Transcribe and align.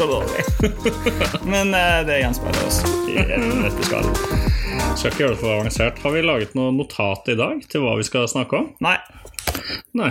Det 0.00 0.06
er 0.06 0.08
så 0.08 0.16
dårlig. 0.16 0.42
men 1.52 1.74
uh, 1.76 1.98
det 2.08 2.14
gjenspeiler 2.22 2.62
oss 2.64 2.78
i 3.04 3.16
dette 3.20 3.84
skallet. 3.84 4.22
Skal 4.96 5.10
ikke 5.10 5.20
gjøre 5.20 5.34
det 5.34 5.40
for 5.42 5.52
avansert. 5.52 6.00
Har 6.00 6.14
vi 6.14 6.22
laget 6.24 6.56
noe 6.56 6.72
notat 6.72 7.28
i 7.28 7.36
dag 7.36 7.60
til 7.68 7.84
hva 7.84 7.98
vi 7.98 8.06
skal 8.08 8.24
snakke 8.32 8.56
om? 8.56 8.70
Nei. 8.80 8.94
Nei. 10.00 10.08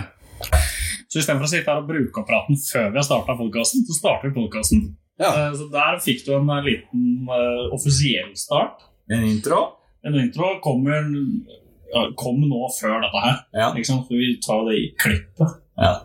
Så 1.10 1.18
istedenfor 1.18 1.48
å 1.48 1.50
sitte 1.50 1.74
her 1.74 1.82
og 1.82 1.90
bruke 1.90 2.22
apparaten 2.22 2.62
før 2.68 2.86
vi 2.92 3.02
har 3.02 3.08
starta 3.08 3.34
podkasten, 3.40 3.82
så 3.90 3.98
starter 3.98 4.30
vi 4.30 4.36
podkasten. 4.38 4.86
Ja. 5.18 5.34
Så 5.58 5.66
der 5.74 5.98
fikk 6.06 6.22
du 6.28 6.36
en 6.38 6.54
eh, 6.54 6.64
liten 6.70 7.26
uh, 7.26 7.66
offisiell 7.74 8.30
start. 8.38 8.86
En 9.10 9.26
intro? 9.26 9.64
En 10.06 10.22
intro 10.22 10.54
kommer 10.62 11.02
ja, 11.10 12.06
kom 12.14 12.38
nå 12.46 12.68
før 12.78 13.00
dette 13.08 13.26
her. 13.26 13.46
Ja. 13.58 13.72
Liksom. 13.74 14.04
For 14.06 14.22
vi 14.22 14.36
tar 14.46 14.68
det 14.70 14.82
i 14.84 14.90
klippet. 15.02 15.62
ja. 15.82 15.96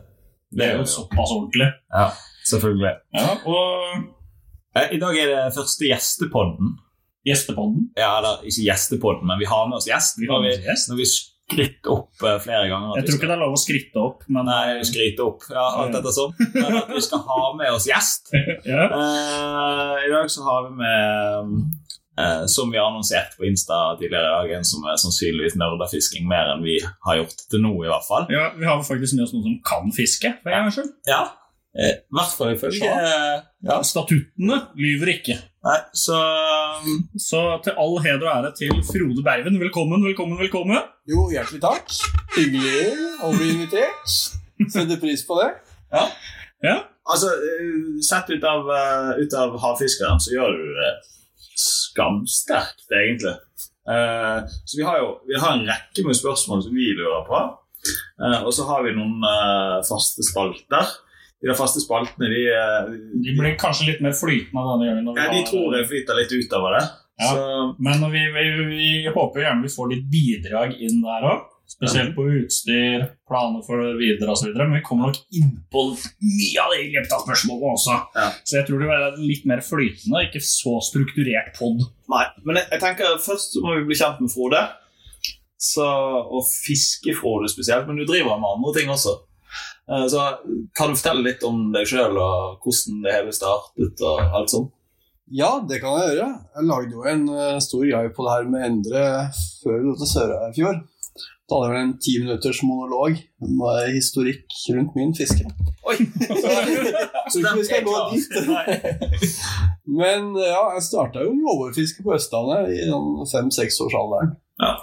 Det 0.56 0.72
er 0.72 0.80
jo 0.80 0.86
såpass 0.88 1.34
ordentlig. 1.36 1.68
Ja, 1.92 2.14
selvfølgelig. 2.52 2.96
Ja, 3.18 3.30
og 3.46 4.12
Eh, 4.76 4.90
I 4.92 4.98
dag 5.00 5.16
er 5.16 5.30
det 5.32 5.54
første 5.56 5.86
gjestepodden. 5.88 6.74
gjestepodden. 7.26 7.86
Ja, 7.96 8.18
eller 8.20 8.42
ikke 8.44 8.66
gjestepodden, 8.68 9.24
men 9.30 9.40
vi 9.40 9.46
har 9.48 9.70
med 9.70 9.78
oss 9.78 9.88
gjest. 9.88 10.18
Vi 10.20 10.28
har 10.28 10.42
med 10.44 10.52
oss 10.52 10.66
gjest. 10.66 10.90
Når 10.92 10.98
vi 11.00 11.06
skritt 11.08 11.88
opp 11.88 12.26
eh, 12.26 12.36
flere 12.44 12.68
ganger 12.68 12.98
Jeg 13.00 13.06
tror 13.08 13.16
ikke 13.16 13.30
det 13.30 13.36
er 13.38 13.42
lov 13.46 13.56
å 13.56 13.62
skritte 13.62 14.02
opp, 14.04 14.26
men 14.28 14.50
Nei, 14.50 14.82
skrite 14.84 15.24
opp. 15.24 15.46
Ja, 15.48 15.64
alt 15.80 15.96
dette 15.96 16.12
sånn. 16.12 16.34
Men 16.58 16.76
at 16.82 16.92
vi 16.92 17.02
skal 17.06 17.24
ha 17.30 17.40
med 17.56 17.72
oss 17.72 17.88
gjest. 17.88 18.34
ja. 18.74 18.84
Eh, 19.00 19.96
I 20.10 20.12
dag 20.12 20.28
så 20.36 20.44
har 20.50 20.68
vi 20.68 20.76
med 20.82 21.56
eh, 22.20 22.44
Som 22.52 22.74
vi 22.76 22.78
har 22.82 22.90
annonsert 22.92 23.38
på 23.40 23.48
Insta 23.48 23.80
tidligere 23.96 24.28
i 24.28 24.36
dag, 24.36 24.54
en 24.60 24.68
som 24.68 24.84
er 24.92 25.00
sannsynligvis 25.00 25.56
nerder 25.62 25.88
fisking 25.96 26.28
mer 26.28 26.52
enn 26.52 26.68
vi 26.68 26.82
har 26.84 27.22
gjort 27.24 27.48
til 27.48 27.64
nå, 27.64 27.72
i 27.86 27.90
hvert 27.94 28.08
fall. 28.12 28.28
ja, 28.34 28.50
Vi 28.60 28.68
har 28.68 28.84
faktisk 28.84 29.16
med 29.16 29.24
oss 29.30 29.34
noen 29.38 29.48
som 29.48 29.58
kan 29.72 29.96
fiske. 29.96 30.36
for 30.44 30.52
en 30.52 30.66
gangs 30.68 30.82
skyld. 30.82 30.94
Ja. 31.08 31.24
Eh, 31.76 31.92
I 31.92 32.16
hvert 32.16 32.36
fall 32.38 32.54
ifølge 32.54 32.88
eh, 32.88 33.42
ja. 33.68 33.82
Statuttene 33.84 34.62
lyver 34.80 35.12
ikke. 35.18 35.36
Nei, 35.66 35.80
så 35.98 36.16
um, 36.86 37.02
Så 37.20 37.42
til 37.66 37.76
all 37.82 37.98
heder 38.06 38.24
og 38.24 38.32
ære 38.32 38.52
til 38.56 38.72
Frode 38.88 39.24
Berven. 39.26 39.60
Velkommen, 39.60 40.06
velkommen, 40.06 40.40
velkommen. 40.40 40.80
Jo, 41.10 41.26
hjertelig 41.34 41.60
takk. 41.66 41.92
Hyggelig 42.38 42.86
å 43.26 43.34
bli 43.36 43.50
invitert. 43.58 44.16
Setter 44.72 45.02
pris 45.02 45.26
på 45.28 45.42
det. 45.42 45.50
Ja, 45.92 46.06
Altså, 47.06 47.28
eh, 47.38 48.00
sett 48.02 48.32
ut 48.34 48.46
av, 48.50 48.70
eh, 48.74 49.20
ut 49.22 49.34
av 49.38 49.60
havfiskeren, 49.62 50.18
så 50.18 50.32
gjør 50.34 50.56
du 50.58 50.64
det 50.80 50.94
skamsterkt, 51.60 52.88
egentlig. 52.90 53.36
Eh, 53.86 54.40
så 54.66 54.80
vi 54.80 54.88
har 54.88 54.98
jo 55.04 55.12
vi 55.28 55.38
har 55.38 55.54
en 55.54 55.68
rekke 55.68 56.06
med 56.08 56.18
spørsmål 56.18 56.64
som 56.66 56.74
vi 56.74 56.96
lurer 56.98 57.28
på. 57.28 57.42
Eh, 58.24 58.40
og 58.42 58.54
så 58.56 58.66
har 58.66 58.82
vi 58.88 58.96
noen 58.96 59.22
eh, 59.22 59.84
faste 59.86 60.26
spalter. 60.26 60.96
De 61.46 61.52
der 61.52 61.58
faste 61.60 61.78
spaltene, 61.84 62.26
de, 62.32 62.44
eh, 62.50 62.94
De 63.22 63.34
blir 63.38 63.54
kanskje 63.62 63.92
litt 63.92 64.00
mer 64.02 64.16
flytende 64.18 64.64
denne 64.66 64.96
gangen. 64.98 65.18
ja, 65.20 65.28
de 65.30 65.44
tror 65.46 65.76
jeg 65.78 65.90
flyter 65.92 66.18
litt 66.18 66.32
utover 66.34 66.74
det. 66.80 66.86
Ja. 67.22 67.28
Så 67.32 67.76
Men 67.80 68.02
vi, 68.12 68.24
vi, 68.34 68.46
vi 68.72 68.88
håper 69.14 69.44
gjerne 69.44 69.62
vi 69.64 69.76
får 69.76 69.92
litt 69.92 70.08
bidrag 70.10 70.74
inn 70.82 71.04
der 71.04 71.28
òg. 71.30 71.44
Spesielt 71.70 72.12
på 72.16 72.26
utstyr, 72.30 73.06
planer 73.30 73.62
for 73.66 73.82
det 73.82 73.96
videre 73.98 74.34
osv. 74.34 74.52
Men 74.58 74.74
vi 74.78 74.82
kommer 74.86 75.10
nok 75.10 75.22
inn 75.38 75.52
på 75.74 75.84
mye 75.94 76.64
av 76.64 76.74
det 76.74 76.82
i 76.84 76.92
løpet 76.94 77.14
av 77.14 77.24
spørsmålet 77.26 77.68
også. 77.72 77.96
Ja. 78.18 78.26
Så 78.46 78.58
jeg 78.60 78.68
tror 78.68 78.82
det 78.82 78.90
er 78.98 79.22
litt 79.22 79.46
mer 79.50 79.62
flytende, 79.66 80.26
ikke 80.28 80.42
så 80.46 80.76
strukturert 80.86 81.54
pod. 81.58 81.86
Nei, 82.14 82.26
men 82.46 82.62
jeg, 82.62 82.70
jeg 82.74 82.84
tenker 82.86 83.18
først 83.22 83.58
må 83.62 83.80
vi 83.80 83.88
bli 83.90 83.98
kjent 84.02 84.22
med 84.22 84.34
Frode. 84.34 84.62
Så, 85.62 85.86
og 85.86 86.46
fiske-Frode 86.66 87.50
spesielt, 87.50 87.88
men 87.90 87.98
du 88.02 88.06
driver 88.06 88.38
med 88.38 88.58
andre 88.58 88.76
ting 88.78 88.92
også. 88.94 89.16
Eh, 89.92 90.08
Så 90.10 90.22
Kan 90.78 90.94
du 90.94 90.98
fortelle 91.00 91.26
litt 91.28 91.44
om 91.46 91.72
deg 91.76 91.86
sjøl 91.90 92.18
og 92.18 92.64
hvordan 92.64 93.04
det 93.06 93.14
hele 93.14 93.36
startet? 93.36 94.02
og 94.02 94.20
alt 94.40 94.50
sånt? 94.54 94.72
Ja, 95.34 95.56
det 95.66 95.80
kan 95.82 95.96
jeg 96.00 96.16
gjøre. 96.16 96.32
Jeg 96.56 96.68
lagde 96.70 96.92
jo 96.94 97.06
en 97.10 97.24
eh, 97.34 97.60
stor 97.66 97.86
greie 97.86 98.12
på 98.14 98.26
det 98.26 98.34
her 98.36 98.50
med 98.50 98.66
Endre 98.68 99.06
før 99.64 99.80
vi 99.80 99.88
dro 99.88 99.96
til 100.02 100.12
Sørøyfjord. 100.12 100.84
Da 101.46 101.58
hadde 101.58 101.66
jeg 101.66 101.74
vel 101.76 101.82
en 101.86 101.98
ti 102.02 102.14
minutters 102.22 102.60
monolog 102.66 103.18
med 103.46 103.90
historikk 103.94 104.54
rundt 104.74 104.96
min 104.98 105.12
fiske. 105.18 105.46
Oi! 105.86 105.98
Så 107.32 107.42
ikke 107.42 107.56
vi 107.60 107.66
skal 107.68 107.86
gå 107.86 107.96
dit. 108.14 108.38
Men 110.02 110.32
eh, 110.38 110.50
ja, 110.52 110.64
jeg 110.78 110.86
starta 110.90 111.22
jo 111.26 111.34
med 111.38 111.50
overfiske 111.54 112.06
på 112.06 112.14
Østlandet 112.18 112.74
i 112.74 112.82
sånn 112.90 113.26
fem-seksårsalderen. 113.30 114.34
Ja. 114.62 114.74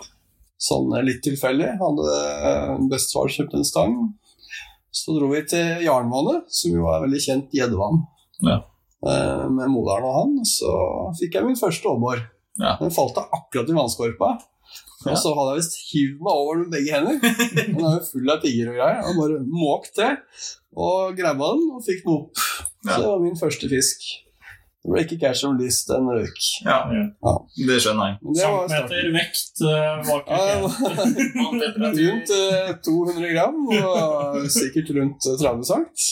Sånn 0.63 0.91
litt 1.07 1.23
tilfeldig. 1.27 1.73
Hadde 1.83 2.19
bestefar 2.91 3.31
kjøpt 3.35 3.59
en 3.59 3.67
stang. 3.67 3.97
Så 4.93 5.15
dro 5.17 5.31
vi 5.33 5.41
til 5.49 5.81
Jarnvannet, 5.87 6.45
som 6.53 6.75
jo 6.77 6.87
er 6.93 7.03
veldig 7.07 7.21
kjent 7.25 7.55
gjeddevann. 7.57 8.03
Ja. 8.45 8.59
Eh, 9.09 9.45
Med 9.51 9.71
moderen 9.73 10.05
og 10.07 10.17
han. 10.19 10.35
Så 10.47 10.71
fikk 11.19 11.39
jeg 11.39 11.49
min 11.49 11.59
første 11.59 11.89
åbor. 11.89 12.21
Ja. 12.61 12.75
Den 12.81 12.93
falt 12.93 13.17
av 13.19 13.33
akkurat 13.33 13.71
i 13.73 13.77
vannskorpa. 13.77 14.33
Og 15.03 15.17
så 15.19 15.33
hadde 15.35 15.55
jeg 15.55 15.59
visst 15.63 15.79
hivd 15.91 16.19
meg 16.23 16.41
over 16.45 16.61
med 16.61 16.75
begge 16.77 16.93
hender. 16.95 17.17
Den 17.57 17.81
er 17.81 17.97
jo 17.97 18.03
full 18.07 18.31
av 18.31 18.43
pigger 18.45 18.69
og 18.71 18.77
greier. 18.79 19.01
Og 19.09 19.17
bare 19.19 19.41
måkt 19.49 19.97
til. 19.97 20.13
Og 20.79 21.17
grabba 21.19 21.49
den 21.57 21.65
og 21.75 21.83
fikk 21.89 22.05
den 22.05 22.13
opp. 22.15 22.39
Så 22.87 23.01
det 23.01 23.09
var 23.09 23.19
min 23.25 23.35
første 23.41 23.69
fisk. 23.73 24.05
Det 24.83 24.91
ble 24.91 25.03
ikke 25.05 25.19
cash 25.23 25.47
on 25.47 25.59
list, 25.61 25.91
en 25.95 26.09
røyk. 26.11 26.41
Ja, 26.67 26.79
Ja. 26.91 27.35
det 27.69 27.77
skjønner 27.85 28.09
jeg. 28.11 28.17
Det. 28.35 28.49
Centimeter 28.73 29.13
vekt 29.15 29.63
uh, 29.63 30.03
var 30.09 30.25
ikke 30.25 30.41
rundt 32.09 32.35
eh, 32.39 32.73
200 32.89 33.31
gram 33.37 33.61
og 33.79 34.51
sikkert 34.51 34.91
rundt 34.99 35.31
eh, 35.31 35.39
30 35.39 35.65
cent 35.71 36.09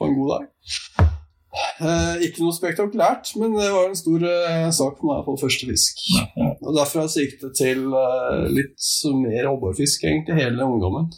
på 0.00 0.08
en 0.08 0.18
god 0.18 0.34
dag. 0.34 0.44
Eh, 1.80 2.20
ikke 2.26 2.44
noe 2.44 2.54
spektakulært, 2.54 3.32
men 3.40 3.54
det 3.56 3.70
var 3.72 3.88
en 3.88 3.98
stor 3.98 4.26
eh, 4.26 4.66
sak 4.74 4.98
for 5.00 5.08
meg 5.10 5.24
på 5.26 5.38
første 5.40 5.70
fisk. 5.70 6.02
Og 6.60 6.74
Derfra 6.76 7.06
gikk 7.14 7.38
det 7.42 7.52
til 7.58 7.86
eh, 7.94 8.44
litt 8.58 8.90
mer 9.22 9.48
hobborfiske 9.52 10.10
egentlig 10.10 10.38
hele 10.42 10.66
ungdommen. 10.66 11.08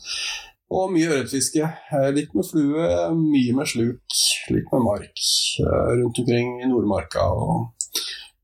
Og 0.72 0.92
mye 0.94 1.10
ørretfiske. 1.10 1.66
Eh, 1.92 2.08
litt 2.16 2.32
med 2.36 2.46
flue, 2.48 2.86
mye 3.16 3.56
med 3.56 3.68
sluk, 3.68 4.20
litt 4.54 4.70
med 4.72 4.84
mark. 4.86 5.24
eh, 5.60 5.90
rundt 6.00 6.18
omkring 6.22 6.62
i 6.62 6.68
Nordmarka 6.70 7.26
og 7.28 7.74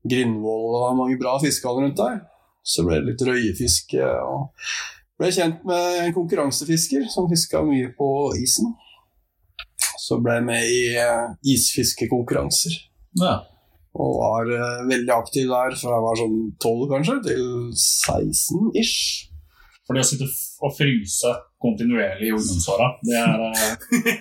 Grindvoll 0.09 0.75
og 0.77 0.97
mange 0.97 1.17
bra 1.19 1.39
fiskehaller 1.41 1.87
rundt 1.87 1.97
der. 1.97 2.21
Så 2.63 2.85
ble 2.85 2.99
det 2.99 3.07
litt 3.09 3.25
røyefiske. 3.27 4.03
og 4.03 4.53
ble 5.19 5.31
kjent 5.31 5.65
med 5.65 6.05
en 6.05 6.13
konkurransefisker 6.13 7.09
som 7.09 7.27
fiska 7.29 7.63
mye 7.65 7.89
på 7.97 8.09
isen. 8.37 8.75
Så 9.97 10.21
ble 10.21 10.37
jeg 10.37 10.45
med 10.45 10.63
i 10.69 10.95
eh, 10.95 11.33
isfiskekonkurranser. 11.55 12.77
Ja. 13.19 13.39
Og 13.99 14.19
var 14.21 14.85
veldig 14.85 15.11
aktiv 15.11 15.49
der 15.49 15.73
fra 15.75 15.97
jeg 15.97 16.05
var 16.05 16.15
sånn 16.15 16.39
12 16.61 16.89
kanskje, 16.93 17.15
til 17.25 17.45
16 17.73 18.69
ish. 18.77 19.25
For 19.87 19.97
det 19.97 20.05
å 20.05 20.07
sitte 20.07 20.29
og 20.61 20.75
fryse 20.77 21.33
kontinuerlig 21.63 22.29
i 22.29 22.35
ungdomsåra, 22.35 22.87
det 23.03 23.17
er 23.19 23.41
eh, 23.49 23.73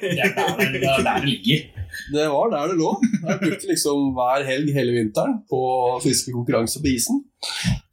det 0.02 0.24
er 0.24 0.32
der 0.34 0.58
det, 0.58 0.82
er 0.82 1.04
der 1.06 1.20
det 1.22 1.28
ligger. 1.28 1.86
Det 2.14 2.26
var 2.32 2.50
der 2.54 2.72
det 2.72 2.78
lå. 2.80 2.90
Jeg 3.28 3.38
brukte 3.44 3.70
liksom 3.70 4.10
hver 4.16 4.44
helg 4.48 4.74
hele 4.74 4.96
vinteren 4.98 5.38
på 5.50 5.62
fiskekonkurranse 6.04 6.82
på 6.82 6.92
isen. 6.92 7.22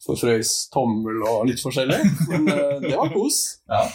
For 0.05 0.19
frøys, 0.19 0.67
tommel 0.73 1.23
og 1.25 1.47
litt 1.49 1.61
forskjellig. 1.63 2.01
Men 2.31 2.51
eh, 2.53 2.75
det 2.83 2.97
var 2.97 3.13
kos. 3.13 3.39
Ja, 3.69 3.85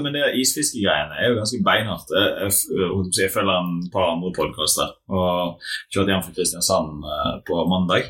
men 0.00 0.14
det 0.14 0.30
Isfiskegreiene 0.40 1.18
er 1.20 1.30
jo 1.30 1.40
ganske 1.40 1.58
beinhardt. 1.64 2.12
Jeg, 2.16 2.30
jeg, 2.46 3.08
jeg, 3.20 3.32
følger 3.34 3.58
en 3.60 3.90
par 3.92 4.14
andre 4.14 4.30
podkaster 4.36 4.94
og 5.12 5.66
kjørte 5.92 6.14
hjem 6.14 6.24
fra 6.24 6.36
Kristiansand 6.38 7.04
eh, 7.12 7.34
på 7.48 7.60
mandag. 7.70 8.08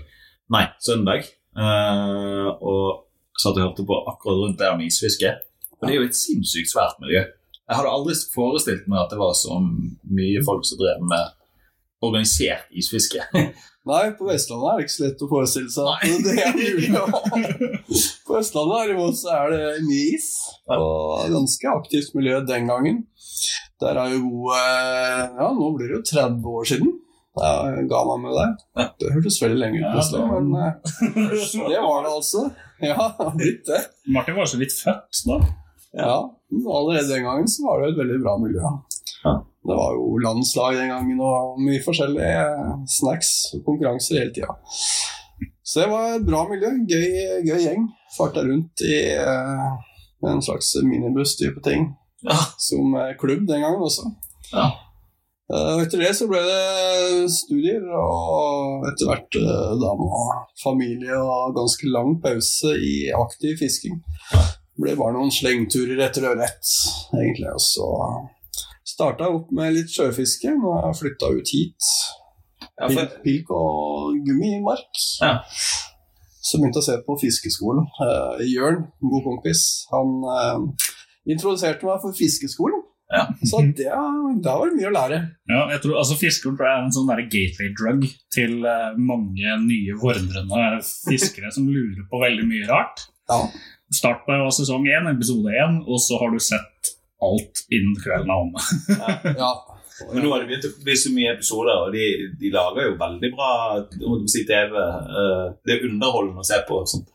Nei, 0.54 0.68
søndag. 0.84 1.26
Eh, 1.56 2.48
og 2.60 3.06
satt 3.36 3.58
og 3.58 3.64
hørte 3.64 3.86
på 3.88 3.98
akkurat 4.12 4.42
rundt 4.42 4.60
det 4.60 4.72
med 4.78 4.90
isfiske. 4.92 5.32
Og 5.80 5.86
det 5.88 5.94
er 5.94 6.00
jo 6.00 6.06
et 6.08 6.16
sinnssykt 6.18 6.70
svært 6.72 7.00
miljø. 7.02 7.22
Jeg 7.66 7.76
hadde 7.80 7.90
aldri 7.92 8.14
forestilt 8.34 8.86
meg 8.88 9.00
at 9.04 9.10
det 9.12 9.18
var 9.20 9.32
så 9.36 9.56
mye 9.60 10.42
folk 10.46 10.64
som 10.68 10.78
drev 10.80 11.02
med 11.10 11.32
organisert 12.06 12.68
isfiske. 12.76 13.22
Nei, 13.86 14.02
på 14.18 14.26
Vestlandet 14.26 14.66
er 14.72 14.78
det 14.80 14.84
ikke 14.86 14.94
så 14.96 15.02
lett 15.04 15.20
å 15.22 15.28
forestille 15.30 15.70
seg 15.70 15.86
at 15.94 16.24
det 16.26 16.32
er 16.42 16.56
mulig. 16.58 16.88
på 18.26 18.38
Østlandet 18.40 18.80
derimot 18.80 19.18
så 19.20 19.30
er 19.36 19.52
det 19.54 19.60
mye 19.86 20.16
is, 20.16 20.26
og 20.74 21.28
ganske 21.30 21.70
aktivt 21.70 22.16
miljø 22.18 22.40
den 22.48 22.66
gangen. 22.70 23.04
Der 23.82 23.98
er 24.00 24.14
jo 24.16 24.22
gode 24.24 24.58
Ja, 24.58 25.50
nå 25.54 25.68
blir 25.76 25.92
det 25.92 25.98
jo 26.00 26.04
30 26.08 26.48
år 26.58 26.66
siden. 26.72 26.94
Jeg 27.36 27.84
ga 27.92 27.98
meg 28.08 28.22
med 28.24 28.32
deg. 28.40 28.90
Det 29.02 29.10
hørtes 29.12 29.38
veldig 29.44 29.58
lenge 29.60 29.78
ut, 29.82 29.84
Ja, 29.84 29.92
plutselig, 29.92 30.22
det- 30.24 30.30
men 30.32 30.46
eh, 30.56 31.68
det 31.74 31.82
var 31.84 32.06
det 32.06 32.12
altså. 32.16 32.44
Ja, 32.82 33.08
blitt 33.36 33.66
det. 33.68 33.82
Martin 34.16 34.38
var 34.40 34.48
så 34.50 34.58
vidt 34.60 34.74
født 34.80 35.22
da. 35.28 35.38
Ja, 35.96 36.16
allerede 36.52 37.08
den 37.08 37.24
gangen 37.24 37.48
så 37.48 37.64
var 37.66 37.82
det 37.82 37.92
et 37.92 38.00
veldig 38.02 38.18
bra 38.22 38.36
miljø. 38.42 38.62
Ja. 39.24 39.34
Det 39.66 39.74
var 39.74 39.96
jo 39.98 40.18
landslag 40.22 40.76
den 40.78 40.92
gangen 40.92 41.20
og 41.24 41.58
mye 41.58 41.82
forskjellige 41.82 42.44
snacks 42.98 43.32
og 43.56 43.64
konkurranser 43.66 44.20
hele 44.20 44.34
tida. 44.36 44.54
Så 45.66 45.82
det 45.82 45.90
var 45.90 46.14
et 46.14 46.26
bra 46.26 46.44
miljø. 46.46 46.70
Gøy, 46.86 47.06
gøy 47.48 47.60
gjeng. 47.64 47.88
Farta 48.14 48.44
rundt 48.46 48.84
i 48.86 49.00
eh, 49.18 49.72
en 50.30 50.42
slags 50.44 50.70
minibuss-type 50.86 51.64
ting. 51.66 51.90
Ja. 52.22 52.38
Som 52.62 52.94
eh, 52.94 53.16
klubb 53.18 53.48
den 53.48 53.64
gangen 53.64 53.82
også. 53.82 54.06
Ja. 54.52 54.68
Eh, 55.50 55.72
etter 55.82 56.04
det 56.04 56.12
så 56.18 56.28
ble 56.30 56.40
det 56.42 57.26
studier, 57.34 57.82
og 57.98 58.86
etter 58.92 59.10
hvert 59.10 59.40
eh, 59.40 59.74
dame 59.82 60.06
og 60.20 60.54
familie 60.62 61.18
og 61.18 61.58
ganske 61.58 61.90
lang 61.90 62.16
pause 62.22 62.76
i 62.78 62.94
aktiv 63.14 63.58
fisking. 63.60 64.00
Det 64.76 64.84
ble 64.84 64.94
bare 64.98 65.16
noen 65.16 65.32
slengturer 65.32 66.02
etter 66.04 66.26
ørret, 66.28 66.72
egentlig. 67.16 67.48
Og 67.48 67.62
så 67.64 67.86
starta 68.84 69.24
jeg 69.24 69.38
opp 69.38 69.54
med 69.56 69.72
litt 69.72 69.92
sjøfiske 69.92 70.52
Nå 70.52 70.74
har 70.74 70.90
jeg 70.90 70.98
flytta 71.00 71.30
ut 71.32 71.52
hit. 71.54 71.92
Ja, 72.76 72.90
Pilk, 72.90 72.98
for, 72.98 73.14
pilk 73.24 73.52
og 73.56 74.18
gummimark. 74.26 75.00
Ja. 75.24 75.38
Så 76.44 76.60
begynte 76.60 76.82
jeg 76.82 76.84
å 76.84 76.88
se 76.90 76.98
på 77.06 77.16
fiskeskolen. 77.24 77.88
Uh, 77.96 78.44
Jørn, 78.44 78.84
en 79.00 79.14
god 79.14 79.24
kompis, 79.24 79.62
han 79.90 80.12
uh, 80.28 80.92
introduserte 81.24 81.88
meg 81.88 82.04
for 82.04 82.16
fiskeskolen. 82.16 82.84
Ja. 83.08 83.24
Så 83.48 83.62
det, 83.78 83.88
da 84.44 84.58
var 84.60 84.76
mye 84.76 84.90
å 84.90 84.94
lære. 84.94 85.18
Ja, 85.48 85.62
jeg 85.72 85.82
tror, 85.84 85.96
altså 86.02 86.16
tror 86.18 86.58
jeg 86.58 86.68
er 86.68 86.84
en 86.84 86.94
sånn 86.94 87.12
gateway 87.30 87.70
drug 87.78 88.06
til 88.34 88.66
eh, 88.66 88.96
mange 88.98 89.58
nye 89.62 89.94
vordrende 90.00 90.80
fiskere 91.06 91.52
som 91.54 91.68
lurer 91.70 92.02
på 92.10 92.18
veldig 92.18 92.46
mye 92.50 92.66
rart. 92.66 93.06
Ja. 93.30 93.44
Start 93.94 94.24
på 94.26 94.34
sesong 94.50 94.86
én, 94.90 95.06
episode 95.12 95.52
én, 95.54 95.76
og 95.86 96.00
så 96.02 96.18
har 96.18 96.32
du 96.34 96.40
sett 96.42 96.92
alt 97.22 97.62
innen 97.72 97.94
kvelden 98.02 98.30
er 98.32 98.40
omme. 98.42 98.62
Ja. 99.38 99.52
men 100.12 100.24
nå 100.26 100.32
har 100.32 100.42
det 100.42 100.48
begynt 100.50 100.66
å 100.68 100.72
bli 100.84 100.96
så 100.98 101.12
mye 101.14 101.30
episoder, 101.36 101.78
og 101.86 101.94
de, 101.94 102.02
de 102.40 102.50
lager 102.52 102.90
jo 102.90 102.96
veldig 103.00 103.30
bra 103.32 103.50
si, 104.28 104.42
TV. 104.48 104.74
eh, 104.76 105.44
det 105.64 105.76
er 105.78 105.86
underholdende 105.88 106.42
å 106.42 106.48
se 106.50 106.58
på. 106.68 106.82
Sånt. 106.90 107.08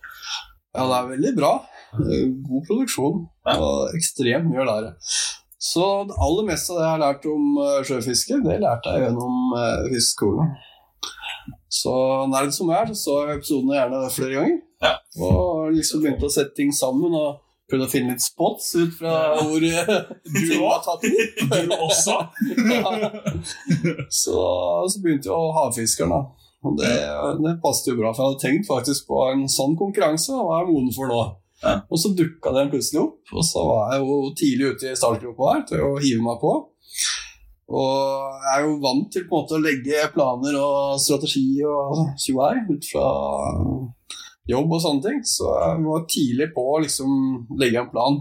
Ja, 0.73 0.87
det 0.87 0.97
er 1.01 1.11
veldig 1.11 1.33
bra. 1.37 1.51
Eh, 1.99 2.25
God 2.47 2.65
produksjon 2.69 3.21
Ja. 3.45 3.57
og 3.59 3.93
ekstremt 3.99 4.47
mye 4.49 4.63
å 4.63 4.69
lære. 4.71 4.95
Så 5.61 5.85
det 6.09 6.17
aller 6.17 6.47
meste 6.47 6.73
av 6.73 6.79
det 6.79 6.87
jeg 6.87 6.95
har 6.95 7.03
lært 7.05 7.29
om 7.29 7.51
eh, 7.67 7.77
sjøfiske, 7.85 8.39
det 8.47 8.57
lærte 8.63 8.95
jeg 8.95 9.05
gjennom 9.09 9.53
fiskeskolen. 9.91 10.55
Så 11.71 11.93
nerd 12.31 12.51
som 12.55 12.71
jeg 12.71 12.81
er, 12.81 12.95
så 12.95 13.03
så 13.03 13.19
jeg 13.27 13.37
episodene 13.41 13.77
gjerne 13.77 14.01
flere 14.15 14.39
ganger. 14.39 14.59
Ja. 14.81 14.97
Og 15.21 15.71
liksom 15.75 16.03
begynte 16.03 16.27
å 16.27 16.33
sette 16.33 16.55
ting 16.57 16.71
sammen 16.75 17.13
og 17.17 17.41
prøvde 17.71 17.87
å 17.87 17.91
finne 17.91 18.15
litt 18.15 18.23
spots 18.23 18.73
ut 18.75 18.93
fra 18.97 19.15
hvor 19.39 19.63
eh, 19.63 19.91
du 20.49 20.55
har 20.59 20.81
tatt 20.85 21.05
den. 21.05 21.17
Du 21.69 21.75
også? 21.77 22.17
Ja. 22.71 24.01
Så, 24.11 24.37
så 24.91 25.03
begynte 25.03 25.31
jo 25.31 25.39
havfiskeren, 25.55 26.11
da. 26.13 26.21
Og 26.61 26.75
det, 26.77 26.91
det 27.41 27.55
passet 27.63 27.89
jo 27.89 27.97
bra, 27.97 28.11
for 28.13 28.21
jeg 28.21 28.33
hadde 28.33 28.43
tenkt 28.43 28.67
faktisk 28.69 29.07
på 29.09 29.23
en 29.31 29.47
sånn 29.49 29.73
konkurranse. 29.79 30.35
Hva 30.35 30.59
er 30.59 30.65
jeg 30.65 30.73
moden 30.75 30.91
for 30.93 31.09
nå? 31.09 31.21
Ja. 31.61 31.79
Og 31.93 32.01
så 32.01 32.11
dukka 32.17 32.53
den 32.53 32.69
plutselig 32.73 33.01
opp, 33.03 33.33
og 33.33 33.45
så 33.45 33.63
var 33.65 33.95
jeg 33.95 34.03
jo 34.03 34.19
tidlig 34.37 34.69
ute 34.75 34.91
i 34.91 34.97
startgropa 34.97 35.49
her 35.55 35.65
til 35.69 35.83
å 35.85 35.91
hive 36.01 36.21
meg 36.25 36.39
på. 36.41 36.53
Og 37.71 38.39
jeg 38.43 38.51
er 38.51 38.65
jo 38.65 38.77
vant 38.83 39.09
til 39.13 39.25
på 39.29 39.37
en 39.37 39.43
måte 39.45 39.57
å 39.57 39.63
legge 39.63 40.07
planer 40.13 40.57
og 40.59 41.01
strategi 41.01 41.45
og 41.63 42.17
tjoei 42.19 42.55
ut 42.67 42.89
fra 42.89 43.05
jobb 44.49 44.73
og 44.73 44.81
sånne 44.83 45.05
ting, 45.05 45.21
så 45.27 45.51
jeg 45.53 45.85
var 45.85 46.05
tidlig 46.09 46.47
på 46.55 46.65
å 46.73 46.81
liksom 46.83 47.11
legge 47.61 47.81
en 47.81 47.91
plan. 47.91 48.19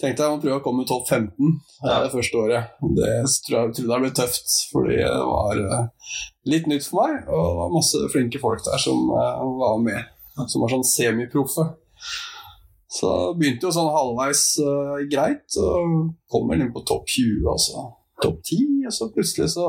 Tenkte 0.00 0.26
jeg 0.26 0.34
må 0.34 0.40
prøve 0.42 0.58
å 0.58 0.64
komme 0.64 0.84
topp 0.88 1.06
15 1.08 1.52
Ja. 1.86 2.02
det 2.04 2.12
første 2.12 2.40
året. 2.42 2.74
Det 2.98 3.12
tror 3.46 3.56
jeg, 3.56 3.74
trodde 3.78 3.94
jeg 3.94 4.04
ble 4.04 4.10
tøft, 4.18 4.56
fordi 4.72 4.96
det 5.00 5.22
var 5.30 5.60
eh, 5.62 6.14
litt 6.52 6.66
nytt 6.68 6.84
for 6.90 7.00
meg. 7.06 7.22
Og 7.30 7.44
det 7.46 7.58
var 7.62 7.72
masse 7.72 8.02
flinke 8.12 8.42
folk 8.42 8.64
der 8.66 8.82
som 8.82 9.08
eh, 9.16 9.44
var 9.62 9.78
med, 9.80 10.10
som 10.44 10.64
var 10.64 10.74
sånn 10.74 10.84
semiproffe. 10.84 11.70
Så 12.96 13.12
begynte 13.36 13.66
jo 13.66 13.74
sånn 13.74 13.90
halvveis 13.92 14.42
uh, 14.62 15.00
greit, 15.10 15.56
og 15.60 16.12
kom 16.32 16.46
vel 16.48 16.62
inn 16.64 16.72
på 16.72 16.84
topp 16.86 17.08
20, 17.12 17.42
altså. 17.50 17.82
Topp 18.22 18.38
10, 18.46 18.86
og 18.88 18.94
så 18.94 19.08
plutselig 19.12 19.48
så 19.52 19.66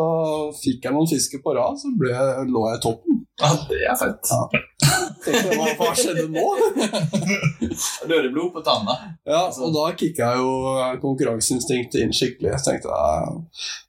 fikk 0.56 0.86
jeg 0.86 0.96
noen 0.96 1.10
fisker 1.10 1.42
på 1.44 1.56
rad, 1.58 1.80
så 1.82 1.92
ble, 2.00 2.14
lå 2.48 2.62
jeg 2.70 2.78
i 2.78 2.84
toppen. 2.86 3.17
Ja, 3.38 3.50
det 3.70 3.84
er 3.86 3.98
fett. 4.00 4.30
Ja. 4.32 4.62
hva, 5.28 5.68
hva 5.78 5.90
skjedde 5.98 6.26
nå? 6.34 6.46
Røreblod 8.10 8.32
blod 8.34 8.54
på 8.56 8.64
tanna. 8.66 8.96
Ja, 9.30 9.44
og 9.52 9.76
da 9.76 9.84
kicka 10.00 10.32
jeg 10.32 10.42
jo 10.42 10.54
konkurranseinstinktet 11.04 12.00
inn 12.02 12.16
skikkelig. 12.16 12.56
Jeg 12.56 12.66
tenkte, 12.66 12.94
ja, 12.94 13.36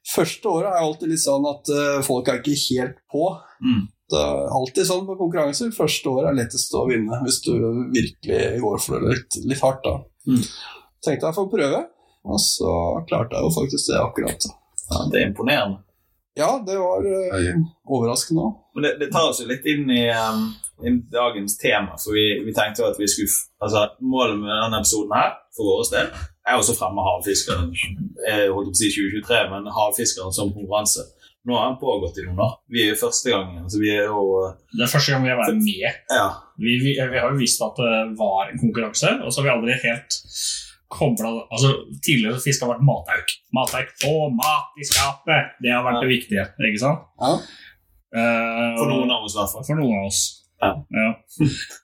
Første 0.09 0.49
året 0.51 0.69
er 0.73 0.83
alltid 0.83 1.11
litt 1.11 1.21
sånn 1.21 1.45
at 1.49 1.69
eh, 1.73 1.97
folk 2.05 2.29
er 2.29 2.39
ikke 2.41 2.55
helt 2.81 3.01
på. 3.13 3.25
Mm. 3.65 3.83
Det 4.09 4.21
er 4.21 4.53
alltid 4.59 4.89
sånn 4.89 5.05
på 5.09 5.17
konkurranser. 5.19 5.73
Første 5.75 6.13
året 6.13 6.31
er 6.31 6.39
lettest 6.43 6.73
å 6.77 6.85
vinne 6.89 7.19
hvis 7.25 7.41
du 7.45 7.53
virkelig 7.93 8.61
går 8.63 8.81
for 8.85 9.01
det 9.01 9.17
litt, 9.17 9.41
litt 9.49 9.65
hardt. 9.65 9.85
da. 9.85 9.97
Mm. 10.29 10.45
Tenkte 11.05 11.29
jeg 11.29 11.37
får 11.37 11.51
prøve, 11.51 11.83
og 12.29 12.41
så 12.43 12.71
klarte 13.09 13.37
jeg 13.37 13.45
jo 13.45 13.53
faktisk 13.57 13.91
det 13.91 14.01
akkurat. 14.01 14.49
Ja, 14.89 15.05
det 15.09 15.21
er 15.21 15.29
imponerende. 15.29 15.83
Ja, 16.39 16.63
det 16.65 16.77
var 16.79 17.03
uh, 17.03 17.61
overraskende 17.91 18.47
òg. 18.47 18.57
Men 18.75 18.85
det, 18.85 18.95
det 19.01 19.11
tar 19.11 19.27
oss 19.27 19.41
jo 19.43 19.47
litt 19.49 19.65
inn 19.67 19.89
i, 19.91 20.05
um, 20.15 20.45
inn 20.87 21.01
dagens 21.11 21.57
tema, 21.59 21.97
for 21.99 22.15
vi, 22.15 22.25
vi 22.45 22.55
tenkte 22.55 22.85
jo 22.85 22.89
at 22.93 22.99
vi 22.99 23.09
skulle 23.11 23.33
altså 23.59 23.89
Målet 23.99 24.39
med 24.39 24.53
denne 24.53 24.79
episoden 24.79 25.15
her, 25.17 25.33
for 25.57 25.67
vår 25.67 25.89
del, 25.91 26.11
er 26.47 26.59
også 26.59 26.75
å 26.75 26.79
fremme 26.79 27.03
havfiskeren. 27.03 27.73
Jeg 28.23 28.53
holdt 28.55 28.71
på 28.71 28.77
å 28.77 28.79
si 28.79 28.91
2023, 28.95 29.41
men 29.51 29.73
havfiskeren 29.75 30.35
som 30.35 30.53
konkurranse. 30.55 31.03
Nå 31.47 31.55
har 31.55 31.69
den 31.69 31.77
pågått 31.81 32.17
i 32.19 32.25
noen 32.27 32.39
år. 32.45 32.55
Vi 32.71 32.85
er 32.85 32.93
jo 32.93 33.01
første 33.01 33.31
gangen, 33.31 33.67
så 33.71 33.79
vi 33.81 33.91
er 33.95 34.07
jo 34.07 34.23
uh, 34.39 34.55
Det 34.75 34.85
er 34.85 34.93
første 34.93 35.13
gang 35.13 35.27
vi 35.27 35.33
har 35.33 35.39
vært 35.39 35.59
med. 35.59 36.01
Ja. 36.15 36.25
Vi, 36.59 36.79
vi, 36.85 36.95
vi 36.95 37.19
har 37.19 37.29
jo 37.33 37.39
visst 37.39 37.63
at 37.67 37.79
det 37.79 37.93
var 38.19 38.47
en 38.47 38.63
konkurranse, 38.63 39.17
og 39.23 39.31
så 39.31 39.41
har 39.41 39.49
vi 39.49 39.55
aldri 39.57 39.77
helt 39.83 40.19
kobla 40.89 41.31
altså, 41.51 41.71
Tidligere 42.05 42.39
fisk 42.41 42.63
har 42.65 42.71
vært 42.75 42.85
matauk. 42.87 43.33
Matauk 43.55 43.89
få 44.01 44.13
mat 44.33 44.77
i 44.81 44.87
skapet! 44.89 45.55
Det 45.61 45.71
har 45.73 45.83
vært 45.85 45.99
Ja. 45.99 46.03
det 46.05 46.11
viktige, 46.15 46.45
ikke 46.69 46.81
sant? 46.81 47.07
Ja. 47.21 47.33
Eh, 48.09 48.77
For 48.79 48.89
noen 48.89 49.11
av 49.13 49.23
oss, 49.27 49.35
i 49.35 49.39
hvert 49.41 49.51
fall. 49.53 49.65
For 49.67 49.77
noen 49.79 49.99
av 49.99 50.05
oss. 50.09 50.21
Ja. 50.59 50.73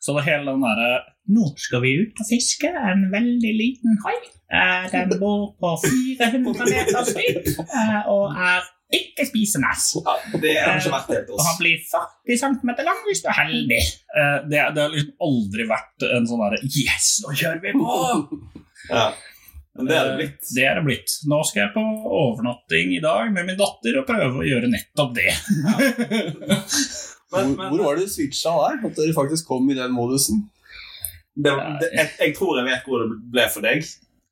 Så 0.03 0.15
det 0.17 0.25
hele 0.27 0.51
den 0.51 0.63
derre 0.65 0.95
Nå 1.31 1.45
skal 1.57 1.79
vi 1.81 1.93
ut 2.03 2.19
og 2.21 2.27
fiske 2.27 2.67
en 2.69 3.05
veldig 3.09 3.51
liten 3.57 3.95
hai. 4.03 4.17
Eh, 4.51 4.83
Den 4.91 5.13
bor 5.21 5.53
på 5.57 5.71
400 5.81 6.67
meters 6.69 7.13
dyp 7.15 7.47
eh, 7.63 8.01
og 8.11 8.35
er 8.37 8.67
ikke 8.93 9.25
spisende. 9.25 9.71
Ja, 10.05 10.13
det 10.43 10.51
har 10.59 10.77
ikke 10.77 10.91
vært 10.93 11.09
helt 11.15 11.31
Og 11.33 11.39
oss. 11.39 11.47
han 11.47 11.57
blir 11.63 11.79
40 11.81 12.37
cm 12.43 12.69
lang 12.85 12.99
hvis 13.07 13.23
du 13.23 13.29
er 13.31 13.39
heldig. 13.39 13.79
Eh, 14.19 14.37
Det, 14.51 14.61
det 14.75 14.83
har 14.83 14.93
liksom 14.93 15.15
aldri 15.29 15.65
vært 15.71 16.05
en 16.11 16.27
sånn 16.29 16.43
derre 16.45 16.61
Yes, 16.67 17.07
nå 17.25 17.33
kjører 17.33 17.61
vi 17.63 17.73
på! 17.73 17.97
Ja. 18.89 19.07
Men 19.75 19.89
det 19.89 19.95
er 19.99 20.05
det 20.07 20.15
blitt. 20.21 20.49
Det 20.55 20.63
er 20.63 20.77
det 20.79 20.85
blitt. 20.85 21.13
Nå 21.27 21.41
skal 21.43 21.65
jeg 21.65 21.73
på 21.75 21.81
overnatting 22.15 22.93
i 22.95 23.01
dag 23.03 23.31
med 23.35 23.49
min 23.49 23.57
datter 23.59 23.97
og 23.99 24.05
prøve 24.07 24.39
å 24.39 24.45
gjøre 24.47 24.69
nettopp 24.71 25.15
det. 25.17 25.33
Men, 27.35 27.55
Hvor, 27.55 27.57
men 27.57 27.71
hvor 27.73 27.81
var 27.89 27.97
det 27.97 28.05
du 28.05 28.11
switcha 28.13 28.51
der? 28.61 28.77
At 28.87 28.95
dere 28.99 29.15
faktisk 29.17 29.47
kom 29.49 29.65
i 29.73 29.75
den 29.75 29.91
modusen? 29.91 30.45
det, 31.35 31.51
det, 31.81 31.89
jeg, 31.91 32.11
jeg 32.21 32.35
tror 32.37 32.61
jeg 32.61 32.67
vet 32.69 32.85
hvor 32.87 33.01
det 33.03 33.17
ble 33.33 33.47
for 33.51 33.65
deg. 33.65 33.81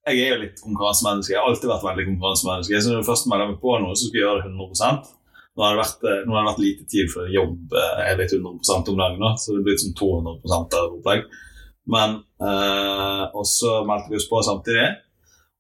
Jeg 0.08 0.20
er 0.24 0.34
jo 0.34 0.40
litt 0.44 0.62
konkurransemenneske. 0.64 1.34
Jeg 1.34 1.40
har 1.42 1.50
alltid 1.50 1.72
vært 1.72 1.86
veldig 1.90 2.06
konkurransemenneske. 2.12 2.80
Så 2.80 2.94
når 2.94 3.04
du 3.04 3.10
først 3.10 3.28
melder 3.32 3.52
meg 3.52 3.60
på 3.64 3.76
noe, 3.84 3.98
så 3.98 4.08
skal 4.08 4.20
jeg 4.20 4.26
gjøre 4.28 4.46
det 4.46 4.54
100 4.54 5.12
Nå 5.54 5.62
har 5.62 5.76
det 5.76 5.82
vært, 5.84 6.06
eh, 6.10 6.22
nå 6.26 6.34
har 6.34 6.42
det 6.46 6.50
vært 6.50 6.64
lite 6.64 6.86
tid 6.90 7.12
for 7.14 7.28
jobb. 7.30 7.58
eh, 7.78 7.98
Jeg 8.02 8.14
er 8.14 8.22
litt 8.24 8.32
100 8.40 8.88
om 8.94 9.02
dagen 9.04 9.20
nå, 9.22 9.34
så 9.38 9.54
det 9.54 9.60
er 9.60 9.68
blitt 9.68 9.84
sånn 9.84 9.98
200 10.00 10.80
av 10.80 10.96
opplegg. 10.98 11.28
Men 11.92 12.20
eh, 12.40 13.24
Og 13.36 13.46
så 13.50 13.82
meldte 13.88 14.12
vi 14.14 14.20
oss 14.22 14.30
på 14.30 14.40
samtidig. 14.46 14.86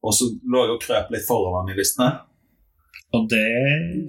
Og 0.03 0.15
så 0.15 0.27
lå 0.51 0.65
jeg 0.65 0.75
og 0.75 0.83
krøp 0.83 1.11
litt 1.13 1.25
foran 1.27 1.61
han 1.61 1.73
i 1.73 1.77
listene. 1.79 2.11
Og 3.13 3.27
det 3.29 3.43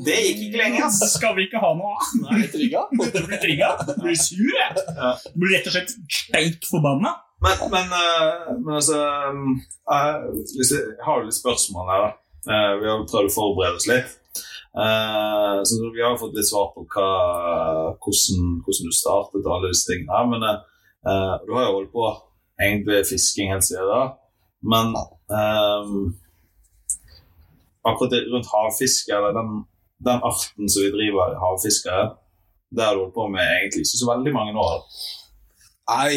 Det 0.06 0.14
gikk 0.16 0.40
ikke 0.46 0.60
lenger, 0.62 0.86
ass! 0.86 1.02
skal 1.12 1.34
vi 1.36 1.44
ikke 1.44 1.60
ha 1.60 1.74
noe 1.76 1.92
av. 1.92 2.14
Er 2.38 2.48
trigga? 2.54 2.86
Du 3.14 3.20
blir 3.28 3.40
trigga. 3.42 3.70
Du 3.84 3.92
blir 4.00 4.16
sur. 4.16 4.48
jeg. 4.48 4.84
Ja. 4.96 5.12
Du 5.28 5.38
blir 5.42 5.56
rett 5.58 5.68
og 5.68 5.76
slett 5.76 5.94
steik 6.18 6.66
forbanna. 6.70 7.12
Men, 7.44 7.64
men, 7.74 7.90
eh, 7.92 8.52
men 8.62 8.76
altså 8.78 8.96
eh, 9.04 10.20
hvis 10.56 10.70
jeg, 10.72 10.80
jeg 10.94 11.04
har 11.04 11.18
jo 11.20 11.26
litt 11.28 11.36
spørsmål 11.36 11.90
her. 11.92 12.04
da. 12.06 12.12
Eh, 12.44 12.70
vi 12.80 12.88
har 12.88 12.96
jo 13.02 13.08
prøvd 13.10 13.28
å 13.28 13.34
forberede 13.34 13.80
oss 13.82 13.90
litt. 13.90 14.14
Eh, 14.74 15.58
så 15.68 15.80
vi 15.94 16.02
har 16.02 16.14
jo 16.14 16.22
fått 16.24 16.38
litt 16.38 16.48
svar 16.48 16.70
på 16.74 16.86
hva, 16.94 17.08
hvordan, 18.00 18.48
hvordan 18.64 18.88
du 18.88 18.96
startet 18.96 19.44
og 19.44 19.52
alle 19.58 19.70
disse 19.74 19.90
tingene 19.90 20.16
her. 20.16 20.30
Men 20.32 20.48
eh, 20.48 20.62
du 21.44 21.50
har 21.52 21.66
jo 21.66 21.74
holdt 21.78 21.92
på 21.92 22.04
egentlig 22.60 23.02
fisking 23.10 23.50
helt 23.52 23.66
siden 23.66 23.90
da. 23.90 24.02
Men 24.64 24.94
um, 24.96 26.14
akkurat 27.84 28.14
det 28.14 28.22
rundt 28.32 28.48
havfiske 28.48 29.12
eller 29.12 29.36
den 29.36 29.50
den 30.04 30.20
arten 30.30 30.68
som 30.68 30.82
vi 30.82 30.90
driver 30.96 31.36
havfiskere, 31.44 32.04
det 32.76 32.84
har 32.84 32.94
du 32.94 33.04
holdt 33.04 33.14
på 33.14 33.28
med 33.34 33.44
egentlig 33.44 33.84
ikke 33.84 34.00
så 34.00 34.10
veldig 34.12 34.32
mange 34.38 34.54
år. 34.68 34.78
Nei, 35.92 36.12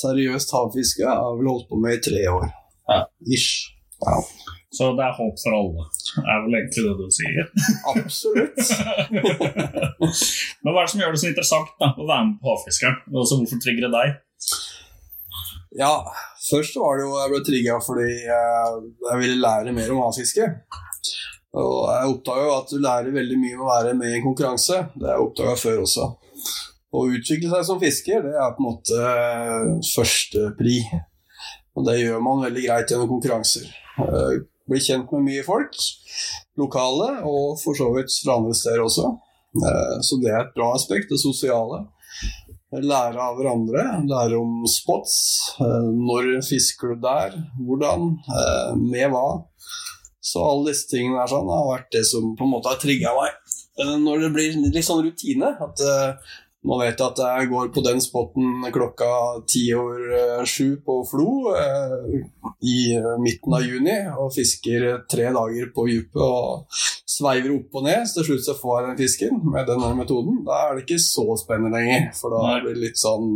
seriøst 0.00 0.54
havfiske 0.56 1.06
har 1.06 1.20
jeg 1.20 1.38
vel 1.40 1.52
holdt 1.52 1.68
på 1.70 1.80
med 1.84 1.98
i 1.98 2.02
tre 2.08 2.22
år. 2.36 2.46
Ja. 2.90 3.00
Ish. 3.34 3.52
Ja, 4.06 4.16
Så 4.72 4.88
det 4.96 5.04
er 5.04 5.16
håp 5.18 5.36
for 5.36 5.52
alle, 5.52 5.84
er 6.22 6.44
vel 6.46 6.54
egentlig 6.56 6.84
det 6.86 6.94
du 6.96 7.10
sier. 7.12 7.48
absolutt. 7.92 8.60
Men 10.62 10.72
hva 10.72 10.80
er 10.80 10.86
det 10.86 10.92
som 10.94 11.02
gjør 11.02 11.12
det 11.12 11.20
så 11.20 11.28
interessant 11.28 11.74
da, 11.76 11.90
å 11.92 12.06
være 12.08 12.28
med 12.30 12.38
på 12.40 12.54
Havfiskeren? 12.54 13.02
Altså, 13.12 13.36
hvorfor 13.42 13.60
trigger 13.60 13.84
det 13.86 13.92
deg? 13.98 14.14
Ja, 15.76 15.92
først 16.50 16.76
var 16.80 16.96
det 16.96 17.04
jo 17.06 17.12
jeg 17.16 17.32
ble 17.32 17.42
trigga 17.46 17.76
fordi 17.84 18.08
jeg, 18.26 18.80
ville 19.20 19.40
lære 19.40 19.76
mer 19.76 19.92
om 19.94 20.02
havfiske. 20.04 20.48
Og 21.52 21.78
jeg 21.88 22.10
oppdaga 22.14 22.44
jo 22.46 22.56
at 22.56 22.72
du 22.72 22.80
lærer 22.80 23.14
veldig 23.14 23.38
mye 23.40 23.56
med 23.56 23.64
å 23.64 23.70
være 23.70 23.94
med 23.96 24.12
i 24.12 24.18
en 24.18 24.26
konkurranse. 24.26 24.82
Det 24.96 25.08
har 25.08 25.16
jeg 25.16 25.26
oppdaga 25.26 25.56
før 25.60 25.84
også. 25.84 26.08
Å 26.92 27.06
utvikle 27.08 27.52
seg 27.54 27.64
som 27.68 27.80
fisker, 27.80 28.24
det 28.24 28.34
er 28.36 28.52
på 28.56 28.60
en 28.60 28.68
måte 28.68 29.12
førstepri. 29.94 30.78
Og 31.76 31.86
det 31.88 31.98
gjør 32.02 32.24
man 32.24 32.44
veldig 32.44 32.64
greit 32.66 32.92
gjennom 32.92 33.08
konkurranser. 33.14 33.68
Bli 34.72 34.80
kjent 34.80 35.10
med 35.12 35.26
mye 35.28 35.44
folk, 35.44 35.76
lokale 36.58 37.10
og 37.28 37.58
for 37.60 37.76
så 37.76 37.90
vidt 37.96 38.14
fra 38.24 38.38
andre 38.40 38.54
steder 38.56 38.84
også. 38.86 39.10
Eh, 39.60 39.96
Så 40.06 40.16
det 40.22 40.32
er 40.32 40.46
et 40.46 40.54
bra 40.56 40.72
aspekt, 40.78 41.10
det 41.12 41.20
sosiale. 41.20 41.82
Lære 42.72 43.20
av 43.20 43.36
hverandre, 43.36 43.82
lære 44.08 44.38
om 44.40 44.62
spots. 44.70 45.14
eh, 45.60 45.88
Når 45.92 46.40
fisker 46.48 46.94
du 46.94 47.00
der? 47.04 47.34
Hvordan? 47.60 48.14
eh, 48.32 48.74
Med 48.80 49.10
hva? 49.12 49.44
Så 50.22 50.40
alle 50.40 50.70
disse 50.70 50.88
tingene 50.88 51.18
der 51.18 51.26
sånn 51.34 51.50
har 51.50 51.66
vært 51.68 51.90
det 51.92 52.04
som 52.06 52.32
på 52.38 52.44
en 52.46 52.52
måte 52.54 52.70
har 52.70 52.78
trigga 52.80 53.10
meg. 53.18 53.32
Når 54.06 54.20
det 54.22 54.32
blir 54.32 54.56
litt 54.72 54.84
sånn 54.86 55.02
rutine, 55.04 55.48
at 55.60 55.80
nå 56.62 56.78
vet 56.78 57.00
at 57.02 57.18
jeg 57.18 57.48
går 57.50 57.70
på 57.74 57.82
den 57.82 57.98
spotten 58.02 58.66
klokka 58.74 59.10
ti 59.50 59.64
over 59.74 60.12
eh, 60.18 60.42
sju 60.46 60.76
på 60.86 61.00
Flo 61.08 61.54
eh, 61.58 62.20
i 62.62 62.76
midten 63.22 63.56
av 63.56 63.64
juni 63.66 63.96
og 64.12 64.30
fisker 64.36 64.86
tre 65.10 65.32
dager 65.34 65.72
på 65.74 65.88
dypet 65.90 66.22
og 66.22 66.82
sveiver 67.12 67.56
opp 67.56 67.80
og 67.80 67.86
ned. 67.86 68.06
Så 68.06 68.20
til 68.20 68.28
slutt 68.30 68.46
så 68.46 68.54
får 68.58 68.76
jeg 68.76 68.88
den 68.88 69.00
fisken 69.00 69.40
med 69.54 69.66
denne 69.68 69.90
metoden. 69.98 70.42
Da 70.46 70.60
er 70.68 70.76
det 70.76 70.84
ikke 70.86 71.00
så 71.02 71.26
spennende 71.40 71.74
lenger, 71.74 72.10
for 72.18 72.34
da 72.34 72.60
blir 72.62 72.76
det 72.76 72.86
litt 72.86 73.00
sånn, 73.00 73.26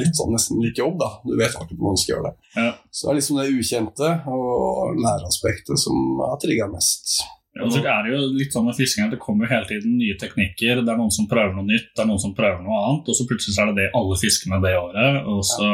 litt 0.00 0.18
sånn 0.18 0.34
nesten 0.36 0.60
litt 0.64 0.80
jobb, 0.80 0.98
da. 1.00 1.10
Du 1.24 1.34
vet 1.40 1.56
ikke 1.56 1.78
hvordan 1.78 1.96
du 1.96 2.02
skal 2.02 2.14
gjøre 2.16 2.28
det. 2.28 2.50
Ja. 2.58 2.68
Så 2.90 3.06
det 3.06 3.14
er 3.14 3.20
liksom 3.20 3.40
det 3.40 3.48
ukjente 3.54 4.12
og 4.34 5.00
læreaspektet 5.00 5.80
som 5.80 6.20
har 6.20 6.36
trigga 6.42 6.68
mest. 6.72 7.16
Og 7.62 7.70
så 7.70 7.80
er 7.86 8.02
det 8.02 8.10
jo 8.10 8.20
litt 8.34 8.54
sånn 8.54 8.64
med 8.66 8.74
fisking 8.74 9.04
at 9.04 9.12
det 9.14 9.20
kommer 9.22 9.46
hele 9.46 9.66
tiden 9.68 9.94
nye 9.94 10.16
teknikker. 10.18 10.80
Det 10.82 10.90
er 10.90 10.98
noen 10.98 11.12
som 11.14 11.28
prøver 11.30 11.52
noe 11.54 11.66
nytt, 11.68 11.92
det 11.94 12.02
er 12.02 12.08
noen 12.08 12.22
som 12.22 12.32
prøver 12.34 12.64
noe 12.64 12.78
annet, 12.80 13.10
og 13.12 13.14
så 13.14 13.26
plutselig 13.30 13.54
er 13.62 13.70
det 13.70 13.76
det 13.78 13.90
alle 13.94 14.16
fisker 14.18 14.50
med 14.50 14.64
det 14.66 14.72
året, 14.80 15.20
og 15.30 15.44
så 15.46 15.68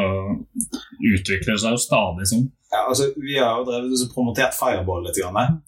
utvikler 1.01 1.55
det 1.55 1.63
seg 1.63 1.73
jo 1.73 1.81
stadig 1.81 2.27
sånn. 2.29 2.45
Ja, 2.71 2.83
altså, 2.85 3.09
vi 3.17 3.39
har 3.39 3.57
jo 3.59 3.65
drevet 3.67 4.03
og 4.05 4.13
promotert 4.13 4.55
Fireball 4.55 5.07
litt. 5.07 5.17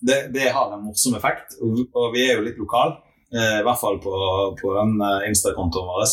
Det, 0.06 0.20
det 0.36 0.54
har 0.54 0.70
en 0.76 0.86
morsom 0.86 1.18
effekt, 1.18 1.58
og, 1.66 1.82
og 1.98 2.14
vi 2.14 2.28
er 2.28 2.38
jo 2.38 2.46
litt 2.46 2.62
lokal, 2.62 2.94
eh, 3.34 3.58
i 3.64 3.66
hvert 3.66 3.82
fall 3.82 3.98
på, 4.04 4.14
på 4.62 4.78
den 4.78 4.96
eh, 5.02 5.28
Insta-kontoen 5.32 5.90
vår. 5.90 6.06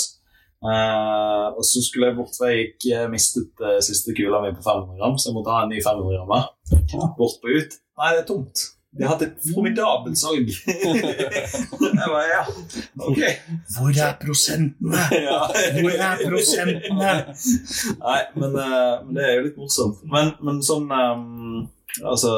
Eh, 0.61 1.47
og 1.57 1.62
så 1.64 1.85
skulle 1.85 2.11
jeg 2.11 2.19
bort, 2.19 2.35
for 2.37 2.49
jeg 2.49 2.64
gikk 2.64 2.90
eh, 2.97 3.07
mistet 3.12 3.62
eh, 3.64 3.78
siste 3.85 4.16
kula 4.16 4.42
mi 4.42 4.50
på 4.57 4.64
500 4.64 4.99
gram, 4.99 5.16
så 5.21 5.30
jeg 5.30 5.38
måtte 5.38 5.54
ha 5.54 5.62
en 5.69 5.73
ny 5.76 5.85
500 5.85 6.19
gram 6.19 6.35
Bort 7.21 7.40
på 7.45 7.52
ut. 7.52 7.80
Nei, 8.00 8.12
det 8.16 8.25
er 8.25 8.28
tomt. 8.33 8.66
De 8.91 9.05
har 9.05 9.13
hatt 9.15 9.23
et 9.23 9.45
formidabelt 9.55 10.19
salg. 10.19 10.49
jeg 10.51 12.07
bare, 12.11 12.23
ja, 12.27 12.41
ok. 12.99 13.21
Hvor 13.77 13.91
er 13.95 14.17
prosentene? 14.19 15.05
Hvor 15.79 15.95
er 15.95 16.25
prosentene? 16.25 17.13
Nei, 18.01 18.23
men, 18.35 18.57
eh, 18.59 18.97
men 19.05 19.13
det 19.15 19.29
er 19.29 19.37
jo 19.37 19.45
litt 19.45 19.61
morsomt. 19.61 20.01
Men, 20.11 20.33
men 20.43 20.59
sånn 20.67 20.91
um, 20.91 21.69
Altså 22.07 22.33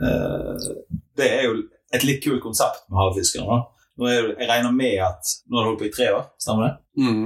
uh, 0.00 0.70
Det 1.16 1.28
er 1.28 1.46
jo 1.46 1.60
et 1.92 2.04
litt 2.06 2.24
kult 2.24 2.40
konsept 2.44 2.86
med 2.88 3.00
havfiskere. 3.02 3.60
Nå 4.00 4.08
er 4.08 4.24
det, 4.24 4.34
jeg 4.40 4.48
regner 4.48 4.72
med 4.72 4.96
at 5.04 5.34
Nå 5.48 5.58
har 5.58 5.66
du 5.66 5.72
holdt 5.72 5.82
på 5.82 5.88
i 5.90 5.94
tre 5.98 6.08
år, 6.16 6.30
stemmer 6.40 6.68
det? 6.68 6.72
Mm. 7.04 7.22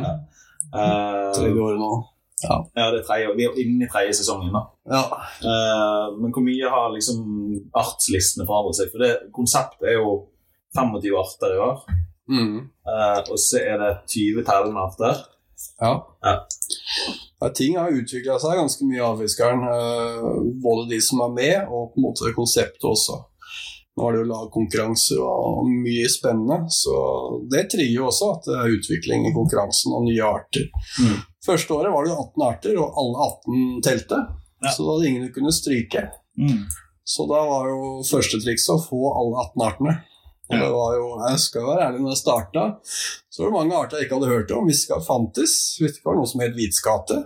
Uh, 0.75 1.31
tre 1.37 1.54
år 1.54 1.78
nå. 1.78 1.93
Ja, 2.50 2.86
det 2.92 3.00
er 3.00 3.06
tredje. 3.08 3.34
Vi 3.38 3.46
er 3.48 3.60
inne 3.64 3.86
i 3.86 3.90
tredje 3.90 4.16
sesongen. 4.20 4.54
da. 4.54 4.64
Ja. 4.92 5.02
Uh, 5.44 6.16
men 6.20 6.32
hvor 6.34 6.44
mye 6.44 6.72
har 6.76 6.94
liksom 6.94 7.20
artslistene 7.76 8.46
forandret 8.48 8.80
seg? 8.80 8.90
For 8.92 9.04
det 9.04 9.12
konseptet 9.34 9.90
er 9.92 9.98
jo 9.98 10.16
25 10.76 11.20
arter 11.20 11.54
i 11.54 11.62
år. 11.68 11.84
Mm. 12.30 12.58
Uh, 12.88 13.20
og 13.28 13.38
så 13.40 13.62
er 13.62 13.80
det 13.82 13.92
20 14.16 14.44
tellende 14.48 14.86
arter. 14.88 15.24
Ja. 15.80 15.92
Ja. 16.22 16.38
Ja, 17.40 17.48
ting 17.48 17.76
har 17.76 17.92
utvikla 17.92 18.38
seg 18.40 18.58
ganske 18.58 18.86
mye 18.88 19.04
av 19.04 19.20
fiskeren. 19.20 19.62
eh, 19.68 20.28
både 20.64 20.88
de 20.94 21.00
som 21.02 21.20
er 21.20 21.32
med, 21.34 21.56
og 21.68 21.92
på 21.92 22.00
en 22.00 22.06
måte 22.06 22.32
konseptet 22.36 22.84
også. 22.88 23.18
Nå 23.94 24.06
er 24.08 24.14
det 24.14 24.22
jo 24.22 24.30
lagkonkurranser 24.30 25.20
og 25.22 25.68
mye 25.70 26.08
spennende, 26.10 26.64
så 26.72 26.94
det 27.52 27.68
trigger 27.70 28.00
jo 28.00 28.08
også 28.08 28.30
at 28.34 28.48
det 28.48 28.56
er 28.58 28.72
utvikling 28.78 29.28
i 29.28 29.34
konkurransen 29.36 29.94
og 29.94 30.08
nye 30.08 30.24
arter. 30.24 30.66
Mm. 31.04 31.20
Første 31.44 31.76
året 31.76 31.92
var 31.92 32.04
det 32.04 32.12
jo 32.12 32.22
18 32.22 32.46
arter, 32.48 32.80
og 32.80 32.98
alle 33.00 33.28
18 33.28 33.84
telte. 33.84 34.22
Ja. 34.64 34.72
Så 34.72 34.84
da 34.86 34.96
hadde 34.96 35.10
ingen 35.10 35.30
kunne 35.34 35.52
stryke. 35.52 36.08
Mm. 36.40 36.64
Så 37.04 37.26
da 37.28 37.42
var 37.44 37.68
jo 37.68 38.00
første 38.08 38.40
trikset 38.40 38.72
å 38.74 38.80
få 38.80 39.00
alle 39.12 39.44
18 39.44 39.64
artene. 39.68 39.96
Og 40.44 40.60
det 40.60 40.70
var 40.72 40.94
jo, 40.96 41.04
Jeg 41.24 41.40
skal 41.40 41.66
være 41.68 41.86
ærlig, 41.86 42.00
når 42.04 42.12
jeg 42.12 42.20
starta, 42.20 42.64
så 43.32 43.42
var 43.42 43.48
det 43.48 43.56
mange 43.56 43.76
arter 43.78 44.00
jeg 44.00 44.06
ikke 44.06 44.18
hadde 44.18 44.32
hørt 44.32 44.54
om. 44.56 44.68
Hvis 44.68 44.84
det 44.88 45.00
fantes. 45.06 45.54
Ikke 45.80 45.98
det 45.98 46.08
var 46.08 46.18
noe 46.20 46.30
som 46.30 46.44
het 46.44 46.56
hvitskate. 46.56 47.20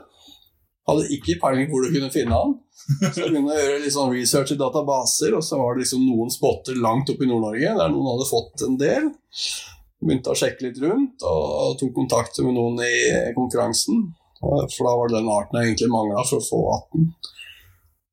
Hadde 0.88 1.08
ikke 1.14 1.38
peiling 1.42 1.70
hvor 1.70 1.84
du 1.84 1.92
kunne 1.94 2.10
finne 2.14 2.38
han. 2.38 2.58
Så 2.88 3.20
jeg 3.20 3.32
begynte 3.34 3.52
å 3.52 3.58
gjøre 3.58 3.80
litt 3.82 3.94
sånn 3.94 4.14
research 4.14 4.54
i 4.54 4.60
databaser, 4.60 5.34
og 5.36 5.42
så 5.44 5.58
var 5.60 5.74
det 5.74 5.84
liksom 5.84 6.06
noen 6.06 6.30
spotter 6.32 6.78
langt 6.80 7.10
oppe 7.12 7.26
i 7.26 7.28
Nord-Norge 7.28 7.74
der 7.80 7.90
noen 7.92 8.12
hadde 8.14 8.28
fått 8.30 8.64
en 8.64 8.78
del. 8.80 9.10
Begynte 9.98 10.30
å 10.30 10.38
sjekke 10.38 10.68
litt 10.68 10.78
rundt 10.82 11.24
og 11.26 11.78
tok 11.80 11.94
kontakt 11.96 12.38
med 12.44 12.54
noen 12.54 12.78
i 12.84 13.32
konkurransen. 13.34 14.06
For 14.38 14.86
da 14.86 14.92
var 14.94 15.10
det 15.10 15.18
den 15.18 15.32
arten 15.34 15.58
jeg 15.58 15.72
egentlig 15.72 15.90
mangla 15.90 16.22
for 16.28 16.38
å 16.38 16.46
få 16.46 16.60
18. 16.76 17.08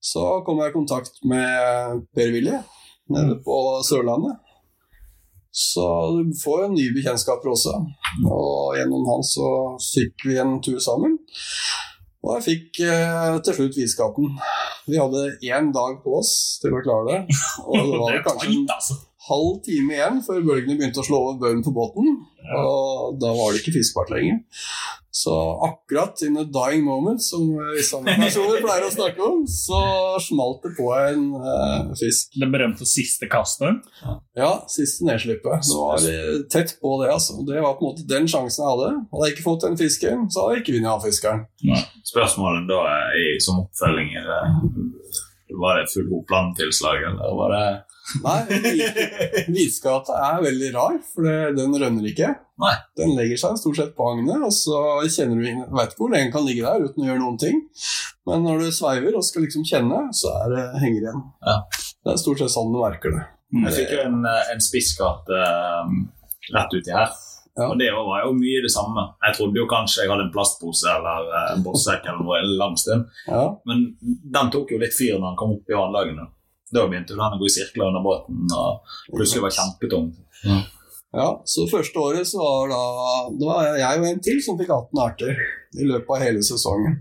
Så 0.06 0.24
kom 0.46 0.62
jeg 0.62 0.74
i 0.74 0.76
kontakt 0.76 1.22
med 1.26 2.02
Per-Willy 2.18 2.58
nede 3.14 3.38
på 3.46 3.60
Sørlandet. 3.86 4.42
Så 5.56 5.86
du 6.12 6.34
får 6.36 6.66
jo 6.66 6.72
nye 6.74 6.94
bekjentskaper 6.98 7.54
også. 7.54 7.78
Og 8.28 8.76
gjennom 8.76 9.06
han 9.08 9.24
så 9.24 9.48
fikk 9.80 10.26
vi 10.28 10.40
en 10.42 10.58
tur 10.66 10.82
sammen. 10.84 11.16
Og 12.26 12.32
jeg 12.36 12.46
fikk 12.48 12.82
eh, 12.90 13.38
til 13.46 13.58
slutt 13.60 13.78
hvitskapen. 13.78 14.34
Vi 14.90 14.98
hadde 15.00 15.28
én 15.46 15.70
dag 15.74 16.00
på 16.04 16.18
oss 16.20 16.34
til 16.62 16.74
å 16.76 16.82
klare 16.84 17.06
det. 17.12 17.38
Og 17.70 17.78
det 17.78 18.02
var 18.02 18.24
kanskje 18.26 18.52
en 18.52 18.74
altså. 18.76 18.98
Halv 19.30 19.62
time 19.66 19.96
igjen 19.96 20.22
før 20.26 20.44
bølgene 20.46 20.78
begynte 20.80 21.02
å 21.02 21.08
slå 21.08 21.22
over 21.24 21.40
baugen 21.42 21.64
på 21.66 21.74
båten. 21.76 22.14
Og 22.60 23.18
da 23.22 23.32
var 23.34 23.54
det 23.54 23.64
ikke 23.64 23.74
fiskbart 23.80 24.12
lenger. 24.14 24.44
Så 25.16 25.34
akkurat 25.64 26.20
in 26.28 26.36
a 26.38 26.44
dying 26.44 26.84
moment, 26.84 27.24
som 27.24 27.46
visse 27.72 27.96
andre 27.96 28.18
personer 28.20 28.60
pleier 28.60 28.84
å 28.84 28.92
snakke 28.92 29.24
om, 29.24 29.46
så 29.48 29.80
smalt 30.20 30.66
det 30.66 30.74
på 30.76 30.90
en 30.92 31.30
eh, 31.40 31.94
fisk. 31.96 32.36
Det 32.36 32.50
berømte 32.52 32.84
siste 32.90 33.30
kastet. 33.32 33.80
Ja, 34.36 34.52
siste 34.70 35.08
nedslippet. 35.08 35.64
Det 35.70 35.80
var 35.80 36.10
eh, 36.12 36.44
tett 36.52 36.76
på 36.84 36.98
det, 37.00 37.14
altså. 37.16 37.40
Det 37.48 37.64
var 37.64 37.80
på 37.80 37.88
en 37.88 37.94
måte 37.94 38.06
den 38.12 38.28
sjansen 38.28 38.66
jeg 38.66 38.74
hadde. 38.74 38.92
Hadde 39.16 39.30
jeg 39.30 39.38
ikke 39.38 39.48
fått 39.48 39.66
den 39.70 39.80
fisken, 39.80 40.28
så 40.28 40.44
hadde 40.44 40.58
jeg 40.58 40.66
ikke 40.66 40.78
vunnet 40.78 40.92
havfiskeren. 40.92 41.46
Spørsmålet 42.12 42.68
da 42.70 42.84
er 42.92 43.42
som 43.48 43.64
oppfølging 43.64 44.18
er 44.20 44.30
det, 44.30 44.44
Var 45.56 45.80
det 45.80 45.92
full 45.96 46.12
hoplandtilslag, 46.12 47.08
eller 47.08 47.40
var 47.40 47.56
det 47.56 47.68
Nei, 48.24 48.40
hvit- 49.50 49.86
er 49.86 50.42
veldig 50.46 50.72
rar, 50.76 50.98
for 51.14 51.26
det, 51.26 51.38
den 51.58 51.74
rønner 51.82 52.06
ikke. 52.12 52.30
Nei. 52.62 52.74
Den 53.00 53.16
legger 53.18 53.40
seg 53.42 53.58
stort 53.60 53.80
sett 53.80 53.96
på 53.98 54.08
agnet, 54.14 54.44
og 54.46 54.54
så 54.56 54.78
kjenner 55.12 55.42
du 55.42 55.48
ingen- 55.50 55.72
vet 55.76 55.92
ikke 55.94 56.04
hvor 56.06 56.14
lenge 56.14 56.28
den 56.30 56.36
kan 56.36 56.46
ligge 56.46 56.64
der 56.68 56.86
uten 56.86 57.04
å 57.04 57.10
gjøre 57.10 57.24
noen 57.24 57.40
ting. 57.42 57.62
Men 58.30 58.46
når 58.46 58.60
du 58.66 58.72
sveiver 58.72 59.18
og 59.18 59.26
skal 59.28 59.46
liksom 59.48 59.66
kjenne, 59.68 60.04
så 60.14 60.32
er 60.44 60.54
det 60.56 60.66
henger 60.84 61.02
igjen. 61.08 61.24
Ja. 61.46 61.58
Det 62.06 62.14
er 62.14 62.22
stort 62.22 62.40
sett 62.44 62.54
sånn 62.54 62.72
du 62.74 62.80
merker 62.82 63.12
det. 63.18 63.26
Jeg 63.66 63.74
fikk 63.80 63.92
jo 63.96 64.02
en, 64.06 64.22
en 64.26 64.62
spisskatt 64.64 65.30
um, 65.32 66.00
rett 66.54 66.74
uti 66.76 66.92
her. 66.92 67.10
Ja. 67.56 67.70
Og 67.72 67.78
det 67.80 67.88
var 67.96 68.26
jo 68.26 68.34
mye 68.36 68.62
det 68.66 68.72
samme. 68.74 69.06
Jeg 69.24 69.38
trodde 69.38 69.62
jo 69.62 69.68
kanskje 69.72 70.04
jeg 70.04 70.12
hadde 70.12 70.26
en 70.28 70.32
plastpose 70.34 70.90
eller 70.92 71.30
eh, 71.32 71.52
en 71.54 71.62
bossekk 71.64 72.04
eller 72.04 72.26
noe 72.26 72.40
en 72.42 72.50
lang 72.60 72.74
stund. 72.76 73.06
Ja. 73.30 73.46
Men 73.70 73.86
den 74.02 74.50
tok 74.52 74.74
jo 74.76 74.80
litt 74.82 74.92
fyr 74.98 75.16
når 75.16 75.30
den 75.30 75.38
kom 75.40 75.54
opp 75.56 75.72
i 75.72 75.78
anlagene. 75.80 76.26
Da 76.76 76.86
begynte 76.92 77.16
den 77.16 77.24
å 77.24 77.40
gå 77.40 77.48
i 77.48 77.54
sirkler 77.56 77.90
under 77.90 78.04
båten, 78.06 78.46
og 78.52 78.96
plutselig 79.14 79.46
var 79.46 79.56
kjempetung. 79.56 80.10
ja, 81.16 81.30
så 81.48 81.68
første 81.72 82.02
året 82.02 82.28
så 82.28 82.42
var 82.42 82.74
da 82.74 82.82
Det 83.32 83.48
var 83.48 83.78
jeg 83.80 84.02
og 84.02 84.10
en 84.10 84.24
til 84.28 84.42
som 84.44 84.60
fikk 84.60 84.74
18 84.76 85.04
arter 85.06 85.32
i 85.80 85.88
løpet 85.88 86.12
av 86.18 86.26
hele 86.26 86.44
sesongen. 86.46 87.00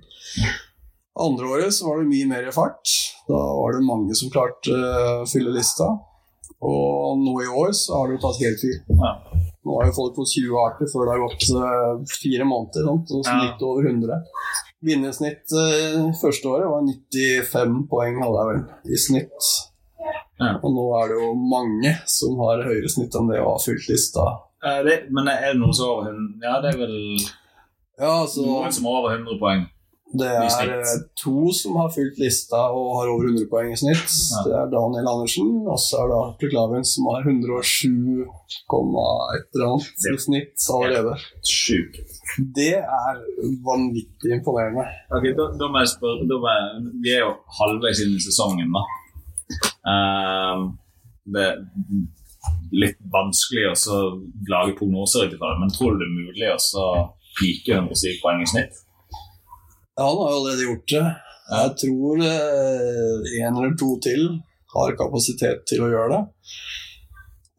Andre 1.25 1.47
året 1.47 1.75
så 1.75 1.87
var 1.89 2.01
det 2.01 2.11
mye 2.11 2.27
mer 2.31 2.51
fart. 2.55 2.91
Da 3.29 3.39
var 3.39 3.77
det 3.77 3.87
mange 3.87 4.17
som 4.19 4.33
klarte 4.35 4.75
å 4.75 5.27
fylle 5.31 5.55
lista. 5.55 5.87
Og 6.65 7.21
nå 7.21 7.35
i 7.45 7.51
år 7.51 7.75
så 7.77 7.99
har 7.99 8.09
det 8.09 8.17
jo 8.17 8.23
tatt 8.25 8.41
helt 8.43 8.63
fyr. 8.63 8.79
Ja. 8.89 9.13
Nå 9.65 9.79
har 9.79 9.89
jo 9.89 9.97
folk 9.97 10.17
fått 10.19 10.33
20 10.35 10.57
arter 10.61 10.89
før 10.93 11.07
det 11.07 11.15
har 11.15 11.23
gått 11.25 11.45
eh, 11.49 12.17
fire 12.21 12.47
måneder, 12.49 12.87
sant? 12.89 13.13
og 13.17 13.25
snitt 13.29 13.65
over 13.65 13.89
100. 13.89 14.19
Vinnersnitt 14.85 15.53
eh, 15.57 16.01
første 16.21 16.51
året 16.51 16.69
var 16.69 16.85
95 16.85 17.79
poeng, 17.91 18.19
hadde 18.23 18.41
jeg 18.41 18.51
vel, 18.51 18.65
i 18.85 18.99
snitt. 19.01 19.53
Ja. 20.41 20.57
Og 20.61 20.75
nå 20.75 20.85
er 20.99 21.13
det 21.13 21.21
jo 21.21 21.31
mange 21.39 21.95
som 22.11 22.37
har 22.43 22.65
høyere 22.67 22.91
snitt 22.91 23.15
enn 23.17 23.31
det 23.31 23.41
og 23.41 23.55
har 23.55 23.63
fylt 23.65 23.89
lista. 23.89 24.27
Eh, 24.65 24.81
det, 24.87 24.99
men 25.15 25.31
er 25.31 25.53
det 25.53 25.61
noen 25.61 25.77
som 25.77 25.89
har 25.89 25.95
over 25.97 26.11
100? 26.13 26.43
Ja, 26.45 26.57
det 26.65 26.73
er 26.75 26.81
vel 26.83 26.99
Ja, 28.01 28.15
så, 28.29 28.45
noen 28.45 28.75
som 28.75 28.89
har 28.91 29.01
over 29.01 29.17
100 29.17 29.41
poeng. 29.41 29.65
Det 30.15 30.29
er 30.31 30.73
eh, 30.77 30.91
to 31.19 31.51
som 31.57 31.79
har 31.81 31.91
fulgt 31.95 32.21
lista 32.23 32.61
og 32.71 32.91
har 33.01 33.11
over 33.11 33.27
100 33.33 33.49
poeng 33.51 33.73
i 33.75 33.79
snitt. 33.79 34.05
Ja. 34.07 34.43
Det 34.47 34.55
er 34.61 34.71
Daniel 34.75 35.11
Andersen, 35.11 35.49
og 35.67 35.79
så 35.83 36.05
er 36.05 36.13
det 36.13 36.19
Arthur 36.21 36.53
Klaven 36.53 36.87
som 36.87 37.09
har 37.11 37.27
107,1 37.27 38.29
eller 38.79 39.67
annet 39.67 40.07
i 40.13 40.15
snitt 40.27 40.69
allerede. 40.77 41.17
Sjukt. 41.51 42.15
Det 42.61 42.77
er 42.79 43.21
vanvittig 43.67 44.39
imponerende. 44.39 44.87
Ok, 45.11 45.31
da, 45.39 45.49
da 45.59 45.71
må 45.71 45.83
jeg 45.83 45.95
spørre 45.97 46.41
må 46.45 46.55
jeg, 46.55 46.87
Vi 47.03 47.15
er 47.17 47.25
jo 47.27 47.35
halvveis 47.59 48.05
inn 48.05 48.15
i 48.15 48.23
sesongen, 48.23 48.71
da. 48.75 48.87
Um, 49.85 50.71
det 51.35 51.49
litt 52.75 52.99
vanskelig 53.13 53.69
å 53.73 53.99
lage 54.51 54.77
prognoser 54.79 55.27
ut 55.27 55.37
ifra 55.37 55.53
det, 55.53 55.61
men 55.63 55.75
tror 55.75 55.95
du 55.95 56.03
det 56.03 56.09
er 56.09 56.17
mulig 56.17 56.51
å 56.55 56.95
pike 57.39 57.79
107 57.81 58.21
poeng 58.23 58.43
i 58.45 58.51
snitt? 58.51 58.84
Ja, 59.97 60.09
han 60.09 60.19
har 60.19 60.31
jo 60.31 60.39
allerede 60.41 60.67
gjort 60.69 60.89
det. 60.91 61.05
Jeg 61.45 61.75
tror 61.83 62.25
eh, 62.25 63.29
en 63.45 63.59
eller 63.61 63.77
to 63.79 63.93
til 64.03 64.25
har 64.75 64.97
kapasitet 64.99 65.63
til 65.71 65.85
å 65.85 65.91
gjøre 65.93 66.17
det. 66.17 66.23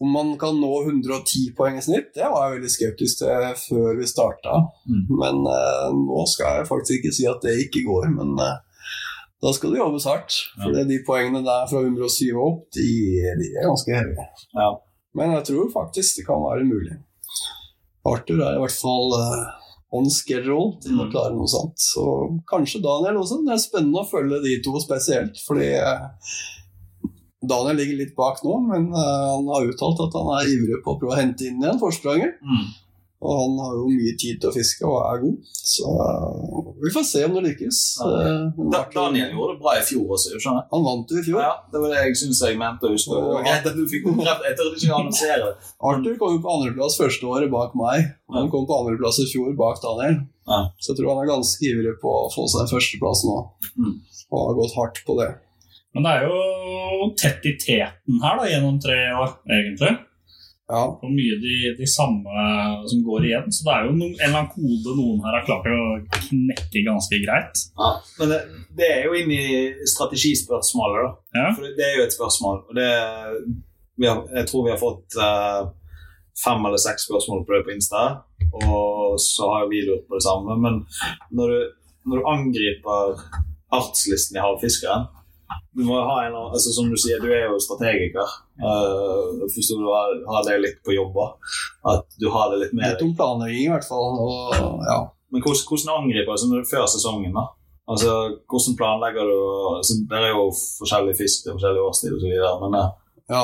Om 0.03 0.11
man 0.11 0.33
kan 0.39 0.57
nå 0.59 0.71
110 0.81 1.53
poeng 1.55 1.77
i 1.79 1.83
snitt, 1.85 2.09
det 2.17 2.27
var 2.27 2.49
jeg 2.49 2.57
veldig 2.57 2.71
skeptisk 2.73 3.21
til 3.21 3.45
før 3.61 3.99
vi 4.01 4.09
starta. 4.09 4.57
Mm. 4.89 5.05
Men 5.21 5.45
eh, 5.47 5.89
nå 5.95 6.25
skal 6.27 6.59
jeg 6.59 6.69
faktisk 6.71 6.97
ikke 6.99 7.15
si 7.15 7.27
at 7.31 7.45
det 7.45 7.55
ikke 7.63 7.85
går. 7.87 8.09
Men 8.17 8.35
eh, 8.43 8.57
da 9.45 9.53
skal 9.55 9.71
det 9.71 9.79
jobbes 9.79 10.07
hardt. 10.09 10.41
For 10.57 10.75
de 10.75 10.99
poengene 11.07 11.43
der 11.45 11.69
fra 11.71 11.85
107 11.85 12.35
og 12.35 12.43
opp, 12.49 12.61
de, 12.75 12.89
de 13.39 13.51
er 13.53 13.69
ganske 13.69 13.95
høye. 13.95 14.27
Ja. 14.57 14.71
Men 15.15 15.37
jeg 15.37 15.47
tror 15.51 15.71
faktisk 15.71 16.19
det 16.19 16.27
kan 16.27 16.43
være 16.43 16.67
mulig. 16.67 16.97
Arthur 18.05 18.41
er 18.43 18.57
i 18.57 18.61
hvert 18.65 18.75
fall 18.75 19.15
eh, 19.21 19.45
on 19.97 20.09
schedule 20.11 20.75
til 20.83 20.97
å 20.99 21.05
Mm. 21.05 21.11
klare 21.13 21.33
noe 21.35 21.47
sånt. 21.47 21.77
Så 21.79 22.03
kanskje 22.51 22.81
Daniel 22.83 23.21
også. 23.21 23.41
Det 23.45 23.53
er 23.55 23.63
spennende 23.63 24.01
å 24.03 24.09
følge 24.09 24.41
de 24.43 24.57
to 24.65 24.75
spesielt, 24.83 25.37
fordi 25.47 25.71
eh, 25.75 26.07
Daniel 27.45 27.77
ligger 27.77 27.97
litt 27.99 28.15
bak 28.17 28.39
nå, 28.43 28.55
men 28.69 28.87
eh, 28.89 29.25
han 29.35 29.45
har 29.51 29.67
uttalt 29.69 29.99
at 30.07 30.15
han 30.17 30.31
er 30.39 30.49
ivrig 30.55 30.79
på 30.83 30.95
å 30.95 30.99
prøve 30.99 31.13
å 31.13 31.19
hente 31.19 31.45
inn 31.45 31.61
igjen 31.61 31.79
forspranget. 31.81 32.39
Mm. 32.41 32.65
Og 33.25 33.39
han 33.41 33.55
har 33.63 33.71
jo 33.79 33.85
mye 33.89 34.11
tid 34.21 34.37
til 34.41 34.51
å 34.51 34.53
fiske 34.53 34.85
og 34.85 34.99
er 35.01 35.21
god, 35.23 35.37
så 35.73 35.91
eh, 36.05 36.67
vi 36.83 36.91
får 36.93 37.05
se 37.09 37.23
om 37.25 37.33
det 37.37 37.41
lykkes. 37.47 37.79
Ja. 38.03 38.11
Eh, 38.21 38.65
Da, 38.75 38.81
Daniel 38.93 39.31
gjorde 39.33 39.55
det 39.55 39.61
bra 39.63 39.73
i 39.79 39.83
fjor 39.87 40.13
også, 40.17 40.35
skjønner 40.37 40.67
han? 40.69 40.85
Vant 40.85 41.13
jo 41.15 41.17
i 41.21 41.25
fjor. 41.25 41.39
Ja, 41.41 41.53
det 41.73 41.81
var 41.81 41.93
det 41.95 42.03
jeg 42.03 42.19
syns 42.21 42.41
jeg 42.45 42.59
mente 42.61 42.85
å 42.85 42.93
huske. 42.93 43.17
Det 43.17 43.33
var 43.33 43.47
greit 43.47 43.69
at 43.71 43.79
du 43.79 43.83
fikk 43.89 44.05
bekreftet. 44.11 44.47
Jeg 44.51 44.59
tørde 44.61 44.77
ikke 44.79 44.99
annonsere. 44.99 45.49
Arthur 45.89 46.19
kom 46.21 46.35
jo 46.37 46.43
på 46.45 46.53
andreplass 46.59 46.99
første 47.01 47.29
året 47.31 47.51
bak 47.53 47.73
meg. 47.79 48.11
og 48.29 48.37
Han 48.39 48.51
kom 48.53 48.67
på 48.69 48.77
andreplass 48.83 49.19
i 49.23 49.27
fjor 49.31 49.55
bak 49.57 49.81
Daniel. 49.83 50.21
Ja. 50.45 50.59
Så 50.77 50.93
jeg 50.93 50.99
tror 51.01 51.15
han 51.15 51.23
er 51.23 51.31
ganske 51.33 51.65
ivrig 51.71 51.95
på 52.03 52.11
å 52.21 52.29
få 52.33 52.45
seg 52.51 52.65
en 52.67 52.71
førsteplass 52.75 53.25
nå. 53.25 53.39
Mm. 53.81 53.95
Og 54.29 54.43
har 54.43 54.59
gått 54.61 54.77
hardt 54.77 55.01
på 55.07 55.17
det. 55.21 55.31
Men 55.95 56.03
det 56.05 56.11
er 56.11 56.25
jo 56.27 57.09
tett 57.15 57.45
i 57.47 57.53
teten 57.55 58.17
her 58.21 58.35
da, 58.35 58.45
gjennom 58.51 58.75
tre 58.83 58.97
år, 59.15 59.29
egentlig. 59.47 59.93
Ja, 60.65 60.81
Og 60.97 61.11
mye 61.13 61.35
de, 61.37 61.55
de 61.77 61.85
samme 61.85 62.45
som 62.89 63.03
går 63.05 63.27
igjen. 63.27 63.51
Så 63.53 63.67
det 63.67 63.73
er 63.75 63.85
jo 63.85 63.91
noen, 63.93 64.15
en 64.15 64.23
eller 64.25 64.39
annen 64.39 64.53
kode 64.53 64.95
noen 64.97 65.21
her 65.21 65.37
har 65.37 65.45
klart 65.45 65.67
å 65.69 65.81
knekke 66.15 66.81
ganske 66.87 67.19
greit. 67.21 67.61
Ja, 67.77 67.91
men 68.17 68.33
det, 68.33 68.39
det 68.79 68.89
er 68.95 69.05
jo 69.05 69.13
inn 69.19 69.33
i 69.35 69.45
strategispørsmålet, 69.93 71.05
da. 71.05 71.11
Ja. 71.37 71.47
For 71.53 71.67
det, 71.67 71.75
det 71.77 71.85
er 71.85 71.99
jo 71.99 72.05
et 72.07 72.17
spørsmål. 72.17 72.63
Og 72.65 72.79
det, 72.79 72.89
vi 74.01 74.09
har, 74.09 74.23
jeg 74.39 74.49
tror 74.49 74.65
vi 74.65 74.73
har 74.73 74.81
fått 74.81 75.19
uh, 75.21 75.69
fem 76.41 76.65
eller 76.65 76.81
seks 76.81 77.05
spørsmål 77.11 77.45
på 77.45 77.55
det 77.55 77.63
på 77.67 77.75
Insta, 77.75 78.05
og 78.65 79.19
så 79.21 79.51
har 79.53 79.69
vi 79.69 79.85
lurt 79.85 80.09
på 80.09 80.17
det 80.17 80.25
samme. 80.25 80.57
Men 80.65 80.81
når 81.29 81.53
du, 81.53 81.59
når 82.09 82.19
du 82.23 82.31
angriper 82.33 83.21
artslisten 83.75 84.39
i 84.39 84.43
havfiskeren 84.43 85.05
du 85.75 85.83
må 85.83 85.97
ha 86.07 86.15
en, 86.25 86.35
altså 86.49 86.71
Som 86.73 86.87
du 86.89 86.95
sier, 86.99 87.19
du 87.21 87.27
er 87.33 87.49
jo 87.49 87.59
strategiker. 87.61 88.29
Uh, 88.61 89.43
forstår 89.51 89.81
du 89.81 89.89
har, 89.91 90.15
har 90.31 90.47
det 90.47 90.55
litt 90.63 90.79
på 90.85 90.95
jobba? 90.95 91.33
At 91.91 92.07
du 92.21 92.29
har 92.31 92.53
det 92.53 92.61
litt 92.63 92.77
mer 92.77 92.93
Litt 92.93 93.03
om 93.05 93.11
planlegging 93.17 93.67
i 93.67 93.73
hvert 93.73 93.87
fall. 93.87 94.17
Og, 94.23 94.55
ja. 94.87 95.01
Men 95.33 95.43
hvordan, 95.43 95.67
hvordan 95.67 95.93
angriper 95.99 96.41
du 96.47 96.69
før 96.69 96.87
sesongen? 96.89 97.35
da? 97.35 97.49
Altså, 97.91 98.11
Hvordan 98.49 98.77
planlegger 98.79 99.27
du 99.29 99.39
altså, 99.77 99.93
Det 100.09 100.17
er 100.17 100.31
jo 100.33 100.45
forskjellig 100.79 101.15
fisk 101.19 101.43
til 101.45 101.57
forskjellig 101.57 101.83
årstid 101.85 102.15
osv. 102.17 102.31
Men 102.63 102.79
eh, 102.79 102.89
ja. 103.35 103.43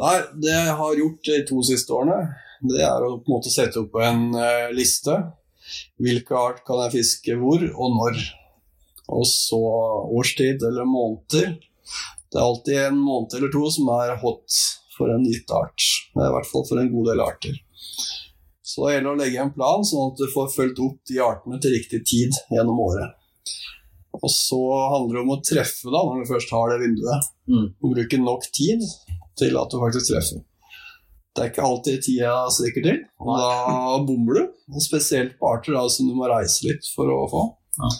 Nei, 0.00 0.16
det 0.42 0.52
jeg 0.52 0.76
har 0.80 0.98
gjort 1.00 1.28
de 1.28 1.38
to 1.48 1.62
siste 1.66 1.92
årene, 1.92 2.18
det 2.70 2.82
er 2.84 3.04
å 3.04 3.14
på 3.20 3.28
en 3.28 3.34
måte 3.36 3.52
sette 3.52 3.80
opp 3.82 3.96
en 4.00 4.30
uh, 4.32 4.68
liste. 4.72 5.16
Hvilke 6.00 6.36
art 6.36 6.62
kan 6.66 6.80
jeg 6.86 6.94
fiske 6.98 7.36
hvor, 7.40 7.60
og 7.60 7.96
når. 7.98 8.20
Og 9.10 9.26
så 9.26 9.60
årstid 10.20 10.62
eller 10.66 10.86
måneder. 10.88 11.56
Det 12.30 12.38
er 12.38 12.46
alltid 12.46 12.82
en 12.84 13.00
måned 13.02 13.34
eller 13.36 13.52
to 13.52 13.64
som 13.74 13.90
er 13.96 14.14
hot 14.22 14.58
for 14.96 15.10
en 15.10 15.24
gitt 15.26 15.50
art. 15.54 15.86
I 16.14 16.30
hvert 16.34 16.50
fall 16.50 16.66
for 16.68 16.80
en 16.80 16.92
god 16.92 17.10
del 17.10 17.22
arter. 17.24 17.56
Så 18.70 18.84
det 18.86 18.92
gjelder 18.94 19.10
å 19.10 19.18
legge 19.18 19.40
en 19.42 19.54
plan, 19.54 19.82
sånn 19.86 20.12
at 20.12 20.20
du 20.20 20.28
får 20.30 20.52
fulgt 20.52 20.82
opp 20.84 21.00
de 21.10 21.18
artene 21.24 21.58
til 21.62 21.74
riktig 21.74 22.04
tid 22.06 22.36
gjennom 22.54 22.78
året. 22.84 23.16
Og 24.20 24.30
så 24.30 24.60
handler 24.92 25.16
det 25.16 25.24
om 25.24 25.32
å 25.34 25.40
treffe 25.42 25.90
da, 25.90 26.04
når 26.06 26.22
du 26.22 26.30
først 26.30 26.52
har 26.54 26.70
det 26.70 26.78
vinduet. 26.84 27.26
Mm. 27.50 27.66
Og 27.66 27.96
bruke 27.96 28.20
nok 28.20 28.46
tid 28.54 28.84
til 29.40 29.58
at 29.58 29.72
du 29.72 29.80
faktisk 29.80 30.12
treffer. 30.12 30.44
Det 31.30 31.44
er 31.44 31.50
ikke 31.52 31.66
alltid 31.66 32.02
tida 32.04 32.32
strekker 32.50 32.84
til, 32.84 33.02
og 33.22 33.28
da 33.38 33.98
bommer 34.06 34.38
du. 34.38 34.54
Og 34.74 34.82
spesielt 34.84 35.36
på 35.38 35.50
arter 35.50 35.74
da, 35.78 35.84
som 35.90 36.10
du 36.10 36.14
må 36.18 36.30
reise 36.30 36.66
litt 36.66 36.86
for 36.94 37.10
å 37.10 37.20
få. 37.30 37.44
Ja. 37.78 37.90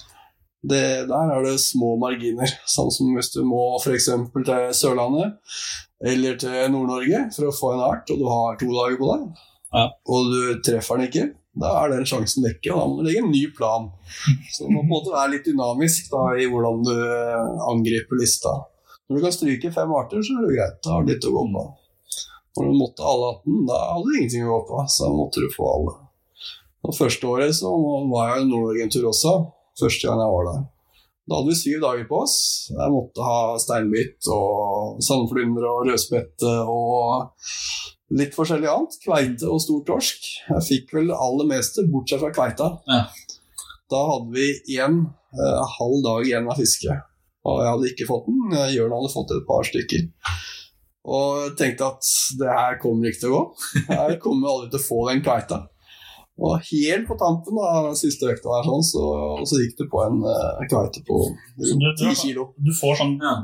Det, 0.61 1.09
der 1.09 1.31
er 1.33 1.45
det 1.47 1.55
små 1.63 1.95
marginer, 2.01 2.51
sånn 2.69 2.91
som 2.93 3.15
hvis 3.17 3.31
du 3.33 3.41
må 3.49 3.79
f.eks. 3.81 4.11
til 4.45 4.67
Sørlandet 4.77 5.39
eller 6.05 6.37
til 6.41 6.73
Nord-Norge 6.73 7.23
for 7.37 7.49
å 7.49 7.55
få 7.57 7.71
en 7.75 7.85
art, 7.87 8.11
og 8.13 8.21
du 8.21 8.27
har 8.29 8.59
to 8.61 8.69
dager 8.73 8.99
på 9.01 9.09
deg, 9.13 9.25
Ja. 9.73 9.87
og 10.09 10.31
du 10.33 10.61
treffer 10.67 10.99
den 10.99 11.09
ikke, 11.09 11.25
da 11.61 11.71
er 11.85 11.93
den 11.95 12.05
sjansen 12.09 12.45
vekke, 12.45 12.73
og 12.73 12.79
da 12.81 12.87
må 12.89 12.97
du 13.01 13.07
legge 13.09 13.23
en 13.25 13.31
ny 13.33 13.43
plan. 13.57 13.89
Så 14.53 14.65
det 14.67 14.73
må 14.75 14.81
på 14.83 14.87
en 14.87 14.93
måte 14.95 15.13
være 15.15 15.33
litt 15.35 15.49
dynamisk 15.49 16.11
da, 16.13 16.23
i 16.41 16.47
hvordan 16.51 16.85
du 16.87 16.93
eh, 16.95 17.65
angriper 17.71 18.21
lista. 18.21 18.53
Når 19.09 19.17
du 19.19 19.25
kan 19.25 19.35
stryke 19.35 19.73
fem 19.75 19.93
arter, 19.97 20.23
så 20.25 20.37
er 20.39 20.47
det 20.47 20.57
greit. 20.57 20.77
Da 20.85 20.93
har 20.95 21.05
du 21.05 21.13
litt 21.13 21.25
å 21.29 21.33
gå 21.35 21.45
på. 21.57 21.65
Når 22.61 22.69
du 22.69 22.77
måtte 22.79 23.07
alle 23.07 23.33
18, 23.41 23.57
da 23.69 23.79
hadde 23.95 24.05
du 24.07 24.17
ingenting 24.19 24.45
å 24.47 24.53
gå 24.55 24.61
på. 24.69 24.85
Så 24.93 25.09
måtte 25.15 25.43
du 25.45 25.49
få 25.55 25.69
alle. 25.73 25.97
Og 26.87 26.95
første 26.97 27.27
året 27.29 27.55
så 27.59 27.71
var 28.11 28.31
jeg 28.37 28.45
i 28.45 28.49
Nord-Norge 28.51 28.85
en 28.87 28.93
tur 28.95 29.09
også. 29.11 29.35
Første 29.81 30.09
gang 30.09 30.23
jeg 30.23 30.37
var 30.37 30.47
der. 30.51 30.69
Da 31.31 31.39
hadde 31.39 31.53
vi 31.53 31.59
syv 31.61 31.83
dager 31.85 32.07
på 32.09 32.23
oss. 32.25 32.37
Jeg 32.73 32.91
måtte 32.91 33.23
ha 33.23 33.41
steinbit 33.63 34.31
og 34.35 34.99
sandflyndre 35.07 35.69
og 35.69 35.87
rødspette 35.87 36.55
og 36.67 38.17
litt 38.19 38.35
forskjellig 38.35 38.71
annet. 38.71 38.97
Kveite 39.05 39.51
og 39.51 39.63
stor 39.63 39.85
torsk. 39.93 40.27
Jeg 40.49 40.67
fikk 40.67 40.97
vel 40.97 41.13
det 41.13 41.21
aller 41.29 41.51
meste, 41.53 41.87
bortsett 41.93 42.23
fra 42.25 42.33
kveita. 42.35 42.73
Ja. 42.91 43.05
Da 43.91 44.03
hadde 44.09 44.35
vi 44.35 44.79
en 44.83 45.01
eh, 45.07 45.77
halv 45.79 46.03
dag 46.07 46.27
igjen 46.27 46.51
av 46.51 46.59
fisket. 46.59 47.07
Og 47.47 47.63
jeg 47.63 47.73
hadde 47.73 47.91
ikke 47.93 48.09
fått 48.11 48.27
den. 48.27 48.57
Jørn 48.75 48.97
hadde 48.99 49.15
fått 49.15 49.35
et 49.37 49.47
par 49.49 49.67
stykker. 49.71 50.09
Og 51.11 51.29
jeg 51.45 51.57
tenkte 51.63 51.93
at 51.95 52.11
det 52.41 52.51
her 52.53 52.81
kommer 52.83 53.09
ikke 53.09 53.23
til 53.23 53.33
å 53.33 53.39
gå. 53.39 53.45
Jeg 53.89 54.19
kommer 54.23 54.51
aldri 54.51 54.73
til 54.75 54.83
å 54.83 54.89
få 54.89 55.05
den 55.09 55.23
kveita. 55.25 55.63
Og 56.41 56.57
helt 56.71 57.05
på 57.09 57.17
tampen 57.21 57.59
av 57.61 57.91
siste 58.01 58.31
økta 58.33 58.49
der, 58.49 58.69
sånn, 58.69 58.85
så, 58.87 59.05
så 59.49 59.61
gikk 59.61 59.75
det 59.83 59.89
på 59.93 59.99
en 60.07 60.23
uh, 60.25 60.61
kveite 60.71 61.03
på 61.05 61.17
du, 61.61 61.89
ti 62.01 62.15
kilo. 62.17 62.51
du 62.57 62.73
får 62.77 63.03
sånn 63.03 63.19
ja. 63.21 63.35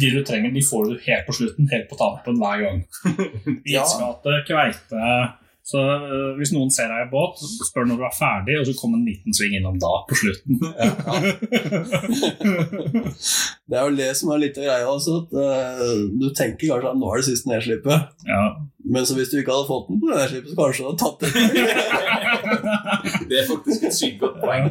De 0.00 0.08
du 0.10 0.22
trenger, 0.26 0.50
de 0.50 0.62
får 0.66 0.88
du 0.88 0.94
helt 1.04 1.28
på 1.28 1.34
slutten, 1.36 1.68
helt 1.70 1.86
på 1.88 1.98
tampen 2.00 2.40
hver 2.40 2.62
gang. 2.64 2.78
Ja. 3.76 3.84
Isgate, 3.84 4.32
kveite 4.48 5.02
Så 5.66 5.78
uh, 5.78 6.32
hvis 6.38 6.52
noen 6.56 6.72
ser 6.74 6.90
deg 6.90 7.06
i 7.06 7.10
båt, 7.12 7.38
spør 7.68 7.86
når 7.90 8.00
du 8.00 8.04
er 8.08 8.16
ferdig, 8.16 8.56
og 8.60 8.66
så 8.66 8.74
kommer 8.80 8.98
en 8.98 9.06
liten 9.06 9.36
sving 9.36 9.54
innom 9.58 9.78
da, 9.82 9.92
på 10.08 10.14
slutten. 10.18 10.54
Det 13.66 13.74
er 13.74 13.82
jo 13.82 13.96
det 13.98 14.12
som 14.14 14.30
er 14.30 14.42
litt 14.44 14.58
av 14.60 14.64
greia. 14.68 14.86
også, 14.90 15.12
at 15.24 15.30
uh, 15.34 16.06
Du 16.18 16.26
tenker 16.30 16.70
kanskje 16.70 16.92
at 16.92 17.00
nå 17.00 17.06
er 17.10 17.16
det 17.20 17.28
siste 17.28 17.50
nedslippet, 17.50 17.98
ja. 18.30 18.42
Men 18.92 19.06
så 19.08 19.14
hvis 19.18 19.30
du 19.32 19.36
ikke 19.40 19.52
hadde 19.54 19.66
fått 19.68 19.88
den 19.90 20.00
på 20.02 20.10
det 20.12 20.26
skipet, 20.30 20.50
så 20.52 20.56
kanskje 20.60 20.82
du 20.82 20.88
hadde 20.88 21.00
tatt 21.02 21.18
den. 21.24 21.32
Det 23.30 23.38
er 23.40 23.46
faktisk 23.48 23.84
et 23.88 23.94
sykt 23.96 24.18
godt 24.20 24.36
poeng. 24.42 24.66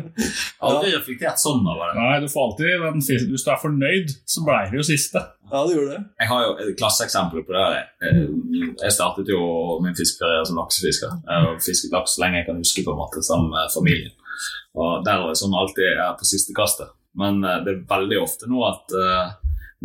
Aldri 0.63 0.91
reflektert 0.93 1.39
sånn 1.41 1.65
over 1.67 1.91
det. 1.91 1.95
Nei, 1.99 2.17
du 2.23 2.27
får 2.31 2.45
alltid 2.45 2.83
den 2.85 3.03
siste. 3.03 3.27
Hvis 3.31 3.43
du 3.45 3.49
er 3.51 3.59
fornøyd, 3.61 4.13
så 4.31 4.43
ble 4.47 4.59
det 4.71 4.79
jo 4.79 4.85
siste. 4.87 5.21
Ja, 5.51 5.61
det 5.67 5.75
gjorde 5.75 5.95
det. 5.97 6.01
Jeg 6.23 6.29
har 6.31 6.43
jo 6.45 6.53
et 6.63 6.77
klasseeksempel 6.79 7.43
på 7.47 7.55
det. 7.55 7.65
Eh, 8.07 8.21
Jeg 8.85 8.95
startet 8.95 9.29
jo 9.33 9.41
min 9.83 9.97
fiskekarriere 9.97 10.45
som 10.49 10.59
laksefisker. 10.61 11.17
Jeg 11.27 11.45
har 11.47 11.59
fisket 11.67 11.93
laks 11.95 12.15
så 12.15 12.23
lenge 12.23 12.39
jeg 12.41 12.47
kan 12.49 12.61
huske, 12.63 12.85
på 12.87 12.95
en 12.95 13.01
måte, 13.03 13.23
sammen 13.27 13.51
med 13.53 13.73
familien. 13.75 14.13
Og 14.75 15.03
Der 15.05 15.19
er 15.21 15.27
det 15.33 15.39
sånn 15.41 15.55
alltid 15.59 15.91
er 15.91 16.15
på 16.19 16.27
siste 16.31 16.55
kastet. 16.57 16.89
Men 17.19 17.43
eh, 17.43 17.59
det 17.67 17.75
er 17.75 17.83
veldig 17.91 18.21
ofte 18.23 18.49
nå 18.51 18.63
at 18.67 18.95
eh, 18.95 19.35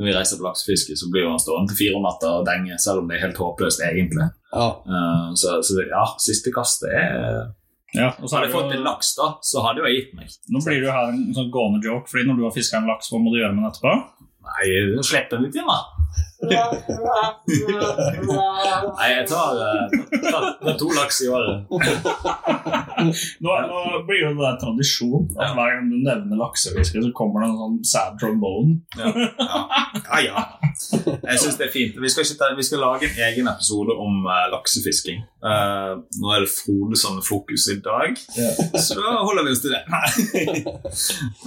når 0.01 0.09
vi 0.09 0.17
reiser 0.17 0.39
på 0.41 0.47
laksefiske, 0.47 0.95
så 0.97 1.11
blir 1.13 1.27
han 1.29 1.41
stående 1.43 1.69
til 1.71 1.77
fire 1.83 1.99
om 1.99 2.07
natta 2.09 2.29
og 2.41 2.47
denge, 2.49 2.79
selv 2.81 3.03
om 3.03 3.09
det 3.11 3.19
er 3.19 3.27
helt 3.27 3.41
håpløst 3.41 3.83
egentlig. 3.85 4.31
Ja. 4.55 4.69
Uh, 4.89 5.27
Så, 5.37 5.59
så 5.67 5.77
ja, 5.85 6.05
siste 6.19 6.53
kastet 6.57 6.89
er 6.97 7.51
Ja, 7.93 8.13
og 8.17 8.31
så 8.31 8.37
Hadde 8.39 8.47
jeg 8.47 8.53
det 8.53 8.57
fått 8.57 8.73
en 8.77 8.85
laks, 8.87 9.13
da, 9.19 9.29
så 9.43 9.63
hadde 9.67 9.83
jo 9.83 9.89
jeg 9.91 9.97
gitt 9.99 10.13
meg. 10.15 10.35
nå 10.55 10.61
blir 10.63 10.85
jo 10.87 10.93
her 10.95 11.11
en 11.11 11.25
sånn 11.35 11.51
gående 11.51 11.83
joke, 11.85 12.07
fordi 12.09 12.23
når 12.29 12.39
du 12.39 12.45
har 12.47 12.53
fiska 12.55 12.79
en 12.79 12.87
laks, 12.87 13.11
hva 13.11 13.19
må 13.19 13.33
du 13.35 13.41
gjøre 13.41 13.53
med 13.57 13.65
den 13.65 13.71
etterpå? 13.73 13.95
Nei, 14.51 14.69
slipp 15.07 15.27
den 15.33 15.43
litt 15.45 15.59
inn, 15.59 15.67
da. 15.67 15.81
Nei, 16.41 16.57
jeg 19.13 19.25
tar, 19.29 19.59
eh, 19.61 19.93
tar, 20.25 20.45
tar 20.63 20.77
to 20.81 20.89
laks 20.97 21.19
i 21.25 21.27
året. 21.29 21.69
Nå, 23.45 23.51
nå 23.71 23.79
blir 24.09 24.21
jo 24.23 24.31
det 24.39 24.53
tradisjon 24.63 25.27
at 25.37 25.51
hver 25.57 25.69
gang 25.75 25.85
du 25.91 25.97
nevner 26.01 26.37
laksefiske, 26.41 26.99
så 27.05 27.11
kommer 27.17 27.37
det 27.45 27.49
en 27.51 27.61
sånn 27.61 27.77
sad 27.93 28.11
trombone. 28.21 28.73
Ja, 28.97 29.07
ja. 29.21 29.29
ja. 30.25 30.39
Jeg 30.81 31.37
syns 31.43 31.59
det 31.61 31.67
er 31.67 31.73
fint. 31.75 31.95
Vi 32.01 32.09
skal, 32.13 32.25
ta, 32.39 32.45
vi 32.57 32.65
skal 32.65 32.81
lage 32.85 33.05
en 33.09 33.17
egen 33.29 33.47
episode 33.51 33.93
om 34.01 34.13
uh, 34.25 34.47
laksefisking. 34.55 35.19
Uh, 35.45 35.93
nå 36.21 36.27
er 36.35 36.41
det 36.45 36.51
Frode 36.53 36.97
som 37.01 37.19
er 37.21 37.25
fokus 37.27 37.63
i 37.73 37.75
dag, 37.85 38.11
så 38.81 38.93
da 38.97 39.03
holder 39.25 39.43
vi 39.47 39.53
oss 39.55 39.63
til 39.65 39.73
det. 39.75 39.83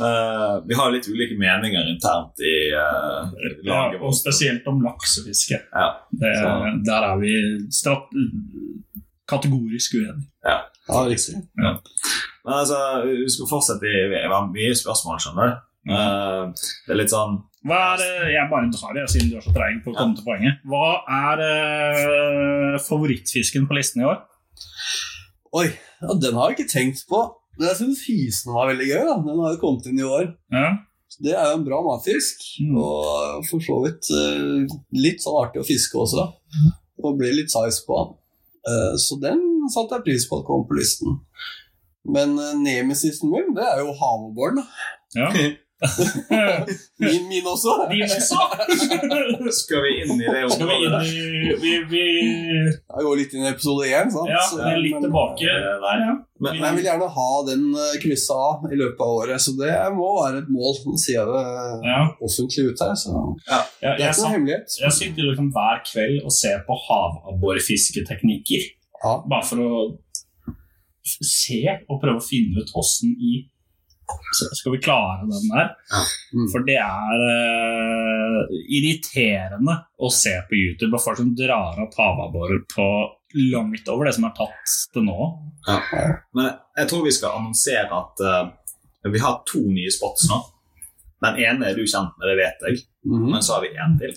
uh, 0.01 0.55
vi 0.67 0.73
har 0.77 0.93
litt 0.93 1.07
ulike 1.09 1.35
meninger 1.39 1.83
internt 1.93 2.35
i 2.45 2.55
uh, 2.77 3.21
Ja, 3.65 3.79
og 4.01 4.13
spesielt 4.17 4.67
om 4.69 4.82
laksefiske. 4.85 5.59
Ja. 5.73 5.87
Det, 6.11 6.33
der 6.87 7.07
er 7.09 7.19
vi 7.21 7.33
strat 7.73 8.11
kategorisk 9.29 9.95
uenige. 9.99 10.27
Ja, 10.45 10.59
riktig. 11.07 11.39
Men 12.43 12.53
altså, 12.59 12.79
vi 13.07 13.29
skal 13.31 13.47
fortsette 13.49 13.87
i 13.87 14.07
Vi 14.11 14.19
har 14.27 14.49
mye 14.51 14.75
spørsmål, 14.75 15.21
skjønner 15.23 15.47
du. 15.47 15.61
Eh, 15.93 16.67
det 16.87 16.93
er 16.93 16.99
litt 17.01 17.11
sånn 17.11 17.41
Hva 17.67 17.79
er 17.91 17.97
det, 17.99 18.11
Jeg 18.31 18.47
bare 18.51 18.69
tar 18.71 18.93
det, 18.95 19.01
siden 19.11 19.31
du 19.33 19.35
er 19.35 19.43
så 19.43 19.51
treig 19.55 19.81
på 19.83 19.91
å 19.91 19.97
komme 19.97 20.15
til 20.15 20.27
poenget. 20.27 20.61
Hva 20.67 21.01
er 21.11 21.43
eh, 21.47 22.77
favorittfisken 22.83 23.67
på 23.67 23.75
listen 23.75 24.03
i 24.03 24.07
år? 24.07 24.21
Oi, 25.59 25.67
ja, 26.01 26.15
den 26.17 26.39
har 26.39 26.51
jeg 26.51 26.57
ikke 26.57 26.71
tenkt 26.71 27.03
på. 27.09 27.19
Men 27.59 27.69
jeg 27.69 27.79
syns 27.81 28.05
hysen 28.07 28.55
var 28.55 28.71
veldig 28.71 28.87
gøy. 28.89 29.01
da. 29.09 29.17
Den 29.27 29.41
har 29.43 29.53
jo 29.53 29.61
kommet 29.61 29.89
inn 29.91 29.99
i 30.01 30.07
år. 30.07 30.31
Ja. 30.55 30.71
Det 31.21 31.33
er 31.35 31.51
jo 31.51 31.59
en 31.59 31.65
bra 31.67 31.81
matfisk, 31.85 32.41
Mm. 32.63 32.77
og 32.77 33.45
for 33.49 33.59
så 33.59 33.77
vidt 33.83 34.09
eh, 34.13 34.77
litt 34.97 35.21
sånn 35.23 35.39
artig 35.43 35.61
å 35.61 35.67
fiske 35.67 35.97
også. 35.99 36.25
Og 37.03 37.17
blir 37.19 37.33
litt 37.35 37.51
size 37.51 37.83
på 37.85 37.97
den. 37.99 38.13
Eh, 38.69 38.95
så 38.97 39.19
den 39.21 39.41
satte 39.73 39.97
jeg 39.99 40.05
pris 40.07 40.27
på 40.29 40.39
at 40.39 40.45
kom 40.47 40.65
på 40.67 40.77
listen. 40.79 41.19
Men 42.03 42.33
uh, 42.35 42.51
nemesisen 42.59 43.29
min, 43.31 43.53
det 43.55 43.63
er 43.63 43.79
jo 43.79 43.93
havabboren. 43.95 44.57
da. 44.59 44.65
ja. 45.15 45.29
Min, 47.03 47.27
min 47.27 47.47
også. 47.53 47.73
Din 47.91 48.03
også! 48.03 48.39
Skal 49.61 49.81
vi 49.83 49.91
inn 50.03 50.21
i 50.21 50.27
det 50.27 50.43
Skal 50.53 50.69
vi 50.69 50.77
inn 50.85 50.93
i 50.99 51.55
vi, 51.59 51.73
vi, 51.91 52.03
Jeg 52.67 53.07
går 53.07 53.17
litt 53.19 53.33
inn 53.35 53.43
i 53.43 53.49
episode 53.51 53.89
én. 53.89 54.11
sant? 54.13 54.31
Ja, 54.31 54.43
vi 54.53 54.69
er 54.69 54.79
litt 54.79 54.95
men- 54.97 55.07
tilbake 55.07 55.49
der, 55.49 56.05
ja. 56.05 56.13
Men, 56.43 56.57
Men 56.57 56.65
jeg 56.67 56.75
vil 56.77 56.87
gjerne 56.89 57.07
ha 57.15 57.27
den 57.47 57.65
eh, 57.79 57.93
kryssa 58.03 58.35
av 58.35 58.63
i 58.67 58.75
løpet 58.75 58.99
av 59.05 59.11
året, 59.21 59.39
så 59.39 59.53
det 59.55 59.71
må 59.95 60.07
være 60.17 60.41
et 60.41 60.49
mål. 60.51 60.73
Nå 60.89 60.97
sier 60.99 61.21
jeg 61.21 61.27
det 61.29 61.43
ja. 61.87 61.99
offentlig 62.27 62.65
ut 62.67 62.83
her, 62.83 62.95
så 62.99 63.11
ja 63.13 63.59
det 63.83 63.91
er 63.93 64.09
ikke 64.09 64.25
noe 64.25 64.33
hemmelighet. 64.33 64.75
jeg 64.81 64.95
sitter 64.97 65.29
liksom 65.29 65.51
hver 65.55 65.79
kveld 65.87 66.17
og 66.23 66.33
ser 66.35 66.63
på 66.67 66.75
havabborfisketeknikker. 66.87 68.65
Ja. 69.03 69.13
Bare 69.29 69.47
for 69.47 69.63
å 69.63 69.83
se 71.03 71.61
og 71.87 71.99
prøve 72.01 72.19
å 72.19 72.23
finne 72.23 72.63
ut 72.63 72.75
åssen 72.79 73.15
i 73.19 73.43
Skal 74.33 74.73
vi 74.73 74.81
klare 74.81 75.27
den 75.29 75.49
der? 75.51 75.73
Mm. 76.33 76.47
For 76.51 76.65
det 76.67 76.77
er 76.81 77.23
uh, 77.23 78.39
irriterende 78.77 79.77
å 79.97 80.09
se 80.13 80.33
på 80.49 80.57
YouTube 80.57 80.97
og 80.97 81.03
folk 81.03 81.21
som 81.21 81.33
drar 81.37 81.79
opp 81.83 81.95
havabborer 81.99 82.63
på 82.73 82.87
langt 83.53 83.87
over 83.89 84.09
det 84.09 84.15
som 84.17 84.27
er 84.27 84.35
tatt 84.37 84.73
til 84.93 85.05
nå. 85.07 85.29
men 86.37 86.51
jeg 86.77 86.89
tror 86.89 87.05
vi 87.05 87.13
skal 87.15 87.37
annonsere 87.39 88.01
at 88.01 88.25
uh, 88.25 89.13
vi 89.13 89.21
har 89.21 89.41
to 89.49 89.63
nye 89.69 89.91
spots 89.93 90.27
nå. 90.31 90.41
Den 91.23 91.39
ene 91.45 91.69
er 91.69 91.77
du 91.77 91.85
kjent 91.87 92.17
med, 92.19 92.27
det 92.29 92.37
vet 92.41 92.67
jeg. 92.67 92.83
Mhm. 93.07 93.29
Men 93.31 93.43
så 93.43 93.57
har 93.57 93.65
vi 93.65 93.73
én 93.77 93.97
til. 93.99 94.15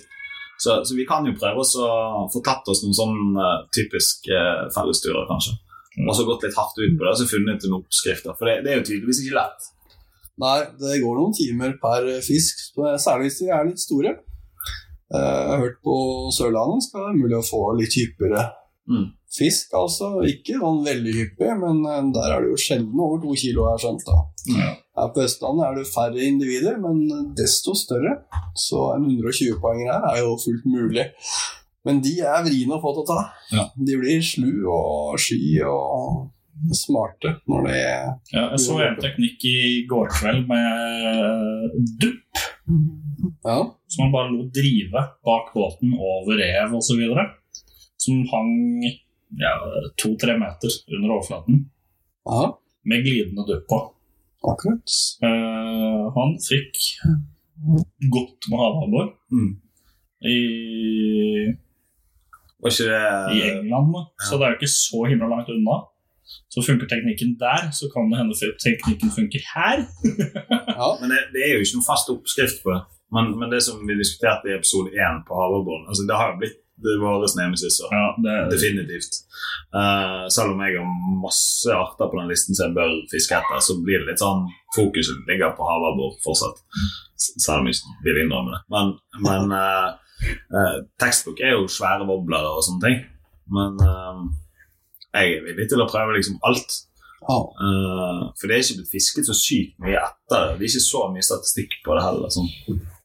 Så, 0.58 0.80
så 0.88 0.96
vi 0.96 1.04
kan 1.06 1.26
jo 1.28 1.36
prøve 1.36 1.60
oss 1.60 1.74
å 1.76 2.26
få 2.32 2.40
tatt 2.44 2.66
oss 2.72 2.80
noen 2.82 2.96
sånn 2.96 3.36
uh, 3.36 3.66
typisk 3.76 4.30
uh, 4.32 4.66
fellesturer, 4.74 5.26
kanskje. 5.28 5.58
Og 6.04 6.12
så 6.16 6.26
gått 6.28 6.44
litt 6.44 6.56
hardt 6.56 6.76
ut 6.76 6.96
på 6.96 7.04
det 7.04 7.12
og 7.12 7.18
så 7.20 7.28
funnet 7.28 7.62
noen 7.64 7.80
oppskrifter. 7.80 8.36
For 8.36 8.48
det, 8.48 8.62
det 8.64 8.72
er 8.72 8.80
jo 8.80 8.86
tydeligvis 8.88 9.22
ikke 9.24 9.38
lett. 9.38 9.68
Nei, 10.38 10.58
det 10.78 10.98
går 11.02 11.16
noen 11.16 11.32
timer 11.36 11.76
per 11.80 12.06
fisk, 12.24 12.58
særlig 13.00 13.30
hvis 13.30 13.38
de 13.40 13.46
er 13.56 13.64
litt 13.70 13.80
store. 13.80 14.16
Eh, 15.14 15.18
Jeg 15.18 15.48
har 15.52 15.62
hørt 15.62 15.78
på 15.86 15.94
Sørlandet 16.36 16.82
skal 16.84 17.00
det 17.00 17.06
være 17.06 17.20
mulig 17.22 17.38
å 17.38 17.46
få 17.46 17.62
litt 17.78 17.94
hyppigere 17.96 18.42
Mm. 18.88 19.06
fisk. 19.36 19.72
altså. 19.74 20.22
Ikke 20.22 20.58
sånn 20.60 20.84
veldig 20.86 21.12
hyppig, 21.14 21.48
men 21.58 21.80
eh, 21.86 22.12
der 22.14 22.34
er 22.36 22.40
det 22.44 22.50
jo 22.52 22.56
sjelden 22.56 23.00
over 23.00 23.18
to 23.22 23.34
kilo, 23.34 23.64
har 23.66 23.78
jeg 23.78 23.86
skjønt. 23.86 24.04
da. 24.06 24.18
Ja. 24.58 24.68
Her 24.96 25.08
på 25.14 25.24
Østlandet 25.24 25.66
er 25.66 25.74
det 25.80 25.86
færre 25.90 26.22
individer, 26.28 26.76
men 26.80 27.34
desto 27.34 27.74
større. 27.74 28.12
Så 28.54 28.94
en 28.94 29.08
120-poenger 29.10 29.90
her 29.92 30.06
er 30.14 30.20
jo 30.22 30.36
fullt 30.36 30.64
mulig. 30.66 31.08
Men 31.84 32.00
de 32.00 32.20
er 32.20 32.44
vriene 32.46 32.76
å 32.78 32.82
få 32.82 32.92
til 32.94 33.02
å 33.04 33.06
ta. 33.06 33.32
Ja. 33.52 33.64
De 33.76 33.96
blir 33.98 34.22
slu 34.22 34.66
og 34.70 35.18
sky 35.18 35.62
og 35.66 36.30
smarte 36.76 37.34
når 37.48 37.66
de 37.68 37.74
Ja, 37.78 38.44
jeg 38.50 38.60
så 38.64 38.76
en 38.84 38.96
teknikk 39.02 39.44
i 39.48 39.56
går 39.90 40.08
kveld 40.18 40.46
med 40.48 41.74
dupp, 42.02 42.44
Ja. 43.46 43.58
som 43.88 44.04
man 44.06 44.12
bare 44.14 44.32
lot 44.34 44.52
drive 44.54 45.02
bak 45.24 45.52
båten 45.54 45.92
over 45.98 46.36
rev 46.40 46.74
osv. 46.74 47.02
Som 47.98 48.24
hang 48.32 48.82
ja, 49.36 49.52
to-tre 49.98 50.36
meter 50.38 50.70
under 50.96 51.14
overflaten 51.16 51.60
ja. 52.26 52.52
med 52.84 53.04
glidende 53.04 53.46
dupp 53.48 53.66
på. 53.70 53.78
Akkurat. 54.46 54.96
Eh, 55.26 56.02
han 56.16 56.36
fikk 56.38 56.76
godt 58.12 58.50
med 58.50 58.58
havabbor 58.60 59.12
Mm. 59.32 59.56
i, 60.22 60.36
Var 62.62 62.70
ikke 62.70 62.86
det 62.88 63.36
i 63.36 63.40
England, 63.50 63.92
da. 63.94 64.02
så 64.26 64.38
det 64.38 64.46
er 64.46 64.52
jo 64.54 64.58
ikke 64.60 64.70
så 64.72 65.00
himla 65.10 65.28
langt 65.28 65.48
unna. 65.52 65.76
Så 66.56 66.64
funker 66.64 66.88
teknikken 66.88 67.34
der, 67.36 67.68
så 67.78 67.84
kan 67.92 68.08
det 68.08 68.16
hende 68.16 68.32
at 68.32 68.60
teknikken 68.64 69.10
funker 69.12 69.42
her. 69.54 69.84
Ja. 70.76 70.88
Men 71.00 71.08
det, 71.08 71.18
det 71.32 71.40
er 71.40 71.54
jo 71.54 71.64
ikke 71.64 71.78
noen 71.78 71.86
fast 71.88 72.10
oppskrift 72.12 72.58
på 72.60 72.68
det. 72.68 72.82
Men, 73.14 73.30
men 73.40 73.48
det 73.48 73.62
som 73.64 73.78
vi 73.88 73.94
diskuterte 73.96 74.50
i 74.50 74.56
episode 74.56 74.90
1 74.92 75.22
på 75.24 75.36
Havrebrønn, 75.38 75.86
altså 75.88 76.04
det 76.04 76.18
har 76.18 76.34
jo 76.34 76.40
blitt 76.42 76.58
det 76.84 76.96
våre 77.00 77.28
nemesisser. 77.38 77.88
Ja, 77.90 78.06
det, 78.24 78.34
Definitivt. 78.52 79.20
Uh, 79.72 80.26
selv 80.34 80.52
om 80.52 80.60
jeg 80.64 80.76
har 80.76 80.88
masse 81.22 81.72
arter 81.72 82.10
på 82.10 82.18
den 82.20 82.30
listen 82.32 82.56
som 82.56 82.68
jeg 82.68 82.76
bør 82.76 82.92
fiske 83.12 83.38
etter, 83.38 83.62
så 83.64 83.78
blir 83.80 84.02
det 84.02 84.10
litt 84.10 84.22
sånn 84.22 84.44
fokuset 84.76 85.30
ligger 85.30 85.54
på 85.56 85.68
havabbor 85.68 86.18
fortsatt. 86.24 86.60
Selv 87.16 87.62
om 87.62 87.70
jeg 87.70 87.80
vil 88.04 88.20
innrømme 88.24 88.52
det. 88.52 88.62
Men, 88.74 88.92
men 89.24 89.56
uh, 89.56 89.96
uh, 90.56 90.76
tekstbok 91.00 91.40
er 91.40 91.56
jo 91.56 91.70
svære 91.70 92.08
woblere 92.08 92.52
og 92.52 92.64
sånne 92.66 92.84
ting. 92.84 93.00
Men 93.56 93.80
jeg 95.16 95.38
er 95.38 95.46
villig 95.48 95.68
til 95.72 95.82
å 95.82 95.88
prøve 95.90 96.18
liksom 96.18 96.38
alt. 96.46 96.82
Oh. 97.26 97.48
Uh, 97.58 98.28
for 98.38 98.46
det 98.46 98.56
er 98.56 98.62
ikke 98.62 98.82
blitt 98.82 98.92
fisket 98.92 99.26
så 99.26 99.34
sykt 99.34 99.74
mye 99.82 99.98
etter. 99.98 100.54
Det 100.56 100.66
er 100.66 100.68
ikke 100.68 100.84
så 100.86 101.06
mye 101.12 101.26
statistikk 101.26 101.80
på 101.86 101.96
det 101.96 102.04
heller. 102.06 102.32
Sånn. 102.32 102.50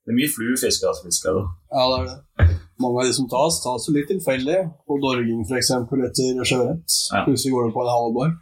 Det 0.01 0.13
er 0.13 0.17
mye 0.17 0.33
fluefiskere 0.33 0.93
som 0.97 1.07
fisker. 1.07 1.37
da. 1.37 1.43
Ja, 1.73 1.85
det 1.91 1.97
er 1.99 2.09
det. 2.09 2.57
Mange 2.81 3.01
av 3.01 3.09
de 3.09 3.13
som 3.13 3.29
tas, 3.29 3.59
tas 3.61 3.85
jo 3.87 3.93
litt 3.95 4.09
tilfeldig. 4.09 4.57
På 4.89 4.97
dorging 5.01 5.43
f.eks. 5.45 5.73
etter 5.77 6.41
sjøørret. 6.41 6.97
Ja. 7.13 7.23
Plutselig 7.27 7.53
går 7.53 7.69
det 7.69 7.75
på 7.75 7.85
en 7.85 7.93
halvbar. 7.93 8.33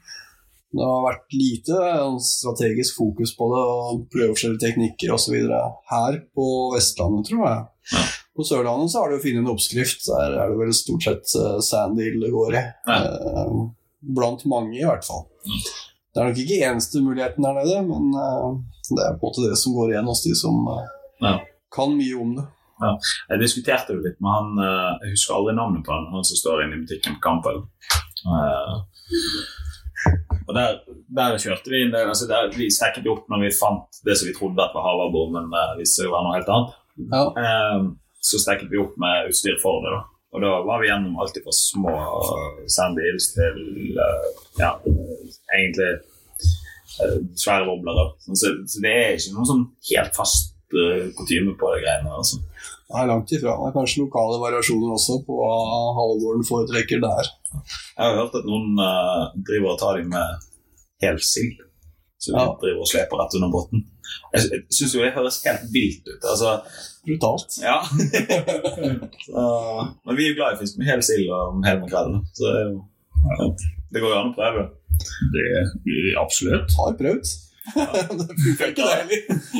Det 0.69 0.85
har 0.85 1.01
vært 1.01 1.33
lite 1.33 1.77
strategisk 2.21 2.99
fokus 2.99 3.33
på 3.37 3.47
det, 3.51 3.61
og 3.73 4.03
prøveforskjellige 4.13 4.61
teknikker 4.67 5.15
osv. 5.15 5.35
her 5.89 6.19
på 6.37 6.47
Vestlandet, 6.75 7.31
tror 7.31 7.45
jeg. 7.47 7.63
Ja. 7.95 8.03
På 8.39 8.45
Sørlandet 8.47 8.93
så 8.93 9.01
har 9.03 9.11
du 9.11 9.19
funnet 9.19 9.41
en 9.43 9.51
oppskrift. 9.51 10.05
Der 10.07 10.37
er 10.39 10.51
det 10.53 10.59
vel 10.61 10.71
stort 10.77 11.03
sett 11.03 11.33
uh, 11.35 11.57
sandhill 11.65 12.21
det 12.23 12.31
går 12.31 12.55
i. 12.55 12.61
Ja. 12.87 12.97
Eh, 13.03 13.57
blant 14.15 14.45
mange, 14.47 14.77
i 14.79 14.85
hvert 14.87 15.03
fall. 15.03 15.25
Det 15.43 16.21
er 16.21 16.29
nok 16.29 16.39
ikke 16.39 16.61
eneste 16.69 17.01
muligheten 17.03 17.43
der 17.43 17.57
nede, 17.59 17.81
men 17.89 18.13
eh, 18.15 18.47
det 18.95 19.03
er 19.03 19.17
på 19.19 19.27
en 19.27 19.27
måte 19.27 19.43
det 19.49 19.59
som 19.59 19.75
går 19.75 19.91
igjen 19.91 20.07
hos 20.07 20.23
de 20.23 20.31
som 20.39 20.61
eh, 20.71 20.87
Ja. 21.25 21.33
kan 21.75 21.91
mye 21.99 22.15
om 22.23 22.31
det. 22.39 22.47
Jeg 23.27 23.41
diskuterte 23.41 23.91
jo 23.91 23.99
litt 24.05 24.15
med 24.23 24.31
han 24.31 24.61
eh, 24.63 24.91
Jeg 25.03 25.17
husker 25.17 25.35
aldri 25.35 25.57
navnet 25.59 25.83
på 25.83 25.91
han, 25.91 26.07
han 26.15 26.23
som 26.29 26.39
står 26.39 26.63
inne 26.63 26.77
i 26.79 26.83
butikken 26.85 27.17
på 27.19 27.23
Campbell. 27.27 27.59
Eh, 28.23 28.75
og 30.47 30.53
der, 30.55 30.77
der 31.19 31.35
kjørte 31.43 31.69
vi 31.73 31.83
inn 31.83 31.91
altså 31.99 32.29
der, 32.29 32.47
Vi 32.55 32.69
stekket 32.71 33.07
opp 33.11 33.27
når 33.29 33.43
vi 33.43 33.51
fant 33.59 33.99
det 34.07 34.15
som 34.15 34.29
vi 34.31 34.35
trodde 34.37 34.63
at 34.63 34.71
var 34.77 34.87
havabbor, 34.87 35.27
men 35.35 35.51
det 35.51 35.65
viste 35.81 35.99
seg 35.99 36.07
å 36.07 36.15
være 36.15 36.25
noe 36.29 36.37
helt 36.39 36.53
annet. 36.55 36.77
Ja. 37.11 37.25
Eh, 37.43 37.89
så 38.19 38.39
stekket 38.41 38.71
vi 38.71 38.81
opp 38.81 38.95
med 38.99 39.29
utstyr 39.31 39.57
for 39.61 39.83
det. 39.83 39.93
da. 39.95 40.01
Og 40.35 40.43
da 40.43 40.51
var 40.65 40.81
vi 40.81 40.89
gjennom 40.91 41.17
alt 41.21 41.37
fra 41.43 41.53
små 41.55 41.93
sandbils 42.69 43.31
til 43.33 43.61
eh, 43.97 44.27
ja, 44.59 44.75
egentlig 45.55 45.89
eh, 45.95 47.15
svære 47.39 47.65
woblere. 47.69 48.11
Sånn, 48.27 48.37
så, 48.37 48.53
det 48.83 48.93
er 48.93 49.15
ikke 49.15 49.33
noen 49.37 49.49
sånn 49.49 49.65
helt 49.89 50.19
fast 50.19 50.53
uh, 50.75 51.07
kutyme 51.17 51.55
på 51.57 51.71
de 51.73 51.81
greiene. 51.85 52.13
altså. 52.13 52.43
Det 52.89 52.97
er 52.97 53.09
langt 53.09 53.33
ifra. 53.33 53.55
Det 53.57 53.69
er 53.69 53.75
kanskje 53.77 54.03
lokale 54.03 54.37
variasjoner 54.41 54.93
også 54.95 55.17
på 55.25 55.39
hva 55.39 55.55
halvgården 55.97 56.45
foretrekker 56.47 57.01
der. 57.03 57.33
Jeg 57.53 58.05
har 58.05 58.17
hørt 58.17 58.37
at 58.37 58.47
noen 58.49 58.79
eh, 58.85 59.25
driver 59.49 59.73
og 59.73 59.81
tar 59.81 59.99
dem 59.99 60.13
med 60.13 60.47
hel 61.05 61.19
de 62.27 62.33
Ja. 62.35 62.45
driver 62.61 62.83
og 62.83 62.89
sleper 62.91 63.21
rett 63.21 63.35
under 63.39 63.51
båten. 63.53 63.85
Jeg, 64.33 64.41
jeg 64.51 64.61
syns 64.75 64.95
jo 64.95 65.03
det 65.03 65.11
høres 65.15 65.37
helt 65.45 65.67
vilt 65.73 66.07
ut. 66.09 66.23
altså 66.31 66.55
Brutalt. 67.05 67.57
Ja. 67.63 67.77
så, 69.25 69.43
men 70.05 70.17
vi 70.17 70.25
er 70.25 70.31
jo 70.33 70.39
glad 70.39 70.55
i 70.57 70.61
fisk 70.63 70.79
med 70.79 70.89
hel 70.89 71.03
sild 71.05 71.29
og 71.33 71.61
hel 71.65 71.79
makrell. 71.83 72.17
Så 72.35 72.45
det, 72.45 72.55
er 72.57 72.65
jo, 72.71 72.81
ja, 73.29 73.49
det 73.93 74.03
går 74.03 74.13
jo 74.13 74.17
an 74.19 74.31
å 74.33 74.37
prøve. 74.37 74.65
Det, 75.33 75.45
absolutt. 76.19 76.75
Har 76.79 76.97
prøvd. 76.99 77.31
det 78.19 78.35
funker 78.41 78.71
ikke, 78.71 78.81
det 78.81 78.93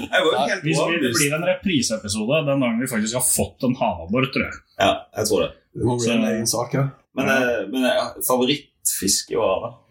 heller. 0.10 0.62
Hvis 0.66 0.80
vi, 0.82 0.96
det 1.04 1.12
blir 1.16 1.36
en 1.38 1.46
repriseepisode 1.46 2.40
den 2.48 2.64
dagen 2.66 2.80
vi 2.82 2.90
faktisk 2.90 3.20
har 3.20 3.26
fått 3.26 3.66
en 3.68 3.76
havabbor, 3.80 4.28
tror 4.34 4.48
jeg. 4.48 4.62
Ja, 4.82 4.94
jeg 5.20 5.30
tror 5.30 5.46
det. 5.46 5.52
Det 5.78 5.86
må 5.86 5.98
bli 6.02 6.10
en 6.16 6.26
egen 6.32 6.50
sak, 6.50 6.74
ja. 6.74 6.88
Men, 7.18 7.30
eh, 7.30 7.62
men 7.70 7.86
eh, 7.90 8.10
favorittfiske 8.26 9.36
i 9.36 9.40
året, 9.40 9.68
da? 9.70 9.89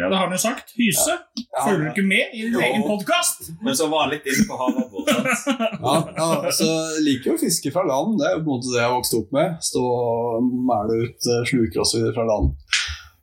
Ja, 0.00 0.08
det 0.08 0.16
har 0.16 0.26
han 0.26 0.34
jo 0.34 0.40
sagt. 0.40 0.72
Hyse. 0.78 1.16
Følger 1.64 1.82
du 1.84 1.88
ikke 1.92 2.06
med 2.08 2.32
i 2.32 2.44
din 2.46 2.56
Jo. 2.56 2.62
egen 2.64 2.84
podkast? 2.88 3.50
Men 3.62 3.76
så 3.76 3.88
var 3.92 4.06
han 4.06 4.14
litt 4.14 4.28
inne 4.30 4.46
på 4.48 4.58
havabbor. 4.60 5.08
sant? 5.08 5.68
Ja, 5.82 5.94
ja 6.16 6.52
så 6.54 6.68
jeg 6.68 7.04
liker 7.08 7.32
jo 7.32 7.36
å 7.36 7.42
fiske 7.42 7.72
fra 7.74 7.84
land. 7.88 8.18
Det 8.20 8.28
er 8.28 8.36
jo 8.38 8.42
på 8.42 8.48
en 8.48 8.54
måte 8.56 8.72
det 8.72 8.82
jeg 8.82 8.94
vokste 8.96 9.20
opp 9.22 9.34
med. 9.36 9.58
Stå 9.70 9.82
og 9.82 10.52
mæle 10.72 11.00
ut 11.04 11.30
eh, 11.34 11.44
sluker 11.50 11.84
videre 11.92 12.16
fra 12.16 12.28
land. 12.28 12.54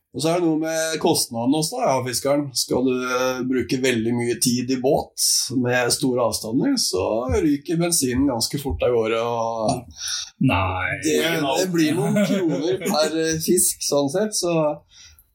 Og 0.09 0.23
så 0.23 0.31
er 0.31 0.39
det 0.41 0.47
noe 0.47 0.57
med 0.57 0.95
kostnadene 1.03 1.59
også, 1.59 1.77
da, 1.77 1.89
ja, 1.91 1.97
fiskeren. 2.07 2.47
Skal 2.57 2.88
du 2.88 2.95
eh, 3.05 3.41
bruke 3.45 3.77
veldig 3.83 4.13
mye 4.17 4.38
tid 4.41 4.71
i 4.73 4.79
båt 4.81 5.21
med 5.62 5.91
store 5.93 6.23
avstander, 6.25 6.73
så 6.81 7.03
ryker 7.35 7.77
bensinen 7.77 8.25
ganske 8.31 8.57
fort 8.62 8.81
av 8.88 8.95
gårde. 8.95 9.19
Og 9.21 10.49
Nei. 10.49 10.97
det, 11.05 11.19
det 11.45 11.67
blir 11.69 11.93
noen 11.99 12.17
kroner 12.25 12.81
per 12.88 13.19
eh, 13.21 13.38
fisk, 13.45 13.85
sånn 13.85 14.09
sett. 14.09 14.33
Så 14.33 14.55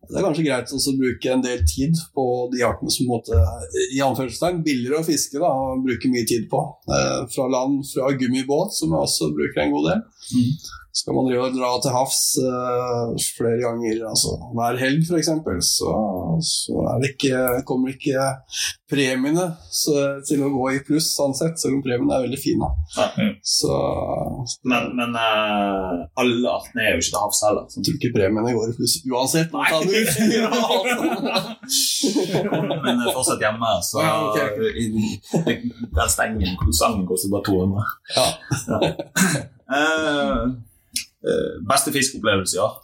det 0.08 0.18
er 0.18 0.26
kanskje 0.26 0.46
greit 0.46 0.72
å 0.74 0.94
bruke 0.98 1.32
en 1.32 1.44
del 1.44 1.64
tid 1.68 1.98
på 2.16 2.24
de 2.52 2.62
artene 2.66 2.92
som 2.92 3.10
er, 3.14 3.66
i 3.94 4.02
anførselstegn 4.04 4.62
billigere 4.66 5.00
å 5.00 5.06
fiske 5.06 5.40
da, 5.40 5.50
og 5.50 5.84
bruke 5.86 6.10
mye 6.12 6.26
tid 6.28 6.48
på. 6.50 6.62
Eh, 6.90 7.20
fra 7.34 7.48
land, 7.50 7.82
fra 7.88 8.12
gummibåt, 8.18 8.76
som 8.76 8.94
jeg 8.94 9.08
også 9.08 9.30
bruker 9.36 9.64
en 9.64 9.76
god 9.76 9.90
del. 9.90 10.02
Skal 10.94 11.10
man 11.16 11.26
dra 11.56 11.70
til 11.82 11.90
havs 11.90 12.18
uh, 12.38 13.10
flere 13.34 13.58
ganger, 13.64 14.04
altså 14.06 14.36
hver 14.54 14.76
helg 14.78 15.02
f.eks., 15.08 15.26
så, 15.66 15.90
så 16.46 16.84
er 16.92 17.00
det 17.02 17.08
ikke, 17.16 17.34
kommer 17.66 17.90
ikke 17.90 18.22
premiene 18.90 19.48
så, 19.74 19.94
til 20.28 20.44
å 20.46 20.50
gå 20.54 20.68
i 20.76 20.82
pluss, 20.86 21.08
sånn 21.16 21.34
sett, 21.34 21.58
selv 21.58 21.74
om 21.80 21.82
premiene 21.82 22.14
er 22.14 22.22
veldig 22.28 22.38
fine. 22.38 22.68
Ja. 22.94 23.08
Så 23.42 23.74
Men, 24.70 24.92
men 24.94 25.10
uh, 25.18 26.06
alle 26.20 26.46
artene 26.52 26.82
er 26.84 26.90
jo 26.94 27.00
ikke 27.02 27.10
til 27.10 27.18
havs 27.24 27.42
heller. 27.48 27.66
jeg 27.74 27.82
tror 27.88 27.96
ikke 27.98 28.14
premiene 28.14 28.54
går 28.54 28.70
i 28.70 28.76
pluss 28.78 28.94
uansett. 29.10 29.50
Ut. 29.50 29.54
Men 32.84 33.00
eh, 33.00 33.08
fortsatt 33.14 33.40
hjemme, 33.42 33.70
så 33.82 33.98
Ja, 34.04 34.14
okay. 34.30 34.48
i- 34.78 35.18
Den 35.94 36.08
stengen, 36.12 36.56
sangen 36.72 37.06
koster 37.08 37.28
bare 37.32 37.42
200. 37.50 37.82
Ja. 38.16 38.26
ja. 38.68 38.78
beste 41.68 41.92
fiskeopplevelse 41.94 42.58
i 42.58 42.64
år? 42.64 42.74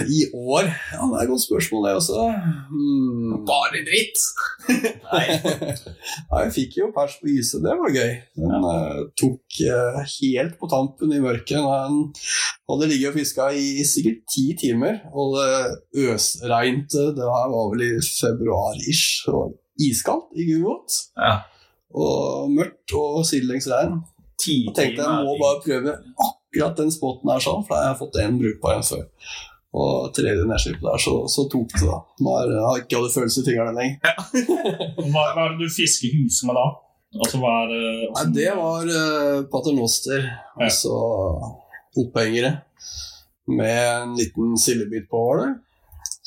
I 0.00 0.20
år? 0.36 0.66
Ja, 0.92 1.06
det 1.08 1.16
er 1.16 1.22
et 1.24 1.30
godt 1.30 1.42
spørsmål, 1.46 1.86
det 1.86 1.92
også. 2.00 2.24
Mm. 2.72 3.44
Bare 3.48 3.80
dritt! 3.86 4.18
Nei. 5.12 5.22
Ja, 5.30 6.42
jeg 6.44 6.52
fikk 6.56 6.76
jo 6.80 6.90
pers 6.96 7.16
på 7.20 7.30
Ise, 7.32 7.60
det 7.64 7.76
var 7.80 7.94
gøy. 7.94 8.12
Den 8.36 8.66
uh, 8.66 8.98
tok 9.20 9.60
uh, 9.64 10.00
helt 10.18 10.58
på 10.60 10.68
tampen 10.72 11.14
i 11.16 11.20
mørket. 11.24 11.56
Den 11.56 12.02
hadde 12.68 12.90
ligget 12.92 13.12
og 13.12 13.18
fiska 13.20 13.48
i 13.56 13.84
sikkert 13.88 14.20
ti 14.34 14.46
timer, 14.60 15.00
og 15.12 15.38
det 15.38 16.10
øsregnte. 16.10 17.10
Det 17.16 17.30
her 17.36 17.54
var 17.54 17.72
vel 17.72 17.86
i 17.88 17.92
februar-ish. 18.04 19.24
Iskaldt 19.80 20.36
i 20.36 20.48
gummibåt. 20.50 21.00
Ja. 21.16 21.38
Og 21.96 22.52
mørkt 22.52 22.96
og 23.00 23.24
sidelengs 23.28 23.68
regn. 23.72 24.02
Jeg 24.40 24.72
tenkte 24.76 25.04
jeg 25.04 25.24
må 25.24 25.34
bare 25.40 25.64
prøve 25.64 25.96
akkurat 25.96 26.39
den 26.52 26.90
spotten 26.92 27.30
her 27.30 27.42
sånn, 27.42 27.64
for 27.66 27.74
da 27.74 27.80
har 27.80 27.92
jeg 27.92 28.00
fått 28.00 28.20
en 28.22 28.38
brukbar 28.40 28.76
en 28.78 28.86
før. 28.86 29.06
Og 29.70 30.10
tredje 30.16 30.46
nedslippet 30.50 30.82
der, 30.82 30.98
så, 30.98 31.14
så 31.30 31.44
tok 31.50 31.70
det, 31.76 31.86
da. 31.86 31.98
Nå 32.24 32.36
er, 32.40 32.54
jeg 32.56 32.66
har 32.66 32.80
ikke 32.82 32.98
hadde 32.98 33.14
følelse 33.14 33.42
i 33.42 33.46
fingrene 33.46 33.74
lenger. 33.76 34.14
Hva, 35.12 35.26
hva 35.36 35.44
er 35.44 35.52
det 35.54 35.68
du 35.68 35.74
fisker 35.74 36.10
hyse 36.10 36.48
med 36.48 36.58
da? 36.58 36.66
Altså, 37.20 37.40
hva 37.42 37.52
er 37.64 37.72
eh, 37.74 38.02
Nei, 38.14 38.24
det 38.34 38.50
var 38.54 38.86
uh, 38.86 39.38
paternoster, 39.50 40.26
altså 40.62 40.92
opphengere, 41.98 42.52
med 43.50 43.80
en 43.82 44.14
liten 44.18 44.54
sildebit 44.62 45.08
på, 45.10 45.22
var 45.30 45.42
det. 45.42 45.50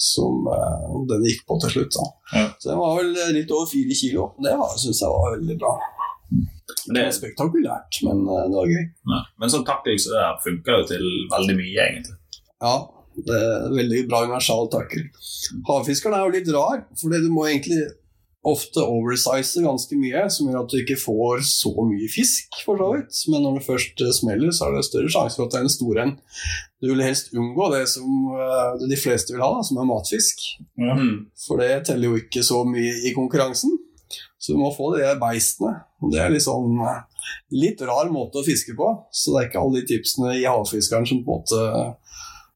Som 0.03 0.47
eh, 0.51 0.95
den 1.07 1.23
gikk 1.27 1.45
på 1.47 1.59
til 1.63 1.75
slutt. 1.75 1.95
da. 1.95 2.07
Ja. 2.33 2.45
Så 2.59 2.71
den 2.71 2.81
var 2.81 2.97
vel 2.99 3.13
litt 3.37 3.51
over 3.55 3.69
fire 3.71 3.95
kilo. 3.95 4.31
Det 4.43 4.55
syns 4.81 5.03
jeg 5.03 5.13
var 5.13 5.35
veldig 5.37 5.59
bra. 5.61 5.75
Det 6.31 6.95
Det, 6.95 7.05
var 7.05 7.15
spektakulært, 7.15 8.01
men 8.07 8.25
eh, 8.27 8.43
det 8.49 8.57
var 8.57 8.73
gøy. 8.73 8.83
ja. 9.13 9.21
Men 9.39 9.53
sånn 9.53 9.65
takling 9.67 9.99
så 10.01 10.13
det 10.15 10.77
jo 10.81 10.85
til 10.93 11.07
veldig 11.31 11.55
mye, 11.59 11.87
egentlig. 11.87 12.17
Ja, 12.63 12.75
det 13.27 13.39
er 13.39 13.73
veldig 13.73 14.05
bra 14.09 14.23
universal 14.25 14.71
takkel. 14.73 15.09
Havfiskeren 15.67 16.17
er 16.17 16.25
jo 16.25 16.33
litt 16.33 16.49
rar, 16.55 16.85
fordi 16.99 17.21
du 17.23 17.29
må 17.33 17.45
egentlig 17.49 17.83
ofte 18.43 18.83
oversize 18.83 19.61
ganske 19.63 19.95
mye, 19.95 20.25
som 20.33 20.49
gjør 20.49 20.65
at 20.65 20.73
du 20.73 20.79
ikke 20.81 20.99
får 20.99 21.45
så 21.47 21.71
mye 21.87 22.09
fisk, 22.11 22.57
for 22.65 22.79
så 22.79 22.89
vidt. 22.91 23.21
Men 23.31 23.45
når 23.45 23.59
det 23.59 23.67
først 23.69 24.03
eh, 24.03 24.11
smeller, 24.15 24.51
så 24.51 24.67
er 24.67 24.75
det 24.75 24.87
større 24.89 25.11
sjanse 25.13 25.39
for 25.39 25.47
at 25.47 25.53
det 25.53 25.61
er 25.61 25.67
en 25.67 25.75
stor 25.77 26.01
en. 26.03 26.13
Du 26.83 26.89
vil 26.89 27.05
helst 27.05 27.31
unngå 27.31 27.69
det 27.71 27.85
som 27.93 28.33
eh, 28.35 28.83
de 28.83 28.99
fleste 28.99 29.35
vil 29.35 29.45
ha, 29.45 29.53
som 29.63 29.79
er 29.79 29.87
matfisk. 29.87 30.43
Mm. 30.75 31.31
For 31.45 31.63
det 31.63 31.85
teller 31.87 32.11
jo 32.11 32.19
ikke 32.19 32.43
så 32.43 32.63
mye 32.67 32.99
i 33.07 33.15
konkurransen. 33.15 33.77
Så 34.37 34.53
du 34.53 34.59
må 34.59 34.73
få 34.75 34.91
de 34.97 35.07
beistene. 35.21 35.77
Og 36.03 36.11
det 36.11 36.19
er 36.21 36.33
liksom 36.35 36.77
litt 37.55 37.81
rar 37.87 38.09
måte 38.11 38.41
å 38.41 38.45
fiske 38.45 38.75
på. 38.75 38.89
Så 39.15 39.31
det 39.33 39.39
er 39.45 39.49
ikke 39.49 39.61
alle 39.63 39.79
de 39.81 39.87
tipsene 39.95 40.35
i 40.35 40.43
havfiskeren 40.43 41.07
som 41.07 41.23
på 41.23 41.37
en 41.37 41.43
måte 41.43 41.95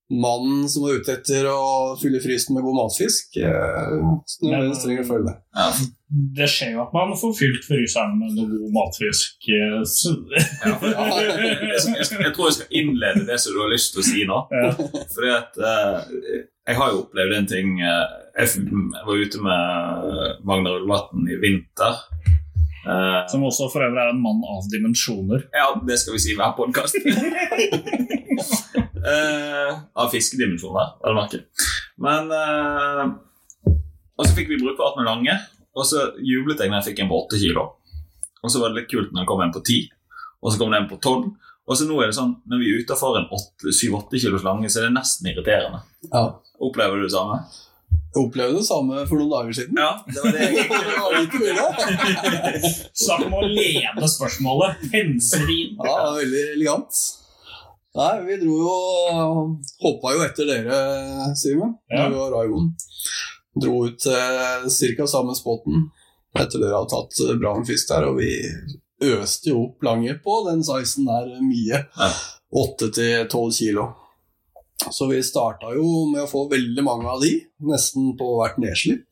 mannen 0.08 0.70
som 0.72 0.86
er 0.88 1.02
ute 1.02 1.12
etter 1.18 1.50
å 1.52 1.96
fylle 2.00 2.22
frysen 2.24 2.56
med 2.56 2.64
god 2.64 2.78
matfisk, 2.78 3.36
eh, 3.44 3.98
som 4.32 4.54
trenger 4.80 5.02
å 5.04 5.08
følge. 5.10 5.34
Ja. 5.58 5.66
Det 6.38 6.48
skjer 6.48 6.70
jo 6.78 6.84
at 6.86 6.94
man 6.96 7.12
får 7.20 7.34
fylt 7.36 7.66
fryseren 7.68 8.14
med 8.22 8.38
noe 8.38 8.48
god 8.54 8.72
matfisk. 8.78 9.50
eh, 9.52 9.82
så- 9.84 10.14
Ja, 10.64 10.78
jeg, 11.20 11.80
skal, 11.82 11.96
jeg, 11.98 12.06
skal, 12.06 12.22
jeg 12.24 12.34
tror 12.38 12.48
jeg 12.48 12.56
skal 12.60 12.78
innlede 12.80 13.26
det 13.28 13.40
som 13.44 13.52
du 13.54 13.60
har 13.66 13.74
lyst 13.74 13.92
til 13.94 14.02
å 14.02 14.08
si 14.08 14.24
nå. 14.30 14.40
Ja. 14.52 14.72
Fordi 15.16 15.34
at 15.36 15.60
eh, 15.60 16.46
Jeg 16.68 16.76
har 16.76 16.92
jo 16.92 17.02
opplevd 17.04 17.36
en 17.38 17.46
ting 17.48 17.80
eh, 17.82 18.08
Jeg 18.40 18.48
var 19.08 19.16
ute 19.26 19.40
med 19.44 20.40
Magnar 20.48 20.80
Ulvatn 20.80 21.28
i 21.28 21.36
vinter. 21.44 22.00
Eh, 22.86 23.20
Som 23.32 23.44
også 23.48 23.70
for 23.74 23.84
øvrig 23.84 24.04
er 24.04 24.12
en 24.14 24.22
mann 24.22 24.44
av 24.46 24.68
dimensjoner. 24.72 25.48
ja, 25.54 25.72
det 25.88 25.98
skal 26.00 26.14
vi 26.14 26.20
si 26.24 26.32
i 26.34 26.38
hver 26.38 26.54
podkast. 26.58 26.96
av 29.98 30.12
fiskedimensjoner, 30.12 30.94
vel 31.04 31.16
å 31.16 31.18
merke. 31.18 31.40
Men 32.04 32.32
uh, 32.32 33.06
Og 34.18 34.26
så 34.26 34.34
fikk 34.36 34.50
vi 34.52 34.60
brukbart 34.62 34.98
med 35.00 35.08
lange, 35.08 35.36
og 35.78 35.86
så 35.88 36.08
jublet 36.26 36.60
jeg 36.60 36.72
når 36.72 36.82
jeg 36.82 36.90
fikk 36.92 37.04
en 37.04 37.12
på 37.12 37.20
åtte 37.24 37.40
kilo. 37.42 37.68
Og 38.44 38.52
så 38.52 38.62
var 38.62 38.72
det 38.72 38.82
litt 38.82 38.92
kult 38.92 39.14
når 39.14 39.24
det 39.24 39.30
kom 39.30 39.44
en 39.46 39.54
på 39.54 39.64
ti, 39.66 39.78
og 40.42 40.52
så 40.52 40.60
kom 40.60 40.74
det 40.74 40.82
en 40.82 40.90
på 40.90 41.00
tolv. 41.04 41.30
Og 41.68 41.76
så 41.76 41.84
nå 41.84 41.98
er 42.00 42.08
det 42.10 42.16
sånn, 42.16 42.38
Når 42.48 42.62
vi 42.62 42.68
er 42.72 42.84
utenfor 42.84 43.18
en 43.20 43.28
syv-åtte 43.76 44.20
kilos 44.24 44.46
lange, 44.46 44.70
så 44.72 44.80
er 44.80 44.88
det 44.88 44.96
nesten 44.96 45.28
irriterende. 45.34 45.82
Ja. 46.14 46.22
Opplever 46.64 46.96
du 46.96 47.04
det 47.04 47.12
samme? 47.12 47.42
Jeg 47.92 48.24
opplevde 48.24 48.58
det 48.58 48.66
samme 48.66 49.04
for 49.06 49.20
noen 49.20 49.34
dager 49.34 49.58
siden. 49.60 49.78
Ja, 49.78 49.92
det 50.10 50.24
var 50.24 50.32
det 50.34 50.48
mye. 51.38 51.68
Snakk 53.04 53.28
om 53.28 53.38
å 53.38 53.44
lede 53.46 54.10
spørsmålet. 54.10 54.88
Penselin. 54.94 55.76
Ja, 55.84 55.98
veldig 56.18 56.44
elegant. 56.56 57.04
Nei, 57.98 58.14
vi 58.28 58.36
dro 58.42 58.56
jo 58.62 58.74
Hoppa 59.82 60.12
jo 60.14 60.26
etter 60.26 60.50
dere, 60.50 60.80
Simen. 61.40 61.78
Ja. 61.90 62.08
Du 62.12 62.18
og 62.22 62.34
Raymond. 62.36 62.76
Dro 63.58 63.86
ut 63.88 64.02
til 64.04 64.98
ca. 64.98 65.08
samme 65.10 65.34
spotten 65.38 65.88
etter 66.38 66.62
dere 66.62 66.76
hadde 66.78 66.92
tatt 66.94 67.22
eh, 67.26 67.38
bra 67.42 67.56
med 67.58 67.66
fisk 67.66 67.90
der, 67.90 68.06
og 68.10 68.20
vi 68.20 68.30
øste 69.08 69.50
jo 69.50 69.64
opp 69.64 69.86
lange 69.86 70.14
på 70.22 70.42
den 70.46 70.62
sizen 70.66 71.08
der 71.10 71.32
mye. 71.42 71.84
Åtte 72.62 72.92
til 72.94 73.26
tolv 73.32 73.56
kilo. 73.58 73.88
Så 74.86 75.08
vi 75.10 75.24
starta 75.26 75.74
jo 75.76 76.06
med 76.12 76.24
å 76.24 76.30
få 76.30 76.46
veldig 76.52 76.84
mange 76.86 77.10
av 77.10 77.24
de, 77.24 77.34
nesten 77.66 78.14
på 78.20 78.28
hvert 78.38 78.60
nedslipp. 78.62 79.08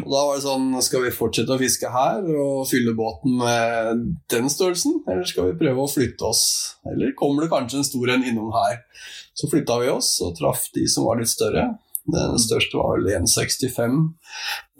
Og 0.00 0.08
da 0.08 0.20
var 0.24 0.38
det 0.38 0.44
sånn 0.46 0.70
Skal 0.80 1.02
vi 1.04 1.10
fortsette 1.12 1.52
å 1.52 1.60
fiske 1.60 1.88
her 1.92 2.24
og 2.40 2.62
fylle 2.70 2.94
båten 2.96 3.34
med 3.40 4.04
den 4.32 4.48
størrelsen, 4.52 5.02
eller 5.04 5.28
skal 5.28 5.50
vi 5.50 5.58
prøve 5.60 5.84
å 5.84 5.90
flytte 5.90 6.28
oss? 6.28 6.44
Eller 6.88 7.12
kommer 7.18 7.44
det 7.44 7.52
kanskje 7.52 7.82
en 7.82 7.88
stor 7.88 8.14
en 8.14 8.24
innom 8.28 8.52
her? 8.56 8.80
Så 9.36 9.50
flytta 9.52 9.78
vi 9.82 9.90
oss 9.92 10.14
og 10.24 10.36
traff 10.38 10.68
de 10.76 10.86
som 10.88 11.08
var 11.08 11.20
litt 11.20 11.32
større. 11.32 11.66
Den 12.12 12.40
største 12.40 12.80
var 12.80 12.96
vel 12.96 13.12
1,65 13.20 14.00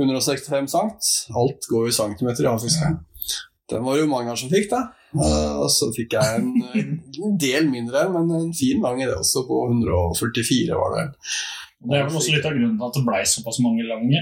165 0.00 0.72
sankt. 0.72 1.11
Alt 1.38 1.68
går 1.70 1.87
jo 1.87 1.92
i 1.92 1.96
centimeter 1.96 2.48
i 2.48 2.50
havfiske. 2.50 2.90
Den 3.70 3.85
var 3.87 3.96
det 3.96 4.04
jo 4.04 4.11
mange 4.11 4.35
som 4.37 4.50
fikk, 4.52 4.68
da. 4.72 4.88
Eh, 5.12 5.57
Og 5.61 5.68
så 5.72 5.90
fikk 5.96 6.14
jeg 6.16 6.40
en, 6.40 6.53
en 7.27 7.37
del 7.40 7.68
mindre, 7.70 8.07
men 8.14 8.31
en 8.38 8.55
fin 8.57 8.81
lang 8.85 9.03
i 9.03 9.09
det 9.09 9.16
også, 9.18 9.44
på 9.48 9.64
144 9.68 10.79
var 10.79 10.96
det. 10.96 11.07
Det 11.83 11.98
er 11.98 12.07
vel 12.07 12.16
også 12.20 12.33
litt 12.37 12.46
av 12.46 12.55
grunnen 12.55 12.79
til 12.79 12.87
at 12.88 12.96
det 12.96 13.05
blei 13.09 13.22
såpass 13.27 13.59
mange 13.64 13.85
lange. 13.88 14.20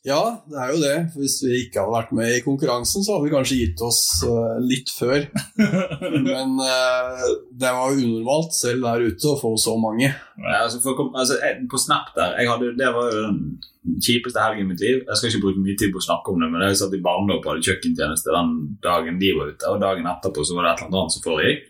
Ja, 0.00 0.20
det 0.48 0.56
er 0.56 0.70
jo 0.72 0.78
det. 0.80 0.94
Hvis 1.12 1.34
vi 1.44 1.58
ikke 1.66 1.82
hadde 1.82 1.92
vært 1.92 2.12
med 2.16 2.32
i 2.32 2.40
konkurransen, 2.40 3.02
så 3.04 3.18
hadde 3.18 3.26
vi 3.26 3.32
kanskje 3.34 3.58
gitt 3.58 3.82
oss 3.84 4.00
uh, 4.24 4.56
litt 4.64 4.88
før. 4.96 5.26
Men 6.30 6.54
uh, 6.56 7.26
det 7.52 7.72
var 7.76 7.92
jo 7.92 8.06
unormalt 8.06 8.56
selv 8.56 8.86
der 8.86 9.04
ute 9.10 9.28
å 9.28 9.36
få 9.42 9.52
så 9.60 9.74
mange. 9.76 10.08
Ja, 10.08 10.62
altså 10.62 10.80
for, 10.80 11.04
altså, 11.12 11.36
jeg, 11.44 11.66
på 11.68 11.82
Snap 11.82 12.14
der 12.16 12.38
jeg 12.40 12.48
hadde, 12.48 12.72
Det 12.80 12.88
var 12.96 13.12
jo 13.12 13.26
den 13.28 14.00
kjipeste 14.00 14.40
helgen 14.40 14.64
i 14.64 14.72
mitt 14.72 14.80
liv. 14.80 15.02
Jeg 15.04 15.20
skal 15.20 15.34
ikke 15.34 15.44
bruke 15.44 15.66
mye 15.66 15.76
tid 15.76 15.92
på 15.92 16.00
å 16.00 16.08
snakke 16.08 16.32
om 16.32 16.40
det, 16.40 16.48
men 16.48 16.64
jeg 16.64 16.80
satt 16.80 16.96
i 16.96 17.04
barndom 17.04 17.36
og 17.36 17.52
hadde 17.52 17.68
kjøkkentjeneste 17.68 18.36
den 18.38 18.56
dagen 18.80 19.20
de 19.20 19.36
var 19.36 19.52
ute, 19.52 19.68
og 19.68 19.84
dagen 19.84 20.08
etterpå 20.08 20.48
så 20.48 20.56
var 20.56 20.64
det 20.64 20.72
et 20.72 20.84
eller 20.86 21.02
annet 21.02 21.18
som 21.18 21.28
foregikk. 21.28 21.66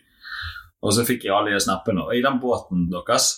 Og 0.87 0.95
så 0.95 1.03
fikk 1.05 1.27
jeg 1.27 1.35
alle 1.35 1.51
de 1.51 1.67
snappene. 1.67 2.07
Og 2.07 2.15
i 2.15 2.23
den 2.23 2.39
båten 2.41 2.87
deres 2.95 3.33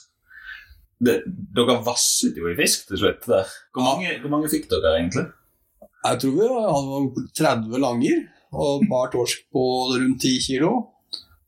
det, 1.03 1.17
Dere 1.57 1.79
vasset 1.87 2.39
jo 2.39 2.51
i 2.51 2.57
fisk 2.59 2.89
til 2.91 3.01
slutt. 3.03 3.27
der. 3.27 3.51
Hvor 3.75 3.87
mange, 3.87 4.15
hvor 4.23 4.33
mange 4.33 4.51
fikk 4.53 4.69
dere 4.71 4.97
egentlig? 4.99 5.27
Jeg 6.03 6.19
tror 6.23 6.33
vi 6.35 6.47
hadde 6.51 7.27
30 7.39 7.83
langer 7.83 8.25
og 8.53 8.83
et 8.83 8.89
par 8.91 9.13
torsk 9.13 9.45
på 9.55 9.63
rundt 9.95 10.21
10 10.23 10.41
kilo. 10.47 10.73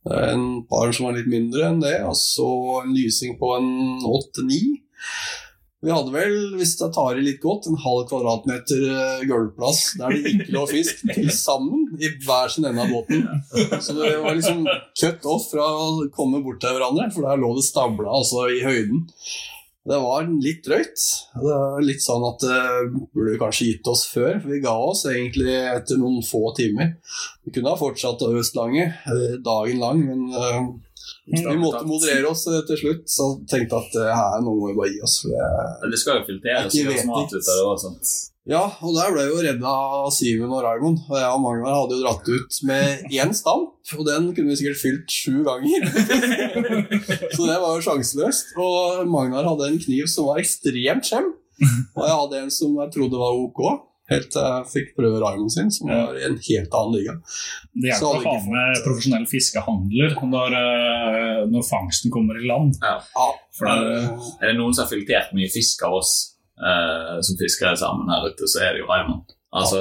En 0.04 0.62
par 0.68 0.92
som 0.92 1.08
var 1.08 1.16
litt 1.16 1.30
mindre 1.32 1.70
enn 1.70 1.80
det, 1.82 1.96
og 2.04 2.16
så 2.18 2.48
en 2.82 2.92
lysing 2.94 3.38
på 3.40 3.54
en 3.56 3.70
8-9. 4.04 4.58
Vi 5.84 5.92
hadde 5.92 6.14
vel, 6.14 6.36
hvis 6.56 6.74
jeg 6.80 6.92
tar 6.96 7.18
i 7.18 7.24
litt 7.24 7.42
godt, 7.42 7.66
en 7.68 7.80
halv 7.82 8.06
kvadratmeter 8.08 8.84
eh, 8.88 9.24
gulvplass 9.28 9.82
der 10.00 10.14
det 10.14 10.32
ikke 10.32 10.54
lå 10.56 10.62
fisk 10.70 11.02
til 11.10 11.28
sammen 11.34 11.90
i 12.00 12.08
hver 12.24 12.52
sin 12.52 12.64
ende 12.68 12.86
av 12.86 12.94
båten. 12.94 13.26
Så 13.84 13.96
det 13.98 14.14
var 14.22 14.38
liksom 14.38 14.64
cut 15.00 15.28
off 15.28 15.50
fra 15.52 15.66
å 15.68 16.06
komme 16.14 16.40
bort 16.44 16.62
til 16.64 16.72
hverandre, 16.76 17.10
for 17.12 17.28
der 17.28 17.42
lå 17.42 17.52
det 17.58 17.66
stabla 17.68 18.16
altså 18.16 18.46
i 18.54 18.62
høyden. 18.64 19.04
Det 19.84 19.98
var 20.00 20.24
litt 20.40 20.64
drøyt. 20.64 21.02
Det 21.36 21.44
var 21.44 21.82
litt 21.84 22.00
sånn 22.00 22.24
at 22.24 22.40
det 22.40 22.60
burde 23.12 23.34
vi 23.34 23.40
kanskje 23.42 23.66
gitt 23.68 23.90
oss 23.92 24.06
før, 24.08 24.38
for 24.38 24.54
vi 24.54 24.62
ga 24.64 24.72
oss 24.80 25.04
egentlig 25.10 25.58
etter 25.60 26.00
noen 26.00 26.24
få 26.24 26.54
timer. 26.56 26.94
Vi 27.44 27.52
kunne 27.52 27.74
ha 27.74 27.76
fortsatt 27.76 28.24
å 28.24 28.32
østlange 28.40 28.86
eh, 28.88 29.36
dagen 29.44 29.84
lang, 29.84 30.00
men 30.08 30.24
eh, 30.32 30.62
vi 31.24 31.56
måtte 31.56 31.86
moderere 31.88 32.28
oss 32.28 32.44
eh, 32.50 32.60
til 32.68 32.80
slutt. 32.82 33.08
Så 33.08 33.30
tenkte 33.50 33.80
at 33.80 33.96
her 34.12 34.44
nå 34.44 34.52
må 34.52 34.70
vi 34.70 34.76
bare 34.76 34.92
gi 34.92 35.00
oss. 35.06 35.18
For 35.24 35.32
det 35.32 35.90
Det 35.94 36.00
skal 36.02 36.20
jo 36.20 36.28
filtreres 36.28 36.76
vet 36.76 37.06
mat 37.08 37.32
ut 37.32 37.40
av 37.40 37.58
det 37.58 37.66
også. 37.72 37.92
ja, 38.44 38.64
og 38.84 38.92
der 38.92 39.12
ble 39.14 39.22
vi 39.24 39.32
jo 39.32 39.44
redda 39.46 39.70
av 40.02 40.10
Simen 40.12 40.52
og 40.52 40.60
Raymond. 40.66 41.00
Og 41.08 41.16
jeg 41.16 41.30
og 41.32 41.40
Magnar 41.46 41.78
hadde 41.78 41.96
jo 41.96 42.02
dratt 42.04 42.28
ut 42.28 42.58
med 42.68 43.06
én 43.08 43.32
stamp, 43.32 43.72
og 43.96 44.04
den 44.08 44.28
kunne 44.36 44.52
vi 44.52 44.58
sikkert 44.60 44.82
fylt 44.82 45.16
sju 45.16 45.40
ganger. 45.46 45.88
Så 47.36 47.48
det 47.48 47.56
var 47.62 47.72
jo 47.78 47.86
sjanseløst. 47.88 48.52
Og 48.60 49.08
Magnar 49.08 49.48
hadde 49.48 49.70
en 49.72 49.80
kniv 49.80 50.10
som 50.12 50.28
var 50.28 50.42
ekstremt 50.44 51.08
skjem, 51.08 51.32
og 51.96 52.04
jeg 52.04 52.20
hadde 52.20 52.44
en 52.44 52.52
som 52.52 52.76
jeg 52.82 52.92
trodde 52.98 53.20
var 53.24 53.40
ok. 53.46 53.64
Helt 54.12 54.26
til 54.34 54.42
jeg 54.44 54.68
fikk 54.68 54.90
prøve 54.98 55.20
Raymond 55.22 55.52
sin, 55.52 55.70
som 55.72 55.88
var 55.88 56.16
i 56.18 56.26
en 56.26 56.36
helt 56.36 56.74
annen 56.76 56.92
liga. 56.98 57.14
Det 57.72 57.88
hjelper 57.88 58.18
å 58.18 58.24
ha 58.26 58.34
med 58.52 58.82
profesjonell 58.84 59.24
fiskehandler 59.30 60.18
når, 60.28 60.56
eh, 60.58 61.40
når 61.48 61.64
fangsten 61.64 62.12
kommer 62.12 62.36
i 62.36 62.44
land. 62.44 62.76
Ja, 62.84 62.98
For 63.56 63.64
det, 63.64 64.02
Er 64.42 64.52
det 64.52 64.58
noen 64.58 64.76
som 64.76 64.84
har 64.84 64.92
filtrert 64.92 65.32
mye 65.32 65.48
fisk 65.48 65.86
av 65.88 65.96
oss 66.02 66.12
eh, 66.60 67.16
som 67.24 67.40
fisker 67.40 67.80
sammen 67.80 68.12
her 68.12 68.28
ute, 68.28 68.44
så 68.44 68.60
er 68.66 68.74
det 68.74 68.84
jo 68.84 68.90
Raymond. 68.92 69.32
Altså 69.56 69.80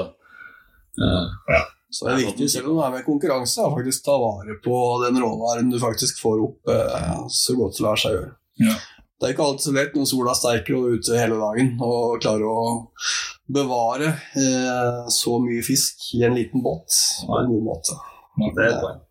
eh, 1.03 1.67
Så 1.91 2.07
det 2.07 2.13
er 2.13 2.23
viktig, 2.23 2.49
selv 2.49 2.71
om 2.71 2.79
det 2.79 2.87
er 2.87 2.95
med 2.95 3.05
konkurranse, 3.09 3.59
å 3.67 3.75
faktisk 3.75 4.07
ta 4.07 4.15
vare 4.23 4.55
på 4.63 4.79
den 5.03 5.19
råvaren 5.19 5.69
du 5.73 5.81
faktisk 5.83 6.23
får 6.23 6.47
opp 6.47 6.71
eh, 6.71 7.19
så 7.27 7.59
godt 7.59 7.75
det 7.75 7.87
lar 7.89 7.99
seg 7.99 8.15
gjøre. 8.15 8.33
Ja. 8.63 8.79
Det 9.19 9.29
er 9.29 9.35
ikke 9.35 9.45
alltid 9.45 9.63
så 9.67 9.73
lett 9.75 9.93
når 9.95 10.07
sola 10.09 10.33
steiker 10.35 10.75
og 10.75 10.87
er 10.87 10.95
ute 10.99 11.19
hele 11.19 11.35
dagen 11.39 11.75
og 11.79 12.17
klarer 12.23 12.47
å 12.49 12.63
bevare 13.53 14.11
eh, 14.39 14.99
så 15.13 15.37
mye 15.43 15.63
fisk 15.65 16.09
i 16.17 16.23
en 16.27 16.35
liten 16.37 16.63
båt 16.65 16.97
på 17.27 17.39
en 17.39 17.49
god 17.53 17.65
måte. 17.71 17.97
det 18.57 18.67
er 18.67 18.71
et 18.75 18.83
poeng. 18.83 19.01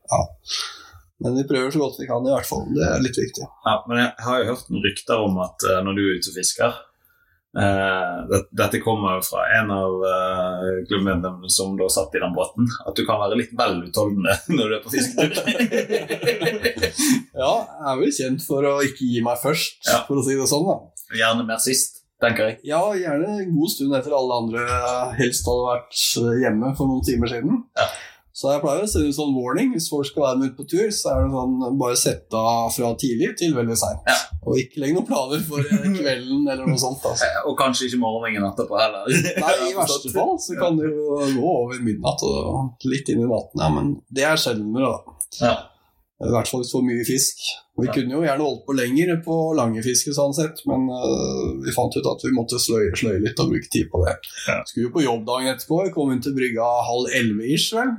Men 1.22 1.37
vi 1.38 1.44
prøver 1.46 1.70
så 1.70 1.78
godt 1.78 2.00
vi 2.00 2.07
kan, 2.09 2.24
i 2.26 2.33
hvert 2.35 2.48
fall. 2.48 2.64
Det 2.74 2.83
er 2.83 3.02
litt 3.05 3.18
viktig. 3.20 3.44
Ja, 3.66 3.76
men 3.87 4.00
jeg 4.02 4.09
har 4.26 4.40
jo 4.42 4.48
hørt 4.50 4.70
noen 4.72 4.83
rykter 4.88 5.20
om 5.22 5.37
at 5.44 5.66
uh, 5.70 5.76
når 5.87 5.94
du 5.94 6.00
er 6.02 6.16
ute 6.18 6.33
og 6.33 6.35
fisker 6.40 6.72
uh, 7.62 8.16
det, 8.26 8.40
Dette 8.59 8.81
kommer 8.83 9.20
jo 9.20 9.22
fra 9.28 9.44
en 9.61 9.70
av 9.70 10.02
uh, 10.02 10.66
klubbmedlemmene 10.90 11.52
som 11.55 11.76
da 11.78 11.87
satt 11.94 12.18
i 12.18 12.22
den 12.24 12.35
båten. 12.35 12.66
At 12.83 12.98
du 12.98 13.05
kan 13.07 13.22
være 13.22 13.38
litt 13.38 13.55
vel 13.55 13.78
utholdende 13.87 14.35
når 14.57 14.64
du 14.66 14.76
er 14.81 14.83
på 14.83 14.94
fisketur. 14.96 15.46
Ja, 17.33 17.52
jeg 17.55 17.88
er 17.94 18.00
vel 18.02 18.12
kjent 18.18 18.42
for 18.44 18.66
å 18.68 18.74
ikke 18.85 19.07
gi 19.09 19.22
meg 19.24 19.38
først, 19.40 19.78
Ja. 19.88 20.02
for 20.09 20.18
å 20.20 20.26
si 20.26 20.35
det 20.37 20.50
sånn. 20.50 20.66
da. 20.68 20.81
Gjerne 21.22 21.46
mer 21.48 21.62
sist, 21.62 22.01
tenker 22.22 22.48
jeg. 22.48 22.61
Ja, 22.70 22.80
gjerne 22.96 23.35
en 23.42 23.52
god 23.56 23.74
stund 23.74 23.98
etter 23.98 24.14
alle 24.16 24.40
andre 24.44 24.64
helst 25.18 25.48
hadde 25.50 25.68
vært 25.68 26.00
hjemme 26.44 26.72
for 26.78 26.90
noen 26.90 27.04
timer 27.06 27.30
siden. 27.35 27.62
Ja. 27.78 27.90
Så 28.32 28.48
jeg 28.48 28.62
pleier 28.62 28.80
å 28.80 28.88
sende 28.88 29.11
ut 29.12 29.16
sånn 29.18 29.35
warning. 29.37 29.74
Hvis 29.74 29.90
folk 29.92 30.08
skal 30.08 30.24
være 30.24 30.38
med 30.40 30.52
ut 30.52 30.54
på 30.56 30.64
tur, 30.70 30.87
så 30.96 31.11
er 31.12 31.26
det 31.26 31.32
sånn 31.35 31.80
bare 31.80 31.98
sette 32.00 32.38
av 32.38 32.70
fra 32.72 32.92
tidlig 32.98 33.35
til 33.37 33.52
veldig 33.56 33.76
seint. 33.76 34.06
Ja. 34.08 34.14
Og 34.48 34.56
ikke 34.58 34.80
legg 34.82 34.94
noen 34.96 35.06
planer 35.06 35.42
for 35.44 35.61
eh, 35.61 35.85
kvelden 35.98 36.46
eller 36.48 36.64
noe 36.64 36.80
sånt. 36.80 37.04
Altså. 37.04 37.28
Eh, 37.28 37.42
Og 37.50 37.58
kanskje 37.61 37.90
ikke 37.90 38.00
morgenen 38.00 38.46
etterpå 38.48 38.78
heller. 38.80 39.12
Nei, 39.12 39.52
I 39.68 39.74
verste 39.76 40.14
fall 40.14 40.32
så 40.40 40.56
kan 40.58 40.80
det 40.80 40.88
jo 40.88 41.18
gå 41.37 41.52
over 41.58 41.85
midnatt 41.85 42.24
og 42.26 42.88
litt 42.88 43.12
inn 43.12 43.20
i 43.26 43.28
natten. 43.28 43.61
Ja, 43.61 43.68
men 43.76 43.92
det 44.08 44.24
er 44.30 44.40
sjeldnere, 44.40 44.94
da. 44.96 45.18
Ja. 45.42 45.54
I 46.22 46.30
hvert 46.30 46.46
fall 46.48 46.62
så 46.64 46.78
mye 46.87 47.02
fisk. 47.06 47.38
Vi 47.80 47.87
Ja. 47.88 47.92
kunne 47.96 48.12
jo 48.14 48.20
gjerne 48.22 48.44
holdt 48.44 48.66
på 48.66 48.74
lenger 48.76 49.16
på 49.24 49.35
lange 49.56 49.80
fiske, 49.82 50.12
sånn 50.14 50.35
sett, 50.37 50.61
men 50.68 50.85
uh, 50.92 51.56
vi 51.64 51.72
fant 51.74 51.96
ut 51.96 52.06
at 52.06 52.20
vi 52.22 52.30
måtte 52.37 52.61
sløye, 52.61 52.92
sløye 52.94 53.18
litt 53.24 53.40
og 53.42 53.48
bruke 53.50 53.70
tid 53.72 53.88
på 53.90 54.04
det. 54.04 54.14
Ja. 54.46 54.58
Skulle 54.68 54.87
jo 54.87 54.92
på 54.94 55.02
jobb 55.02 55.24
dagen 55.26 55.48
etterpå. 55.54 55.80
Vi 55.88 55.94
kom 55.96 56.12
inn 56.12 56.20
til 56.22 56.37
brygga 56.37 56.68
halv 56.87 57.08
elleve 57.16 57.48
ish, 57.56 57.72
vel. 57.74 57.90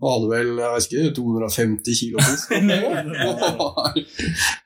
Og 0.00 0.08
hadde 0.08 0.30
vel 0.32 0.50
jeg 0.58 0.72
vet 0.74 0.88
ikke, 0.88 1.14
250 1.20 2.00
kilo 2.00 2.18
fisk. 2.26 2.50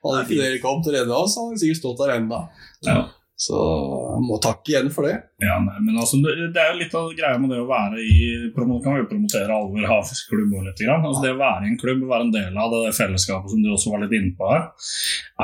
hadde 0.05 0.23
ikke 0.25 0.39
dere 0.41 0.61
kommet 0.63 0.89
og 0.89 0.95
redda 0.97 1.19
oss, 1.19 1.37
hadde 1.37 1.55
vi 1.57 1.63
sikkert 1.67 1.83
stått 1.83 2.03
der 2.05 2.15
ennå. 2.17 2.41
Ja. 2.87 2.99
Så 3.39 3.55
jeg 3.55 4.23
må 4.27 4.37
takke 4.43 4.73
igjen 4.73 4.89
for 4.91 5.07
det. 5.07 5.15
ja, 5.45 5.61
nei, 5.63 5.77
men 5.87 6.01
altså, 6.01 6.19
det, 6.25 6.49
det 6.55 6.59
er 6.59 6.73
jo 6.73 6.81
litt 6.81 6.97
av 6.99 7.13
greia 7.15 7.39
med 7.39 7.53
det 7.55 7.61
å 7.63 7.69
være 7.69 8.03
i 8.03 8.25
Kan 8.57 8.97
vi 8.97 9.05
promotere 9.07 9.55
Alver 9.55 9.87
havfiskeklubb 9.87 10.57
også 10.59 10.67
litt. 10.67 10.83
Altså, 10.97 11.23
det 11.23 11.37
å 11.37 11.39
være 11.39 11.69
i 11.69 11.71
en 11.71 11.79
klubb, 11.79 12.03
være 12.11 12.27
en 12.27 12.35
del 12.35 12.59
av 12.59 12.75
det 12.75 12.97
fellesskapet 12.99 13.55
som 13.55 13.63
du 13.63 13.71
også 13.71 13.95
var 13.95 14.03
litt 14.03 14.17
inne 14.19 14.35
på 14.35 14.51
her, 14.51 14.67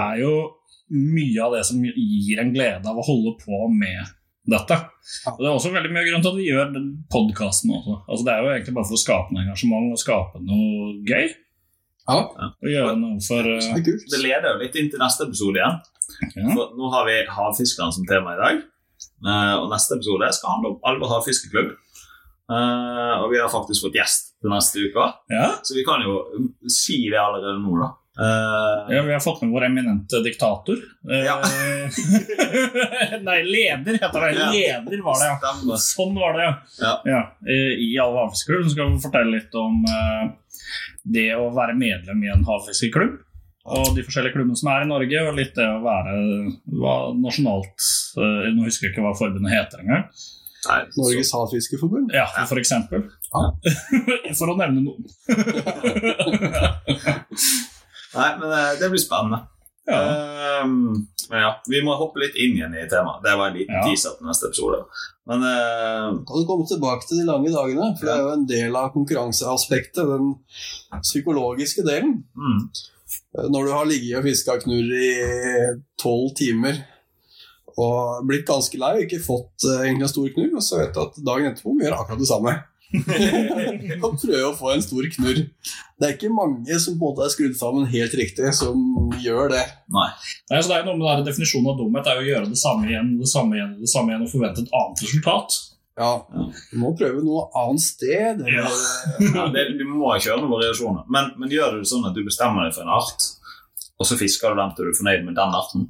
er 0.03 0.21
jo 0.25 0.35
mye 0.91 1.47
av 1.47 1.55
det 1.55 1.63
som 1.71 1.87
gir 1.87 2.43
en 2.43 2.53
glede 2.55 2.91
av 2.91 2.99
å 2.99 3.07
holde 3.07 3.37
på 3.41 3.63
med 3.71 4.03
dette. 4.51 4.77
Og 5.31 5.39
Det 5.39 5.49
er 5.49 5.55
også 5.55 5.73
veldig 5.73 5.95
mye 5.95 6.05
grunn 6.09 6.25
til 6.25 6.35
at 6.35 6.41
vi 6.41 6.51
gjør 6.51 6.75
podkasten 7.13 7.73
også. 7.79 8.01
Altså, 8.09 8.27
det 8.27 8.35
er 8.35 8.43
jo 8.43 8.53
egentlig 8.57 8.77
bare 8.77 8.91
for 8.91 8.99
å 8.99 9.05
skape 9.05 9.35
noe 9.35 9.47
engasjement 9.47 9.95
og 9.95 10.03
skape 10.03 10.43
noe 10.45 10.93
gøy. 11.09 11.31
Ja, 12.05 12.19
Og 12.61 12.69
gjøre 12.69 12.95
noe 13.01 13.23
for 13.25 13.47
det 13.49 13.83
kult. 13.87 14.05
Det 14.13 14.21
leder 14.21 14.53
jo 14.53 14.61
litt 14.61 14.77
inn 14.77 14.91
til 14.93 15.01
neste 15.01 15.25
episode 15.29 15.61
igjen. 15.61 15.79
Ja. 16.37 16.51
For 16.51 16.75
nå 16.77 16.91
har 16.93 17.07
vi 17.09 17.17
havfiskerne 17.33 17.97
som 17.97 18.05
tema 18.09 18.35
i 18.37 18.41
dag. 18.43 18.63
Uh, 19.25 19.55
og 19.63 19.71
neste 19.73 19.97
episode 19.97 20.29
skal 20.37 20.57
handle 20.57 20.75
om 20.75 20.79
Alver 20.91 21.15
havfiskeklubb. 21.15 21.73
Uh, 22.45 23.25
og 23.25 23.31
vi 23.33 23.41
har 23.41 23.49
faktisk 23.49 23.87
fått 23.87 23.97
gjest 23.97 24.35
til 24.45 24.53
neste 24.53 24.83
uke, 24.85 25.05
ja. 25.33 25.47
så 25.65 25.73
vi 25.73 25.85
kan 25.87 26.03
jo 26.05 26.19
si 26.69 26.99
det 27.09 27.17
allerede 27.17 27.57
nå, 27.63 27.79
da. 27.81 27.95
Eh, 28.21 28.95
Ja, 28.95 29.03
Vi 29.03 29.13
har 29.13 29.21
fått 29.21 29.43
med 29.43 29.51
vår 29.51 29.65
eminente 29.65 30.21
diktator. 30.23 30.77
Eh, 31.11 31.25
Ja. 31.25 31.43
Nei, 33.29 33.43
leder 33.43 33.93
heter 33.99 34.21
det. 34.21 34.33
Ja. 34.39 34.51
Leder 34.53 35.03
var 35.03 35.19
det, 35.21 35.27
ja. 35.27 35.37
Stemmer. 35.43 35.77
Sånn 35.83 36.15
var 36.15 36.33
det, 36.39 36.55
Ja. 36.81 37.01
ja. 37.05 37.23
I 37.51 37.59
i 37.89 37.99
Alve 37.99 38.19
havfiskeklubb 38.27 38.71
skal 38.71 38.91
vi 38.93 38.99
fortelle 39.03 39.31
litt 39.39 39.55
om 39.59 39.85
uh, 39.85 40.29
det 41.05 41.35
å 41.37 41.51
være 41.55 41.75
medlem 41.79 42.23
i 42.25 42.29
en 42.33 42.45
havfiskeklubb. 42.47 43.19
Og 43.65 43.95
de 43.97 44.03
forskjellige 44.05 44.35
klubbene 44.37 44.57
som 44.61 44.69
er 44.75 44.83
i 44.85 44.89
Norge, 44.91 45.19
og 45.25 45.37
litt 45.39 45.55
det 45.57 45.65
å 45.65 45.81
være 45.81 46.13
hva 46.69 46.97
nasjonalt 47.17 47.81
uh, 48.21 48.45
Nå 48.53 48.67
husker 48.69 48.87
jeg 48.91 48.95
ikke 48.95 49.05
hva 49.07 49.15
forbundet 49.17 49.55
heter 49.57 49.81
engang. 49.81 50.05
Nei, 50.65 50.81
Norges 50.97 51.29
Havfiskeforbund? 51.35 52.09
Ja, 52.17 52.25
for 52.49 52.57
eksempel. 52.57 53.03
Ja. 53.35 53.41
for 54.39 54.49
å 54.53 54.57
nevne 54.57 54.81
noen. 54.81 55.05
Nei, 58.15 58.31
men 58.41 58.53
eh, 58.53 58.71
det 58.81 58.91
blir 58.93 59.03
spennende. 59.03 59.43
Ja. 59.85 59.99
Um, 60.65 61.03
men 61.29 61.43
ja, 61.43 61.51
vi 61.69 61.83
må 61.85 61.93
hoppe 62.01 62.23
litt 62.23 62.37
inn 62.41 62.55
igjen 62.57 62.73
i 62.79 62.87
temaet. 62.89 63.21
Det 63.25 63.35
var 63.37 63.51
en 63.51 63.59
liten 63.59 63.75
Ja. 63.77 63.83
teaser 63.85 64.15
til 64.17 64.29
neste 64.31 64.49
episode. 64.49 64.79
Men 65.29 65.45
uh, 65.45 66.09
Kan 66.25 66.41
du 66.41 66.47
komme 66.49 66.65
tilbake 66.69 67.05
til 67.09 67.21
de 67.21 67.27
lange 67.29 67.53
dagene? 67.53 67.91
For 67.99 68.09
det 68.09 68.15
er 68.15 68.23
jo 68.25 68.33
en 68.33 68.47
del 68.49 68.77
av 68.81 68.93
konkurranseaspektet, 68.97 70.09
den 70.09 70.35
psykologiske 71.05 71.85
delen. 71.85 72.25
mm, 72.37 72.65
Når 73.53 73.65
du 73.69 73.73
har 73.73 73.85
ligget 73.89 74.19
og 74.19 74.25
fiska 74.29 74.57
knurr 74.65 74.93
i 74.97 75.13
tolv 76.01 76.33
timer 76.39 76.81
og 77.77 78.25
blitt 78.29 78.47
ganske 78.47 78.79
lei 78.79 78.93
og 78.95 79.03
ikke 79.03 79.19
fått 79.25 79.65
eh, 79.67 79.81
egentlig 79.89 80.07
en 80.07 80.13
stor 80.13 80.29
knurr, 80.37 80.53
og 80.55 80.63
så 80.63 80.79
vet 80.79 80.93
du 80.95 81.01
at 81.03 81.17
dagen 81.27 81.49
etterpå 81.51 81.73
må 81.73 81.81
du 81.81 81.85
gjøre 81.89 81.99
akkurat 81.99 82.21
det 82.23 82.29
samme. 82.31 82.53
og 84.05 84.17
prøve 84.21 84.45
å 84.49 84.55
få 84.57 84.73
en 84.75 84.85
stor 84.85 85.07
knurr. 85.17 85.41
Det 85.99 86.07
er 86.07 86.15
ikke 86.17 86.33
mange 86.35 86.79
som 86.83 86.99
både 87.01 87.27
er 87.27 87.33
skrudd 87.35 87.57
sammen 87.59 87.87
helt 87.91 88.17
riktig, 88.19 88.51
som 88.57 89.11
gjør 89.23 89.53
det. 89.55 89.63
Nei, 89.95 90.09
så 90.51 90.65
det 90.69 90.77
er 90.77 90.83
jo 90.83 90.91
noe 90.91 90.99
med 90.99 91.07
den 91.07 91.23
der 91.23 91.29
Definisjonen 91.31 91.71
av 91.73 91.79
dumhet 91.81 92.11
er 92.11 92.19
jo 92.19 92.25
å 92.25 92.31
gjøre 92.33 92.51
det 92.53 92.61
samme 92.61 92.91
igjen 92.91 93.15
det 93.21 93.31
samme 93.31 93.59
igjen, 93.59 93.77
det 93.81 93.91
samme 93.93 94.13
igjen 94.13 94.27
og 94.27 94.33
forvente 94.33 94.65
et 94.65 94.77
annet 94.81 95.07
resultat. 95.07 95.61
Ja, 95.95 96.11
du 96.73 96.79
må 96.83 96.91
prøve 96.99 97.23
noe 97.23 97.47
annet 97.61 97.85
sted. 97.85 98.43
Ja. 98.51 98.67
ja, 99.23 99.47
det, 99.55 99.69
du 99.79 99.85
må 99.87 100.11
kjøre 100.19 100.41
noen 100.43 100.55
variasjoner. 100.57 101.07
Men, 101.15 101.31
men 101.39 101.55
gjør 101.55 101.77
du 101.77 101.85
det 101.85 101.91
sånn 101.91 102.07
at 102.09 102.17
du 102.17 102.25
bestemmer 102.27 102.67
deg 102.67 102.75
for 102.75 102.87
en 102.87 102.95
art, 102.97 103.29
og 103.95 104.09
så 104.09 104.19
fisker 104.19 104.55
du 104.55 104.59
den 104.59 104.75
til 104.75 104.89
du 104.89 104.91
er 104.91 104.99
fornøyd 104.99 105.29
med 105.29 105.39
den 105.39 105.55
arten? 105.61 105.87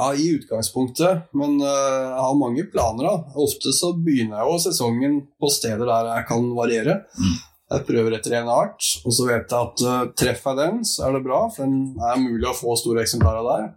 Ja, 0.00 0.14
i 0.16 0.30
utgangspunktet, 0.38 1.26
men 1.36 1.58
øh, 1.60 2.06
jeg 2.08 2.22
har 2.24 2.36
mange 2.40 2.64
planer. 2.72 3.04
da. 3.04 3.34
Ofte 3.36 3.72
så 3.76 3.92
begynner 3.92 4.40
jeg 4.40 4.48
jo 4.48 4.60
sesongen 4.64 5.18
på 5.36 5.50
steder 5.52 5.84
der 5.84 6.08
jeg 6.14 6.26
kan 6.30 6.46
variere. 6.56 7.02
Mm. 7.20 7.34
Jeg 7.70 7.84
prøver 7.86 8.16
etter 8.16 8.38
en 8.38 8.48
art, 8.50 8.86
og 9.06 9.12
så 9.14 9.26
vet 9.28 9.52
jeg 9.52 9.66
at 9.68 9.82
uh, 9.86 10.08
treffer 10.18 10.56
jeg 10.56 10.58
den, 10.58 10.80
så 10.88 11.04
er 11.06 11.12
det 11.14 11.20
bra, 11.22 11.44
for 11.54 11.68
den 11.68 12.00
er 12.02 12.16
mulig 12.18 12.48
å 12.50 12.56
få 12.56 12.74
store 12.80 13.04
eksemplarer 13.04 13.46
der. 13.46 13.68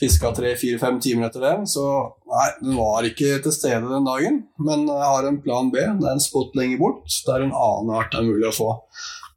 Fiska 0.00 0.32
tre-fire-fem 0.34 0.98
timer 1.04 1.28
etter 1.28 1.44
den, 1.44 1.68
så 1.68 1.84
nei, 2.32 2.48
den 2.62 2.74
var 2.80 3.06
ikke 3.06 3.36
til 3.44 3.54
stede 3.54 3.84
den 3.86 4.08
dagen. 4.08 4.40
Men 4.58 4.82
jeg 4.88 5.10
har 5.12 5.28
en 5.28 5.38
plan 5.44 5.70
B. 5.70 5.78
Det 5.78 6.08
er 6.08 6.16
en 6.16 6.24
spot 6.24 6.56
lenger 6.58 6.80
bort, 6.80 7.20
der 7.28 7.44
en 7.44 7.54
annen 7.54 7.94
art 8.00 8.16
er 8.16 8.26
mulig 8.26 8.48
å 8.48 8.56
få. 8.56 8.70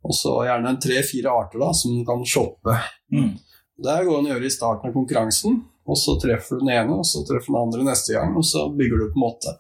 Og 0.08 0.18
så 0.18 0.40
gjerne 0.48 0.74
en 0.74 0.82
tre-fire 0.88 1.36
arter 1.44 1.62
da, 1.62 1.70
som 1.78 2.00
kan 2.08 2.26
shoppe. 2.26 2.80
Mm. 3.14 3.36
Det 3.84 4.00
går 4.08 4.18
an 4.18 4.32
å 4.32 4.34
gjøre 4.34 4.50
i 4.50 4.56
starten 4.56 4.90
av 4.90 4.96
konkurransen, 4.96 5.62
og 5.84 6.00
så 6.00 6.16
treffer 6.22 6.60
du 6.60 6.66
den 6.66 6.74
ene, 6.78 7.00
og 7.02 7.08
så 7.08 7.26
treffer 7.28 7.52
den 7.52 7.62
andre 7.62 7.88
neste 7.90 8.16
gang, 8.16 8.36
og 8.40 8.46
så 8.48 8.70
bygger 8.72 9.02
du 9.02 9.10
på 9.12 9.20
en 9.20 9.26
måte. 9.26 9.56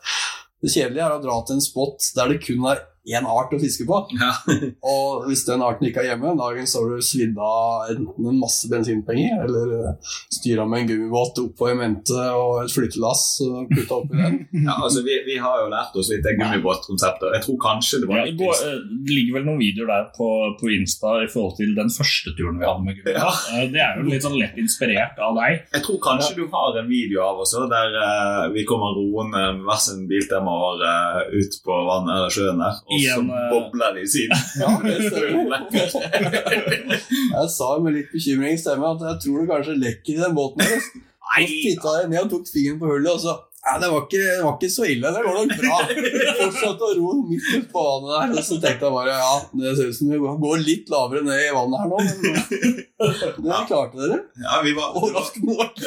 Det 0.63 0.71
kjedelige 0.71 1.03
er 1.03 1.17
å 1.17 1.23
dra 1.23 1.37
til 1.43 1.57
en 1.57 1.65
spot 1.65 2.11
der 2.15 2.31
det 2.31 2.41
kun 2.45 2.69
er 2.71 2.83
én 3.03 3.25
art 3.27 3.51
å 3.51 3.59
fiske 3.59 3.85
på. 3.87 3.97
Ja. 4.15 4.31
Og 4.93 5.25
hvis 5.27 5.43
den 5.47 5.63
arten 5.65 5.89
ikke 5.89 6.03
er 6.03 6.13
hjemme, 6.13 6.33
dagen 6.39 6.67
så 6.69 6.83
har 6.83 6.93
du 6.93 7.03
svidd 7.03 7.37
av 7.41 7.91
enten 7.91 8.29
en 8.31 8.39
masse 8.39 8.69
bensinpenger, 8.71 9.43
eller 9.43 9.97
styra 10.31 10.65
med 10.69 10.83
en 10.83 10.89
gummibåt 10.91 11.41
opp 11.43 11.57
på 11.59 11.69
en 11.71 11.81
mente 11.81 12.27
og 12.37 12.61
et 12.63 12.73
flyttelass 12.73 13.25
og 13.47 13.73
putta 13.73 13.99
oppi 13.99 14.19
den. 14.21 14.39
Ja, 14.63 14.77
altså, 14.85 15.01
vi, 15.03 15.17
vi 15.27 15.35
har 15.41 15.59
jo 15.59 15.71
lært 15.73 15.95
oss 15.99 16.09
litt 16.13 16.23
det 16.23 16.37
gummibåtkonseptet. 16.39 17.33
Jeg 17.35 17.43
tror 17.43 17.57
kanskje 17.65 17.99
det 18.03 18.07
var 18.09 18.21
Ja, 18.21 18.25
det, 18.29 18.37
går, 18.39 18.61
eh, 18.69 18.77
det 19.03 19.17
ligger 19.17 19.37
vel 19.39 19.47
noen 19.49 19.59
videoer 19.59 19.91
der 19.91 20.05
på, 20.15 20.29
på 20.61 20.71
Insta 20.71 21.17
i 21.25 21.27
forhold 21.31 21.57
til 21.59 21.73
den 21.75 21.91
første 21.91 22.31
turen 22.37 22.61
vi 22.61 22.67
hadde 22.69 22.85
med 22.87 22.99
gummibåt. 23.01 23.19
Ja. 23.19 23.59
Eh, 23.59 23.67
Det 23.73 23.81
er 23.83 23.99
jo 23.99 24.07
litt 24.07 24.23
sånn 24.23 24.37
lett 24.39 24.55
inspirert 24.61 25.19
av 25.19 25.35
deg. 25.41 25.65
Jeg 25.75 25.85
tror 25.85 25.99
kanskje 26.07 26.37
du 26.39 26.45
har 26.53 26.79
en 26.79 26.87
video 26.89 27.23
av 27.25 27.43
oss 27.43 27.53
der 27.53 27.95
uh, 27.99 28.47
vi 28.53 28.63
kommer 28.67 28.95
roende 28.95 29.43
med 29.57 29.67
hver 29.67 29.79
sin 29.81 30.07
biltema 30.09 30.53
uh, 30.79 31.19
ut 31.33 31.59
på 31.65 31.77
vannet 31.87 32.15
eller 32.15 32.33
sjøen 32.33 32.61
der, 32.61 32.79
og 32.87 32.92
I 32.97 33.05
så 33.07 33.19
en, 33.21 33.29
eh, 33.29 33.47
bobler 33.53 33.95
de 33.97 34.03
siden. 34.09 34.43
Ja, 34.61 34.71
det 34.83 34.97
stemmer. 35.07 35.65
Jeg 37.37 37.49
sa 37.55 37.71
med 37.83 37.97
litt 37.97 38.11
bekymring 38.13 38.57
i 38.57 38.61
stemmen 38.61 38.89
at 38.91 39.07
jeg 39.07 39.23
tror 39.25 39.41
det 39.41 39.49
kanskje 39.51 39.79
lekker 39.79 40.13
i 40.13 40.21
den 40.21 40.37
båten. 40.37 40.63
Så 40.63 41.45
titta 41.47 41.93
jeg 41.97 42.09
ned 42.11 42.21
og 42.25 42.29
tok 42.33 42.49
fingeren 42.51 42.79
på 42.81 42.91
hullet, 42.91 43.11
og 43.13 43.21
så 43.23 43.33
ja, 43.63 43.79
det, 43.79 43.87
var 43.93 44.01
ikke, 44.03 44.19
det 44.19 44.43
var 44.43 44.55
ikke 44.57 44.69
så 44.73 44.83
ille. 44.91 45.11
Det 45.15 45.21
går 45.23 45.35
nok 45.37 45.51
bra. 45.61 45.77
Fortsatte 46.41 46.87
å 46.89 46.95
ro 46.97 47.13
midt 47.29 47.45
ute 47.47 47.69
på 47.71 47.83
vannet 47.85 48.11
der. 48.11 48.33
Og 48.35 48.43
så 48.43 48.57
tenkte 48.59 48.89
jeg 48.89 48.95
bare 48.97 49.13
ja, 49.15 49.35
det 49.61 49.75
ser 49.77 49.87
ut 49.87 49.95
som 49.95 50.09
vi 50.11 50.19
går 50.19 50.63
litt 50.65 50.91
lavere 50.91 51.23
ned 51.23 51.45
i 51.45 51.53
vannet 51.55 51.79
her 51.79 51.87
nå. 51.93 52.01
Men 52.03 52.11
det 53.47 53.61
klarte 53.71 54.01
dere. 54.01 54.19
Ja, 54.43 54.59
vi 54.65 54.75
var, 54.75 54.91
Overraskende 54.99 55.55
nok. 55.55 55.79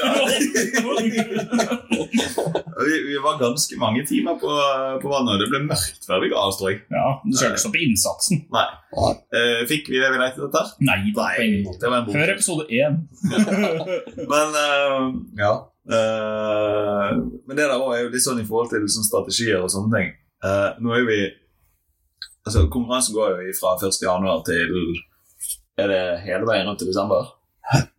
vi, 2.81 2.97
vi 3.11 3.21
var 3.29 3.39
ganske 3.45 3.83
mange 3.85 4.07
timer 4.09 4.41
på, 4.41 4.57
på 5.05 5.13
vannet, 5.13 5.37
og 5.37 5.45
det 5.45 5.53
ble 5.53 5.63
mørkt 5.69 6.09
før 6.09 6.25
vi 6.25 6.33
ga 6.33 6.49
oss, 6.49 6.57
tror 6.63 6.73
jeg. 6.73 6.83
Ja, 6.97 7.07
Du 7.29 7.37
skal 7.37 7.53
ikke 7.53 7.65
stoppe 7.67 7.85
innsatsen. 7.85 8.45
Nei. 8.57 8.67
Ja. 8.97 9.13
Eh, 9.37 9.63
fikk 9.69 9.93
vi 9.93 10.01
det 10.01 10.09
vi 10.17 10.25
lette 10.25 10.49
etter? 10.49 10.75
Nei, 10.81 11.01
på 11.13 11.29
måte. 11.69 11.79
det 11.85 11.93
var 11.93 12.01
en 12.01 12.09
bok. 12.09 12.17
Før 12.17 12.37
episode 12.39 12.69
én. 12.73 13.01
Men 14.33 14.63
eh, 14.65 15.11
ja. 15.45 15.57
Eh, 15.87 17.11
men 17.47 17.55
det 17.57 17.65
der 17.69 17.77
også 17.79 17.95
er 17.95 18.01
jo 18.05 18.13
litt 18.15 18.25
sånn 18.25 18.41
i 18.43 18.47
forhold 18.47 18.73
til 18.73 18.83
liksom, 18.83 19.05
strategier 19.07 19.61
og 19.63 19.71
sånne 19.71 19.93
ting. 19.95 20.09
Uh, 20.45 20.71
nå 20.85 20.93
er 20.99 21.05
vi 21.09 21.19
Altså, 22.47 22.69
Konkurransen 22.71 23.15
går 23.17 23.41
jo 23.43 23.55
fra 23.59 23.73
1. 23.81 23.97
januar 24.05 24.43
til 24.47 24.75
Er 25.81 25.89
det 25.91 26.03
hele 26.23 26.47
veien 26.47 26.69
rundt 26.69 26.79
til 26.79 26.87
desember? 26.93 27.33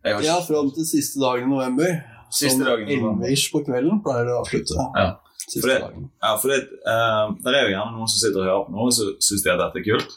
Ikke, 0.06 0.22
Ja, 0.24 0.38
fram 0.40 0.70
til 0.72 0.86
siste 0.88 1.20
dagen 1.20 1.50
i 1.50 1.52
november. 1.52 1.98
Siste 2.32 2.64
dagen 2.64 2.88
i 2.88 2.96
november. 2.96 3.26
11-ish 3.26 3.50
på 3.52 3.60
kvelden 3.66 4.00
pleier 4.04 4.24
det 4.24 4.32
å 4.32 4.38
avslutte. 4.44 4.78
Ja. 4.96 5.08
Siste 5.42 5.60
For 5.60 5.68
det- 5.68 5.80
dagen. 5.82 6.08
Ja, 6.22 6.32
for 6.40 6.48
det, 6.48 6.58
eh, 6.64 7.26
der 7.44 7.52
er 7.58 7.62
jo 7.66 7.74
gjerne 7.76 7.92
noen 7.98 8.08
som 8.08 8.22
sitter 8.22 8.40
og 8.40 8.48
hører 8.48 8.64
på 8.64 8.72
nå, 8.72 8.86
og 8.86 8.92
så 8.96 9.04
syns 9.28 9.44
de 9.44 9.52
at 9.52 9.60
dette 9.60 9.78
er 9.82 9.88
kult. 9.90 10.16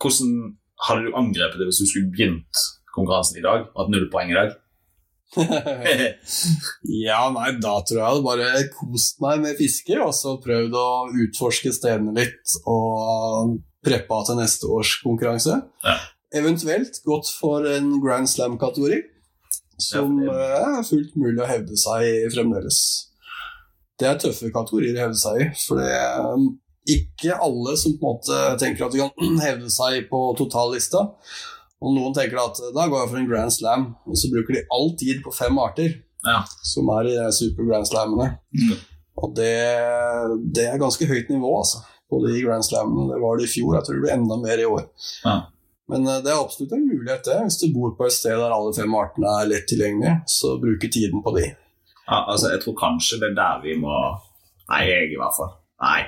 Hvordan 0.00 0.30
hadde 0.88 1.04
du 1.06 1.16
angrepet 1.20 1.58
det 1.60 1.68
hvis 1.68 1.82
du 1.82 1.86
skulle 1.90 2.10
begynt 2.14 2.64
konkurransen 2.96 3.36
i 3.40 3.44
dag? 3.44 3.66
og 3.74 3.82
Hatt 3.82 3.92
null 3.92 4.08
poeng 4.12 4.32
i 4.32 4.38
dag? 4.38 4.56
Ja, 6.90 7.20
nei, 7.34 7.50
da 7.62 7.74
tror 7.86 7.98
jeg 8.00 8.06
hadde 8.06 8.24
bare 8.24 8.48
kost 8.74 9.20
meg 9.22 9.42
med 9.44 9.58
fiske, 9.60 9.96
og 10.02 10.12
så 10.16 10.36
prøvd 10.42 10.74
å 10.78 10.86
utforske 11.24 11.72
stedene 11.76 12.14
litt 12.16 12.56
og 12.68 13.58
preppa 13.86 14.22
til 14.28 14.40
neste 14.40 14.68
års 14.70 14.96
konkurranse. 15.04 15.60
Ja. 15.86 15.96
Eventuelt 16.40 17.00
gått 17.06 17.30
for 17.40 17.64
en 17.66 17.92
Grand 18.02 18.28
Slam-kategori, 18.30 19.00
som 19.80 20.18
Ja, 20.22 20.32
det- 20.32 20.40
eh, 20.50 20.78
er 20.78 20.82
fullt 20.86 21.14
mulig 21.16 21.40
å 21.42 21.48
hevde 21.48 21.76
seg 21.78 22.02
i 22.06 22.28
fremdeles. 22.34 22.80
Det 23.98 24.08
er 24.08 24.18
tøffe 24.18 24.50
kategorier 24.52 24.96
å 24.96 25.06
hevde 25.08 25.18
seg 25.20 25.40
i, 25.40 25.48
for 25.66 25.76
det 25.80 25.88
er 25.90 26.36
ikke 26.90 27.38
alle 27.40 27.76
som 27.76 27.92
på 27.98 28.06
en 28.08 28.14
måte 28.16 28.58
tenker 28.58 28.86
at 28.86 28.92
de 28.92 28.98
kan 28.98 29.40
hevde 29.48 29.70
seg 29.70 30.08
på 30.10 30.20
totallista. 30.38 31.10
Og 31.80 31.94
noen 31.96 32.12
tenker 32.16 32.36
at 32.42 32.58
da 32.76 32.86
går 32.90 33.02
jeg 33.04 33.10
for 33.12 33.18
en 33.22 33.28
Grand 33.30 33.52
Slam, 33.54 33.84
og 34.04 34.18
så 34.20 34.28
bruker 34.32 34.58
de 34.58 34.64
all 34.76 34.90
tid 35.00 35.22
på 35.24 35.32
fem 35.32 35.56
arter 35.62 35.94
Ja. 36.26 36.42
som 36.68 36.88
er 36.98 37.08
i 37.08 37.14
de 37.16 37.30
Super 37.32 37.64
Grand 37.70 37.88
Slammene. 37.88 38.26
Og 39.20 39.32
det, 39.36 39.54
det 40.56 40.66
er 40.68 40.80
ganske 40.80 41.06
høyt 41.08 41.30
nivå, 41.32 41.54
altså, 41.62 41.80
på 42.10 42.20
de 42.26 42.42
Grand 42.44 42.64
Slammene. 42.66 43.08
Det 43.14 43.22
var 43.22 43.38
det 43.40 43.48
i 43.48 43.52
fjor, 43.54 43.74
jeg 43.78 43.86
tror 43.86 43.96
det 43.96 44.04
blir 44.04 44.14
enda 44.18 44.36
mer 44.42 44.60
i 44.60 44.68
år. 44.68 44.84
Ja. 45.24 45.38
Men 45.90 46.04
eh, 46.06 46.20
det 46.22 46.30
er 46.30 46.38
absolutt 46.44 46.76
en 46.76 46.84
mulighet, 46.86 47.24
det. 47.26 47.38
Hvis 47.48 47.58
du 47.64 47.66
bor 47.74 47.96
på 47.98 48.06
et 48.06 48.14
sted 48.14 48.36
der 48.38 48.52
alle 48.54 48.76
fem 48.76 48.94
artene 49.00 49.32
er 49.40 49.48
lett 49.50 49.66
tilgjengelige, 49.72 50.20
så 50.30 50.54
bruke 50.62 50.92
tiden 50.92 51.24
på 51.24 51.32
de. 51.38 51.48
Ja, 52.04 52.20
altså, 52.30 52.52
jeg 52.52 52.60
tror 52.62 52.76
kanskje 52.78 53.18
det 53.22 53.32
er 53.32 53.38
der 53.40 53.60
vi 53.64 53.76
må 53.80 53.94
Nei, 54.70 54.84
jeg 54.86 55.08
i 55.10 55.16
hvert 55.18 55.34
fall. 55.34 55.48
Nei, 55.82 56.04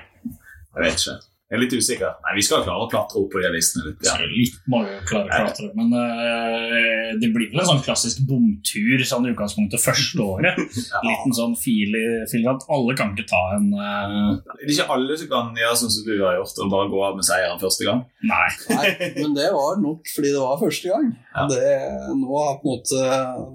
jeg 0.77 0.85
vet 0.85 1.01
ikke. 1.01 1.17
Jeg 1.53 1.59
er 1.59 1.61
litt 1.67 1.75
usikker. 1.77 2.15
Nei, 2.25 2.33
Vi 2.39 2.43
skal 2.47 2.63
klare 2.65 2.81
å 2.87 2.89
klatre 2.89 3.19
opp 3.21 3.29
på 3.35 3.41
de 3.43 3.49
listene 3.53 3.91
litt. 3.91 3.99
Ja. 4.07 4.15
Ja. 4.17 4.29
Litt 4.33 4.55
mange 4.73 4.95
klare 5.05 5.29
å 5.29 5.51
klatre, 5.51 5.67
men 5.77 5.91
uh, 5.93 7.11
det 7.21 7.29
blir 7.35 7.51
vel 7.53 7.61
en 7.61 7.69
sånn 7.75 7.83
klassisk 7.85 8.23
bomtur 8.25 9.05
sånn 9.05 9.29
i 9.29 9.35
utgangspunktet 9.35 9.83
første 9.83 10.25
året. 10.25 10.57
ja. 11.05 11.17
sånn 11.37 11.53
fil 11.61 11.93
sånn 11.93 12.31
fil 12.33 12.49
at 12.49 12.65
alle 12.73 12.97
kan 12.97 13.13
ikke 13.13 13.29
ta 13.29 13.43
en 13.59 13.69
uh... 13.77 14.33
Det 14.49 14.65
er 14.65 14.73
ikke 14.79 14.97
alle 14.97 15.19
som 15.21 15.31
kan 15.35 15.53
gjøre 15.61 15.77
sånn 15.83 15.93
som 15.93 16.09
du 16.09 16.15
har 16.23 16.39
gjort, 16.39 16.65
og 16.65 16.73
bare 16.73 16.91
gå 16.95 17.05
av 17.11 17.21
med 17.21 17.29
seieren 17.29 17.61
første 17.61 17.89
gang. 17.91 18.01
Nei. 18.33 18.49
Nei, 18.73 18.89
men 19.21 19.37
det 19.37 19.53
var 19.53 19.77
nok 19.85 20.09
fordi 20.15 20.33
det 20.33 20.41
var 20.41 20.65
første 20.65 20.95
gang. 20.95 21.13
Ja. 21.37 21.47
Det, 21.53 21.77
nå 22.17 22.43
har 22.47 22.59
på 22.63 22.65
en 22.65 22.81
måte, 22.81 23.05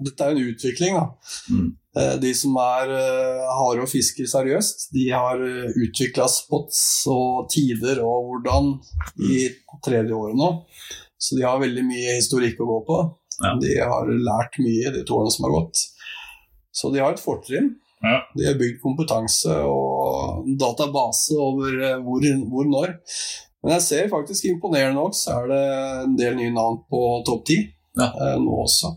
dette 0.06 0.30
er 0.30 0.38
jo 0.38 0.38
en 0.38 0.54
utvikling. 0.54 1.02
Da. 1.02 1.34
Mm. 1.50 1.68
Eh, 1.98 2.16
De 2.22 2.34
som 2.38 2.56
er 2.62 2.92
eh, 2.94 3.44
harde 3.60 3.84
og 3.86 3.90
fisker 3.92 4.28
seriøst, 4.30 4.90
de 4.94 5.08
har 5.10 5.42
utvikla 5.42 6.28
spots 6.30 6.82
og 7.14 7.48
tider 7.54 8.02
og 8.06 8.28
hvordan 8.32 8.74
i 9.32 9.48
tredje 9.86 10.14
året 10.14 10.38
nå. 10.38 10.52
Så 11.18 11.38
de 11.38 11.46
har 11.48 11.58
veldig 11.62 11.84
mye 11.88 12.18
historikk 12.20 12.60
å 12.62 12.68
gå 12.70 12.80
på. 12.92 12.98
Ja. 13.42 13.56
De 13.62 13.74
har 13.82 14.10
lært 14.10 14.58
mye 14.62 14.92
de 14.94 15.04
to 15.06 15.18
årene 15.18 15.34
som 15.34 15.48
har 15.48 15.56
gått. 15.60 15.82
Så 16.78 16.92
de 16.94 17.02
har 17.02 17.16
et 17.16 17.22
fortrinn. 17.24 17.72
Ja. 18.06 18.20
De 18.38 18.46
har 18.46 18.58
bygd 18.60 18.78
kompetanse 18.84 19.56
og 19.66 20.46
database 20.62 21.34
over 21.42 21.74
eh, 21.82 21.98
hvor, 22.06 22.22
hvor 22.52 22.70
når. 22.70 22.94
Men 23.66 23.74
jeg 23.74 23.86
ser 23.88 24.12
faktisk 24.12 24.46
imponerende 24.52 25.00
nok, 25.00 25.16
så 25.18 25.40
er 25.42 25.48
det 25.50 25.64
en 26.06 26.14
del 26.20 26.38
nye 26.38 26.54
navn 26.54 26.78
på 26.92 27.02
topp 27.26 27.46
ti 27.50 27.58
Ja. 27.98 28.12
eh, 28.14 28.36
nå 28.38 28.60
også. 28.68 28.94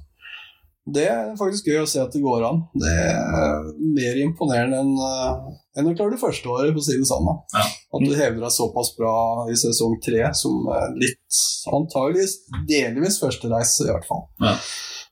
Det 0.86 1.04
er 1.06 1.34
faktisk 1.38 1.66
gøy 1.68 1.82
å 1.82 1.88
se 1.88 2.00
at 2.02 2.12
det 2.16 2.22
går 2.24 2.44
an. 2.48 2.62
Det 2.80 2.90
er 2.90 3.66
mer 3.94 4.20
imponerende 4.24 4.80
enn 4.80 4.94
eh, 4.96 5.50
enn 5.78 5.86
å 5.90 5.94
klare 5.94 6.16
det 6.16 6.20
første 6.22 6.48
året, 6.50 6.72
for 6.72 6.80
å 6.80 6.86
si 6.86 6.96
det 6.98 7.06
sånn. 7.06 7.28
Ja. 7.54 7.62
At 7.94 8.02
du 8.06 8.14
hever 8.16 8.40
deg 8.42 8.50
såpass 8.54 8.90
bra 8.96 9.12
i 9.52 9.54
sesong 9.60 9.98
tre 10.02 10.24
som 10.34 10.64
litt 10.98 11.40
antageligvis 11.70 12.38
delvis 12.68 13.20
første 13.22 13.50
reise, 13.52 13.86
i 13.86 13.92
hvert 13.92 14.08
fall. 14.08 14.24
Ja. 14.42 14.56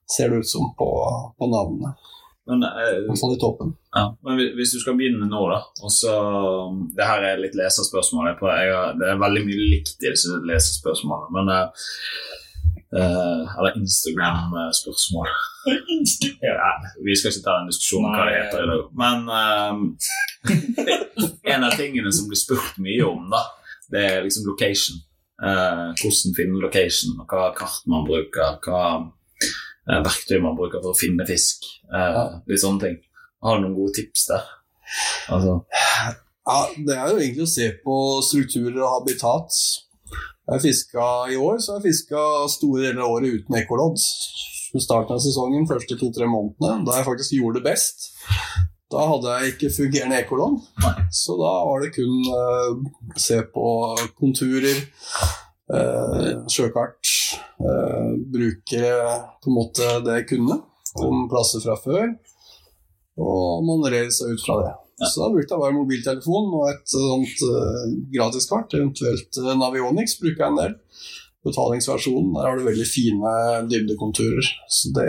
Ser 0.08 0.32
det 0.32 0.40
ut 0.42 0.48
som 0.50 0.70
på, 0.78 0.88
på 1.38 1.50
navnene. 1.52 1.94
Men, 2.48 2.62
eh, 2.64 3.02
hvert 3.12 3.34
i 3.36 3.38
toppen. 3.42 3.74
ja. 3.94 4.06
Men 4.24 4.38
hvis- 4.56 4.72
du 4.72 4.80
skal 4.80 4.94
begynne 4.96 5.26
nå, 5.28 5.40
da 5.52 5.58
og 5.84 5.90
så, 5.92 6.14
Det 6.96 7.04
her 7.04 7.22
er 7.22 7.36
litt 7.42 7.54
leserspørsmål. 7.54 8.30
Jeg, 8.30 8.38
jeg, 8.40 8.98
det 9.02 9.08
er 9.12 9.20
veldig 9.20 9.42
mye 9.44 9.66
likt 9.76 10.00
i 10.02 10.10
disse 10.10 10.32
leserspørsmålene. 10.48 11.28
Men 11.36 11.52
eh, 11.52 11.68
eh, 12.96 13.58
Eller 13.58 13.76
Instagram-spørsmål. 13.80 15.28
Ja, 16.40 16.70
vi 17.04 17.16
skal 17.16 17.34
ikke 17.34 17.44
ta 17.44 17.56
en 17.60 17.68
diskusjon 17.68 18.06
om 18.08 18.14
hva 18.14 18.24
det 18.28 18.36
heter 18.38 18.62
i 18.62 18.68
dag. 18.70 18.84
Men 19.02 19.26
um, 19.28 19.82
en 21.52 21.66
av 21.66 21.76
tingene 21.76 22.12
som 22.14 22.30
blir 22.30 22.40
spurt 22.40 22.78
mye 22.80 23.04
om, 23.04 23.26
da, 23.32 23.42
det 23.92 24.04
er 24.06 24.24
liksom 24.24 24.46
location. 24.48 25.02
Uh, 25.42 25.92
hvordan 26.00 26.36
finne 26.38 26.62
location, 26.62 27.18
og 27.20 27.28
hva 27.30 27.50
kart 27.58 27.84
man 27.90 28.06
bruker, 28.08 28.56
hva 28.64 28.80
uh, 29.04 30.00
verktøy 30.06 30.40
man 30.42 30.56
bruker 30.58 30.80
for 30.80 30.94
å 30.94 30.98
finne 30.98 31.26
fisk. 31.28 31.68
Uh. 31.92 32.38
Litt 32.48 32.64
sånne 32.64 32.86
ting. 32.86 32.96
Har 33.44 33.58
du 33.58 33.66
noen 33.66 33.76
gode 33.76 33.94
tips 34.00 34.24
der? 34.30 34.48
Altså, 35.34 35.60
Ja, 36.48 36.64
Det 36.86 36.96
er 36.96 37.10
jo 37.12 37.20
egentlig 37.20 37.44
å 37.44 37.52
se 37.52 37.68
på 37.84 37.96
strukturer 38.24 38.80
og 38.80 38.94
habitat. 38.96 39.60
Jeg 40.48 40.64
fiska 40.64 41.06
i 41.32 41.36
år, 41.36 41.58
så 41.60 41.76
jeg 41.76 41.90
fiska 41.90 42.22
store 42.48 42.86
deler 42.86 43.04
av 43.04 43.18
året 43.18 43.40
uten 43.40 43.58
ekkolodd. 43.60 44.00
Starten 44.78 45.16
av 45.16 45.20
sesongen, 45.24 45.68
første 45.68 45.96
to-tre 46.00 46.28
månedene, 46.28 46.86
da 46.88 46.98
jeg 46.98 47.08
faktisk 47.08 47.34
gjorde 47.36 47.60
det 47.60 47.68
best. 47.68 48.08
Da 48.88 49.04
hadde 49.10 49.34
jeg 49.34 49.52
ikke 49.52 49.74
fungerende 49.74 50.16
ekkolodd, 50.22 50.62
så 51.12 51.36
da 51.36 51.50
var 51.68 51.84
det 51.84 51.92
kun 51.92 52.14
uh, 52.32 53.12
se 53.20 53.42
på 53.52 53.66
konturer, 54.16 54.80
uh, 55.74 56.46
sjøkart, 56.48 57.12
uh, 57.60 58.16
bruke 58.32 58.80
på 58.80 59.52
en 59.52 59.58
måte 59.58 59.92
det 60.06 60.22
jeg 60.22 60.28
kunne 60.32 60.62
om 61.04 61.28
plasser 61.28 61.60
fra 61.60 61.76
før, 61.84 62.14
og 63.20 63.66
manøvrere 63.68 64.08
seg 64.14 64.32
ut 64.32 64.46
fra 64.46 64.62
det. 64.64 64.76
Så 64.98 65.22
da 65.22 65.30
brukte 65.30 65.54
jeg 65.54 65.62
bare 65.62 65.76
mobiltelefon 65.76 66.52
og 66.58 66.66
et 66.72 66.90
sånt 66.90 67.42
uh, 67.46 67.84
gratiskart, 68.10 68.74
eventuelt 68.74 69.38
uh, 69.38 69.54
Navionics 69.54 70.18
bruker 70.18 70.42
jeg 70.42 70.50
en 70.50 70.58
del. 70.58 70.76
Betalingsversjonen, 71.46 72.32
der 72.34 72.48
har 72.48 72.58
du 72.58 72.66
veldig 72.66 72.86
fine 72.88 73.32
dybdekonturer. 73.70 74.48
Så 74.74 74.90
det, 74.96 75.08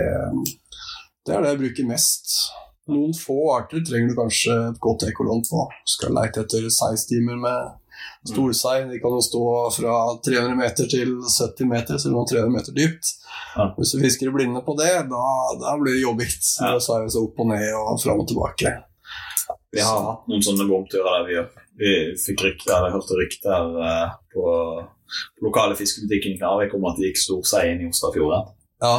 det 1.25 1.35
er 1.35 1.41
det 1.41 1.55
jeg 1.55 1.61
bruker 1.63 1.89
mest. 1.89 2.35
Noen 2.89 3.13
få 3.17 3.37
arter 3.53 3.81
trenger 3.85 4.11
du 4.11 4.17
kanskje 4.17 4.55
et 4.69 4.79
godt 4.81 5.05
ekkolodd 5.09 5.49
på. 5.49 5.65
Skal 5.89 6.13
leite 6.15 6.45
etter 6.45 6.69
seistimer 6.73 7.37
med 7.41 7.73
storsei. 8.29 8.83
De 8.89 8.99
kan 9.01 9.13
jo 9.13 9.21
stå 9.25 9.43
fra 9.75 9.95
300 10.25 10.57
meter 10.57 10.89
til 10.89 11.15
70 11.21 11.69
meter, 11.69 12.01
så 12.01 12.13
noen 12.13 12.29
300 12.29 12.53
meter 12.53 12.77
dypt. 12.77 13.13
Ja. 13.55 13.71
Hvis 13.77 13.93
du 13.93 14.01
fisker 14.03 14.29
i 14.29 14.35
blinde 14.35 14.63
på 14.65 14.77
det, 14.79 14.93
da, 15.11 15.25
da 15.61 15.75
blir 15.81 15.97
det 15.97 16.05
jobbigt. 16.05 16.41
Ja. 16.61 16.75
Da 16.75 16.83
seiler 16.83 17.09
så 17.13 17.25
opp 17.27 17.41
og 17.41 17.51
ned 17.51 17.67
og 17.77 17.99
fram 18.01 18.23
og 18.23 18.29
tilbake. 18.29 18.73
Vi 19.71 19.81
har 19.85 20.05
hatt 20.05 20.29
noen 20.29 20.45
sånne 20.45 20.65
bomturer 20.69 21.19
der 21.19 21.27
vi, 21.27 21.65
vi 21.81 21.91
fikk 22.17 22.45
rykter, 22.45 22.77
eller 22.77 22.95
hørte 22.95 23.17
rykter 23.19 23.75
uh, 23.77 24.15
på, 24.33 24.45
på 25.37 25.45
lokale 25.45 25.77
fiskebutikken 25.77 26.35
i 26.35 26.39
Knarvik 26.39 26.73
om 26.77 26.87
at 26.89 26.97
det 26.97 27.11
gikk 27.11 27.21
stor 27.21 27.43
sei 27.47 27.67
inn 27.73 27.85
i 27.85 27.91
Ostafjorden. 27.91 28.49
Ja. 28.81 28.95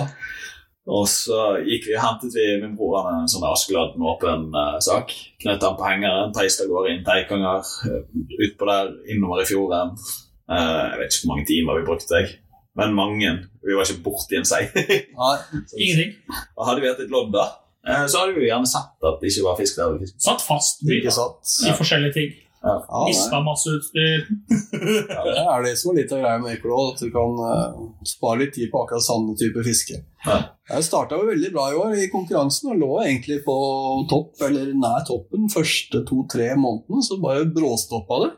Og 0.90 1.04
så 1.10 1.40
gikk 1.66 1.90
vi, 1.90 1.96
hentet 2.00 2.34
vi 2.34 2.46
min 2.62 2.76
bror 2.78 3.04
en 3.10 3.28
sånn 3.30 3.46
Askeladden 3.46 4.00
med 4.00 4.10
åpen 4.14 4.46
uh, 4.54 4.78
sak. 4.82 5.12
Knøt 5.42 5.66
han 5.66 5.78
på 5.78 5.86
hengeren, 5.86 6.34
teiste 6.34 6.66
av 6.66 6.72
gårde 6.72 6.94
inn 6.94 7.04
Teikanger, 7.06 7.66
uh, 7.86 8.02
utpå 8.46 8.70
der, 8.70 8.94
innover 9.12 9.42
i 9.42 9.48
fjorden. 9.48 9.94
Uh, 10.50 10.86
jeg 10.90 11.02
vet 11.02 11.12
ikke 11.12 11.24
hvor 11.24 11.32
mange 11.34 11.48
timer 11.50 11.78
vi 11.78 11.86
brukte, 11.86 12.22
jeg. 12.22 12.38
men 12.78 12.96
mange. 12.96 13.34
Vi 13.66 13.76
var 13.76 13.86
ikke 13.86 14.02
borti 14.06 14.38
en 14.38 14.48
sei. 14.48 14.64
Ingenting. 15.82 16.16
Hadde 16.58 16.80
vi 16.80 16.88
hatt 16.88 17.02
et 17.04 17.12
lodd 17.12 17.30
da, 17.34 17.44
eh, 17.44 17.59
så 17.80 18.22
hadde 18.22 18.36
vi 18.36 18.44
jo 18.44 18.50
gjerne 18.50 18.68
sett 18.68 19.08
at 19.08 19.18
det 19.22 19.32
ikke 19.32 19.48
var 19.48 19.58
fisk 19.60 19.80
der. 19.80 19.98
Fisk. 20.02 20.16
Satt 20.20 20.44
fast 20.44 20.86
mye 20.86 21.00
ja. 21.00 21.26
i 21.70 21.74
forskjellige 21.78 22.16
ting. 22.18 22.38
Ja. 22.60 23.04
Mista 23.08 23.40
masse 23.40 23.72
utstyr. 23.72 24.26
Ja, 25.08 25.22
det 25.24 25.44
er 25.44 25.62
det 25.64 25.72
som 25.80 25.94
er 25.94 26.02
litt 26.02 26.10
av 26.12 26.20
greia 26.20 26.40
med 26.42 26.58
Ekolo, 26.58 26.90
at 26.92 27.00
du 27.00 27.08
kan 27.14 27.38
uh, 27.40 27.78
spare 28.04 28.42
litt 28.42 28.52
tid 28.58 28.68
på 28.72 28.82
akkurat 28.82 29.04
samme 29.04 29.32
type 29.40 29.64
fiske. 29.64 30.02
Ja. 30.26 30.36
Jeg 30.68 30.86
starta 30.90 31.16
veldig 31.24 31.52
bra 31.54 31.70
i 31.70 31.78
år 31.80 31.96
i 32.04 32.10
konkurransen 32.12 32.74
og 32.74 32.82
lå 32.82 32.90
egentlig 33.06 33.40
på 33.46 33.56
topp, 34.12 34.34
eller 34.44 34.74
nær 34.76 35.06
toppen, 35.08 35.48
første 35.52 36.04
to-tre 36.08 36.52
månedene, 36.52 37.00
så 37.06 37.16
bare 37.22 37.48
bråstoppa 37.48 38.20
det. 38.26 38.30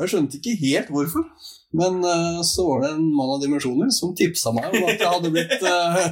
Jeg 0.00 0.10
skjønte 0.10 0.40
ikke 0.40 0.56
helt 0.64 0.88
hvorfor, 0.94 1.28
men 1.74 2.00
uh, 2.06 2.40
så 2.46 2.64
var 2.68 2.84
det 2.84 2.90
en 2.94 3.04
mann 3.14 3.34
av 3.34 3.40
dimensjoner 3.42 3.90
som 3.94 4.14
tipsa 4.16 4.52
meg 4.54 4.70
om 4.70 4.86
at 4.88 5.00
jeg 5.02 5.10
hadde 5.10 5.32
blitt, 5.34 5.62
uh, 5.66 6.08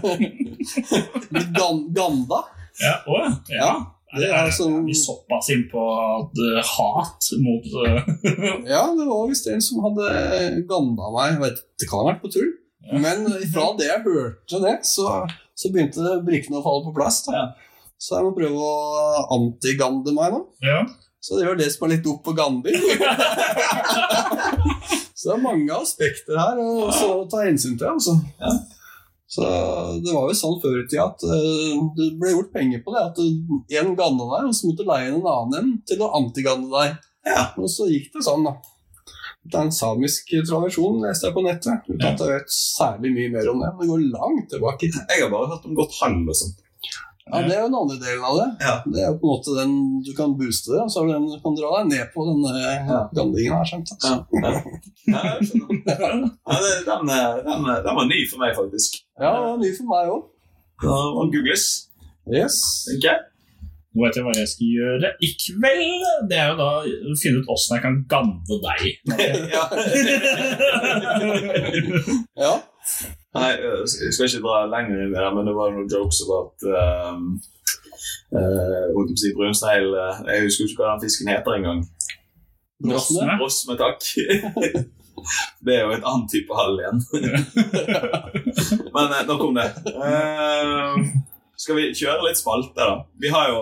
blitt 1.32 1.50
ganda. 1.56 2.40
Ja, 2.82 2.94
å, 3.06 3.18
ja. 3.52 3.72
Ja, 4.12 4.20
det 4.20 4.26
er 4.28 4.34
Er 4.42 4.50
sånn- 4.52 4.82
vi 4.84 4.92
såpass 4.96 5.48
inn 5.54 5.62
på 5.70 5.80
at, 5.88 6.36
eh, 6.36 6.58
hat 6.68 7.28
mot 7.40 7.64
Ja, 8.68 8.82
det 8.92 9.06
var 9.08 9.28
visst 9.30 9.46
en 9.48 9.62
som 9.64 9.80
hadde 9.86 10.08
ganda 10.68 11.08
meg. 11.14 11.38
Vet, 11.40 11.62
det 11.80 11.88
kan 11.88 12.02
ha 12.02 12.10
vært 12.10 12.20
på 12.24 12.32
tull. 12.34 12.50
Ja. 12.90 12.98
Men 13.00 13.24
fra 13.54 13.70
det 13.78 13.86
jeg 13.88 14.04
hørte 14.04 14.60
det, 14.66 14.74
så, 14.84 15.06
så 15.56 15.70
begynte 15.72 16.18
brikkene 16.26 16.58
å 16.60 16.64
falle 16.66 16.84
på 16.90 16.92
plass. 16.98 17.22
Ja. 17.32 17.46
Så 17.96 18.18
jeg 18.18 18.26
må 18.26 18.34
prøve 18.36 18.58
å 18.58 19.24
antigande 19.38 20.12
meg 20.12 20.34
nå. 20.34 20.42
Ja. 20.66 20.82
Så 21.22 21.38
det 21.38 21.46
var 21.46 21.56
det 21.56 21.70
som 21.72 21.86
er 21.86 21.94
litt 21.94 22.08
opp 22.10 22.24
på 22.26 22.34
ganding. 22.36 22.74
så 25.22 25.28
det 25.28 25.34
er 25.36 25.42
mange 25.44 25.74
aspekter 25.76 26.34
her 26.34 26.58
å 26.58 27.20
ta 27.30 27.44
hensyn 27.44 27.76
til. 27.78 27.92
Altså. 27.92 28.16
Ja. 28.42 28.50
Så 29.30 29.44
det 30.02 30.10
var 30.10 30.26
jo 30.26 30.34
sånn 30.34 30.58
før 30.60 30.80
i 30.80 30.88
tida 30.90 31.04
at 31.12 31.22
eh, 31.22 31.76
det 31.94 32.08
ble 32.18 32.32
gjort 32.32 32.50
penger 32.56 32.82
på 32.82 32.90
det. 32.96 33.04
At 33.06 33.20
én 33.78 33.92
ganna 33.94 34.26
deg, 34.32 34.48
og 34.50 34.56
så 34.58 34.66
måtte 34.66 34.82
du 34.82 34.90
leie 34.90 35.12
inn 35.12 35.20
en 35.20 35.28
annen 35.30 35.60
en 35.60 35.70
til 35.86 36.02
å 36.02 36.10
antiganne 36.18 36.66
deg. 36.72 36.98
Ja. 37.30 37.44
Og 37.54 37.70
så 37.70 37.86
gikk 37.86 38.10
det 38.16 38.24
sånn, 38.26 38.48
da. 38.48 38.56
Det 39.46 39.60
er 39.60 39.68
en 39.68 39.74
samisk 39.74 40.34
tradisjon, 40.50 40.98
leste 41.06 41.28
jeg 41.28 41.36
på 41.38 41.46
nettet. 41.46 41.86
Uten 41.86 42.04
at 42.10 42.26
jeg 42.26 42.34
vet 42.34 42.52
særlig 42.56 43.14
mye 43.14 43.30
mer 43.36 43.52
om 43.54 43.62
det. 43.62 43.70
Men 43.70 43.86
det 43.86 43.90
går 43.92 44.04
langt 44.18 44.50
tilbake. 44.50 44.90
Jeg 44.90 45.22
har 45.22 45.30
bare 45.30 45.52
hørt 45.54 45.70
om 45.70 45.78
godt 45.78 45.96
hall 46.02 46.18
og 46.18 46.38
sånn. 46.42 46.52
Ja, 47.32 47.40
Det 47.48 47.54
er 47.56 47.62
jo 47.62 47.68
den 47.70 47.78
andre 47.80 47.96
delen 48.02 48.24
av 48.28 48.34
det. 48.38 48.48
Ja. 48.60 48.74
Det 48.84 49.00
er 49.02 49.06
jo 49.08 49.16
på 49.22 49.24
en 49.24 49.32
måte 49.32 49.54
den 49.56 49.72
du 50.04 50.10
kan 50.18 50.34
booste 50.36 50.74
det, 50.74 50.80
og 50.84 50.90
så 50.92 51.00
er 51.02 51.06
det 51.08 51.14
den 51.16 51.30
du 51.32 51.38
kan 51.46 51.56
dra 51.56 51.70
deg 51.78 51.86
ned 51.94 52.10
på 52.12 52.26
denne 52.28 52.52
Ja. 52.90 52.98
gandingen 53.16 53.56
her. 53.56 53.64
skjønt 53.70 53.88
altså. 53.94 54.12
Ja, 54.36 54.50
ja. 54.52 55.30
Ja, 56.46 56.58
det, 56.60 56.72
den, 56.86 57.08
eh, 57.08 57.40
den, 57.48 57.66
eh, 57.72 57.80
den 57.86 57.96
var 57.98 58.06
ny 58.10 58.20
for 58.30 58.38
meg, 58.44 58.52
faktisk. 58.58 59.00
Ja, 59.18 59.32
den 59.32 59.48
var 59.48 59.58
ny 59.64 59.70
for 59.78 59.86
meg 59.94 60.12
òg. 60.12 60.22
Og 60.82 61.14
må 61.16 61.26
googles, 61.32 61.88
Yes. 62.30 62.54
Okay. 62.96 63.16
Nå 63.92 64.04
vet 64.06 64.14
jeg 64.16 64.24
hva 64.24 64.32
jeg 64.38 64.48
skal 64.48 64.68
gjøre 64.72 65.08
i 65.20 65.28
kveld. 65.42 66.04
Det 66.30 66.36
er 66.38 66.46
jo 66.52 66.56
da 66.60 66.68
å 66.80 67.16
finne 67.20 67.42
ut 67.42 67.50
åssen 67.52 67.74
jeg 67.76 67.82
kan 67.82 67.96
gande 68.08 68.56
deg. 68.62 68.82
Ja. 69.52 69.64
Ja. 72.38 72.52
Nei, 73.32 73.50
jeg 73.56 74.12
skal 74.12 74.28
ikke 74.28 74.42
dra 74.44 74.56
lenger 74.68 74.98
inn 75.00 75.12
i 75.12 75.16
det, 75.16 75.28
men 75.32 75.48
det 75.48 75.54
var 75.56 75.72
noen 75.72 75.88
jokes 75.88 76.18
om 76.26 76.32
at 76.36 76.66
um, 77.12 77.28
uh, 78.36 79.12
si 79.16 79.30
brunsnegl 79.36 79.94
eh, 79.96 80.18
Jeg 80.28 80.48
husker 80.48 80.66
ikke 80.66 80.82
hva 80.82 80.90
den 80.90 81.04
fisken 81.06 81.30
heter 81.32 81.56
engang. 81.56 81.80
Rosme? 82.90 83.38
Rosme, 83.40 83.78
takk. 83.80 84.04
Det 85.62 85.74
er 85.76 85.84
jo 85.84 85.92
et 85.94 86.06
annet 86.08 86.32
type 86.32 86.56
hall 86.56 86.80
igjen. 86.80 87.00
Men 88.94 89.12
eh, 89.14 89.26
nok 89.28 89.44
om 89.46 89.58
det. 89.60 89.68
Uh, 89.94 90.98
skal 91.56 91.78
vi 91.78 91.92
kjøre 91.94 92.26
litt 92.26 92.40
spalte, 92.40 92.74
da? 92.80 93.04
Vi 93.22 93.30
har 93.30 93.52
jo 93.52 93.60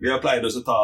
vi 0.00 0.08
har 0.08 0.20
pleid 0.22 0.46
å 0.48 0.52
ta 0.64 0.80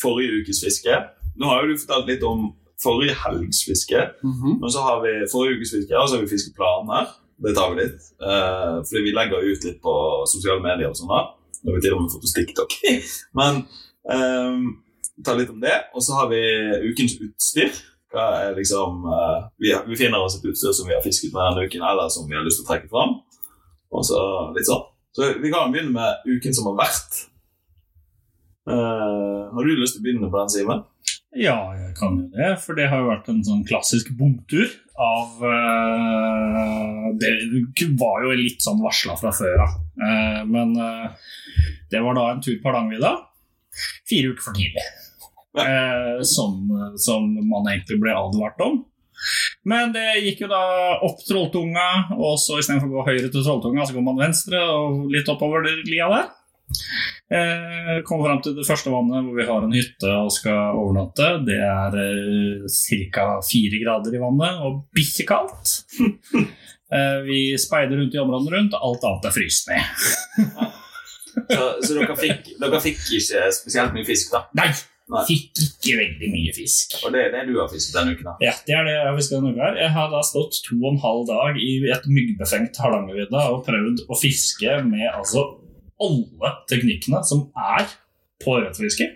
forrige 0.00 0.40
ukes 0.40 0.62
fiske. 0.64 0.94
Nå 1.38 1.50
har 1.50 1.62
jo 1.62 1.74
du 1.74 1.80
fortalt 1.82 2.08
litt 2.08 2.24
om 2.26 2.48
forrige 2.82 3.16
helgs 3.24 3.64
fiske. 3.68 4.00
Mhm. 4.24 4.58
Men 4.62 4.70
så 4.72 4.84
har 4.86 5.02
vi 5.04 5.12
forrige 5.32 5.58
ukes 5.58 5.74
fiske, 5.76 5.96
og 5.98 6.08
så 6.08 6.16
har 6.16 6.22
vi 6.24 6.32
fiskeplaner. 6.32 7.12
Det 7.44 7.54
tar 7.54 7.74
vi 7.74 7.84
litt. 7.84 8.08
Uh, 8.22 8.80
fordi 8.86 9.04
vi 9.06 9.14
legger 9.14 9.46
ut 9.46 9.66
litt 9.68 9.78
på 9.82 9.94
sosiale 10.30 10.62
medier 10.64 10.90
og 10.90 10.98
sånn. 10.98 11.12
da. 11.12 11.20
Nå 11.62 11.70
har 11.70 11.78
vi 11.78 11.84
til 11.84 11.94
og 11.94 12.02
med 12.02 12.12
fått 12.14 12.26
oss 12.26 12.34
TikTok. 12.34 12.74
Men 13.38 13.62
um, 14.10 14.66
ta 15.26 15.36
litt 15.38 15.52
om 15.54 15.62
det. 15.62 15.76
Og 15.94 16.04
så 16.04 16.18
har 16.18 16.28
vi 16.32 16.42
ukens 16.90 17.18
utstyr. 17.22 17.72
Liksom 18.56 19.04
uh, 19.04 19.48
vi, 19.60 19.74
vi 19.86 19.98
finner 20.00 20.22
oss 20.24 20.38
et 20.38 20.46
utstyr 20.48 20.74
som 20.74 20.88
vi 20.88 20.96
har 20.96 21.04
fisket 21.04 21.34
med 21.34 21.44
denne 21.44 21.68
uken, 21.68 21.84
eller 21.84 22.10
som 22.12 22.26
vi 22.28 22.38
har 22.38 22.46
lyst 22.46 22.62
til 22.62 22.66
å 22.66 22.72
trekke 22.72 22.90
fram. 22.90 23.18
Og 23.94 24.06
så 24.06 24.20
litt 24.56 24.68
sånn. 24.68 24.86
Så 25.16 25.32
vi 25.42 25.50
kan 25.52 25.72
begynne 25.72 25.94
med 25.94 26.28
uken 26.28 26.54
som 26.54 26.70
har 26.70 26.78
vært. 26.82 27.24
Uh, 28.68 29.48
har 29.54 29.64
du 29.64 29.78
lyst 29.78 29.96
til 29.96 30.02
å 30.02 30.06
begynne 30.06 30.30
på 30.30 30.40
den, 30.42 30.52
Simen? 30.52 30.84
Ja, 31.38 31.56
jeg 31.76 31.94
kan 31.98 32.16
jo 32.18 32.26
det, 32.32 32.54
for 32.64 32.76
det 32.76 32.88
har 32.90 33.02
jo 33.02 33.10
vært 33.10 33.28
en 33.30 33.40
sånn 33.44 33.64
klassisk 33.68 34.10
bomtur 34.16 34.68
av 34.98 35.44
uh, 35.44 37.04
Det 37.18 37.88
var 37.98 38.24
jo 38.24 38.36
litt 38.38 38.62
sånn 38.64 38.82
varsla 38.82 39.16
fra 39.20 39.32
før 39.34 39.64
av. 39.64 39.76
Uh, 39.98 40.42
men 40.50 40.74
uh, 40.78 41.08
det 41.92 42.02
var 42.04 42.18
da 42.18 42.28
en 42.32 42.42
tur 42.44 42.58
på 42.58 42.70
Hardangervidda. 42.70 43.14
Fire 44.10 44.32
uker 44.32 44.48
for 44.50 44.58
tidlig. 44.58 44.86
som, 46.28 46.52
som 47.00 47.24
man 47.50 47.66
egentlig 47.70 47.96
ble 48.02 48.12
advart 48.14 48.60
om. 48.62 48.76
Men 49.66 49.90
det 49.94 50.20
gikk 50.22 50.44
jo 50.44 50.50
da 50.52 50.60
opp 51.02 51.22
Trolltunga, 51.26 51.86
og 52.14 52.36
så 52.38 52.60
istedenfor 52.60 52.90
å 52.90 52.98
gå 52.98 53.06
høyre 53.08 53.30
til 53.32 53.42
Trolltunga, 53.42 53.86
så 53.86 53.96
går 53.96 54.04
man 54.06 54.20
venstre 54.20 54.60
og 54.70 55.08
litt 55.14 55.30
oppover 55.32 55.66
lia 55.88 56.10
der. 56.12 56.28
Eh, 57.28 57.98
Kommer 58.08 58.28
fram 58.28 58.40
til 58.44 58.54
det 58.56 58.66
første 58.68 58.92
vannet 58.92 59.24
hvor 59.26 59.36
vi 59.36 59.46
har 59.48 59.64
en 59.66 59.74
hytte 59.76 60.12
og 60.22 60.30
skal 60.32 60.76
overnatte. 60.78 61.28
Det 61.48 61.58
er 61.64 61.98
eh, 62.02 62.66
ca. 63.14 63.26
fire 63.44 63.82
grader 63.84 64.16
i 64.16 64.22
vannet 64.22 64.64
og 64.66 64.82
bikkjekaldt. 64.96 65.76
Eh, 66.88 67.18
vi 67.26 67.52
speider 67.60 67.98
rundt 68.00 68.14
i 68.16 68.20
områdene 68.22 68.48
rundt, 68.54 68.72
og 68.78 68.84
alt 68.86 69.02
annet 69.04 69.26
er 69.28 69.32
fryst 69.34 69.66
ned. 69.68 70.06
Så, 71.52 71.66
så 71.84 71.94
dere, 71.98 72.14
fikk, 72.16 72.48
dere 72.58 72.78
fikk 72.80 73.02
ikke 73.18 73.50
spesielt 73.52 73.92
mye 73.92 74.06
fisk, 74.08 74.32
da? 74.32 74.40
Nei, 74.56 74.70
Nei. 75.12 75.20
fikk 75.28 75.60
ikke 75.66 75.98
veldig 76.00 76.30
mye 76.32 76.54
fisk. 76.56 76.96
Og 77.04 77.12
det 77.12 77.26
er 77.26 77.34
det 77.36 77.42
du 77.50 77.58
har 77.60 77.68
fisket 77.68 77.94
denne 77.98 78.16
uken? 78.16 78.26
da? 78.30 78.34
Ja, 78.42 78.54
det 78.64 78.74
er 78.74 78.88
det 78.88 78.94
jeg 78.96 79.04
har 79.04 79.18
fisket 79.20 79.36
denne 79.36 79.52
uka. 79.52 79.60
her. 79.68 79.78
Jeg 79.84 79.92
har 79.98 80.08
da 80.16 80.22
stått 80.26 80.58
to 80.64 80.78
og 80.80 80.88
en 80.94 81.00
halv 81.04 81.22
dag 81.28 81.60
i 81.60 81.70
et 81.92 82.08
myggbefengt 82.08 82.80
Hardangervidda 82.82 83.44
og 83.52 83.62
prøvd 83.68 84.02
å 84.08 84.18
fiske 84.24 84.80
med 84.88 85.06
altså 85.12 85.44
alle 86.04 86.52
teknikkene 86.70 87.22
som 87.26 87.48
er 87.58 87.88
på 88.44 88.58
ørretfiske. 88.60 89.08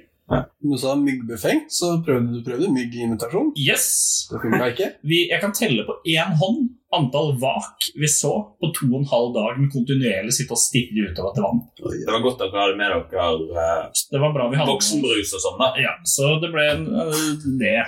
Du 0.63 0.77
sa 0.81 0.95
myggbefengt, 0.97 1.73
så 1.75 1.97
prøvde 2.05 2.39
du 2.39 2.45
prøvde 2.47 2.71
mygginvitasjon. 2.73 3.51
Yes! 3.59 3.89
Det 4.31 4.39
funka 4.41 4.69
ikke. 4.73 4.89
Vi, 5.11 5.27
jeg 5.29 5.43
kan 5.43 5.53
telle 5.57 5.85
på 5.89 5.99
én 6.09 6.39
hånd 6.41 6.71
antall 6.93 7.33
vak 7.41 7.87
vi 7.97 8.09
så 8.11 8.31
på 8.61 8.69
to 8.77 8.87
og 8.91 8.99
en 8.99 9.07
halv 9.09 9.31
dag 9.33 9.61
med 9.61 9.71
kontinuerlig 9.73 10.35
sitte 10.37 10.53
og 10.53 10.61
stirre 10.61 11.07
utover 11.09 11.33
til 11.33 11.47
vann. 11.47 11.63
Det 11.81 12.11
var 12.13 12.21
godt 12.25 12.43
dere 12.43 12.61
hadde 12.61 12.77
med 12.77 12.93
dere 12.93 13.29
uh, 13.49 14.03
Det 14.13 14.21
var 14.21 14.35
bra 14.35 14.49
vi 14.53 14.59
hadde 14.61 14.75
voksenbrus 14.75 15.33
og 15.39 15.41
sånn, 15.47 15.57
da. 15.63 15.71
Ja, 15.81 15.95
så 16.05 16.35
det 16.43 16.51
ble 16.53 16.67
en, 16.75 16.85
uh, 16.93 17.49
det. 17.63 17.79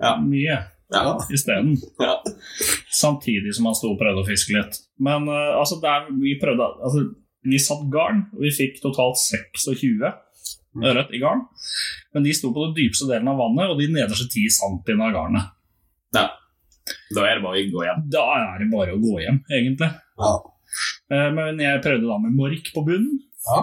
Ja. 0.00 0.14
Mye 0.24 0.56
Ja. 0.94 1.02
isteden. 1.34 1.74
Ja. 2.00 2.14
Samtidig 2.96 3.52
som 3.56 3.68
han 3.68 3.76
sto 3.76 3.92
og 3.92 4.00
prøvde 4.00 4.24
å 4.24 4.28
fiske 4.28 4.56
litt. 4.56 4.80
Men 5.04 5.28
uh, 5.28 5.58
altså, 5.60 5.76
der 5.84 6.08
vi 6.16 6.38
prøvde 6.40 6.70
altså, 6.80 7.04
Vi 7.46 7.58
satt 7.62 7.84
garn, 7.92 8.24
og 8.34 8.40
vi 8.42 8.50
fikk 8.54 8.80
totalt 8.82 9.18
26 9.22 10.02
ørret 10.82 11.12
i 11.14 11.20
garn. 11.22 11.44
Men 12.14 12.26
de 12.26 12.32
sto 12.36 12.50
på 12.52 12.66
den 12.66 12.74
dypeste 12.76 13.06
delen 13.08 13.30
av 13.32 13.38
vannet, 13.40 13.70
og 13.70 13.78
de 13.80 13.86
nederste 13.92 14.26
10 14.28 14.50
centimeterne 14.58 15.06
av 15.08 15.14
garnet. 15.16 15.52
Ja. 16.16 16.26
Da 17.16 17.24
er 17.26 17.38
det 17.38 17.44
bare 17.46 17.62
å 17.62 17.70
gå 17.72 17.86
hjem. 17.86 18.02
Da 18.12 18.24
er 18.36 18.58
det 18.62 18.68
bare 18.72 18.94
å 18.94 19.00
gå 19.02 19.16
hjem, 19.22 19.40
egentlig. 19.50 19.88
Ja. 20.20 20.34
Eh, 21.10 21.30
Men 21.34 21.58
jeg 21.62 21.82
prøvde 21.86 22.06
da 22.10 22.18
med 22.22 22.36
mork 22.36 22.68
på 22.74 22.84
bunnen. 22.86 23.20
Ja. 23.46 23.62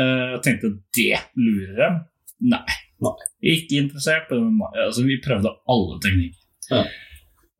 Eh, 0.00 0.34
Jeg 0.34 0.42
tenkte 0.48 0.72
det 0.96 1.20
lurer 1.38 1.76
dem. 1.84 2.00
Nei. 2.52 2.76
Nei. 3.04 3.14
Ikke 3.54 3.78
interessert. 3.84 4.30
Altså, 4.32 5.04
vi 5.06 5.20
prøvde 5.24 5.52
alle 5.68 6.00
teknikker. 6.04 6.90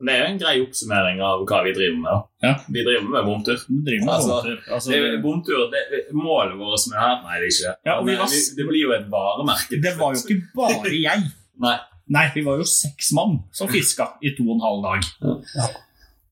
Det 0.05 0.13
er 0.15 0.19
jo 0.21 0.27
en 0.33 0.39
grei 0.43 0.55
oppsummering 0.65 1.21
av 1.25 1.45
hva 1.49 1.59
vi 1.65 1.73
driver 1.77 1.97
med. 2.03 2.11
da. 2.11 2.49
Ja. 2.49 2.53
Vi 2.77 2.83
driver 2.85 3.09
med 3.15 3.25
bomtur. 3.29 3.59
Vi 3.69 3.79
driver 3.87 4.05
med 4.05 4.15
Altså, 4.15 4.35
bomtur. 4.35 4.59
Altså, 4.77 4.91
Det 4.93 4.99
er 5.01 5.23
bomtur, 5.23 5.63
det, 5.73 5.83
målet 6.13 6.59
vårt 6.61 6.87
med 6.91 6.99
det 6.99 7.05
her 7.07 7.17
Nei, 7.25 7.39
det 7.41 7.49
er 7.49 7.55
ikke. 7.55 7.75
Ja, 7.89 7.97
og 7.99 8.07
vi 8.09 8.17
var- 8.21 8.35
eh, 8.37 8.51
det 8.59 8.67
blir 8.69 8.83
jo 8.85 8.93
et 8.99 9.09
varemerke. 9.11 9.81
det 9.87 9.95
var 9.99 10.13
jo 10.15 10.21
ikke 10.23 10.41
bare 10.55 10.95
jeg. 11.09 11.27
Nei, 11.65 11.77
Nei, 12.09 12.27
vi 12.35 12.43
var 12.45 12.59
jo 12.61 12.65
seks 12.69 13.13
mann 13.17 13.39
som 13.53 13.69
fiska 13.69 14.11
i 14.23 14.35
to 14.37 14.45
og 14.45 14.57
en 14.59 14.65
halv 14.67 14.83
dag. 14.85 15.01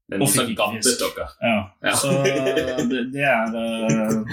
det 0.08 0.16
er 0.16 0.18
noe 0.20 0.28
som 0.28 0.50
gabbet 0.54 0.98
dere. 1.00 1.28
Ja. 1.40 1.58
Ja. 1.88 1.94
Så 1.96 2.10
det, 2.24 3.12
det 3.14 3.24
er 3.24 3.46
uh... 3.56 4.24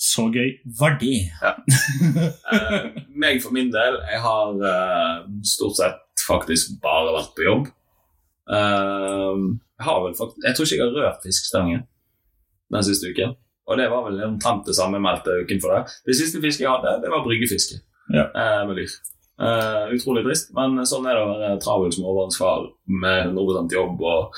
Så 0.00 0.26
gøy 0.32 0.54
var 0.80 0.94
det. 1.00 1.28
Eh, 1.44 2.86
meg 3.20 3.40
for 3.44 3.52
min 3.52 3.70
del, 3.72 3.98
jeg 4.10 4.20
har 4.24 4.62
eh, 4.70 5.18
stort 5.46 5.76
sett 5.80 6.24
faktisk 6.26 6.76
bare 6.82 7.12
vært 7.18 7.34
på 7.36 7.44
jobb. 7.46 7.68
Eh, 8.50 9.36
jeg 9.80 9.86
har 9.86 10.00
vel 10.04 10.14
faktisk 10.18 10.42
Jeg 10.46 10.56
tror 10.56 10.66
ikke 10.66 10.76
jeg 10.80 10.86
har 10.88 10.96
rørt 10.98 11.22
fiskestangen 11.24 11.84
den 12.74 12.84
siste 12.86 13.10
uken. 13.12 13.36
Og 13.70 13.78
det 13.78 13.86
var 13.90 14.02
vel 14.08 14.18
omtrent 14.26 14.66
det 14.66 14.74
samme 14.74 14.98
meldte 15.02 15.30
uken 15.44 15.60
for 15.62 15.74
det. 15.76 15.94
Det 16.06 16.16
siste 16.18 16.40
fisket 16.42 16.64
jeg 16.66 16.70
hadde, 16.72 16.96
det 17.04 17.10
var 17.12 17.22
bryggefiske 17.26 17.80
Ja. 18.14 18.24
eh, 18.34 18.62
med 18.66 18.76
lyr. 18.80 18.90
Eh, 19.40 19.94
utrolig 19.96 20.24
trist, 20.26 20.50
men 20.54 20.74
sånn 20.86 21.06
er 21.08 21.14
det 21.16 21.22
å 21.24 21.30
være 21.38 21.60
travel 21.62 21.92
småbarnsfar 21.94 22.66
med 22.86 23.30
100 23.32 23.70
jobb 23.72 24.02
og 24.02 24.34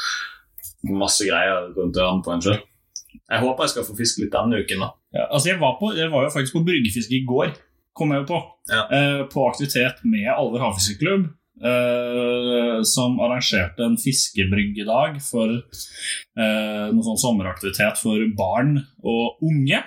masse 0.93 1.25
greier 1.27 1.73
rundt 1.77 1.97
ørene 1.97 2.23
på 2.25 2.33
en 2.35 2.45
sjøl. 2.45 2.61
Jeg 3.33 3.41
håper 3.41 3.65
jeg 3.65 3.73
skal 3.73 3.87
få 3.89 3.97
fiske 3.99 4.23
litt 4.23 4.33
denne 4.35 4.61
uken, 4.63 4.81
da. 4.85 4.91
Ja, 5.17 5.27
altså 5.31 5.49
jeg 5.53 5.61
var, 5.61 5.77
på, 5.81 5.93
jeg 5.97 6.11
var 6.13 6.25
jo 6.27 6.31
faktisk 6.35 6.55
på 6.59 6.65
bryggefiske 6.69 7.17
i 7.19 7.25
går, 7.29 7.53
kom 7.97 8.13
jeg 8.13 8.23
jo 8.23 8.29
på. 8.35 8.41
Ja. 8.71 8.83
Eh, 8.93 9.23
på 9.33 9.47
aktivitet 9.49 10.05
med 10.05 10.29
Alver 10.33 10.61
havfiskeklubb. 10.67 11.27
Eh, 11.63 12.83
som 12.83 13.21
arrangerte 13.23 13.85
en 13.87 13.99
fiskebryggedag 14.01 15.21
for 15.23 15.47
eh, 15.55 16.87
noen 16.91 17.05
sånn 17.07 17.21
sommeraktivitet 17.23 18.01
for 18.03 18.19
barn 18.35 18.81
og 18.99 19.45
unge. 19.47 19.79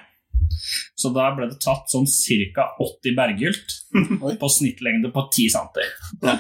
Så 0.96 1.10
der 1.12 1.34
ble 1.36 1.50
det 1.50 1.58
tatt 1.60 1.92
sånn 1.92 2.06
ca. 2.56 2.70
80 2.80 3.18
berggylt 3.18 3.74
på 4.40 4.50
snittlengde 4.52 5.12
på 5.12 5.26
10 5.28 5.52
cm. 5.52 6.40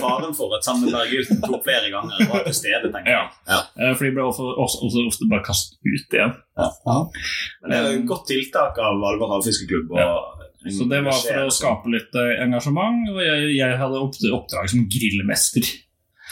Faren 0.00 0.32
for 0.36 0.56
at 0.56 0.64
samme 0.64 0.88
berguten 0.88 1.42
tok 1.44 1.60
flere 1.66 1.92
ganger 1.92 2.24
var 2.30 2.46
til 2.46 2.56
stede, 2.56 2.88
tenker 2.94 3.12
jeg. 3.12 3.28
Ja. 3.50 3.60
ja. 3.76 3.92
for 3.92 4.06
de 4.06 4.14
ble 4.16 4.24
også, 4.24 4.48
også, 4.64 4.80
også 4.88 5.04
ofte 5.10 5.28
bare 5.32 5.44
kastet 5.44 5.80
ut 5.84 6.16
igjen. 6.16 6.32
Men 6.56 7.74
det 7.74 7.82
er 7.82 7.90
et 7.92 8.08
godt 8.08 8.28
tiltak 8.30 8.80
av 8.80 9.04
Alver 9.12 9.36
havfiskeklubb. 9.36 9.92
og 9.92 10.44
Så 10.72 10.86
det 10.88 11.02
var 11.04 11.16
for 11.18 11.44
å 11.44 11.52
skape 11.52 11.92
litt 11.92 12.14
eh, 12.16 12.38
engasjement, 12.44 13.02
og 13.12 13.20
jeg, 13.20 13.50
jeg 13.58 13.80
hadde 13.80 14.00
opp, 14.00 14.16
oppdrag 14.38 14.70
som 14.72 14.86
grillmester. 14.88 15.66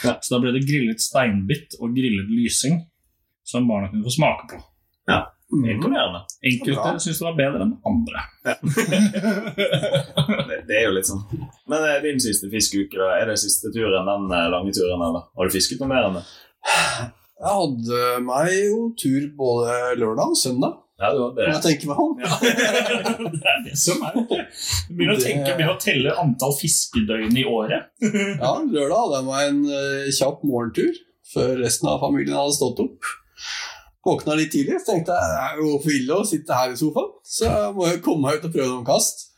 Ja. 0.03 0.17
Så 0.17 0.33
da 0.33 0.41
ble 0.41 0.55
det 0.55 0.63
grillet 0.65 1.03
steinbitt 1.03 1.77
og 1.79 1.93
grillet 1.93 2.31
lysing 2.31 2.81
som 3.45 3.67
barna 3.69 3.91
kunne 3.91 4.07
få 4.07 4.15
smake 4.15 4.49
på. 4.49 4.63
Imponerende. 5.53 6.23
Enkelte 6.41 6.99
syns 7.03 7.19
det 7.19 7.25
var 7.27 7.35
bedre 7.37 7.65
enn 7.65 7.75
andre. 7.85 8.23
Det, 10.43 10.57
det 10.67 10.77
er 10.79 10.87
jo 10.87 10.93
litt 10.95 11.07
sånn. 11.07 11.21
Men 11.69 11.85
eh, 11.87 11.99
din 12.03 12.21
siste 12.23 12.49
fiskeuke, 12.51 12.97
da? 12.97 13.11
Er 13.19 13.29
det 13.29 13.37
siste 13.41 13.69
turen, 13.73 14.07
den 14.07 14.33
eh, 14.33 14.47
lange 14.51 14.73
turen, 14.75 15.01
eller? 15.01 15.27
Har 15.37 15.49
du 15.49 15.53
fisket 15.53 15.81
noe 15.81 15.91
mer 15.91 16.07
enn 16.07 16.17
det? 16.17 16.23
Jeg 17.43 17.53
hadde 17.59 18.01
meg 18.23 18.51
jo 18.55 18.79
tur 18.99 19.27
både 19.37 19.77
lørdag 19.99 20.33
og 20.33 20.39
søndag. 20.39 20.79
Ja, 21.01 21.09
du 21.09 21.19
var 21.19 21.31
det. 21.37 21.47
jeg 21.49 21.61
tenker 21.63 21.89
meg 21.89 22.01
om. 22.03 22.11
det 23.33 23.47
er 23.49 23.63
det 23.65 23.73
som 23.81 24.03
er 24.05 24.13
Du 24.19 24.35
Begynner 24.93 25.15
å 25.15 25.21
tenke, 25.23 25.55
begynner 25.55 25.73
å 25.73 25.81
telle 25.81 26.13
antall 26.21 26.53
fiskedøgn 26.59 27.39
i 27.41 27.45
året. 27.49 27.89
Ja, 28.03 28.53
lørdag 28.61 28.99
hadde 28.99 29.17
jeg 29.17 29.27
meg 29.31 29.49
en 29.49 29.63
eh, 29.79 30.11
kjapp 30.13 30.45
morgentur 30.45 30.93
før 31.33 31.55
resten 31.63 31.89
av 31.89 32.01
familien 32.03 32.37
hadde 32.37 32.55
stått 32.59 32.81
opp. 32.83 33.11
Våkna 34.05 34.35
litt 34.37 34.51
tidlig, 34.53 34.77
så 34.83 34.91
tenkte 34.91 35.15
jeg 35.15 35.33
det 35.33 35.43
er 35.47 35.59
jo 35.63 35.75
for 35.81 35.95
ille 35.95 36.15
å 36.19 36.27
sitte 36.27 36.57
her 36.59 36.73
i 36.73 36.79
sofaen, 36.79 37.11
så 37.25 37.47
jeg 37.47 37.75
må 37.77 37.87
jo 37.87 38.01
komme 38.03 38.27
meg 38.27 38.39
ut 38.39 38.49
og 38.49 38.55
prøve 38.55 38.71
noen 38.73 38.87
kast. 38.87 39.29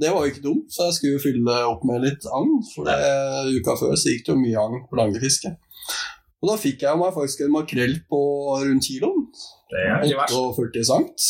Det 0.00 0.10
var 0.12 0.26
jo 0.26 0.32
ikke 0.32 0.44
dumt, 0.44 0.66
så 0.74 0.88
jeg 0.88 0.96
skulle 0.98 1.22
fylle 1.22 1.58
opp 1.66 1.82
med 1.86 2.04
litt 2.04 2.26
agn, 2.30 2.56
for 2.74 2.86
det, 2.90 2.96
uka 3.56 3.76
før 3.78 3.96
så 3.98 4.12
gikk 4.12 4.26
det 4.26 4.34
jo 4.34 4.40
mye 4.42 4.64
agn 4.66 4.82
på 4.90 4.98
langefiske. 5.00 5.54
Og 6.40 6.48
da 6.48 6.56
fikk 6.56 6.82
jeg 6.86 6.96
meg 7.00 7.12
faktisk 7.14 7.42
en 7.44 7.52
makrell 7.52 7.98
på 8.08 8.20
rundt 8.64 8.86
kiloen, 8.88 9.26
Det 9.70 9.80
er 9.86 10.04
ikke 10.06 10.20
verst. 10.22 10.34
48 10.34 10.84
sankt. 10.88 11.26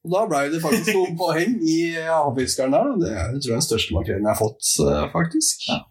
Og 0.00 0.14
da 0.14 0.22
ble 0.30 0.38
det 0.54 0.62
faktisk 0.64 0.94
noen 0.96 1.16
poeng 1.20 1.58
i 1.68 1.76
havfiskeren 2.00 2.72
der, 2.72 2.94
det 3.02 3.10
er, 3.12 3.26
jeg 3.34 3.42
tror 3.44 3.52
jeg 3.52 3.58
den 3.60 3.66
største 3.68 3.96
makrellen 3.98 4.24
jeg 4.24 4.32
har 4.32 4.38
fått, 4.40 4.70
eh, 4.86 5.04
faktisk. 5.12 5.66
Ja. 5.68 5.82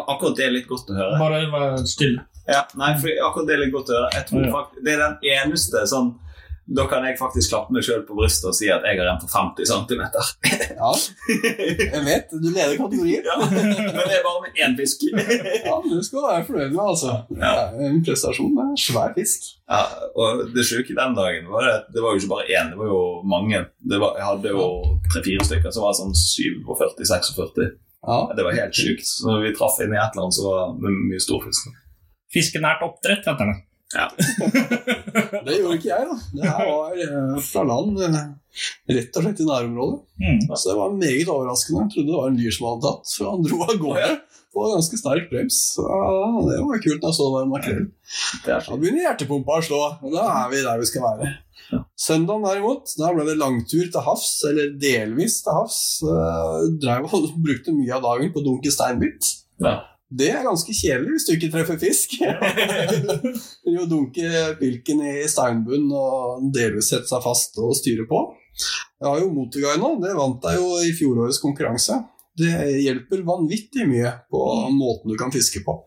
Akkurat 0.00 0.36
det 0.38 0.46
er 0.46 0.54
litt 0.54 0.68
godt 0.70 0.88
å 0.88 0.96
høre. 0.96 1.18
Bare 1.20 1.42
vær 1.52 1.76
stille. 1.90 2.24
Ja, 2.48 2.62
nei, 2.80 2.94
for 3.02 3.12
akkurat 3.28 3.46
det 3.50 3.54
er 3.58 3.62
litt 3.66 3.74
godt 3.74 3.90
å 3.92 3.98
høre. 3.98 4.10
Jeg 4.16 4.26
tror 4.30 4.46
Ja. 4.46 4.52
faktisk, 4.56 4.84
Det 4.84 4.92
er 4.94 5.02
den 5.04 5.18
eneste 5.36 5.82
sånn 5.92 6.10
Da 6.70 6.84
kan 6.86 7.02
jeg 7.02 7.16
faktisk 7.18 7.50
klappe 7.50 7.74
meg 7.74 7.82
sjøl 7.82 8.04
på 8.06 8.14
brystet 8.14 8.46
og 8.46 8.54
si 8.54 8.68
at 8.70 8.84
jeg 8.86 8.98
har 9.00 9.08
en 9.10 9.18
på 9.18 9.26
50 9.26 9.66
cm. 9.66 10.02
Ja, 10.78 10.90
jeg 11.90 12.02
vet. 12.06 12.30
Du 12.30 12.46
leder 12.46 12.76
kategorien. 12.78 13.26
Ja, 13.26 13.36
men 13.42 13.72
det 13.74 14.14
er 14.14 14.22
bare 14.22 14.44
med 14.44 14.60
én 14.62 14.76
fisk. 14.78 15.02
Ja, 15.10 15.74
du 15.82 15.98
skal 16.06 16.22
være 16.28 16.44
fornøyd 16.46 16.70
med, 16.76 16.82
altså. 16.84 17.16
Det 17.30 17.50
er 17.50 17.74
en 17.88 17.98
prestasjon. 18.06 18.54
Er 18.62 18.78
svær 18.78 19.10
fisk. 19.18 19.48
Ja, 19.66 19.80
og 20.14 20.44
det 20.54 20.64
sjuke 20.68 20.94
den 20.94 21.16
dagen 21.18 21.50
var 21.50 21.66
det, 21.66 21.74
det 21.94 22.04
var 22.04 22.14
jo 22.14 22.22
ikke 22.22 22.32
bare 22.36 22.46
én, 22.54 22.70
det 22.72 22.78
var 22.78 22.90
jo 22.92 23.02
mange. 23.34 23.64
Det 23.90 23.98
var, 24.02 24.14
jeg 24.20 24.28
hadde 24.30 24.54
jo 24.54 24.66
tre-fire 25.10 25.46
stykker 25.50 25.74
som 25.74 25.86
var 25.88 25.98
sånn 25.98 26.14
47-46. 26.14 27.70
Ja, 28.06 28.20
Det 28.36 28.46
var 28.46 28.56
helt 28.56 28.78
sjukt. 28.78 29.04
Så 29.10 29.26
når 29.28 29.42
vi 29.48 29.54
traff 29.58 29.80
inn 29.82 29.92
i 29.94 29.98
et 30.00 30.14
eller 30.14 30.28
annet, 30.28 30.38
så 30.38 30.46
var 30.46 30.70
det 30.78 30.94
mye 31.10 31.20
storfisk. 31.22 31.66
Fiskenært 32.30 32.86
oppdrett 32.86 33.26
heter 33.26 33.50
det. 33.50 33.58
Ja. 33.94 34.06
Det 35.46 35.56
gjorde 35.56 35.76
ikke 35.78 35.90
jeg, 35.90 36.06
da. 36.06 36.16
Det 36.36 36.46
her 36.46 36.68
var 36.68 36.98
eh, 37.02 37.38
fra 37.42 37.62
land, 37.66 37.96
eh, 38.06 38.18
rett 38.94 39.16
og 39.18 39.24
slett 39.24 39.42
i 39.42 39.46
nærområdet. 39.48 40.00
Mm. 40.22 40.42
Så 40.52 40.70
det 40.70 40.76
var 40.78 40.94
meget 40.94 41.32
overraskende. 41.32 41.86
Jeg 41.86 41.94
trodde 41.94 42.10
det 42.12 42.18
var 42.20 42.30
en 42.30 42.38
dyr 42.38 42.54
som 42.54 42.68
hadde 42.68 42.84
tatt, 42.86 43.14
for 43.16 43.32
han 43.32 43.46
dro 43.46 43.60
av 43.66 43.80
gårde 43.82 44.10
på 44.50 44.64
en 44.66 44.74
ganske 44.76 44.98
sterk 44.98 45.28
brems. 45.30 45.58
Så 45.76 45.86
det 46.46 46.58
var 46.66 46.82
kult 46.86 47.02
når 47.02 47.10
jeg 47.10 47.18
så 47.18 47.26
det 47.28 47.34
var 47.36 47.50
makrell. 47.50 47.84
Er 48.46 48.66
Da 48.66 48.78
begynner 48.78 49.06
hjertepumpa 49.08 49.58
å 49.58 49.66
slå, 49.66 49.82
og 50.02 50.14
da 50.14 50.26
er 50.40 50.50
vi 50.54 50.64
der 50.66 50.82
vi 50.82 50.90
skal 50.90 51.06
være. 51.06 51.30
Søndagen 52.00 52.46
derimot, 52.46 52.90
da 52.98 53.12
ble 53.14 53.26
det 53.28 53.36
langtur 53.38 53.84
til 53.92 54.02
havs, 54.06 54.30
eller 54.48 54.72
delvis 54.80 55.38
til 55.44 55.54
havs. 55.54 55.78
Eh, 56.02 56.56
Drev 56.82 57.06
og 57.10 57.30
brukte 57.46 57.74
mye 57.76 57.94
av 57.98 58.06
dagen 58.06 58.32
på 58.34 58.42
å 58.42 58.46
dunke 58.46 58.74
steinbit. 58.74 59.34
Ja. 59.62 59.76
Det 60.10 60.26
er 60.34 60.42
ganske 60.42 60.74
kjedelig 60.74 61.14
hvis 61.14 61.26
du 61.28 61.32
ikke 61.36 61.50
treffer 61.52 61.76
fisk. 61.78 62.16
jo 63.70 63.86
dunke 63.92 64.30
pilken 64.58 65.04
i 65.06 65.14
steinbunnen 65.30 65.92
og 65.94 66.48
delvis 66.54 66.90
sette 66.90 67.06
seg 67.10 67.22
fast 67.22 67.60
og 67.62 67.76
styre 67.78 68.08
på. 68.10 68.24
Jeg 68.98 69.06
har 69.06 69.20
jo 69.22 69.30
motorguide 69.36 69.78
nå, 69.78 69.92
det 70.02 70.16
vant 70.18 70.48
jeg 70.50 70.58
jo 70.58 70.72
i 70.82 70.90
fjorårets 70.98 71.38
konkurranse. 71.42 72.00
Det 72.40 72.50
hjelper 72.80 73.22
vanvittig 73.26 73.86
mye 73.90 74.10
på 74.32 74.42
måten 74.74 75.12
du 75.12 75.16
kan 75.20 75.32
fiske 75.34 75.62
på. 75.66 75.78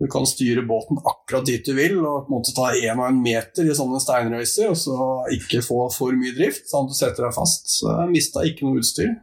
Du 0.00 0.06
kan 0.08 0.24
styre 0.24 0.64
båten 0.64 0.96
akkurat 1.04 1.44
dit 1.44 1.64
du 1.66 1.74
vil, 1.76 1.98
og 2.00 2.24
på 2.24 2.30
en 2.30 2.36
måte 2.38 2.54
ta 2.56 2.70
en 2.72 3.02
og 3.02 3.08
en 3.10 3.20
meter 3.20 3.68
i 3.68 3.76
sånne 3.76 4.00
steinrøyser, 4.00 4.70
og 4.72 4.78
så 4.80 5.08
ikke 5.36 5.60
få 5.66 5.82
for 5.92 6.16
mye 6.16 6.32
drift, 6.36 6.70
sånn 6.70 6.88
at 6.88 6.94
du 6.94 6.96
setter 6.96 7.26
deg 7.26 7.36
fast. 7.36 7.68
Så 7.74 7.90
jeg 7.90 8.14
mista 8.14 8.44
ikke 8.48 8.64
noe 8.64 8.80
utstyr 8.80 9.18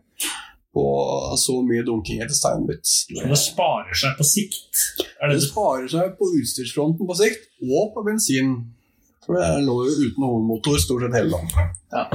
på 0.78 0.86
så 1.42 1.58
mye 1.66 1.82
dunking 1.90 2.22
etter 2.22 2.38
steinbit. 2.38 2.86
Så 2.86 3.26
det 3.34 3.42
sparer 3.42 3.98
seg 3.98 4.16
på 4.22 4.26
sikt. 4.30 4.82
Er 5.18 5.32
det 5.34 5.42
Det 5.42 5.50
sparer 5.50 5.90
seg 5.90 6.14
på 6.22 6.30
utstyrsfronten 6.38 7.10
på 7.10 7.18
sikt, 7.18 7.50
og 7.66 7.94
på 7.98 8.06
bensin. 8.06 8.58
For 9.26 9.36
det 9.36 9.66
lå 9.66 9.82
jo 9.90 9.94
uten 10.06 10.24
hovedmotor 10.24 10.78
stort 10.80 11.04
sett 11.08 11.18
hele 11.18 11.34
dagen. 11.34 11.72
Ja. 11.92 12.06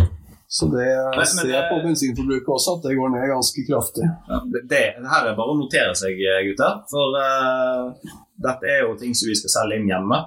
Så 0.52 0.66
det 0.68 0.84
men 1.16 1.24
ser 1.26 1.48
jeg 1.48 1.56
det- 1.56 1.68
på 1.70 1.78
bensinforbruket 1.84 2.48
også, 2.54 2.74
at 2.76 2.82
det 2.84 2.96
går 2.98 3.08
ned 3.14 3.22
ganske 3.30 3.62
kraftig. 3.68 4.04
Ja, 4.28 4.38
det, 4.52 4.60
det 4.68 4.80
her 5.12 5.28
er 5.30 5.36
bare 5.38 5.54
å 5.54 5.56
notere 5.56 5.94
seg, 5.96 6.18
gutter. 6.48 6.74
For 6.92 7.16
uh, 7.16 8.12
dette 8.46 8.68
er 8.68 8.82
jo 8.84 8.94
ting 9.00 9.16
som 9.16 9.30
vi 9.30 9.36
skal 9.40 9.54
selge 9.54 9.80
inn 9.80 9.88
hjemme. 9.88 10.18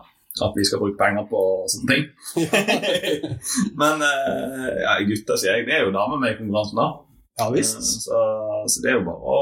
At 0.41 0.51
vi 0.57 0.65
skal 0.67 0.81
bruke 0.81 0.97
penger 0.99 1.27
på 1.29 1.39
og 1.39 1.69
sånne 1.71 1.93
ting. 1.93 2.07
Men 3.81 4.01
uh, 4.01 4.65
ja, 4.81 4.97
gutter, 5.07 5.38
sier 5.39 5.59
jeg. 5.59 5.67
Det 5.69 5.77
er 5.77 5.86
jo 5.86 5.93
damer 5.95 6.19
med 6.21 6.33
i 6.33 6.39
konkurransen, 6.41 6.81
da. 6.81 6.89
Ja 7.39 7.49
visst. 7.51 7.81
Så, 8.05 8.19
så 8.71 8.83
det 8.83 8.91
er 8.91 8.99
jo 8.99 9.07
bare 9.09 9.36
å 9.36 9.39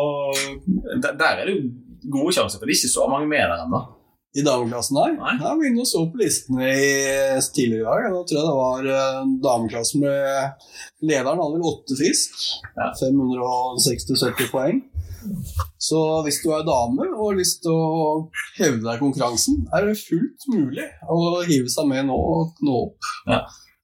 der, 1.01 1.11
der 1.19 1.41
er 1.41 1.45
det 1.45 1.57
jo 1.57 1.67
gode 2.13 2.33
sjanser, 2.35 2.59
for 2.59 2.65
det 2.65 2.73
er 2.73 2.79
ikke 2.81 2.95
så 2.95 3.09
mange 3.11 3.29
med 3.29 3.43
der 3.43 3.65
ennå. 3.65 3.83
I 4.33 4.41
dameklassen 4.41 4.97
her? 4.97 5.11
Nei. 5.13 5.33
Jeg 5.37 5.67
inne 5.69 5.83
og 5.83 5.85
så 5.85 5.99
på 6.09 6.17
listene 6.17 6.71
i, 6.73 6.87
tidligere 7.53 7.83
i 7.83 7.85
dag. 7.85 8.15
Da 8.15 8.21
tror 8.25 8.39
jeg 8.39 8.47
det 8.47 8.55
var 8.57 8.87
eh, 8.95 9.19
dameklassen 9.45 10.01
med 10.01 11.03
Lederen 11.05 11.41
hadde 11.43 11.59
vel 11.59 11.67
åtte 11.69 11.97
fisk. 11.99 12.41
Ja. 12.73 12.87
560-70 12.97 14.49
poeng. 14.49 14.81
Så 15.77 15.99
hvis 16.25 16.41
du 16.41 16.49
er 16.51 16.65
dame 16.65 17.05
og 17.13 17.27
har 17.27 17.37
lyst 17.37 17.61
til 17.63 17.77
å 17.77 18.07
hevde 18.57 18.81
deg 18.87 18.97
i 18.97 19.03
konkurransen, 19.03 19.61
er 19.69 19.85
det 19.85 19.99
fullt 20.01 20.49
mulig 20.49 20.87
å 21.05 21.19
hive 21.45 21.69
seg 21.71 21.87
med 21.93 22.09
nå 22.09 22.17
og 22.17 22.65
nå 22.65 22.79
opp. 22.87 23.13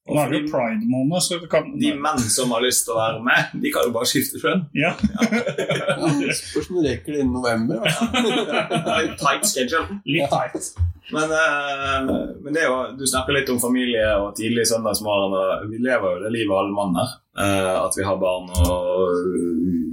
Nå 0.09 0.21
er 0.23 0.31
det 0.31 0.39
jo 0.41 0.51
pride-måned, 0.51 1.21
så 1.23 1.39
kan 1.51 1.71
De 1.79 1.91
menn 1.95 2.21
som 2.31 2.51
har 2.55 2.63
lyst 2.65 2.85
til 2.87 2.95
å 2.95 2.99
være 2.99 3.23
med, 3.25 3.55
de 3.63 3.71
kan 3.73 3.87
jo 3.87 3.93
bare 3.95 4.09
skifte 4.09 4.41
kjønn. 4.41 4.65
Ja. 4.77 4.93
Ja, 5.21 6.09
spørs 6.35 6.69
om 6.69 6.79
du 6.79 6.85
rekker 6.85 7.13
det 7.15 7.23
innen 7.23 7.35
november. 7.35 7.83
Litt 7.85 9.19
Tight 9.21 9.45
schedule. 9.49 9.99
Litt 10.09 10.31
tight. 10.31 10.71
Men, 11.13 11.31
eh, 11.33 12.09
men 12.43 12.53
det 12.53 12.63
er 12.63 12.67
jo, 12.69 12.79
du 12.97 13.05
snakker 13.09 13.33
litt 13.33 13.49
om 13.49 13.61
familie 13.61 14.05
og 14.21 14.35
tidlig 14.37 14.67
søndagsmorgen. 14.69 15.33
og 15.33 15.69
Vi 15.71 15.81
lever 15.81 16.15
jo 16.15 16.23
det 16.25 16.33
livet 16.35 16.57
alle 16.57 16.75
mann 16.75 16.97
her. 16.99 17.15
Eh, 17.39 17.75
at 17.85 17.97
vi 17.97 18.05
har 18.05 18.19
barn 18.21 18.49
og 18.53 19.15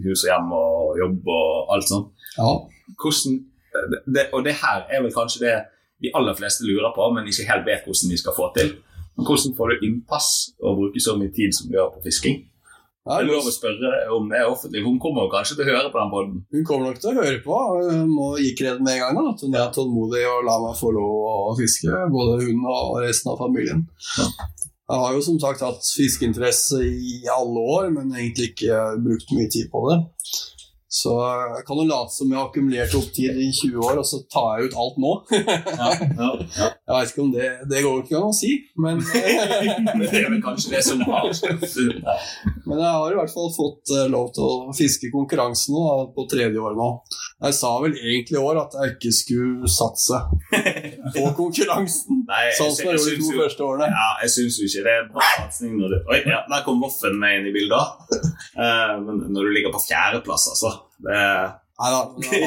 hus 0.05 0.25
og 0.25 0.29
hjem 0.31 0.53
og 0.57 0.99
jobb 1.01 1.33
og 1.37 1.73
alt 1.77 1.89
sånt. 1.89 2.27
Ja. 2.37 2.53
Hvordan, 3.01 3.41
det, 4.12 4.29
og 4.33 4.45
det 4.45 4.59
her 4.61 4.85
er 4.91 5.03
vel 5.05 5.14
kanskje 5.14 5.45
det 5.47 5.57
de 6.05 6.12
aller 6.14 6.37
fleste 6.37 6.67
lurer 6.69 6.93
på, 6.93 7.09
men 7.14 7.29
ikke 7.29 7.49
helt 7.49 7.64
vet 7.64 7.87
hvordan 7.87 8.12
de 8.12 8.19
skal 8.21 8.37
få 8.37 8.51
til. 8.57 8.75
Hvordan 9.17 9.57
får 9.57 9.73
du 9.73 9.87
innpass 9.89 10.29
og 10.61 10.77
bruke 10.81 11.01
så 11.01 11.17
mye 11.17 11.33
tid 11.33 11.55
som 11.57 11.71
du 11.71 11.79
gjør 11.79 11.95
på 11.97 12.05
fisking? 12.05 12.45
Ja, 13.07 13.21
Det 13.21 13.23
er 13.23 13.29
lov 13.31 13.47
å 13.47 13.53
spørre 13.55 13.91
om 14.17 14.25
det 14.29 14.39
er 14.41 14.49
offentlig. 14.51 14.83
Hun 14.83 14.99
kommer 14.99 15.29
kanskje 15.31 15.55
til 15.57 15.64
å 15.64 15.69
høre 15.71 15.93
på 15.95 16.01
den 16.01 16.11
podden. 16.11 16.41
Hun 16.53 16.64
kommer 16.67 16.89
nok 16.91 16.99
til 17.01 17.12
å 17.12 17.21
høre 17.21 17.39
på. 17.45 17.59
Hun 17.87 18.09
må 18.11 18.33
gi 18.43 18.51
kred 18.59 18.83
med 18.83 18.97
en 18.97 19.03
gang. 19.05 19.14
da, 19.21 19.31
At 19.31 19.45
hun 19.47 19.55
er 19.55 19.71
tålmodig 19.77 20.25
og 20.27 20.43
lar 20.49 20.64
meg 20.64 20.75
få 20.81 20.91
lov 20.97 21.12
å 21.53 21.55
fiske. 21.59 22.01
Både 22.11 22.41
hun 22.43 22.67
og 22.67 22.99
resten 23.07 23.31
av 23.31 23.39
familien. 23.39 23.87
Ja. 24.19 24.27
Jeg 24.87 25.03
har 25.03 25.14
jo 25.14 25.23
som 25.23 25.39
sagt 25.43 25.62
hatt 25.67 25.87
fiskeinteresse 25.97 26.79
i 26.83 27.14
alle 27.31 27.62
år, 27.79 27.89
men 27.95 28.12
egentlig 28.14 28.53
ikke 28.53 28.83
brukt 29.03 29.33
mye 29.35 29.49
tid 29.51 29.71
på 29.71 29.83
det. 29.91 29.97
Så 30.97 31.13
jeg 31.21 31.65
kan 31.69 31.81
jo 31.81 31.85
late 31.91 32.15
som 32.15 32.31
jeg 32.31 32.39
har 32.39 32.47
akkumulert 32.49 32.95
opp 32.97 33.09
tid 33.17 33.37
i 33.37 33.51
20 33.53 33.83
år, 33.85 33.99
og 34.01 34.07
så 34.09 34.21
tar 34.33 34.61
jeg 34.61 34.71
ut 34.71 34.77
alt 34.81 35.01
nå. 35.03 35.13
Ja, 35.37 35.89
ja, 35.93 36.29
ja. 36.57 36.69
Jeg 36.87 36.95
vet 36.95 37.11
ikke 37.11 37.25
om 37.25 37.33
det 37.35 37.49
Det 37.69 37.83
går 37.85 37.99
ikke 38.05 38.17
an 38.17 38.29
å 38.31 38.37
si, 38.37 38.53
men 38.81 39.03
det 40.01 40.21
er 40.23 40.31
vel 40.31 40.41
kanskje 40.45 40.73
det 40.77 40.83
som 40.87 41.03
har 41.05 41.27
Men 41.29 42.81
jeg 42.81 42.93
har 42.97 43.13
i 43.13 43.19
hvert 43.19 43.35
fall 43.35 43.53
fått 43.57 43.93
eh, 43.93 44.07
lov 44.13 44.31
til 44.37 44.47
å 44.47 44.77
fiske 44.77 45.11
konkurransen 45.13 45.77
nå, 45.77 45.85
på 46.17 46.25
tredje 46.31 46.63
år 46.63 46.79
nå. 46.79 46.89
Jeg 47.45 47.59
sa 47.59 47.75
vel 47.83 47.99
egentlig 47.99 48.39
i 48.39 48.41
år 48.41 48.63
at 48.63 48.79
jeg 48.79 48.95
ikke 48.97 49.13
skulle 49.19 49.71
satse 49.71 50.23
på 51.13 51.27
konkurransen. 51.43 52.25
Nei, 52.31 52.47
Sånn 52.57 52.73
som 52.73 52.89
jeg 52.89 52.97
gjorde 52.97 53.13
de 53.13 53.21
to 53.21 53.35
jo- 53.35 53.43
første 53.43 53.69
årene. 53.69 53.91
Ja, 53.93 54.09
jeg 54.25 54.35
syns 54.39 54.61
jo 54.63 54.71
ikke 54.71 54.87
det 54.89 54.97
er 54.97 55.07
bra 55.13 55.29
satsing 55.37 55.77
når 55.77 55.93
du 55.93 56.11
Oi, 56.15 56.23
ja, 56.25 56.41
der 56.49 56.65
kom 56.65 56.81
Voffen 56.81 57.21
med 57.21 57.41
inn 57.43 57.51
i 57.51 57.55
bildet. 57.55 58.21
Uh, 58.57 58.97
men 59.05 59.27
når 59.35 59.49
du 59.49 59.55
ligger 59.59 59.75
på 59.75 59.83
fjerdeplass, 59.85 60.49
altså 60.55 60.77
det, 61.05 61.21
Nei 61.77 61.91
da, 61.93 61.99
jeg 62.25 62.47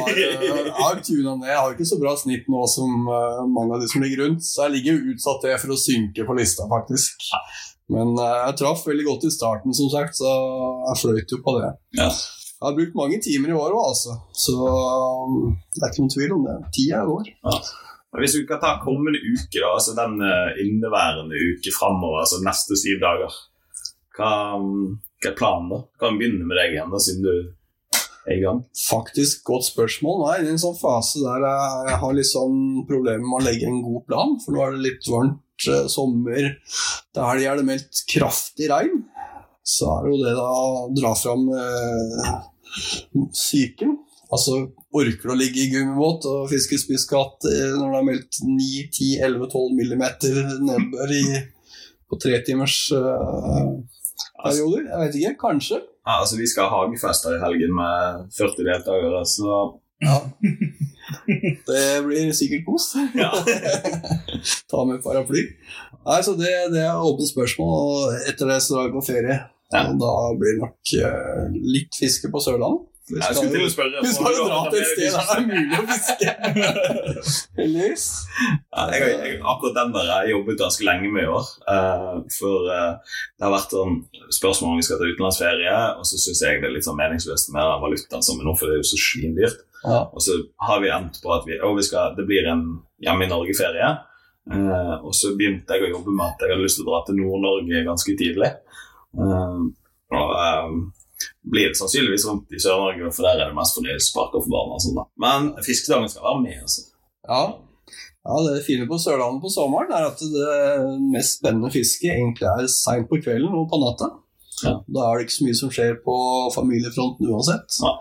har, 0.74 0.96
eh, 0.96 1.02
tuna 1.06 1.36
ned. 1.38 1.50
Jeg 1.52 1.58
har 1.62 1.74
ikke 1.76 1.86
så 1.86 2.00
bra 2.02 2.16
snitt 2.18 2.48
nå 2.50 2.64
som 2.72 3.10
eh, 3.14 3.42
mange 3.46 3.76
av 3.76 3.84
de 3.84 3.90
som 3.92 4.02
ligger 4.02 4.24
rundt, 4.24 4.46
så 4.46 4.66
jeg 4.66 4.80
ligger 4.80 5.04
utsatt 5.12 5.44
det 5.46 5.58
for 5.62 5.76
å 5.76 5.78
synke 5.78 6.26
på 6.26 6.38
lista, 6.38 6.66
faktisk. 6.72 7.28
Men 7.94 8.16
eh, 8.18 8.38
jeg 8.48 8.58
traff 8.64 8.82
veldig 8.88 9.06
godt 9.06 9.28
i 9.30 9.34
starten, 9.34 9.76
som 9.78 9.92
sagt, 9.94 10.18
så 10.18 10.32
jeg 10.88 11.02
fløyt 11.04 11.36
jo 11.36 11.40
på 11.46 11.54
det. 11.60 11.70
Ja. 12.00 12.08
Jeg 12.10 12.66
har 12.66 12.80
brukt 12.80 12.98
mange 12.98 13.20
timer 13.24 13.54
i 13.54 13.60
år 13.60 13.76
òg, 13.76 13.84
altså. 13.92 14.18
Så 14.34 14.56
det 14.58 15.84
er 15.84 15.94
ikke 15.94 16.04
noen 16.04 16.16
tvil 16.16 16.34
om 16.40 16.50
det. 16.50 16.58
Tida 16.76 17.06
går. 17.08 17.30
Men 17.46 18.26
Hvis 18.26 18.36
vi 18.40 18.44
kan 18.50 18.60
ta 18.64 18.74
kommende 18.82 19.22
uke, 19.22 19.62
da, 19.62 19.70
altså 19.76 19.94
den 19.96 20.18
inneværende 20.66 21.38
uke 21.54 21.72
framover, 21.78 22.26
altså 22.26 22.42
neste 22.42 22.76
syv 22.82 22.98
dager 23.06 23.38
Hva, 24.18 24.34
hva 24.58 25.30
er 25.30 25.38
planen, 25.38 25.70
da? 25.70 25.80
Kan 26.02 26.18
vi 26.18 26.26
begynne 26.26 26.50
med 26.50 26.58
deg 26.58 26.74
igjen, 26.74 26.92
da, 26.92 27.00
siden 27.06 27.24
du 27.24 27.32
er 27.32 27.46
i 28.36 28.42
gang? 28.44 28.64
Faktisk 28.88 29.44
godt 29.48 29.68
spørsmål. 29.70 30.20
Nå 30.20 30.30
er 30.30 30.40
jeg 30.40 30.50
i 30.50 30.54
en 30.56 30.62
sånn 30.62 30.78
fase 30.80 31.22
der 31.24 31.46
jeg, 31.48 31.86
jeg 31.90 32.02
har 32.04 32.18
litt 32.18 32.32
sånn 32.32 32.60
problemer 32.90 33.26
med 33.26 33.40
å 33.40 33.46
legge 33.48 33.70
en 33.70 33.82
god 33.86 34.06
plan, 34.10 34.36
for 34.44 34.56
nå 34.56 34.66
er 34.66 34.76
det 34.76 34.86
litt 34.86 35.10
varmt 35.12 35.70
eh, 35.70 35.88
sommer. 35.92 36.52
Til 37.16 37.28
helg 37.32 37.50
er 37.50 37.60
det 37.60 37.68
meldt 37.72 38.04
kraftig 38.12 38.70
regn. 38.72 39.02
Så 39.70 39.90
er 39.94 40.06
det 40.06 40.14
jo 40.14 40.22
det 40.24 40.36
da 40.38 40.48
å 40.50 40.86
dra 40.98 41.16
fram 41.18 41.50
eh, 41.54 42.30
psyken. 43.34 43.98
Altså, 44.30 44.60
orker 44.94 45.32
du 45.32 45.34
å 45.34 45.38
ligge 45.38 45.64
i 45.64 45.70
gummibåt 45.72 46.26
og 46.30 46.50
fiske 46.52 46.78
spisskatt 46.78 47.48
eh, 47.50 47.72
når 47.78 47.94
det 47.94 48.00
er 48.00 48.10
meldt 48.12 48.42
9-10-11-12 48.46 49.72
millimeter 49.78 50.42
nedbør 50.62 51.14
i, 51.18 51.24
på 52.10 52.20
tre 52.22 52.38
timers 52.46 52.78
eh, 52.94 53.72
perioder? 54.44 54.86
Jeg 54.86 55.02
vet 55.02 55.18
ikke. 55.22 55.40
Kanskje. 55.48 55.82
Ja, 56.08 56.20
altså 56.22 56.38
Vi 56.40 56.48
skal 56.48 56.70
ha 56.72 56.84
hagefester 56.86 57.36
i 57.36 57.42
helgen 57.44 57.74
med 57.76 58.26
40 58.38 58.66
deltakere, 58.68 59.22
så 59.28 59.60
Ja. 60.02 60.18
Det 61.68 61.84
blir 62.06 62.32
sikkert 62.34 62.66
kos. 62.66 62.94
ja. 63.18 63.32
Ta 64.72 64.86
med 64.86 65.02
paraply. 65.04 65.44
Nei, 66.06 66.20
så 66.24 66.36
det, 66.40 66.52
det 66.74 66.84
er 66.86 67.02
åpent 67.04 67.30
spørsmål, 67.30 67.74
og 67.76 68.30
etter 68.30 68.48
det 68.50 68.62
så 68.64 68.76
drar 68.78 68.88
vi 68.88 68.96
på 68.96 69.06
ferie. 69.10 69.40
Ja. 69.74 69.82
Og 69.92 70.00
da 70.02 70.14
blir 70.40 70.56
det 70.56 70.64
nok 70.64 70.94
eh, 70.98 71.44
litt 71.76 71.98
fiske 72.00 72.32
på 72.34 72.42
Sørlandet. 72.42 72.88
Vi 73.10 73.18
Jeg 73.18 73.24
skal, 73.26 73.36
skulle 73.36 73.54
til 73.56 73.66
å 73.66 73.70
spørre 73.74 74.02
vi 74.06 74.10
skal 74.14 74.36
jo 74.38 74.44
du 74.46 74.50
dra 74.52 74.60
til 74.70 74.80
et 74.80 74.90
sted 74.90 75.16
der 75.16 75.24
det 75.30 75.36
er 75.36 75.46
mulig 75.50 75.78
å 75.80 75.86
fiske. 75.90 76.34
Heldigvis. 77.60 78.06
Ja, 78.70 78.84
jeg, 78.94 79.00
har- 79.02 79.24
jeg, 79.26 79.38
akkurat 79.54 79.78
den 79.80 79.94
der 79.96 80.12
har 80.14 80.28
jeg 80.28 80.34
jobbet 80.36 80.60
ganske 80.62 80.86
lenge 80.88 81.10
med 81.16 81.26
i 81.26 81.32
år. 81.34 81.48
Uh, 81.66 82.20
for 82.36 82.68
uh, 82.70 83.16
det 83.40 83.48
har 83.48 83.56
vært 83.56 83.74
sånn 83.76 83.96
spørsmål 84.40 84.76
om 84.76 84.82
vi 84.82 84.86
skal 84.88 85.02
ta 85.02 85.10
utenlandsferie, 85.10 85.78
og 85.98 86.06
så 86.10 86.20
syns 86.22 86.44
jeg 86.46 86.62
det 86.62 86.70
er 86.70 86.76
litt 86.76 86.86
sånn 86.88 87.00
meningsløst 87.00 87.50
med 87.56 87.66
den 87.66 87.82
valutaen 87.86 88.28
som 88.30 88.38
er 88.44 88.48
nå, 88.50 88.54
for 88.60 88.70
det 88.70 88.78
er 88.78 88.84
jo 88.84 88.92
så 88.92 89.02
svindyrt. 89.08 89.66
Ja. 89.86 90.04
Og 90.12 90.22
så 90.24 90.36
har 90.68 90.84
vi 90.84 90.94
endt 90.94 91.18
på 91.24 91.34
at 91.34 91.50
vi, 91.50 91.58
og 91.66 91.78
vi 91.80 91.88
skal, 91.88 92.14
det 92.20 92.28
blir 92.30 92.46
en 92.52 92.64
hjemme 93.02 93.26
i 93.26 93.32
Norge-ferie. 93.32 93.90
Uh, 94.50 94.96
og 95.06 95.12
så 95.18 95.34
begynte 95.38 95.76
jeg 95.78 95.90
å 95.90 95.94
jobbe 95.98 96.14
med 96.14 96.26
at 96.30 96.46
jeg 96.46 96.54
hadde 96.54 96.66
lyst 96.66 96.80
til 96.80 96.88
å 96.88 96.94
dra 96.94 97.02
til 97.08 97.20
Nord-Norge 97.24 97.84
ganske 97.90 98.16
tidlig. 98.22 98.54
Uh, 99.18 99.68
og 100.14 100.32
blir 101.52 101.70
det 101.72 101.78
sannsynligvis 101.80 102.26
rundt 102.30 102.54
i 102.56 102.62
Sør-Norge, 102.64 103.12
for 103.16 103.28
der 103.28 103.40
er 103.44 103.50
det 103.52 103.58
mest 103.58 103.76
fornøyelsesparker 103.80 104.44
for 104.46 104.52
barna. 104.54 104.78
og 104.78 104.84
sånt 104.86 105.00
da. 105.00 105.06
Men 105.26 105.50
fiskedagen 105.66 106.10
skal 106.12 106.28
være 106.30 106.44
med. 106.46 106.62
altså. 106.68 106.86
ja. 107.30 107.42
Ja, 108.30 108.36
Det 108.46 108.66
fine 108.66 108.86
på 108.86 108.98
Sørlandet 109.00 109.42
på 109.42 109.50
sommeren 109.50 109.92
er 109.96 110.10
at 110.12 110.20
det 110.20 111.00
mest 111.14 111.40
spennende 111.40 111.72
fisket 111.72 112.12
egentlig 112.12 112.46
er 112.52 112.68
seint 112.70 113.08
på 113.10 113.18
kvelden 113.24 113.56
og 113.56 113.70
på 113.72 113.80
natta. 113.82 114.10
Ja. 114.66 114.74
Da 114.92 115.06
er 115.08 115.18
det 115.18 115.26
ikke 115.30 115.38
så 115.40 115.46
mye 115.48 115.56
som 115.62 115.72
skjer 115.72 115.96
på 116.04 116.16
familiefronten 116.54 117.30
uansett. 117.32 117.78
Ja. 117.80 117.94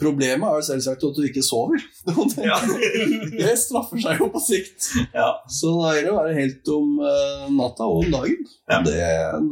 Problemet 0.00 0.48
er 0.48 0.58
jo 0.58 0.64
selvsagt 0.66 1.04
at 1.08 1.16
du 1.16 1.22
ikke 1.28 1.44
sover. 1.44 1.76
Det, 2.08 2.16
Ja. 2.48 2.56
det 3.44 3.52
straffer 3.60 4.00
seg 4.02 4.18
jo 4.24 4.30
på 4.32 4.40
sikt. 4.44 4.88
ja. 5.14 5.28
Så 5.48 5.70
da 5.76 5.92
gjelder 5.94 6.08
det 6.08 6.14
å 6.16 6.18
være 6.22 6.34
helt 6.40 6.72
om 6.74 6.98
eh, 7.12 7.46
natta 7.60 7.86
og 7.88 8.02
om 8.06 8.10
dagen. 8.16 8.42
Ja. 8.72 8.80
Det, 8.84 8.98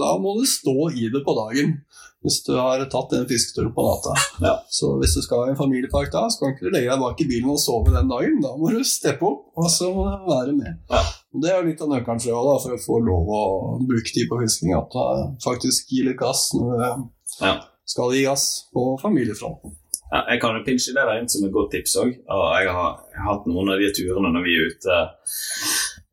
da 0.01 0.11
må 0.25 0.35
du 0.41 0.45
stå 0.49 0.75
i 0.97 1.09
det 1.15 1.23
på 1.29 1.37
dagen 1.39 1.77
hvis 2.25 2.39
du 2.47 2.55
har 2.57 2.81
tatt 2.89 3.13
en 3.19 3.27
fisketur 3.29 3.69
på 3.77 3.85
natta. 3.85 4.15
Ja. 4.41 4.55
Så 4.73 4.95
hvis 5.01 5.13
du 5.17 5.21
skal 5.25 5.45
i 5.47 5.53
en 5.53 5.59
familiepark 5.61 6.09
da, 6.15 6.23
så 6.33 6.41
kan 6.41 6.55
ikke 6.55 6.67
du 6.67 6.73
legge 6.73 6.89
deg 6.89 7.03
bak 7.03 7.21
i 7.21 7.27
bilen 7.29 7.53
og 7.53 7.61
sove 7.61 7.93
den 7.93 8.09
dagen. 8.09 8.41
Da 8.45 8.55
må 8.57 8.73
du 8.73 8.81
steppe 8.89 9.29
opp, 9.29 9.43
og 9.61 9.69
så 9.73 9.91
må 9.93 10.07
du 10.09 10.25
være 10.31 10.57
med. 10.57 10.81
Ja. 10.91 11.03
Det 11.45 11.51
er 11.53 11.61
jo 11.61 11.69
litt 11.69 11.85
av 11.85 11.93
nøkkelen 11.93 12.23
tror 12.25 12.33
jeg, 12.33 12.49
da, 12.49 12.57
for 12.65 12.77
å 12.79 12.83
få 12.87 12.99
lov 13.05 13.31
å 13.37 13.43
bruke 13.85 14.15
tid 14.15 14.29
på 14.31 14.41
fisking. 14.41 14.73
At 14.79 14.97
du 14.97 15.39
faktisk 15.45 15.93
gir 15.93 16.09
litt 16.11 16.21
gass 16.21 16.49
når 16.57 16.75
du 16.75 17.09
Ja. 17.45 17.55
skal 17.85 18.13
gi 18.17 18.25
gass 18.25 18.69
på 18.73 18.85
familiefronten. 19.03 19.77
Ja, 20.13 20.21
jeg 20.31 20.41
kan 20.41 20.55
jo 20.55 20.63
pinche 20.65 20.93
det 20.95 21.05
inn 21.19 21.29
som 21.29 21.45
et 21.45 21.53
godt 21.53 21.73
tips 21.73 21.97
òg. 21.99 22.13
Jeg 22.15 22.29
har 22.29 22.61
jeg 22.63 22.71
har 22.71 23.35
hatt 23.35 23.47
noen 23.51 23.73
av 23.73 23.81
de 23.83 23.89
turene 23.97 24.31
når 24.33 24.45
vi 24.47 24.55
er 24.55 24.69
ute. 24.71 24.99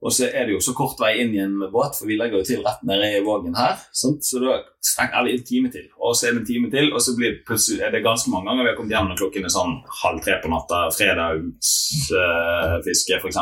Og 0.02 0.10
så 0.16 0.32
er 0.34 0.48
det 0.48 0.56
jo 0.56 0.62
så 0.66 0.74
kort 0.74 0.98
vei 0.98 1.12
inn 1.22 1.36
igjen 1.36 1.60
med 1.60 1.70
båt, 1.74 1.94
for 1.94 2.10
vi 2.10 2.18
legger 2.18 2.42
jo 2.42 2.48
til 2.48 2.64
rett 2.66 2.82
nede 2.90 3.08
i 3.20 3.26
Vågen 3.26 3.54
her. 3.54 3.78
Sant? 3.94 4.26
Så 4.26 4.42
da 4.42 4.58
strekker 4.82 5.28
det 5.28 5.36
en 5.36 5.46
time 5.46 5.70
til, 5.74 5.86
og 6.00 6.16
så 6.18 6.28
er 6.28 6.32
det 6.34 6.42
en 6.42 6.50
time 6.50 6.68
til, 6.74 6.90
og 6.90 7.00
så 7.06 7.14
blir 7.18 7.30
det 7.36 7.46
plutselig 7.46 7.82
er 7.86 7.94
det 7.94 8.08
ganske 8.08 8.30
mange 8.34 8.50
ganger 8.50 8.64
vi 8.66 8.72
har 8.72 8.80
kommet 8.80 8.96
hjem 8.96 9.10
når 9.12 9.22
klokken 9.22 9.46
er 9.46 9.54
sånn 9.54 9.76
halv 10.02 10.20
tre 10.26 10.34
på 10.42 10.50
natta, 10.50 10.80
fredagsfiske 10.98 13.14
uh, 13.14 13.22
f.eks. 13.22 13.40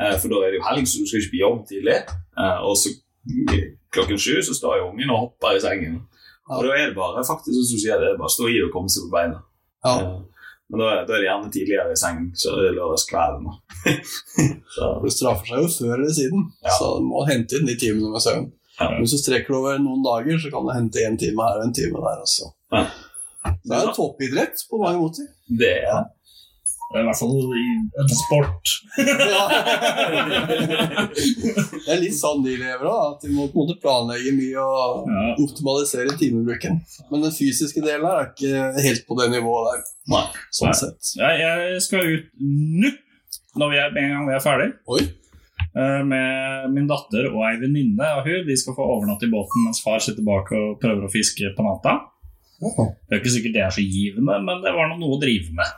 Uh, 0.00 0.16
for 0.20 0.28
da 0.28 0.36
er 0.44 0.50
det 0.52 0.60
jo 0.60 0.68
helg, 0.68 0.84
så 0.84 1.00
du 1.00 1.08
skal 1.08 1.20
ikke 1.24 1.34
på 1.34 1.44
jobb 1.44 1.60
tidlig. 1.72 1.98
Eh, 2.40 2.58
og 2.64 2.76
så 2.78 2.92
klokken 3.92 4.18
sju 4.18 4.40
så 4.42 4.56
står 4.56 4.80
jo 4.80 4.88
ungen 4.90 5.12
og 5.12 5.22
hopper 5.24 5.56
i 5.56 5.62
sengen. 5.62 6.00
Og 6.50 6.66
da 6.66 6.74
er 6.74 6.90
det 6.90 6.96
bare 6.96 7.24
faktisk 7.26 7.54
som 7.54 7.76
du 7.76 7.78
sier, 7.78 8.00
det 8.00 8.12
er 8.12 8.18
bare 8.18 8.30
å 8.30 8.36
stå 8.36 8.48
i 8.50 8.60
og 8.64 8.72
komme 8.74 8.90
seg 8.90 9.06
på 9.06 9.14
beina. 9.14 9.42
Ja. 9.86 9.94
Eh, 9.96 10.39
Men 10.70 10.80
da, 10.84 10.88
da 11.02 11.14
er 11.16 11.18
det 11.18 11.26
gjerne 11.26 11.50
tidligere 11.54 11.92
i 11.92 11.98
seng, 11.98 12.18
så 12.38 12.52
er 12.54 12.60
det 12.68 12.76
lørdagskvelden. 12.76 13.48
da. 13.48 13.94
så, 14.74 14.86
For 15.00 15.06
Det 15.08 15.12
straffer 15.16 15.50
seg 15.50 15.64
jo 15.64 15.70
før 15.74 15.94
eller 15.98 16.14
siden, 16.14 16.44
Ja. 16.62 16.74
så 16.78 16.90
du 17.00 17.08
må 17.10 17.24
hente 17.28 17.58
inn 17.58 17.66
de 17.66 17.74
timene 17.80 18.12
med 18.14 18.22
søvn. 18.22 18.46
Ja. 18.80 18.86
Hvis 19.00 19.12
du 19.16 19.18
strekker 19.20 19.50
det 19.52 19.58
over 19.60 19.80
noen 19.82 20.04
dager, 20.06 20.38
så 20.40 20.52
kan 20.54 20.64
du 20.64 20.70
hente 20.72 21.02
en 21.04 21.18
time 21.20 21.42
her 21.44 21.58
og 21.58 21.66
en 21.66 21.74
time 21.76 22.00
der. 22.06 22.22
Også. 22.24 22.48
Ja. 22.72 22.84
Det 23.66 23.76
er 23.76 23.88
en 23.88 23.94
toppidrett 23.96 24.62
på 24.70 24.78
mange 24.80 25.00
måter. 25.02 25.26
det 25.48 25.72
er 25.82 25.90
Det 25.90 25.90
er 25.90 26.04
i 26.90 27.02
hvert 27.06 27.18
fall 27.20 27.52
i 27.54 27.64
en 28.02 28.08
sport. 28.18 28.70
det 30.60 31.92
er 31.94 32.00
litt 32.02 32.16
sånn 32.18 32.42
de 32.44 32.56
lever 32.58 32.86
òg, 32.90 33.02
at 33.14 33.22
de 33.24 33.30
må 33.34 33.46
på 33.52 33.54
en 33.54 33.62
måte 33.68 33.76
planlegge 33.82 34.32
mye 34.36 34.58
og 34.64 35.06
Ja. 35.10 35.22
optimalisere 35.44 36.16
timebruken. 36.18 36.80
Men 37.10 37.22
den 37.22 37.30
fysiske 37.36 37.80
delen 37.84 38.06
her 38.06 38.16
er 38.24 38.28
ikke 38.32 38.82
helt 38.82 39.06
på 39.06 39.14
det 39.20 39.28
nivået 39.36 39.70
der, 39.70 39.80
Nei. 40.14 40.24
sånn 40.50 40.72
Nei. 40.72 40.78
sett. 40.80 41.00
Jeg, 41.20 41.38
jeg 41.44 41.80
skal 41.86 42.00
ut 42.16 42.26
nå, 42.40 42.90
når 43.56 43.70
vi 43.70 43.76
er, 43.84 43.88
en 44.02 44.10
gang 44.16 44.26
vi 44.28 44.34
er 44.34 44.44
ferdig. 44.44 44.70
Oi. 44.88 45.02
Eh, 45.76 46.02
Med 46.02 46.70
min 46.74 46.88
datter 46.90 47.28
og 47.30 47.44
ei 47.46 47.56
venninne 47.60 48.02
av 48.02 48.24
hun. 48.26 48.46
De 48.46 48.56
skal 48.58 48.74
få 48.74 48.82
overnatte 48.96 49.26
i 49.28 49.30
båten 49.30 49.62
mens 49.64 49.82
far 49.84 50.00
sitter 50.02 50.22
bak 50.26 50.50
og 50.56 50.80
prøver 50.82 51.06
å 51.06 51.10
fiske 51.12 51.52
på 51.54 51.62
natta. 51.62 52.00
Det 52.60 53.14
er 53.14 53.20
ikke 53.22 53.30
sikkert 53.36 53.54
det 53.54 53.62
er 53.64 53.70
så 53.72 53.80
givende, 53.86 54.34
men 54.44 54.58
det 54.60 54.72
var 54.74 54.90
noe 54.90 55.14
å 55.16 55.20
drive 55.22 55.54
med. 55.54 55.70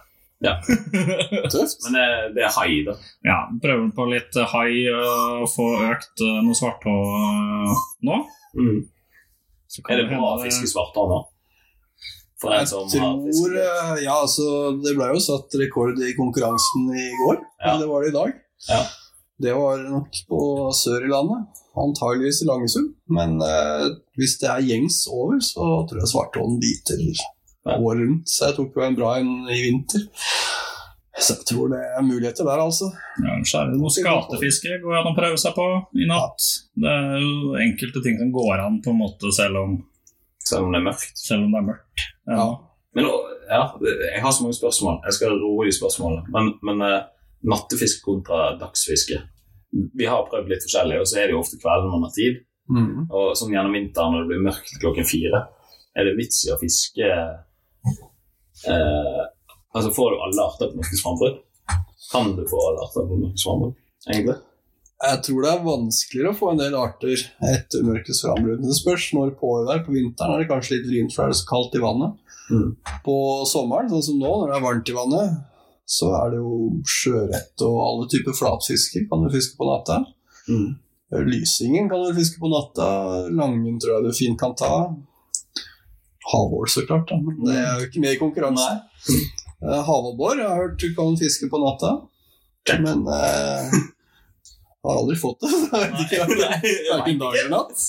Tøft. 1.52 1.84
Men 1.86 1.96
det, 1.98 2.06
det 2.36 2.46
er 2.48 2.54
hai, 2.56 2.70
da. 2.86 2.96
Ja, 3.26 3.38
Prøver 3.62 3.90
på 3.96 4.06
litt 4.10 4.38
hai 4.54 4.72
og 4.92 5.46
få 5.52 5.68
økt 5.90 6.24
eh, 6.24 6.40
noe 6.46 6.58
svarthå 6.58 6.96
eh, 7.18 7.84
nå. 8.08 8.22
Så 9.72 9.84
kan 9.84 9.94
Er 9.96 10.02
det 10.02 10.10
bra 10.10 10.34
å 10.34 10.40
fiske 10.42 10.68
svarthå 10.68 11.06
nå? 11.10 11.20
Jeg 12.42 12.66
tror 12.72 13.52
eh, 13.54 13.92
Ja, 14.02 14.16
altså, 14.18 14.46
det 14.82 14.96
ble 14.98 15.12
jo 15.14 15.22
satt 15.22 15.54
rekord 15.60 16.00
i 16.02 16.14
konkurransen 16.18 16.90
i 16.90 17.06
går. 17.20 17.38
Ja. 17.62 17.72
Men 17.72 17.84
det 17.84 17.90
var 17.92 18.02
det 18.02 18.10
i 18.10 18.16
dag. 18.16 18.34
Ja. 18.68 18.82
Det 19.42 19.52
var 19.58 19.84
nok 19.90 20.18
på 20.28 20.40
sør 20.76 21.06
i 21.06 21.10
landet. 21.10 21.62
Antageligvis 21.82 22.42
i 22.44 22.48
Langesund. 22.50 22.90
Men 23.10 23.38
eh, 23.46 23.86
hvis 24.18 24.36
det 24.42 24.50
er 24.50 24.66
gjengs 24.66 25.04
over, 25.10 25.38
så 25.42 25.70
tror 25.88 26.02
jeg 26.02 26.12
svarthånden 26.12 26.60
biter 26.62 27.00
Ja. 27.06 27.30
Året 27.66 28.02
rundt. 28.02 28.28
Så 28.28 28.48
jeg 28.48 28.56
tok 28.58 28.76
jo 28.76 28.84
en 28.86 28.98
bra 28.98 29.16
en 29.20 29.32
i 29.50 29.60
vinter. 29.66 30.06
Så 31.12 31.36
jeg 31.36 31.46
tror 31.50 31.70
det 31.70 31.78
er 31.92 32.04
muligheter 32.04 32.46
der, 32.48 32.62
altså. 32.64 32.88
Ja, 33.20 33.36
så 33.46 33.60
er 33.60 33.70
det 33.70 33.78
noe 33.78 33.92
skatefiske 33.92 34.78
går 34.82 34.98
an 34.98 35.10
å 35.12 35.16
prøve 35.16 35.38
seg 35.38 35.54
på 35.54 35.66
i 36.00 36.08
natt. 36.08 36.46
Det 36.82 36.88
er 36.90 37.18
jo 37.20 37.56
enkelte 37.60 38.02
ting 38.04 38.16
som 38.18 38.32
går 38.34 38.62
an 38.64 38.80
på 38.84 38.94
en 38.94 39.02
måte 39.02 39.32
selv 39.36 39.60
om, 39.60 39.80
Selv 40.42 40.66
om 40.66 40.72
det 40.74 40.80
er 40.80 40.86
mørkt. 40.88 41.12
selv 41.14 41.44
om 41.44 41.52
det 41.52 41.60
er 41.60 41.66
mørkt. 41.68 42.06
Ja. 42.26 42.46
Men 42.96 43.06
ja, 43.06 43.62
jeg 43.78 44.22
har 44.24 44.32
så 44.32 44.42
mange 44.42 44.56
spørsmål. 44.56 44.98
Jeg 45.06 45.18
skal 45.18 45.36
roe 45.38 45.68
de 45.68 45.74
spørsmålene. 45.76 46.24
Men, 46.34 46.50
men 46.66 46.82
uh, 46.82 47.04
nattefiske 47.52 48.02
kontra 48.04 48.56
dagsfiske. 48.58 49.20
Vi 49.70 50.08
har 50.08 50.26
prøvd 50.28 50.50
litt 50.50 50.64
forskjellig, 50.66 50.98
og 51.00 51.06
så 51.08 51.20
er 51.20 51.28
det 51.28 51.36
jo 51.36 51.44
ofte 51.44 51.60
kvelden 51.60 51.92
man 51.92 52.08
har 52.08 52.16
tid. 52.16 52.42
Mm. 52.72 53.06
Og 53.12 53.32
sånn 53.38 53.54
gjennom 53.54 53.76
vinteren 53.76 54.16
når 54.16 54.24
det 54.24 54.32
blir 54.32 54.44
mørkt 54.48 54.74
klokken 54.82 55.08
fire, 55.08 55.46
er 55.92 56.08
det 56.08 56.18
vits 56.18 56.44
i 56.48 56.52
å 56.52 56.58
fiske 56.60 57.08
eh, 58.68 59.22
Altså, 59.72 59.88
får 59.96 60.10
du 60.12 60.16
alle 60.20 60.44
arter 60.44 60.68
på 60.68 60.84
svamper? 61.00 61.36
Kan 62.12 62.34
du 62.36 62.42
få 62.44 62.58
alle 62.68 62.82
arter 62.84 63.06
på 63.08 63.20
svamper, 63.40 63.70
egentlig? 64.10 64.34
Jeg 65.02 65.22
tror 65.26 65.38
det 65.42 65.50
er 65.50 65.62
vanskeligere 65.64 66.30
å 66.30 66.38
få 66.38 66.50
en 66.52 66.60
del 66.60 66.74
arter 66.78 67.22
etter 67.48 67.86
mørkets 67.86 68.20
frambrudd. 68.22 68.60
Det 68.62 68.76
spørs 68.78 69.08
når 69.16 69.32
på 69.40 69.54
det 69.64 69.72
er. 69.74 69.80
På 69.86 69.94
vinteren 69.96 70.36
er 70.36 70.44
det 70.44 70.50
kanskje 70.52 70.76
litt 70.76 70.86
vrient, 70.90 71.14
for 71.14 71.26
det 71.26 71.34
er 71.34 71.40
så 71.40 71.48
kaldt 71.48 71.74
i 71.74 71.82
vannet. 71.82 72.36
Mm. 72.52 72.68
På 73.06 73.16
sommeren, 73.48 73.90
sånn 73.90 74.04
som 74.10 74.20
nå, 74.20 74.30
når 74.30 74.52
det 74.52 74.58
er 74.58 74.66
varmt 74.68 74.92
i 74.92 74.94
vannet, 74.94 75.40
så 75.96 76.12
er 76.20 76.30
det 76.34 76.38
jo 76.44 76.58
sjøørret 76.86 77.64
og 77.66 77.80
alle 77.82 78.06
typer 78.12 78.36
flatfisker 78.38 79.08
kan 79.10 79.24
du 79.24 79.32
fiske 79.32 79.58
på 79.58 79.66
natta. 79.66 79.98
Mm. 80.46 80.68
Lysingen 81.26 81.90
kan 81.90 82.06
du 82.06 82.14
fiske 82.16 82.38
på 82.40 82.52
natta. 82.52 82.86
Langen 83.34 83.80
tror 83.82 83.96
jeg 83.96 84.06
du 84.06 84.20
fint 84.20 84.38
kan 84.38 84.54
ta. 84.58 84.76
Havål, 86.30 86.68
så 86.70 86.84
klart, 86.86 87.08
da. 87.10 87.18
men 87.18 87.40
det 87.46 87.56
er 87.58 87.80
jo 87.80 87.88
ikke 87.88 88.02
med 88.04 88.14
i 88.14 88.20
konkurransen. 88.20 88.82
Eh, 89.62 89.80
Havabbor 89.86 90.38
jeg 90.38 90.60
hørt 90.60 90.78
du 90.82 90.92
kan 90.94 91.18
fiske 91.18 91.48
på 91.50 91.58
natta, 91.62 91.96
men 92.82 93.08
eh, 93.10 93.80
har 94.82 94.98
aldri 94.98 95.16
fått 95.18 95.40
det. 95.42 95.50
Verken 95.72 97.14
er 97.14 97.18
dag 97.18 97.36
eller 97.38 97.52
natt. 97.52 97.84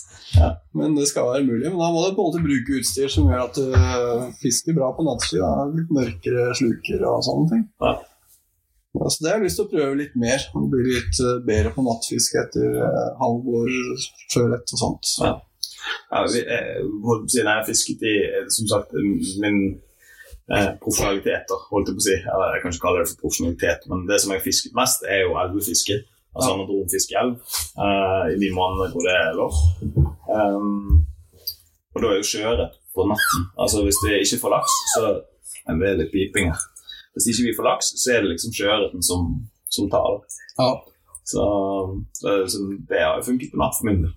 Men 0.77 0.95
det 0.97 1.07
skal 1.09 1.29
være 1.29 1.45
mulig. 1.47 1.69
Men 1.69 1.79
da 1.81 1.89
må 1.93 2.03
du 2.05 2.15
på 2.15 2.25
en 2.25 2.29
måte 2.29 2.43
bruke 2.43 2.79
utstyr 2.79 3.09
som 3.11 3.29
gjør 3.29 3.45
at 3.47 3.57
du 3.57 3.77
eh, 3.77 4.25
fisker 4.41 4.77
bra 4.77 4.91
på 4.93 5.05
nattstid. 5.07 5.41
da. 5.41 5.67
Litt 5.73 5.93
mørkere 5.93 6.49
sluker 6.57 7.05
og 7.09 7.23
sånne 7.25 7.53
ting. 7.53 7.63
Ja. 7.81 7.95
Ja, 8.93 9.07
så 9.09 9.23
det 9.23 9.31
har 9.31 9.39
jeg 9.39 9.47
lyst 9.47 9.57
til 9.57 9.65
å 9.65 9.71
prøve 9.71 9.97
litt 9.97 10.17
mer. 10.21 10.43
Bli 10.53 10.83
litt 10.91 11.21
eh, 11.23 11.39
bedre 11.47 11.73
på 11.73 11.85
nattfiske 11.85 12.43
etter 12.43 12.77
uh, 12.77 13.07
halvår, 13.17 13.71
sjølett 14.29 14.75
og 14.75 14.81
sånt. 14.83 15.15
Ja. 15.23 15.33
Ja, 16.11 16.23
vi, 16.33 16.41
eh, 16.55 16.79
holdt 17.07 17.25
på 17.25 17.29
å 17.29 17.33
si, 17.33 17.41
når 17.43 17.59
jeg 17.59 17.69
fisket 17.71 18.05
i 18.07 18.15
eh, 18.29 18.47
som 18.55 18.67
sagt, 18.71 18.93
min 19.43 19.59
eh, 20.53 20.71
profesjonaliteter, 20.83 21.63
holdt 21.71 21.89
jeg 21.91 21.97
på 21.97 22.03
å 22.03 22.07
si. 22.07 22.17
Eller, 22.33 22.47
jeg 22.55 22.63
kan 22.63 22.73
ikke 22.75 22.85
kalle 22.87 23.03
det 23.03 23.09
for 23.11 23.21
profesjonalitet, 23.25 23.87
men 23.91 24.05
det 24.09 24.19
som 24.21 24.33
jeg 24.33 24.41
har 24.41 24.47
fisket 24.47 24.77
mest, 24.79 25.05
er 25.09 25.23
jo 25.25 25.37
elvefiske. 25.43 25.99
Altså 26.33 26.49
Ja. 26.49 26.53
anadromfiske 26.57 27.13
i 27.13 27.17
elv 27.21 27.33
eh, 27.85 28.23
i 28.33 28.37
de 28.41 28.47
månedene 28.57 28.87
hvor 28.93 29.03
det 29.05 29.11
er 29.13 29.35
lov. 29.37 29.53
Um, 30.33 31.03
og 31.93 31.99
da 32.01 32.07
er 32.09 32.15
jo 32.23 32.25
sjøørret 32.31 32.79
på 32.95 33.05
natten. 33.05 33.43
Altså 33.61 33.83
Hvis 33.85 33.99
det 34.01 34.21
ikke 34.23 34.39
får 34.41 34.53
laks, 34.55 34.73
så 34.95 35.03
er 35.69 35.77
det 35.77 35.91
litt 35.99 36.09
piping 36.15 36.49
her. 36.49 36.63
Hvis 37.13 37.27
ikke 37.29 37.45
vi 37.45 37.53
får 37.57 37.67
laks, 37.69 37.91
så 38.01 38.15
er 38.15 38.23
det 38.25 38.31
liksom 38.33 38.55
sjøørreten 38.57 39.05
som, 39.05 39.27
som 39.69 39.91
tar 39.93 40.07
det. 40.15 40.39
Ja. 40.57 40.71
Så, 41.23 41.43
så, 42.17 42.33
så 42.51 42.57
det 42.89 42.99
har 43.05 43.19
jo 43.21 43.27
funket 43.29 43.53
på 43.53 43.61
natt 43.61 43.77
for 43.77 43.87
min 43.91 44.01
del. 44.07 44.13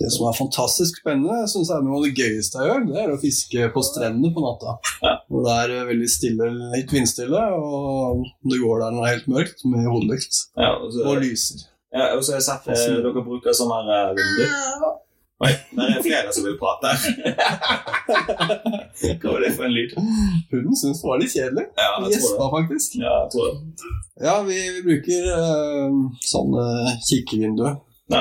Det 0.00 0.08
som 0.14 0.28
er 0.30 0.36
fantastisk 0.38 1.00
spennende, 1.02 1.34
jeg 1.42 1.50
synes 1.52 1.70
er 1.74 1.82
noe 1.84 1.98
av 1.98 2.04
det 2.06 2.14
gøyeste 2.16 2.62
jeg 2.62 2.70
gjør, 2.70 2.86
det 2.88 3.00
er 3.02 3.10
å 3.12 3.18
fiske 3.20 3.66
på 3.74 3.82
strendene 3.84 4.30
på 4.32 4.40
natta. 4.44 4.76
Ja. 5.04 5.12
Hvor 5.28 5.44
det 5.44 5.56
er 5.64 5.74
eh, 5.76 5.82
veldig 5.90 6.08
stille, 6.08 6.46
litt 6.72 6.94
vindstille, 6.94 7.42
og 7.58 8.22
du 8.48 8.56
går 8.62 8.80
der 8.80 8.94
når 8.96 9.02
det 9.02 9.10
er 9.10 9.14
helt 9.18 9.28
mørkt 9.34 9.66
med 9.68 9.84
hodelykt 9.90 10.40
Ja, 10.56 10.70
og 10.78 10.88
så, 10.94 11.04
og 11.04 11.20
lyser. 11.20 11.66
Ja, 11.92 12.06
og 12.14 12.24
så 12.24 12.32
har 12.32 12.40
jeg 12.40 12.48
sett 12.48 12.72
eh, 12.72 12.96
dere 13.04 13.26
bruker 13.26 13.52
sånn 13.56 13.74
her 13.76 14.14
vinduer. 14.16 14.48
vindu. 14.48 14.96
Oi, 15.40 15.54
det 15.72 15.84
er 15.88 16.02
flere 16.04 16.32
som 16.36 16.44
vil 16.44 16.56
prate. 16.60 16.90
Hva 19.20 19.30
var 19.32 19.40
det 19.40 19.54
for 19.56 19.64
en 19.64 19.72
lyd? 19.72 19.94
Hunden 20.50 20.76
syns 20.76 20.98
det 21.00 21.08
var 21.08 21.22
litt 21.22 21.32
kjedelig. 21.32 21.62
Ja, 21.80 21.86
jeg 21.86 22.02
tror 22.02 22.10
Gjespa, 22.12 22.42
det. 22.42 22.48
faktisk. 22.56 22.96
Ja, 23.00 23.12
jeg 23.22 23.30
tror 23.32 23.46
det. 23.48 23.54
Ja, 24.26 24.34
vi, 24.44 24.58
vi 24.74 24.82
bruker 24.84 25.30
uh, 25.32 25.96
sånne 26.28 26.64
kikkevinduer. 27.08 27.78
Ja. 28.12 28.20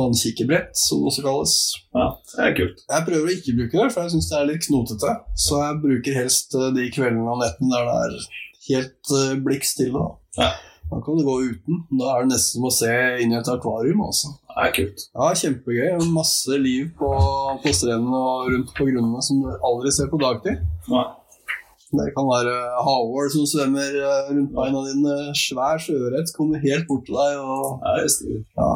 Vannkikkebrett, 0.00 0.72
som 0.80 1.02
det 1.04 1.10
også 1.12 1.24
kalles. 1.26 1.54
Ja, 1.94 2.06
det 2.34 2.46
er 2.48 2.56
kult. 2.58 2.82
Jeg 2.88 3.06
prøver 3.10 3.28
å 3.28 3.34
ikke 3.36 3.56
bruke 3.60 3.78
det, 3.82 3.90
for 3.94 4.02
jeg 4.06 4.14
syns 4.16 4.30
det 4.32 4.38
er 4.40 4.48
litt 4.50 4.66
knotete. 4.66 5.14
Så 5.46 5.60
jeg 5.62 5.78
bruker 5.84 6.18
helst 6.22 6.56
eh, 6.58 6.70
de 6.76 6.88
kveldene 6.96 7.28
og 7.36 7.44
nettene 7.44 7.76
der 7.76 7.86
det 7.90 8.00
er 8.00 8.18
helt 8.70 9.14
blikkstille. 9.46 10.00
da. 10.00 10.42
Ja. 10.44 10.50
Da 10.90 10.98
kan 11.06 11.20
du 11.20 11.22
gå 11.22 11.36
uten. 11.46 11.84
Da 12.00 12.16
er 12.16 12.24
det 12.24 12.32
nesten 12.32 12.56
som 12.58 12.66
å 12.66 12.70
se 12.74 12.90
inn 13.22 13.30
i 13.30 13.38
et 13.38 13.48
akvarium. 13.52 14.00
Også. 14.08 14.32
Det 14.50 14.64
er 14.64 14.72
kult. 14.74 15.04
Ja, 15.14 15.28
Kjempegøy. 15.38 16.00
Masse 16.10 16.56
liv 16.58 16.88
på, 16.98 17.10
på 17.62 17.72
strendene 17.76 18.18
og 18.18 18.50
rundt 18.50 18.72
på 18.74 18.88
grunnene 18.88 19.22
som 19.22 19.38
du 19.44 19.52
aldri 19.54 19.92
ser 19.94 20.10
på 20.10 20.18
dagtid. 20.18 20.58
Nei. 20.90 21.06
Det 21.90 22.08
kan 22.14 22.26
være 22.26 22.52
havål 22.86 23.30
som 23.34 23.46
svømmer 23.50 23.96
eh, 23.98 24.28
rundt 24.34 24.52
beina 24.54 24.82
dine. 24.86 25.14
Svær 25.38 25.78
sjøørret 25.82 26.30
kommer 26.36 26.62
helt 26.62 26.86
bort 26.90 27.06
til 27.06 27.16
deg. 27.18 27.38
og 27.38 27.86
Ja. 28.58 28.72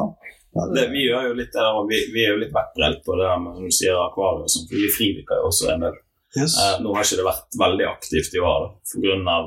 Ja, 0.55 0.65
Det, 0.71 0.85
vi, 0.93 1.03
gjør 1.09 1.29
jo 1.29 1.35
litt, 1.35 1.51
det 1.53 1.65
der, 1.65 1.81
vi, 1.89 1.99
vi 2.13 2.23
er 2.23 2.33
jo 2.33 2.41
litt 2.43 2.55
vettbrent 2.55 3.03
på 3.05 3.17
det 3.19 3.27
der 3.27 3.43
med 3.43 3.57
når 3.57 3.67
du 3.67 3.75
sier 3.75 3.99
akvarium, 3.99 4.45
og 4.45 4.53
sånn, 4.53 4.69
for 4.69 4.79
vi 4.79 4.93
fridykker 4.93 5.41
jo 5.41 5.49
også 5.49 5.67
en 5.73 5.85
del. 5.87 5.99
yes. 6.37 6.55
Eh, 6.61 6.77
nå 6.83 6.95
har 6.95 7.07
ikke 7.07 7.19
det 7.19 7.27
vært 7.27 7.59
veldig 7.65 7.89
aktivt 7.91 8.37
i 8.37 8.43
år 8.53 8.69
pga. 8.93 9.37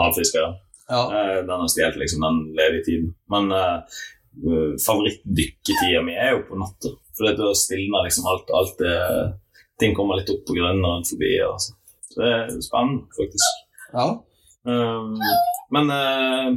havfiskere. 0.00 0.50
ja. 0.90 1.04
Eh, 1.04 1.38
den 1.46 1.54
har 1.54 1.70
stjålet 1.70 2.02
liksom 2.02 2.26
den 2.26 2.42
ledige 2.58 2.86
tiden. 2.90 3.14
Men 3.30 3.54
eh, 3.54 4.02
favorittdykketida 4.82 6.02
mi 6.02 6.18
er 6.18 6.34
jo 6.34 6.44
på 6.50 6.58
natta. 6.58 6.96
For 7.14 7.30
da 7.38 7.54
stilner 7.54 8.06
liksom 8.08 8.26
alt. 8.26 8.50
alt 8.50 8.78
det, 8.82 8.98
ting 9.78 9.94
kommer 9.94 10.18
litt 10.18 10.30
opp 10.34 10.42
på 10.48 10.58
grønne 10.58 10.82
rundt 10.82 11.10
forbi. 11.10 11.30
Altså. 11.46 11.78
så. 12.10 12.18
det 12.18 12.30
er 12.34 12.54
spennende, 12.62 13.06
faktisk. 13.18 13.66
ja. 13.94 14.08
Um, 14.64 15.18
men 15.76 15.90
eh, 15.92 16.54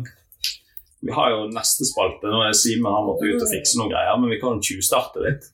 vi 1.01 1.13
har 1.13 1.31
jo 1.33 1.45
neste 1.53 1.85
spalte. 1.87 2.29
Nå 2.31 2.41
er 2.45 2.57
Simen 2.57 2.93
han 2.93 3.05
måtte 3.05 3.27
ut 3.27 3.43
og 3.43 3.51
fikse 3.51 3.77
noen 3.79 3.93
greier, 3.93 4.17
men 4.19 4.33
vi 4.33 4.39
kan 4.41 4.61
tjuvstarte 4.63 5.23
litt. 5.23 5.47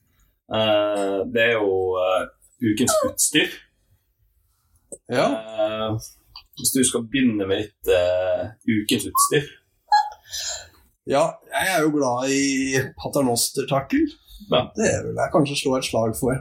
Uh, 0.52 1.24
det 1.32 1.44
er 1.50 1.54
jo 1.56 1.96
uh, 1.96 2.24
ukens 2.64 2.94
utstyr. 3.08 3.54
ja. 5.12 5.28
Uh, 5.28 5.96
hvis 6.54 6.70
du 6.70 6.84
skal 6.86 7.02
begynne 7.10 7.48
med 7.50 7.64
litt 7.64 7.88
ukens 8.70 9.08
utstyr. 9.10 9.48
Ja, 11.10 11.24
jeg 11.50 11.72
er 11.72 11.80
jo 11.82 11.90
glad 11.96 12.30
i 12.30 12.78
paternostertakkel. 13.00 14.04
Ja. 14.52 14.60
Det 14.76 14.92
vil 15.02 15.18
jeg 15.18 15.32
kanskje 15.34 15.56
slå 15.58 15.74
et 15.80 15.88
slag 15.88 16.14
for. 16.14 16.38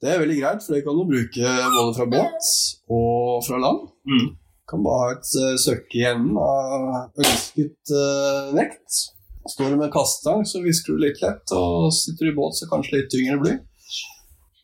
Det 0.00 0.12
er 0.12 0.22
veldig 0.22 0.38
greit, 0.38 0.62
for 0.62 0.76
det 0.76 0.84
kan 0.86 0.94
du 0.96 1.02
bruke 1.10 1.56
både 1.74 1.96
fra 1.98 2.06
båt 2.14 2.52
og 2.86 3.42
fra 3.48 3.58
land. 3.60 3.82
Mm. 4.06 4.30
Kan 4.70 4.84
bare 4.86 5.16
et 5.16 5.32
uh, 5.34 5.56
søkke 5.58 5.98
i 5.98 6.04
enden 6.06 6.36
av 6.38 7.18
ønsket 7.18 7.90
eh, 7.90 8.52
vekt. 8.54 9.00
Står 9.50 9.72
du 9.72 9.80
med 9.80 9.90
kasteren, 9.90 10.44
så 10.46 10.60
visker 10.62 10.94
du 10.94 11.02
litt 11.02 11.18
lett, 11.24 11.50
og 11.56 11.90
sitter 11.96 12.28
du 12.28 12.30
i 12.30 12.36
båt, 12.36 12.58
så 12.58 12.68
kanskje 12.70 13.00
litt 13.00 13.10
tyngre 13.10 13.40
bly. 13.40 13.56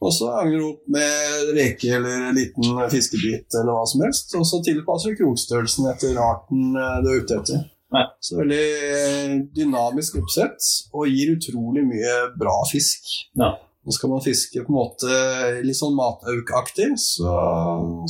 Og 0.05 0.13
så 0.13 0.29
angrer 0.37 0.61
du 0.61 0.67
opp 0.69 0.91
med 0.93 1.55
reke 1.57 1.95
eller 1.97 2.29
en 2.29 2.37
liten 2.37 2.83
fiskebit 2.93 3.57
eller 3.57 3.73
hva 3.73 3.87
som 3.89 4.05
helst, 4.05 4.35
og 4.37 4.45
så 4.47 4.61
tilpasser 4.65 5.15
du 5.15 5.23
krokstørrelsen 5.23 5.89
etter 5.91 6.21
arten 6.21 6.77
eh, 6.77 6.99
du 7.03 7.11
er 7.11 7.25
ute 7.25 7.41
etter. 7.41 7.65
Ja. 7.95 8.05
Så 8.21 8.41
veldig 8.43 8.65
eh, 8.91 9.35
dynamisk 9.57 10.19
oppsett, 10.21 10.69
og 10.93 11.09
gir 11.09 11.33
utrolig 11.37 11.87
mye 11.89 12.19
bra 12.37 12.59
fisk. 12.71 13.09
Ja. 13.41 13.55
Og 13.87 13.95
skal 13.95 14.11
man 14.11 14.23
fiske 14.25 14.65
på 14.67 14.73
en 14.73 14.77
måte 14.81 15.19
litt 15.63 15.79
sånn 15.79 15.95
mataukaktig, 15.95 16.89
så, 16.99 17.35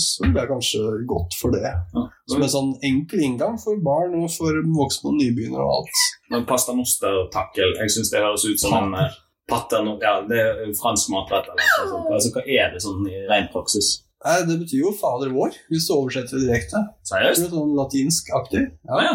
så 0.00 0.24
det 0.24 0.40
jeg 0.40 0.48
kanskje 0.48 0.84
gått 1.08 1.36
for 1.36 1.52
det. 1.52 1.68
Ja. 1.68 2.06
Som 2.32 2.46
en 2.46 2.52
sånn 2.52 2.72
enkel 2.86 3.26
inngang 3.26 3.58
for 3.60 3.76
barn 3.84 4.16
og 4.22 4.30
for 4.32 4.56
voksne 4.78 5.12
og 5.12 5.18
nybegynnere 5.20 5.66
og 5.66 5.82
alt. 5.82 6.06
Men 6.32 6.48
pasta 6.48 6.72
noster-takkel, 6.76 7.76
jeg 7.82 7.92
syns 7.92 8.10
det 8.14 8.24
høres 8.24 8.46
ut 8.48 8.62
som 8.62 8.78
en 8.78 8.96
eh, 9.02 9.20
paterno... 9.52 9.98
Ja, 10.02 10.16
det 10.26 10.40
er 10.40 10.72
fransk 10.80 11.12
matrett. 11.12 11.52
Altså, 11.52 12.32
hva 12.34 12.46
er 12.46 12.72
det 12.72 12.82
sånn 12.82 13.04
i 13.12 13.26
ren 13.28 13.52
praksis? 13.52 13.98
Nei, 14.24 14.40
det 14.48 14.56
betyr 14.62 14.80
jo 14.80 14.94
Fader 14.96 15.30
vår, 15.34 15.54
hvis 15.70 15.86
du 15.86 15.92
oversetter 15.94 16.40
det 16.40 16.48
direkte. 16.48 16.80
Det 17.04 17.12
Seriøst? 17.12 17.44
er 17.44 17.52
sånn 17.52 17.76
latinsk-aktig. 17.76 18.64
Ja, 18.88 19.02
ja. 19.04 19.14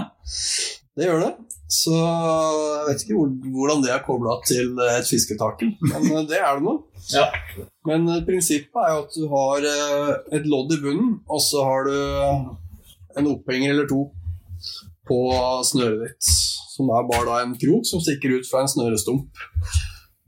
Det 0.98 1.08
gjør 1.08 1.22
det. 1.24 1.32
Så 1.72 1.94
jeg 1.96 2.88
vet 2.90 3.04
ikke 3.06 3.20
hvordan 3.56 3.84
det 3.84 3.92
er 3.94 4.02
kobla 4.04 4.36
til 4.44 4.74
et 4.92 5.08
fisketakel, 5.08 5.72
men 5.88 6.10
eh, 6.10 6.26
det 6.28 6.42
er 6.42 6.58
det 6.60 6.66
nå. 6.68 6.80
Ja. 7.16 7.28
Men 7.88 8.06
eh, 8.12 8.24
prinsippet 8.28 8.78
er 8.78 8.92
jo 8.94 9.04
at 9.06 9.16
du 9.16 9.24
har 9.32 9.68
eh, 9.70 10.10
et 10.38 10.50
lodd 10.52 10.74
i 10.76 10.82
bunnen, 10.84 11.14
og 11.32 11.40
så 11.44 11.64
har 11.66 11.88
du 11.88 11.96
en 13.18 13.30
opphenger 13.32 13.74
eller 13.74 13.88
to 13.90 14.04
på 15.08 15.22
snøret 15.68 16.04
ditt. 16.06 16.34
Som 16.76 16.92
er 16.94 17.08
bare 17.08 17.28
da 17.28 17.40
en 17.46 17.56
krok 17.60 17.88
som 17.88 18.04
stikker 18.04 18.38
ut 18.38 18.48
fra 18.48 18.64
en 18.64 18.72
snørestump. 18.72 19.42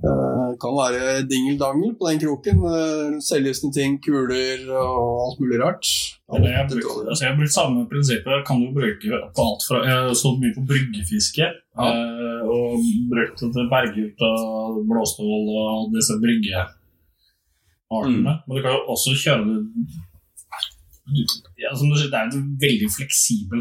Det 0.03 0.57
kan 0.59 0.73
være 0.75 1.23
dingel-dangel 1.31 1.93
på 1.99 2.03
den 2.09 2.19
kroken. 2.23 2.57
eh, 2.67 3.13
Selvlysende 3.23 3.71
ting, 3.77 3.91
kuler 4.03 4.65
og 4.75 5.21
alt 5.25 5.39
mulig 5.39 5.59
rart. 5.63 5.85
Ja, 6.27 6.41
jeg, 6.43 6.53
er, 6.59 6.67
brukt- 6.67 7.07
altså 7.09 7.23
jeg 7.23 7.31
har 7.31 7.37
brukt 7.39 7.55
samme 7.55 7.85
prinsippet. 7.91 8.43
Kan 8.47 8.59
du 8.63 8.67
bruke 8.75 9.07
på 9.37 9.41
alt 9.47 9.63
fra 9.67 9.77
Jeg 9.87 10.15
så 10.23 10.29
mye 10.41 10.53
på 10.57 10.63
bryggefiske. 10.71 11.45
Ja. 11.79 11.87
eh, 11.87 12.41
og 12.53 12.83
brukt 13.13 13.37
det 13.39 13.49
til 13.55 13.69
berghjort 13.73 14.19
og 14.29 14.83
blåstål 14.91 15.45
og 15.63 15.93
disse 15.95 16.13
bryggeartene. 16.23 16.79
Mm. 17.93 18.23
Men 18.47 18.51
du 18.57 18.61
kan 18.65 18.73
jo 18.75 18.81
også 18.93 19.11
kjøre 19.23 19.43
det 19.47 19.57
ja, 21.63 21.69
som 21.77 21.89
du 21.91 21.95
sier, 21.99 22.09
Det 22.11 22.19
er 22.19 22.31
en 22.31 22.57
veldig 22.61 22.89
fleksibel 22.97 23.59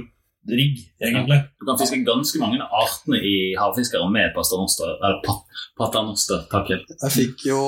rigg, 0.51 0.81
egentlig. 1.03 1.39
Du 1.61 1.67
kan 1.69 1.79
fiske 1.79 2.01
ganske 2.07 2.41
mange 2.43 2.59
av 2.65 2.75
artene 2.83 3.21
i 3.23 3.35
havfiskere 3.59 4.09
med 4.11 4.33
paternoster, 4.35 4.97
eller 4.99 5.21
pa, 5.25 5.37
paternoster-takkel. 5.79 6.83
Jeg 6.91 7.15
fikk 7.15 7.47
jo 7.53 7.63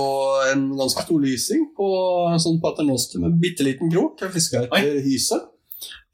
en 0.51 0.69
ganske 0.79 1.07
stor 1.07 1.23
lysing 1.23 1.69
på 1.77 1.89
en 2.33 2.43
sånn 2.43 2.61
paternoster 2.63 3.23
med 3.23 3.39
bitte 3.43 3.67
liten 3.67 3.93
krok. 3.93 4.23
Jeg 4.25 4.35
fiska 4.35 4.65
etter 4.67 4.99
hyse. 5.07 5.41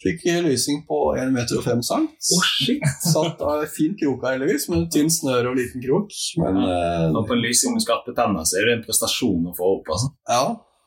Fikk 0.00 0.22
lysing 0.46 0.86
på 0.88 0.98
1,5 1.12 1.32
meter 1.34 1.58
og 1.61 1.84
sang. 1.84 2.06
Oh, 2.08 2.44
shit! 2.56 2.84
Satt 3.04 3.42
av 3.44 3.66
fin 3.68 3.92
kroka 4.00 4.32
heldigvis, 4.32 4.68
med 4.72 4.88
tynn 4.92 5.12
snøre 5.12 5.52
og 5.52 5.58
liten 5.61 5.84
krok. 5.84 6.14
Men 6.40 6.62
ja, 6.64 7.11
Og 7.12 7.26
på 7.28 7.36
en 7.36 7.44
lysing 7.44 7.76
med 7.76 7.84
skarpe 7.84 8.14
tenner 8.16 8.48
så 8.48 8.61
er 8.61 8.68
det 8.68 8.78
en 8.78 8.86
prestasjon 8.86 9.50
å 9.50 9.56
få 9.56 9.74
opp. 9.76 9.92
altså. 9.92 10.08
ja, 10.28 10.44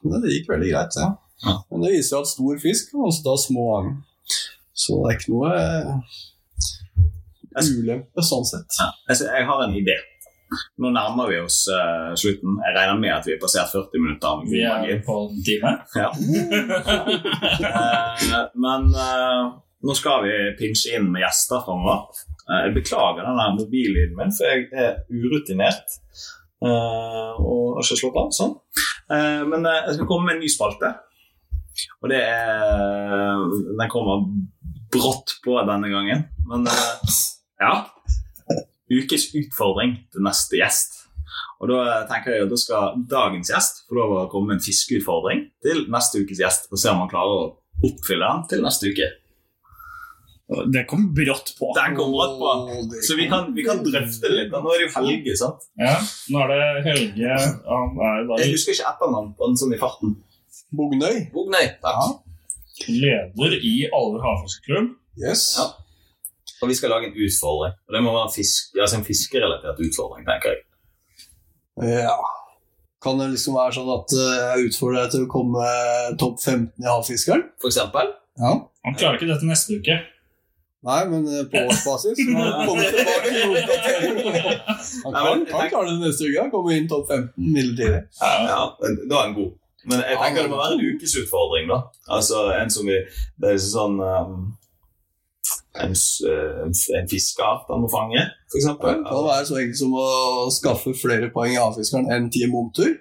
men 0.09 0.23
det 0.23 0.33
gikk 0.33 0.49
veldig 0.49 0.71
greit, 0.73 0.97
ja. 0.97 1.11
Ja. 1.43 1.59
Men 1.69 1.85
det 1.85 1.93
viser 1.93 2.17
jo 2.17 2.23
at 2.23 2.31
stor 2.31 2.59
fisk 2.63 2.91
kan 2.91 3.05
også 3.05 3.23
ta 3.27 3.37
små 3.39 3.67
agn. 3.77 3.93
Så 4.73 4.97
det 5.03 5.09
er 5.11 5.15
ikke 5.19 5.33
noe 5.33 5.49
eh, 5.53 5.87
ulempe 7.77 8.21
sånn 8.25 8.45
sett. 8.49 8.69
Ja. 8.79 8.87
Altså, 9.09 9.23
jeg 9.29 9.43
har 9.49 9.59
en 9.67 9.75
idé. 9.77 9.97
Nå 10.81 10.87
nærmer 10.93 11.25
vi 11.31 11.37
oss 11.41 11.59
uh, 11.73 12.11
slutten. 12.19 12.51
Jeg 12.61 12.73
regner 12.75 12.97
med 13.01 13.11
at 13.15 13.25
vi 13.25 13.33
har 13.33 13.41
passert 13.41 13.71
40 13.73 14.03
minutter. 14.03 14.27
av 14.29 14.37
Vi 14.45 14.61
er 14.61 15.01
på 15.05 15.13
en 15.23 15.43
time. 15.45 15.71
Ja. 15.97 16.09
uh, 17.73 18.45
men 18.65 18.81
uh, 18.93 19.43
nå 19.83 19.91
skal 19.97 20.23
vi 20.23 20.35
pinche 20.59 20.93
inn 20.95 21.09
med 21.11 21.21
gjester 21.25 21.59
framover. 21.65 21.99
Jeg 22.47 22.73
beklager 22.75 23.23
den 23.25 23.39
der 23.39 23.55
mobillyden 23.57 24.15
min, 24.19 24.31
for 24.35 24.43
jeg 24.51 24.59
er 24.75 24.91
urutinert. 25.09 25.87
eh, 26.63 27.31
og 27.39 27.75
har 27.75 27.83
ikke 27.83 27.97
slått 27.99 28.19
av. 28.19 28.29
Sånn. 28.35 28.53
Eh, 29.11 29.41
men 29.47 29.67
jeg 29.67 29.95
skal 29.97 30.07
komme 30.07 30.25
med 30.29 30.35
en 30.37 30.43
ny 30.43 30.49
spalte. 30.51 30.89
Og 32.03 32.09
det 32.11 32.19
er 32.21 33.43
Den 33.79 33.89
kommer 33.91 34.15
brått 34.93 35.37
på 35.43 35.57
denne 35.67 35.89
gangen. 35.91 36.27
Men 36.49 36.67
eh, 36.69 37.15
ja. 37.63 37.73
Ukes 38.93 39.31
utfordring 39.39 39.97
til 40.13 40.25
neste 40.25 40.59
gjest. 40.59 40.99
Og 41.63 41.69
da 41.71 42.03
tenker 42.09 42.35
jeg 42.35 42.45
at 42.45 42.51
da 42.51 42.59
skal 42.59 42.95
dagens 43.09 43.49
gjest 43.53 43.85
få 43.87 43.97
lov 43.97 44.15
å 44.17 44.29
komme 44.31 44.51
med 44.51 44.59
en 44.59 44.65
fiskeutfordring 44.65 45.45
til 45.63 45.85
neste 45.91 46.21
ukes 46.21 46.41
gjest, 46.43 46.67
og 46.69 46.81
se 46.81 46.91
om 46.91 46.99
han 47.05 47.11
klarer 47.11 47.37
å 47.39 47.51
oppfylle 47.87 48.27
den 48.27 48.47
til 48.51 48.65
neste 48.65 48.91
uke. 48.91 49.07
Det 50.75 50.83
kom 50.89 51.07
brått 51.15 51.53
på. 51.57 51.69
Den 51.77 51.95
kom 51.97 52.11
brått 52.13 52.35
på. 52.37 52.49
Så 53.07 53.15
vi 53.17 53.29
kan, 53.31 53.47
vi 53.55 53.63
kan 53.65 53.79
drøfte 53.85 54.29
litt. 54.29 54.51
da. 54.51 54.59
Nå 54.61 54.73
er 54.73 54.83
det 54.83 54.89
jo 54.89 54.91
Helge, 54.97 55.37
sant? 55.39 55.63
Ja, 55.79 55.95
nå 56.35 56.43
er 56.43 56.51
det 56.51 56.83
Helge 56.89 57.37
Han 57.69 57.95
er 57.95 58.19
jo 58.19 58.27
da 58.29 58.41
Jeg 58.43 58.51
husker 58.57 58.75
ikke 58.75 58.91
etternavnet 58.91 59.33
på 59.39 59.49
den 59.49 59.57
sånn 59.63 59.73
i 59.73 59.79
farten. 59.81 60.17
Bognøy. 60.75 61.23
Bognøy. 61.33 61.71
Takk. 61.81 62.19
Leder 62.87 63.57
i 63.59 63.73
Alver 63.93 64.21
havfiskeklubb. 64.25 64.93
Yes. 65.21 65.45
Ja. 65.57 65.69
Og 66.63 66.69
vi 66.71 66.77
skal 66.77 66.93
lage 66.93 67.09
en 67.09 67.17
utfordring. 67.25 67.75
Og 67.87 67.95
det 67.95 68.03
må 68.05 68.13
være 68.15 68.31
fisk, 68.35 68.71
altså 68.79 68.99
en 68.99 69.07
fiskerelatert 69.07 69.81
utfordring, 69.83 70.25
tenker 70.27 70.53
jeg. 70.53 70.63
Ja. 72.05 72.15
Kan 73.03 73.19
det 73.19 73.33
liksom 73.33 73.57
være 73.57 73.75
sånn 73.75 73.91
at 73.91 74.15
eh, 74.15 74.35
jeg 74.39 74.69
utfordrer 74.69 75.03
deg 75.03 75.13
til 75.15 75.25
å 75.25 75.31
komme 75.31 75.69
topp 76.21 76.37
15 76.39 76.85
i 76.85 76.87
Havfiskeren? 76.87 77.47
For 77.59 77.73
eksempel. 77.73 78.13
Ja. 78.39 78.53
Han 78.87 78.95
klarer 78.99 79.19
ikke 79.19 79.31
dette 79.33 79.49
neste 79.49 79.79
uke. 79.79 79.97
Nei, 80.83 80.99
men 81.11 81.27
eh, 81.27 81.43
på 81.51 81.65
årsbasis. 81.67 82.21
han 82.27 82.67
kommer 82.67 82.95
tilbake 82.95 83.33
i 83.33 83.43
oppdatering. 83.49 84.21
Han 85.03 85.17
kan, 85.17 85.43
kan 85.51 85.69
klare 85.73 85.89
det 85.91 85.99
neste 85.99 86.29
uke. 86.29 86.39
Han 86.39 86.53
kommer 86.53 86.77
inn 86.77 86.87
topp 86.91 87.11
15 87.11 87.51
midlertidig. 87.57 88.01
Ja, 88.19 88.63
da 88.79 89.19
er 89.19 89.27
en 89.27 89.37
god. 89.37 89.51
Men 89.85 89.99
jeg 89.99 90.17
tenker 90.17 90.45
det 90.45 90.49
må 90.51 90.57
være 90.61 90.77
en 90.77 90.85
ukesutfordring, 90.95 91.67
da. 91.71 91.79
Altså 92.15 92.43
en 92.61 92.69
som 92.71 92.85
vi 92.87 92.97
Det 93.41 93.49
er 93.53 93.57
sånn 93.59 93.97
um, 93.99 94.35
en, 95.83 95.91
eh, 96.29 96.59
en 96.99 97.07
fiskeart 97.09 97.65
han 97.69 97.81
må 97.83 97.89
fange, 97.91 98.21
for 98.47 98.55
Det 98.57 98.61
eksempel. 98.61 98.99
kan 99.09 99.25
være 99.27 99.45
så 99.49 99.57
enkelt 99.59 99.77
som 99.79 99.95
å 99.97 100.05
skaffe 100.53 100.93
flere 100.95 101.29
poeng 101.33 101.55
i 101.55 101.59
avfiskeren 101.59 102.11
enn 102.13 102.29
ti 102.31 102.45
momtur. 102.47 102.93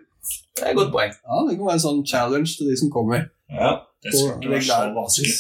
Det 0.57 0.64
er 0.64 0.70
et 0.72 0.76
godt 0.78 0.93
poeng. 0.95 1.12
Ja, 1.12 1.41
det 1.49 1.57
kan 1.59 1.66
være 1.68 1.78
en 1.78 1.85
sånn 1.87 2.01
challenge 2.09 2.57
til 2.59 2.70
de 2.70 2.76
som 2.80 2.91
kommer. 2.91 3.28
Ja. 3.53 3.74
Det 4.03 4.14
skal 4.16 4.41
ikke 4.41 4.51
være 4.57 4.89
så 4.89 4.97
vanskelig. 4.97 5.37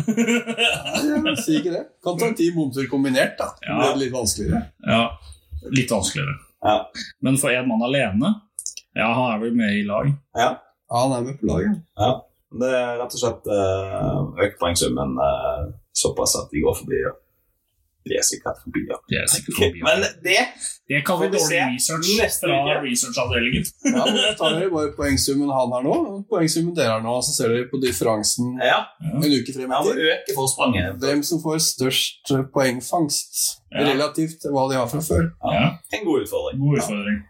ja, 0.00 0.72
Jeg 1.28 1.36
sier 1.44 1.58
ikke 1.60 1.74
det. 1.76 1.84
Kan 2.04 2.18
ta 2.18 2.30
ti 2.38 2.48
momtur 2.56 2.86
kombinert, 2.90 3.36
da. 3.38 3.50
Det 3.60 3.68
er 3.70 3.80
blir 3.94 4.00
litt 4.06 4.14
vanskeligere. 4.16 4.62
Ja, 4.88 5.02
litt 5.76 5.90
vanskeligere. 5.92 6.34
Ja. 6.64 6.76
Men 7.22 7.36
for 7.40 7.52
en 7.54 7.68
mann 7.68 7.82
alene 7.86 8.34
Ja, 8.96 9.12
han 9.14 9.34
er 9.36 9.38
vel 9.44 9.54
med 9.56 9.76
i 9.78 9.84
lag. 9.86 10.10
ja. 10.36 10.50
Ja, 10.90 11.00
han 11.06 11.12
er 11.18 11.22
med 11.28 11.38
på 11.40 11.46
laget. 11.46 11.80
ja. 11.98 12.10
Det 12.60 12.66
er 12.74 12.96
rett 12.98 13.12
og 13.14 13.20
slett 13.22 13.44
uh, 13.46 14.24
økt 14.42 14.56
poengsummen 14.58 15.12
eh, 15.22 15.66
såpass 15.94 16.32
at 16.34 16.48
de 16.50 16.58
går 16.64 16.74
forbi. 16.80 16.96
Ja. 16.98 17.12
De 18.08 18.16
er 18.18 18.24
sikkert 18.26 18.56
forbi, 18.64 18.80
ja. 18.90 18.96
Det 19.06 19.18
er 19.20 19.28
sikkert 19.30 19.54
forbi. 19.60 19.82
Men 19.86 20.00
det 20.24 20.38
Det 20.90 21.02
kan 21.06 21.20
vi 21.20 21.28
dårlig 21.28 21.42
se 21.44 21.60
research 21.68 22.08
neste 22.18 22.48
uke. 22.50 22.74
researchavdelingen. 22.86 23.64
Ja, 23.94 24.02
Da 24.16 24.32
tar 24.40 24.56
vi 24.58 24.66
bare 24.72 24.90
poengsummen 24.96 25.52
han 25.54 25.70
har 25.76 25.84
nå, 25.86 25.92
og 26.10 26.24
poengsummen 26.32 26.74
dere 26.74 26.96
har 26.96 27.04
nå, 27.04 27.12
så 27.22 27.36
ser 27.36 27.52
dere 27.54 27.68
på 27.70 27.78
differansen 27.84 28.56
Ja, 28.58 28.80
en 28.98 29.22
uke 29.22 29.54
frem 29.54 29.70
i 29.70 29.82
tid. 29.86 30.34
forspranget. 30.34 30.98
Hvem 31.04 31.22
som 31.30 31.38
får 31.44 31.60
størst 31.68 32.32
poengfangst 32.56 33.60
Ja. 33.70 33.84
relativt 33.92 34.40
til 34.42 34.50
hva 34.50 34.66
de 34.72 34.74
har 34.80 34.88
fra 34.90 34.98
før. 35.06 35.30
Ja. 35.54 35.68
En 35.94 36.02
god 36.08 36.24
utfordring. 36.26 36.58
God 36.66 36.78
utfordring. 36.82 37.20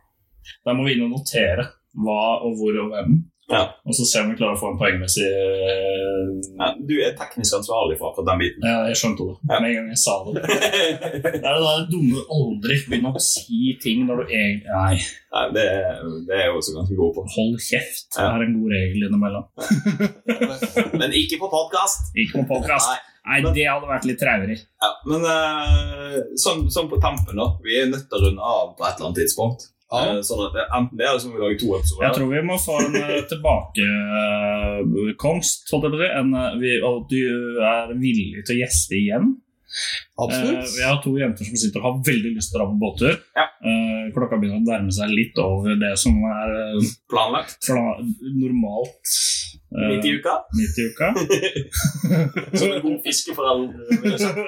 Da 0.65 0.73
må 0.73 0.87
vi 0.89 0.97
inn 0.97 1.05
og 1.05 1.13
notere 1.19 1.69
hva 1.93 2.23
og 2.47 2.57
hvor 2.57 2.81
og 2.87 2.89
hvem. 2.95 3.21
Ja. 3.51 3.62
Og 3.84 3.94
så 3.98 4.05
ser 4.07 4.22
vi 4.22 4.28
om 4.28 4.30
vi 4.32 4.38
klarer 4.38 4.55
å 4.55 4.61
få 4.61 4.68
en 4.72 4.78
poengmessig 4.78 5.24
eh, 5.26 6.28
Ja, 6.61 6.68
du 6.78 6.92
er 7.03 7.16
teknisk 7.18 7.57
ansvarlig 7.59 7.96
for 7.98 8.11
akkurat 8.12 8.28
den 8.30 8.42
biten. 8.44 8.66
Ja, 8.66 8.84
jeg 8.90 8.98
skjønte 9.01 9.26
det 9.26 9.36
Ja. 9.51 9.59
med 9.61 9.70
en 9.70 9.76
gang 9.80 9.88
jeg 9.90 10.01
sa 10.05 10.14
det. 10.26 10.42
Det 10.44 11.32
er 11.34 11.40
det 11.42 11.42
der 11.42 11.84
dumme 11.90 12.22
aldri 12.36 12.78
begynne 12.86 13.12
å 13.14 13.22
si 13.24 13.74
ting 13.82 14.07
når 14.09 14.22
du 14.22 14.34
egentlig 14.38 14.70
Nei, 14.70 14.96
Nei, 15.34 15.44
det, 15.57 15.66
det 16.28 16.36
er 16.36 16.44
jeg 16.46 16.57
også 16.61 16.76
ganske 16.78 16.98
god 16.98 17.12
på. 17.18 17.26
hold 17.36 17.59
kjeft. 17.66 18.09
Ja. 18.18 18.30
er 18.36 18.46
en 18.46 18.57
god 18.61 18.74
regel 18.76 19.07
innimellom. 19.09 19.46
Men 21.01 21.14
ikke 21.16 21.38
på 21.42 21.51
podkast. 21.53 22.11
Ikke 22.14 22.40
på 22.42 22.46
podcast. 22.57 22.90
Nei. 22.90 23.07
Nei, 23.30 23.42
det 23.55 23.66
hadde 23.68 23.86
vært 23.90 24.07
litt 24.09 24.18
traurig. 24.18 24.57
Ja, 24.80 24.88
men 25.07 25.22
uh, 25.28 26.14
sånn, 26.40 26.64
sånn 26.72 26.88
på 26.90 26.96
tampen, 27.05 27.36
da. 27.36 27.51
Vi 27.62 27.76
er 27.78 27.90
nødt 27.90 28.07
til 28.09 28.16
å 28.16 28.22
runde 28.24 28.42
av 28.42 28.70
på 28.78 28.86
et 28.88 28.96
eller 28.96 29.11
annet 29.11 29.20
tidspunkt. 29.20 29.66
Ja. 29.91 30.14
Eh, 30.14 30.20
sånn 30.22 30.45
at 30.47 30.55
Enten 30.76 30.97
det, 30.99 31.07
eller 31.09 31.18
så 31.18 31.26
må 31.28 31.34
vi 31.36 31.43
lage 31.45 31.59
to 31.61 31.68
episoder. 31.74 32.05
Jeg 32.07 32.14
tror 32.16 32.28
vi 32.30 32.43
må 32.47 32.55
få 32.62 32.74
en 32.84 32.95
eh, 33.01 33.22
tilbakekomst. 33.32 35.59
En, 35.74 36.28
eh, 36.34 36.55
vi, 36.62 36.70
og 36.86 36.97
du 37.11 37.22
er 37.66 37.86
villig 37.99 38.45
til 38.47 38.55
å 38.57 38.61
gjeste 38.64 38.93
igjen. 39.01 39.26
Eh, 39.70 40.24
Absolutt. 40.24 40.70
vi 40.76 40.82
har 40.82 40.97
to 41.03 41.11
jenter 41.18 41.45
som 41.47 41.57
sitter 41.62 41.78
og 41.80 41.84
har 41.86 41.97
veldig 42.07 42.30
lyst 42.36 42.49
til 42.51 42.57
å 42.59 42.61
dra 42.61 42.66
på 42.70 42.80
båttur. 42.82 43.14
Ja. 43.38 43.45
Eh, 43.62 44.05
klokka 44.14 44.36
begynner 44.41 44.59
å 44.59 44.66
nærme 44.66 44.93
seg 44.95 45.09
litt 45.14 45.36
over 45.43 45.68
det 45.78 45.95
som 46.01 46.14
er 46.26 46.49
eh, 46.59 46.80
Planlagt. 47.11 47.68
normalt 47.70 49.07
eh, 49.70 49.88
Midt 49.93 50.05
i 50.09 50.11
uka. 50.18 50.34
midt 50.59 50.74
i 50.78 50.80
uka. 50.91 51.09
Som 52.59 52.68
en 52.74 52.82
god 52.82 53.01
fiskeforelder. 53.07 53.84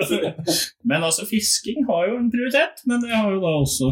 Men 0.91 1.01
altså, 1.07 1.23
fisking 1.31 1.79
har 1.91 2.03
jo 2.11 2.15
en 2.19 2.31
prioritet, 2.33 2.75
men 2.87 2.99
det 3.05 3.13
har 3.15 3.31
jo 3.31 3.39
da 3.43 3.53
også 3.63 3.87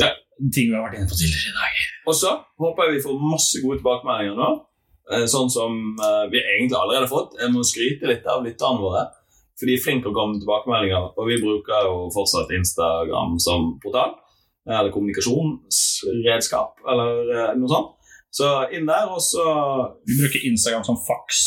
Ja. 0.00 0.10
Ting 0.52 0.70
vi 0.70 0.76
har 0.76 0.84
vært 0.86 0.98
inne 0.98 1.10
på 1.10 1.18
tidligere 1.18 1.52
i 1.52 1.58
dag. 1.58 1.82
Og 2.06 2.16
så 2.18 2.32
håper 2.62 2.86
jeg 2.88 2.96
vi 2.96 3.04
får 3.06 3.22
masse 3.34 3.62
gode 3.64 3.78
tilbakemeldinger 3.80 4.36
nå. 4.38 4.50
Eh, 5.12 5.24
Sånn 5.30 5.50
som 5.52 5.76
eh, 5.96 6.24
vi 6.32 6.42
egentlig 6.42 6.76
allerede 6.78 7.06
har 7.06 7.12
fått. 7.12 7.36
Jeg 7.40 7.54
må 7.54 7.64
skryte 7.66 8.10
litt 8.10 8.26
av 8.30 8.44
lytterne 8.46 8.82
våre. 8.82 9.04
For 9.56 9.68
de 9.68 9.76
er 9.76 9.80
flinke 9.82 10.04
til 10.04 10.12
å 10.12 10.16
komme 10.18 10.36
med 10.36 10.42
tilbakemeldinger. 10.44 11.10
Og 11.16 11.30
vi 11.30 11.40
bruker 11.40 11.88
jo 11.88 11.98
fortsatt 12.14 12.52
Instagram 12.58 13.38
som 13.42 13.70
portal. 13.82 14.16
Eller 14.66 14.90
kommunikasjonsredskap, 14.90 16.80
eller 16.90 17.30
eh, 17.30 17.52
noe 17.58 17.70
sånt. 17.70 17.92
Så 18.34 18.48
inn 18.74 18.88
der, 18.88 19.06
og 19.08 19.22
så 19.22 19.44
Vi 20.04 20.18
bruker 20.18 20.42
Instagram 20.50 20.84
som 20.84 20.98
faks. 21.06 21.38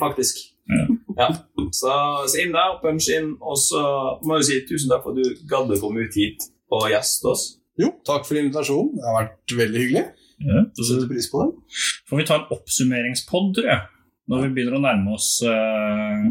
Faktisk. 0.00 0.40
Ja. 0.72 0.86
Ja. 1.18 1.28
Så, 1.76 1.92
så 2.26 2.40
inn 2.40 2.54
der, 2.54 2.78
punch 2.82 3.10
inn, 3.12 3.34
og 3.44 3.58
så 3.60 3.82
må 4.24 4.40
jeg 4.40 4.48
si 4.48 4.60
tusen 4.70 4.90
takk 4.90 5.04
for 5.04 5.12
at 5.12 5.20
du 5.20 5.44
gadd 5.50 5.70
å 5.70 5.78
komme 5.82 6.06
ut 6.06 6.16
hit 6.16 6.48
og 6.72 6.88
gjeste 6.90 7.28
oss. 7.28 7.44
Jo, 7.82 7.90
takk 8.06 8.26
for 8.28 8.38
invitasjonen. 8.38 8.94
Det 8.98 9.04
har 9.08 9.18
vært 9.18 9.54
veldig 9.58 9.82
hyggelig. 9.82 10.04
Ja. 10.42 10.62
Setter 10.78 11.08
pris 11.10 11.28
på 11.30 11.42
det. 11.42 11.76
Får 12.10 12.20
vi 12.20 12.26
ta 12.28 12.38
en 12.40 12.48
oppsummeringspod, 12.56 13.52
tror 13.58 13.68
jeg. 13.70 13.84
Når 14.30 14.44
vi 14.46 14.50
begynner 14.56 14.78
å 14.78 14.82
nærme 14.82 15.14
oss 15.16 15.28
uh, 15.46 16.30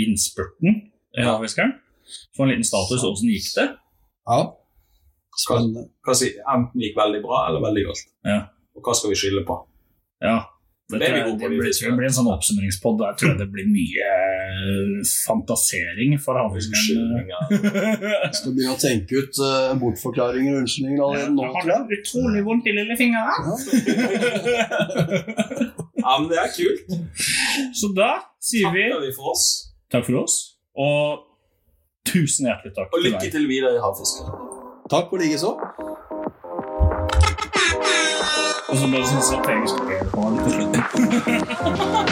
innspurten 0.00 0.70
i 0.72 1.22
Ja. 1.22 1.34
Havfiskeren. 1.34 1.76
Få 2.36 2.44
en 2.44 2.52
liten 2.52 2.66
status. 2.66 3.04
Åssen 3.06 3.30
gikk 3.32 3.48
det? 3.56 3.68
Ja. 4.28 4.40
Spennende. 5.38 5.88
Hva 6.06 6.14
si, 6.18 6.30
enten 6.38 6.82
gikk 6.82 6.96
veldig 6.98 7.20
bra 7.24 7.44
eller 7.48 7.62
veldig 7.64 7.86
galt. 7.88 8.04
Ja. 8.26 8.40
Og 8.74 8.84
hva 8.86 8.94
skal 8.96 9.12
vi 9.12 9.18
skylde 9.18 9.44
på? 9.46 9.56
Ja. 10.24 10.40
Det, 10.92 10.98
Det 11.00 11.06
jeg, 11.08 11.24
det, 11.40 11.48
blir, 11.48 11.64
det 11.72 11.92
blir 11.96 12.06
en 12.10 12.12
sånn 12.12 12.26
oppsummeringspod. 12.28 12.98
Der 13.00 13.14
tror 13.16 13.30
jeg 13.30 13.38
det 13.40 13.46
blir 13.54 13.64
mye 13.72 14.04
eh, 14.04 14.98
fantasering 15.24 16.12
for 16.20 16.36
havfiskeren. 16.36 17.08
Unnskyldninger. 17.08 17.40
Skal 18.36 18.52
begynne 18.52 18.74
å 18.74 18.82
tenke 18.82 19.22
ut 19.22 19.40
uh, 19.40 19.72
bortforklaringer 19.80 20.52
og 20.52 20.60
unnskyldninger 20.66 21.00
allerede 21.06 21.32
nå, 21.38 21.42
Har 21.56 21.64
jeg. 21.72 21.80
utrolig 22.02 22.42
vondt 22.44 22.68
i 22.68 22.76
lillefingeren. 22.76 23.40
Ja, 26.04 26.18
men 26.20 26.28
det 26.28 26.36
er 26.36 26.50
kult. 26.52 26.90
Så 27.80 27.88
da 27.96 28.10
sier 28.44 28.68
vi 28.74 28.82
Takker 28.90 29.06
vi 29.06 29.12
for 29.16 29.30
oss. 29.32 29.44
takk 29.88 30.04
for 30.04 30.18
oss, 30.20 30.34
og 30.76 31.22
tusen 32.04 32.44
hjertelig 32.50 32.74
takk 32.76 32.92
Og 32.92 33.00
lykke 33.06 33.30
til 33.32 33.46
videre 33.48 33.72
i 33.78 33.80
havfisket. 33.80 34.28
Takk 34.92 35.08
og 35.16 35.22
likeså. 35.24 35.54
Og 38.68 38.76
så 38.80 38.86
bare 38.92 39.06
sånn 39.08 39.24
strategisk 39.30 39.76
slutt. 39.80 40.63
Yeah. 40.92 42.04